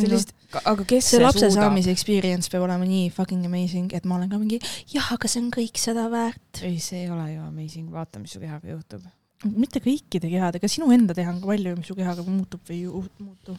sellist, 0.01 0.33
aga 0.63 0.85
kes 0.89 1.11
see 1.13 1.21
lapse 1.23 1.43
suudab? 1.43 1.67
saamise 1.67 1.93
experience 1.95 2.51
peab 2.53 2.67
olema 2.67 2.87
nii 2.89 3.09
fucking 3.15 3.47
amazing, 3.49 3.93
et 3.97 4.09
ma 4.09 4.19
olen 4.19 4.33
ka 4.33 4.41
mingi 4.41 4.59
jah, 4.93 5.13
aga 5.15 5.31
see 5.31 5.43
on 5.43 5.53
kõik 5.55 5.81
seda 5.81 6.09
väärt. 6.13 6.61
ei, 6.67 6.77
see 6.83 7.05
ei 7.05 7.13
ole 7.13 7.31
ju 7.33 7.47
amazing, 7.47 7.89
vaata, 7.93 8.21
mis 8.23 8.37
su 8.37 8.43
kehaga 8.43 8.75
juhtub. 8.75 9.07
mitte 9.47 9.83
kõikide 9.85 10.31
kehadega, 10.33 10.71
sinu 10.71 10.91
enda 10.97 11.17
teha 11.17 11.33
on 11.33 11.41
ka 11.43 11.51
palju, 11.53 11.75
mis 11.79 11.91
su 11.91 11.97
kehaga 11.99 12.27
muutub 12.27 12.63
või 12.69 12.83
ei 12.83 13.25
muutu. 13.25 13.57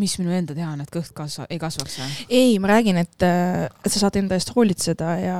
mis 0.00 0.18
minu 0.20 0.34
enda 0.36 0.54
teha 0.54 0.70
on, 0.76 0.84
et 0.84 0.92
kõht 0.94 1.14
kasva-, 1.16 1.48
ei 1.50 1.58
kasvaks 1.62 1.98
või? 2.02 2.16
ei, 2.28 2.54
ma 2.62 2.74
räägin, 2.74 3.00
et, 3.00 3.16
et 3.24 3.90
sa 3.90 4.04
saad 4.04 4.20
enda 4.20 4.38
eest 4.38 4.52
hoolitseda 4.54 5.16
ja 5.24 5.38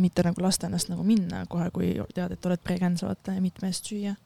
mitte 0.00 0.24
nagu 0.26 0.42
lasta 0.42 0.70
ennast 0.70 0.90
nagu 0.92 1.04
minna 1.06 1.44
kohe, 1.50 1.68
kui 1.74 1.94
tead, 2.16 2.34
et 2.34 2.48
oled 2.48 2.64
pregans, 2.64 3.04
vaata 3.06 3.36
ja 3.36 3.44
mitme 3.44 3.70
eest 3.70 3.92
süüa. 3.92 4.16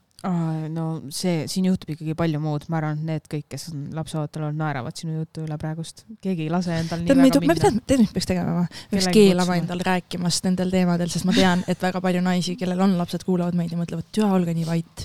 No 0.74 0.84
see, 1.14 1.44
siin 1.46 1.68
juhtub 1.68 1.92
ikkagi 1.94 2.14
palju 2.18 2.40
muud, 2.42 2.64
ma 2.72 2.80
arvan, 2.80 2.98
et 2.98 3.06
need 3.06 3.26
kõik, 3.30 3.44
kes 3.52 3.68
on 3.70 3.84
lapseootel 3.94 4.48
olnud, 4.48 4.58
naeravad 4.58 4.96
sinu 4.98 5.14
jutu 5.20 5.44
üle 5.46 5.54
praegust. 5.60 6.02
keegi 6.24 6.48
ei 6.48 6.50
lase 6.50 6.74
endal 6.74 7.04
nii 7.04 7.06
tead, 7.12 7.20
väga 7.22 7.40
minna. 7.44 7.54
tead, 7.62 7.76
tead, 7.86 8.02
mis 8.02 8.10
peaks 8.16 8.26
tegema 8.26 8.64
peaks 8.90 9.06
keelama 9.14 9.58
endal 9.60 9.82
rääkimast 9.86 10.48
nendel 10.48 10.72
teemadel, 10.74 11.12
sest 11.12 11.28
ma 11.28 11.34
tean, 11.36 11.62
et 11.70 11.78
väga 11.86 12.02
palju 12.02 12.22
naisi, 12.26 12.56
kellel 12.58 12.82
on 12.82 12.96
lapsed, 12.98 13.22
kuulavad 13.28 13.54
meid 13.58 13.70
ja 13.70 13.78
mõtlevad, 13.78 14.08
türa, 14.10 14.32
olge 14.34 14.54
nii 14.58 14.66
vait. 14.66 15.04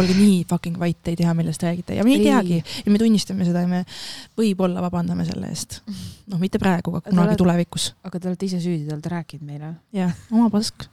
olge 0.00 0.16
nii 0.16 0.38
fucking 0.48 0.80
vait, 0.80 1.12
ei 1.12 1.16
tea, 1.20 1.34
millest 1.36 1.62
räägite 1.66 1.98
ja 1.98 2.04
me 2.08 2.14
ei, 2.16 2.22
Ei. 2.22 2.24
teagi 2.30 2.62
ja 2.86 2.92
me 2.94 2.98
tunnistame 3.02 3.44
seda 3.44 3.66
ja 3.66 3.68
me 3.68 3.84
võib-olla 4.40 4.80
vabandame 4.86 5.28
selle 5.28 5.52
eest. 5.52 5.82
noh, 6.26 6.40
mitte 6.40 6.58
praegu, 6.62 6.96
aga 6.96 7.04
Te 7.04 7.10
kunagi 7.12 7.34
olete- 7.34 7.42
tulevikus. 7.44 7.90
aga 8.02 8.18
te 8.18 8.28
olete 8.32 8.46
ise 8.48 8.62
süüdi, 8.64 8.88
te 8.88 8.96
olete 8.96 9.12
rääkinud 9.12 9.44
meile. 9.44 9.74
jah, 9.92 10.16
oma 10.32 10.48
pask. 10.48 10.88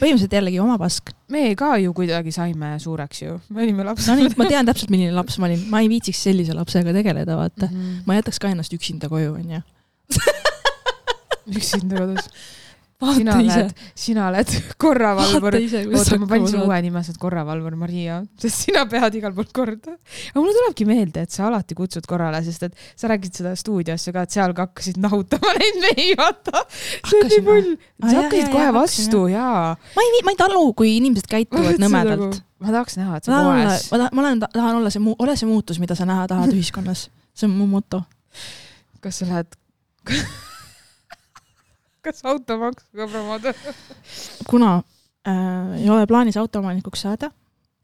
põhimõtteliselt 0.00 0.32
jällegi 0.40 0.60
oma 0.62 0.78
pask. 0.80 1.12
Me 1.32 1.54
ka 1.58 1.72
ju 1.82 1.92
kuidagi 1.96 2.32
saime 2.34 2.76
suureks 2.82 3.22
ju, 3.22 3.38
me 3.50 3.64
olime 3.64 3.86
lapsed. 3.86 4.10
no 4.10 4.18
nii, 4.20 4.34
ma 4.38 4.46
tean 4.50 4.68
täpselt, 4.68 4.92
milline 4.94 5.14
laps 5.16 5.38
ma 5.42 5.48
olin, 5.50 5.64
ma 5.72 5.82
ei 5.82 5.90
viitsiks 5.90 6.20
sellise 6.28 6.54
lapsega 6.56 6.94
tegeleda, 6.96 7.38
vaata. 7.38 7.70
Mhm. 7.70 8.04
ma 8.06 8.18
jätaks 8.18 8.38
ka 8.42 8.52
ennast 8.52 8.76
üksinda 8.76 9.10
koju, 9.12 9.34
onju. 9.40 9.62
üksinda 11.58 12.02
kodus. 12.02 12.30
Sina 12.96 13.34
oled, 13.36 13.72
sina 13.98 14.26
oled 14.30 14.52
korravalvur 14.82 15.56
oota, 15.58 16.18
ma 16.20 16.28
panin 16.30 16.48
sulle 16.48 16.64
uue 16.64 16.78
nime, 16.86 17.02
sa 17.04 17.12
oled 17.12 17.20
korravalvur 17.20 17.76
Maria, 17.76 18.22
sest 18.40 18.64
sina 18.66 18.86
pead 18.88 19.18
igal 19.18 19.34
pool 19.36 19.50
korda. 19.54 19.96
aga 20.30 20.38
mulle 20.40 20.54
tulebki 20.56 20.86
meelde, 20.88 21.26
et 21.26 21.34
sa 21.34 21.46
alati 21.50 21.76
kutsud 21.76 22.08
korrale, 22.08 22.40
sest 22.46 22.64
et 22.68 22.88
sa 22.96 23.10
rääkisid 23.12 23.42
seda 23.42 23.52
stuudiosse 23.58 24.14
ka, 24.16 24.24
et 24.24 24.38
seal 24.38 24.56
ka 24.56 24.68
hakkasid 24.70 25.00
nahutama 25.02 25.52
neid 25.58 25.80
mehi, 25.84 26.08
vaata. 26.16 26.64
see 26.72 27.20
on 27.20 27.30
nii 27.34 27.44
pull. 27.50 27.70
Sa 28.06 28.16
hakkasid 28.22 28.50
kohe 28.54 28.72
vastu 28.78 29.22
jaa. 29.34 29.76
ma 29.76 30.08
ei, 30.08 30.24
ma 30.24 30.32
ei 30.32 30.40
talu, 30.40 30.64
kui 30.78 30.96
inimesed 30.96 31.28
käituvad 31.30 31.82
nõmedalt. 31.82 32.40
ma 32.64 32.72
tahaks 32.72 32.96
näha, 33.02 33.20
et 33.20 33.28
sa 33.28 33.44
poes 33.44 33.90
ma 33.92 34.00
tahan, 34.00 34.16
ma 34.16 34.24
olen, 34.24 34.44
tahan 34.48 34.80
olla 34.80 34.92
see 34.94 35.04
ole 35.04 35.36
see 35.36 35.50
muutus, 35.50 35.82
mida 35.82 35.98
sa 35.98 36.08
näha 36.08 36.24
tahad 36.32 36.54
ühiskonnas. 36.56 37.08
see 37.36 37.50
on 37.50 37.56
mu 37.60 37.68
moto. 37.76 38.06
kas 39.04 39.20
sa 39.20 39.28
lähed 39.28 39.52
kas 42.06 42.22
automaksuga 42.24 43.08
promoda? 43.10 43.54
kuna 44.50 44.76
äh, 45.26 45.82
ei 45.82 45.90
ole 45.90 46.06
plaanis 46.06 46.38
autoomanikuks 46.40 47.06
saada 47.06 47.30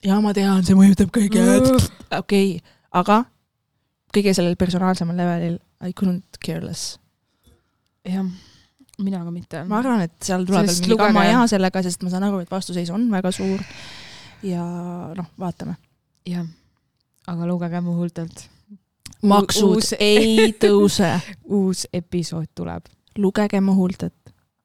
ja 0.05 0.21
ma 0.23 0.33
tean, 0.37 0.63
see 0.67 0.79
mõjutab 0.79 1.13
kõige, 1.15 1.45
okei 2.19 2.57
aga 2.93 3.23
kõige 4.13 4.35
sellel 4.37 4.57
personaalsemal 4.61 5.17
levelil 5.17 5.59
I 5.83 5.93
couldn't 5.99 6.39
care 6.45 6.63
less. 6.63 6.99
jah, 8.07 8.27
mina 9.03 9.25
ka 9.25 9.35
mitte. 9.35 9.65
ma 9.69 9.81
arvan, 9.81 10.05
et 10.07 10.15
seal 10.23 10.47
tuleb 10.47 10.67
veel 10.69 10.81
mingi 10.85 10.99
gamma 11.01 11.27
hea 11.27 11.43
sellega, 11.51 11.83
sest 11.83 12.05
ma 12.05 12.13
saan 12.13 12.27
aru, 12.29 12.43
et 12.45 12.51
vastuseis 12.51 12.91
on 12.95 13.09
väga 13.11 13.33
suur. 13.35 13.63
ja 14.47 14.65
noh, 15.17 15.31
vaatame. 15.39 15.77
jah, 16.29 16.47
aga 17.27 17.49
lugege 17.51 17.81
mu 17.81 17.97
huultelt. 17.99 18.47
maksud 19.23 19.79
Uus- 19.79 19.95
ei 19.99 20.53
tõuse. 20.61 21.15
uus 21.59 21.87
episood 21.93 22.51
tuleb. 22.55 22.87
Lugege 23.19 23.61
mu 23.61 23.75
huultelt. 23.77 24.15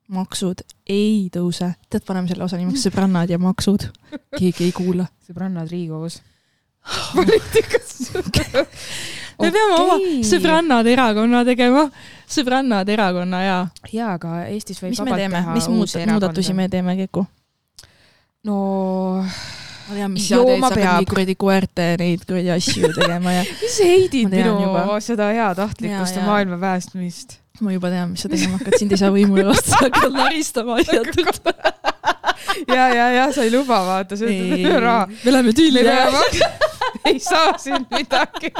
maksud 0.07 0.61
ei 0.87 1.29
tõuse. 1.33 1.73
tead, 1.89 2.03
paneme 2.07 2.27
selle 2.27 2.43
osa 2.43 2.57
nimeks 2.57 2.87
sõbrannad 2.87 3.29
ja 3.29 3.37
maksud. 3.37 3.89
keegi 4.37 4.69
ei 4.69 4.71
kuula. 4.71 5.07
sõbrannad 5.27 5.69
Riigikogus. 5.71 6.21
poliitikas. 7.15 8.11
me 9.41 9.51
peame 9.51 9.73
oma 9.75 9.97
sõbrannad 10.25 10.87
erakonna 10.87 11.43
tegema. 11.45 11.87
sõbrannad 12.27 12.89
erakonna 12.89 13.43
ja. 13.43 13.57
jaa, 13.91 14.13
aga 14.15 14.43
Eestis 14.47 14.81
võib 14.81 14.95
mis 14.95 15.01
me 15.01 15.11
vabalt 15.11 15.23
teeme, 15.23 15.41
teha 15.41 15.57
mis 15.57 15.67
uusi 15.67 16.05
muudatusi 16.05 16.53
erakonda. 16.53 16.61
me 16.61 16.69
teeme, 16.69 16.97
Keku? 17.03 17.25
no 18.47 18.57
ma 19.87 19.95
tean, 19.95 20.13
mis 20.13 20.27
sa 20.27 20.39
hakkad 20.41 20.75
peab. 20.75 20.93
mingi 20.93 21.09
kuradi 21.11 21.35
koerte 21.39 21.87
neid 22.01 22.23
kuradi 22.27 22.53
asju 22.55 22.91
tegema 22.95 23.35
ja 23.39 23.43
mis 23.63 23.77
heidid 23.83 24.29
Ma 24.29 24.35
tean 24.35 24.49
minu 24.55 24.67
juba. 24.67 25.01
seda 25.03 25.29
heatahtlikkust 25.35 26.19
ja 26.19 26.23
jaa. 26.23 26.29
maailma 26.31 26.59
päästmist? 26.63 27.39
Ma 27.63 27.73
juba 27.73 27.89
tean, 27.93 28.11
mis 28.13 28.21
sa 28.25 28.29
tegema 28.31 28.57
hakkad, 28.59 28.75
sind 28.79 28.93
ei 28.93 28.99
saa 29.01 29.11
võimule 29.13 29.45
lasta, 29.47 29.71
sa 29.73 29.79
hakkad 29.87 30.15
laristama 30.21 30.77
asjatult. 30.81 31.39
ja, 32.69 32.83
ja, 32.99 33.05
ja 33.15 33.25
sa 33.35 33.45
ei 33.45 33.51
luba 33.53 33.79
vaata, 33.87 34.17
ei, 34.27 34.65
on 34.69 34.77
ära. 34.79 34.95
me 35.09 35.33
läheme 35.33 35.53
tülli. 35.57 35.83
ei 37.09 37.19
saa 37.23 37.55
siin 37.61 37.87
midagi. 37.91 38.51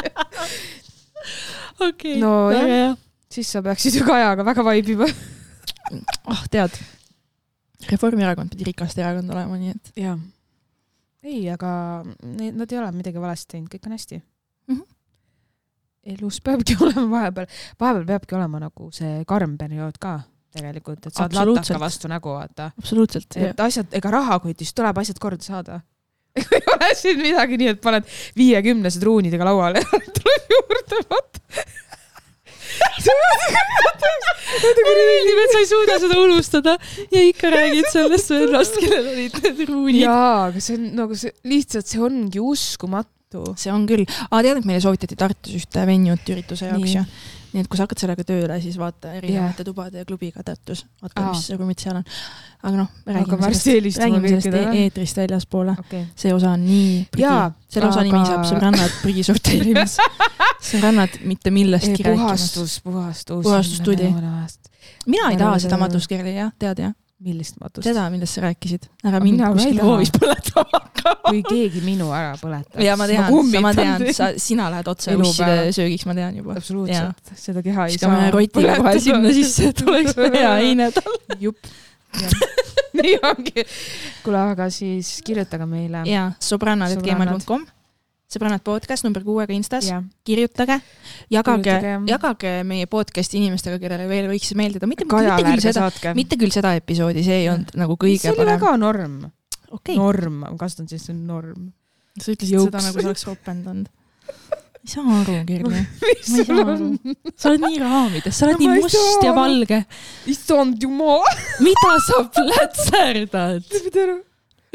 okei, 1.80 2.18
No 2.22 2.48
väga 2.52 2.68
hea. 2.72 2.94
siis 3.32 3.52
sa 3.52 3.62
peaksid 3.66 4.00
ju 4.00 4.06
Kajaga 4.08 4.46
väga 4.48 4.64
vaibima. 4.66 5.10
ah, 6.28 6.44
tead, 6.52 6.74
Reformierakond 7.92 8.50
pidi 8.52 8.66
rikaste 8.72 9.04
erakond 9.04 9.30
olema, 9.32 9.58
nii 9.62 9.76
et 9.76 9.92
jaa. 10.02 10.18
ei, 11.28 11.44
aga 11.54 11.70
nad 12.34 12.72
ei 12.72 12.80
ole 12.82 12.90
midagi 12.96 13.22
valesti 13.22 13.54
teinud, 13.56 13.70
kõik 13.72 13.86
on 13.88 13.96
hästi. 13.98 14.22
Elus 16.14 16.40
peabki 16.44 16.78
olema 16.86 17.08
vahepeal, 17.18 17.52
vahepeal 17.80 18.10
peabki 18.14 18.40
olema 18.40 18.64
nagu 18.68 18.90
see 18.96 19.22
karm 19.30 19.58
periood 19.60 20.00
ka 20.02 20.20
tegelikult, 20.58 21.10
et 21.10 21.18
saad 21.18 21.36
lataka 21.36 21.80
vastu 21.82 22.10
nägu 22.12 22.34
vaata. 22.34 22.72
absoluutselt. 22.80 23.38
et 23.38 23.60
asjad, 23.68 23.90
ega 24.00 24.12
rahakotist 24.14 24.76
tuleb 24.78 25.04
asjad 25.04 25.20
korda 25.22 25.44
saada. 25.44 25.82
ei 26.38 26.62
ole 26.74 26.94
siin 26.98 27.20
midagi 27.22 27.58
nii, 27.58 27.74
et 27.74 27.82
paned 27.82 28.06
viiekümnesed 28.38 29.04
ruunidega 29.04 29.48
lauale 29.48 29.82
ja 29.86 30.00
tuleb 30.20 30.54
juurde, 30.54 31.02
vaata. 31.10 31.66
mulle 34.88 35.04
meeldib, 35.10 35.42
et 35.44 35.54
sa 35.54 35.62
ei 35.64 35.70
suuda 35.70 36.00
seda 36.04 36.22
unustada 36.22 36.78
ja 37.14 37.26
ikka 37.26 37.52
räägid 37.54 37.90
sellest 37.94 38.32
sõbrast, 38.32 38.80
kellel 38.82 39.12
olid 39.16 39.38
need 39.44 39.62
ruunid. 39.70 40.02
jaa, 40.06 40.48
aga 40.48 40.64
see 40.64 40.78
on 40.78 40.90
nagu 41.02 41.18
see, 41.20 41.34
lihtsalt 41.48 41.90
see 41.90 42.02
ongi 42.06 42.44
uskumatu. 42.44 43.17
See 43.60 43.74
on 43.74 43.88
küll, 43.90 44.06
aga 44.30 44.44
tead, 44.46 44.62
et 44.62 44.70
meile 44.70 44.84
soovitati 44.84 45.18
Tartus 45.20 45.58
ühte 45.62 45.88
venjut 45.90 46.32
ürituse 46.36 46.72
jaoks 46.72 46.96
ja 46.98 47.06
nii 47.54 47.64
et 47.64 47.70
kui 47.72 47.80
sa 47.80 47.86
hakkad 47.86 48.02
sellega 48.02 48.26
tööle, 48.28 48.58
siis 48.64 48.76
vaata 48.80 49.14
erinevate 49.18 49.64
yeah. 49.64 49.68
tubade 49.68 50.02
ja 50.02 50.08
klubiga 50.08 50.44
Tartus, 50.46 50.84
vaata 51.02 51.24
Aa. 51.24 51.32
mis 51.34 51.48
ruumid 51.54 51.82
seal 51.82 52.00
on. 52.00 52.06
aga 52.68 52.74
noh, 52.82 52.92
aga 53.06 53.16
räägime 53.18 53.40
varsti 53.42 53.72
sellest, 53.72 54.02
räägime 54.04 54.32
sellest 54.34 54.60
e. 54.60 54.84
eetrist 54.84 55.22
väljaspoole. 55.22 55.78
okei. 55.86 56.04
see 56.20 56.34
osa 56.36 56.52
on 56.58 56.66
nii 56.68 56.92
prügi 57.14 57.32
selle 57.74 57.90
osa 57.90 58.04
aga- 58.04 58.06
nimi 58.10 58.22
saab 58.28 58.46
sõbrannad 58.52 59.00
prügi 59.02 59.26
sorteerimas. 59.28 59.98
sõbrannad 60.70 61.20
mitte 61.30 61.54
millestki 61.56 62.04
rääkimas. 62.04 62.24
puhastus, 62.28 62.78
puhastus. 62.84 63.44
Puhastustudi. 63.48 64.14
mina 65.08 65.32
ei 65.32 65.40
taha 65.40 65.60
seda 65.64 65.80
matuskeeli 65.82 66.36
jah, 66.36 66.52
tead 66.60 66.84
jah, 66.84 66.96
millist 67.24 67.58
matust? 67.62 67.86
seda, 67.88 68.06
millest 68.14 68.38
sa 68.38 68.44
rääkisid. 68.46 68.86
ära 69.08 69.20
mina 69.24 69.50
kuskil 69.54 69.80
hoovis 69.82 70.12
põletama 70.14 70.82
hakka. 70.82 71.14
kui 71.26 71.42
keegi 71.48 71.82
minu 71.86 72.12
ära 72.14 72.36
põletab. 72.40 72.78
ja 72.84 72.98
ma 73.00 73.08
tean, 73.10 73.40
ma 73.64 73.74
tean, 73.78 74.06
sa, 74.14 74.30
sina 74.42 74.70
lähed 74.74 74.92
otse 74.92 75.16
usside 75.18 75.72
söögiks, 75.76 76.06
ma 76.10 76.18
tean 76.18 76.38
juba. 76.42 76.58
absoluutselt, 76.62 77.34
seda 77.40 77.64
keha 77.66 77.88
ei 77.88 77.98
viskame 77.98 78.22
saa. 78.22 78.34
rotiga 78.38 78.78
kohe 78.82 78.96
sinna 79.04 79.34
sisse, 79.34 79.72
et 79.74 79.84
oleks 79.86 80.18
hea 80.38 80.54
heine 80.62 80.92
tal. 80.96 81.18
jupp. 81.42 81.74
nii 82.98 83.18
ongi. 83.30 83.66
kuule, 84.26 84.44
aga 84.54 84.70
siis 84.74 85.18
kirjutage 85.26 85.66
meile. 85.70 86.06
ja 86.10 86.30
sõbrannad, 86.44 86.98
et 86.98 87.04
Sõbrannad. 88.28 88.60
podcast 88.60 89.06
number 89.06 89.24
kuuega 89.24 89.54
Instas, 89.56 89.86
jah, 89.88 90.02
kirjutage, 90.28 90.76
jagage 91.32 91.76
jagage 92.10 92.50
meie 92.68 92.88
podcast'i 92.92 93.40
inimestega, 93.40 93.78
kellele 93.80 94.04
veel 94.10 94.28
võiks 94.28 94.50
see 94.52 94.58
meeldida, 94.60 94.90
mitte, 94.90 95.06
mitte 95.08 95.46
küll 95.48 95.64
seda, 95.64 95.86
mitte 96.18 96.40
küll 96.42 96.52
seda 96.52 96.74
episoodi, 96.76 97.24
see 97.24 97.38
ei 97.46 97.48
olnud 97.54 97.72
nagu 97.80 97.96
kõige 97.96 98.20
see 98.26 98.34
oli 98.34 98.42
parem. 98.42 98.60
väga 98.60 98.74
norm. 98.82 99.16
okei, 99.80 99.96
norm, 99.96 100.42
ma 100.44 100.52
kasutan 100.60 100.92
siis 100.92 101.08
norm. 101.16 101.72
sa 102.20 102.34
ütlesid 102.36 102.52
jõuks. 102.58 102.68
seda 102.68 102.84
nagu 102.90 103.00
sa 103.00 103.08
oleks 103.14 103.26
ropendanud. 103.32 103.88
ei 104.84 104.92
saa 104.92 105.18
aru, 105.22 105.40
Kirli. 105.48 105.72
ma 105.72 106.12
ei 106.12 106.20
saa 106.28 106.60
on 106.60 106.76
aru. 106.76 106.92
sa 107.32 107.50
oled 107.54 107.64
nii 107.64 107.80
raamides, 107.86 108.36
sa 108.42 108.50
oled 108.52 108.60
No 108.60 108.66
nii 108.66 108.84
must 108.84 109.24
ja 109.24 109.36
valge. 109.40 109.84
issand 110.36 110.84
jumal. 110.84 111.24
mida 111.64 111.96
sa 112.12 112.26
plätserdad? 112.36 113.64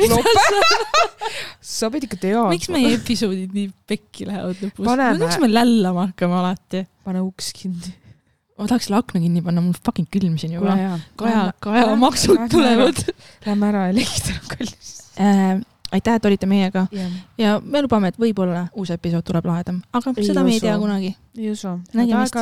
sa 1.77 1.90
pead 1.93 2.06
ikka 2.09 2.19
teadma. 2.20 2.52
miks 2.52 2.70
meie 2.73 2.94
episoodid 2.97 3.52
nii 3.56 3.69
pekki 3.89 4.27
lähevad 4.28 4.62
lõpus? 4.64 4.86
Miks 5.20 5.40
me 5.43 5.51
lällama 5.51 6.09
hakkame 6.10 6.39
alati? 6.40 6.85
pane 7.06 7.23
uks 7.24 7.52
kinni. 7.56 7.93
ma 8.59 8.69
tahaks 8.70 8.89
selle 8.89 9.01
akna 9.02 9.23
kinni 9.23 9.44
panna, 9.44 9.64
mul 9.64 9.77
fucking 9.78 10.09
külm 10.12 10.39
siin 10.40 10.56
juba. 10.56 10.77
kaja, 11.20 11.44
kajamaksud 11.64 12.48
tulevad. 12.52 13.05
Lähme 13.47 13.70
ära, 13.73 13.86
elekter 13.93 14.40
on 14.40 14.51
kallis 14.56 14.90
äh,. 15.20 15.60
aitäh, 15.93 16.16
et 16.16 16.28
olite 16.28 16.48
meiega 16.48 16.86
yeah. 16.93 17.16
ja 17.39 17.56
me 17.60 17.85
lubame, 17.85 18.12
et 18.12 18.20
võib-olla 18.20 18.66
uus 18.73 18.93
episood 18.94 19.27
tuleb 19.28 19.48
lahedam, 19.48 19.82
aga 19.93 20.14
ei 20.16 20.28
seda 20.28 20.44
me 20.47 20.56
ei 20.56 20.62
tea 20.62 20.77
kunagi. 20.81 21.14
ei 21.39 21.52
usu. 21.52 21.78
nägemist. 21.93 22.39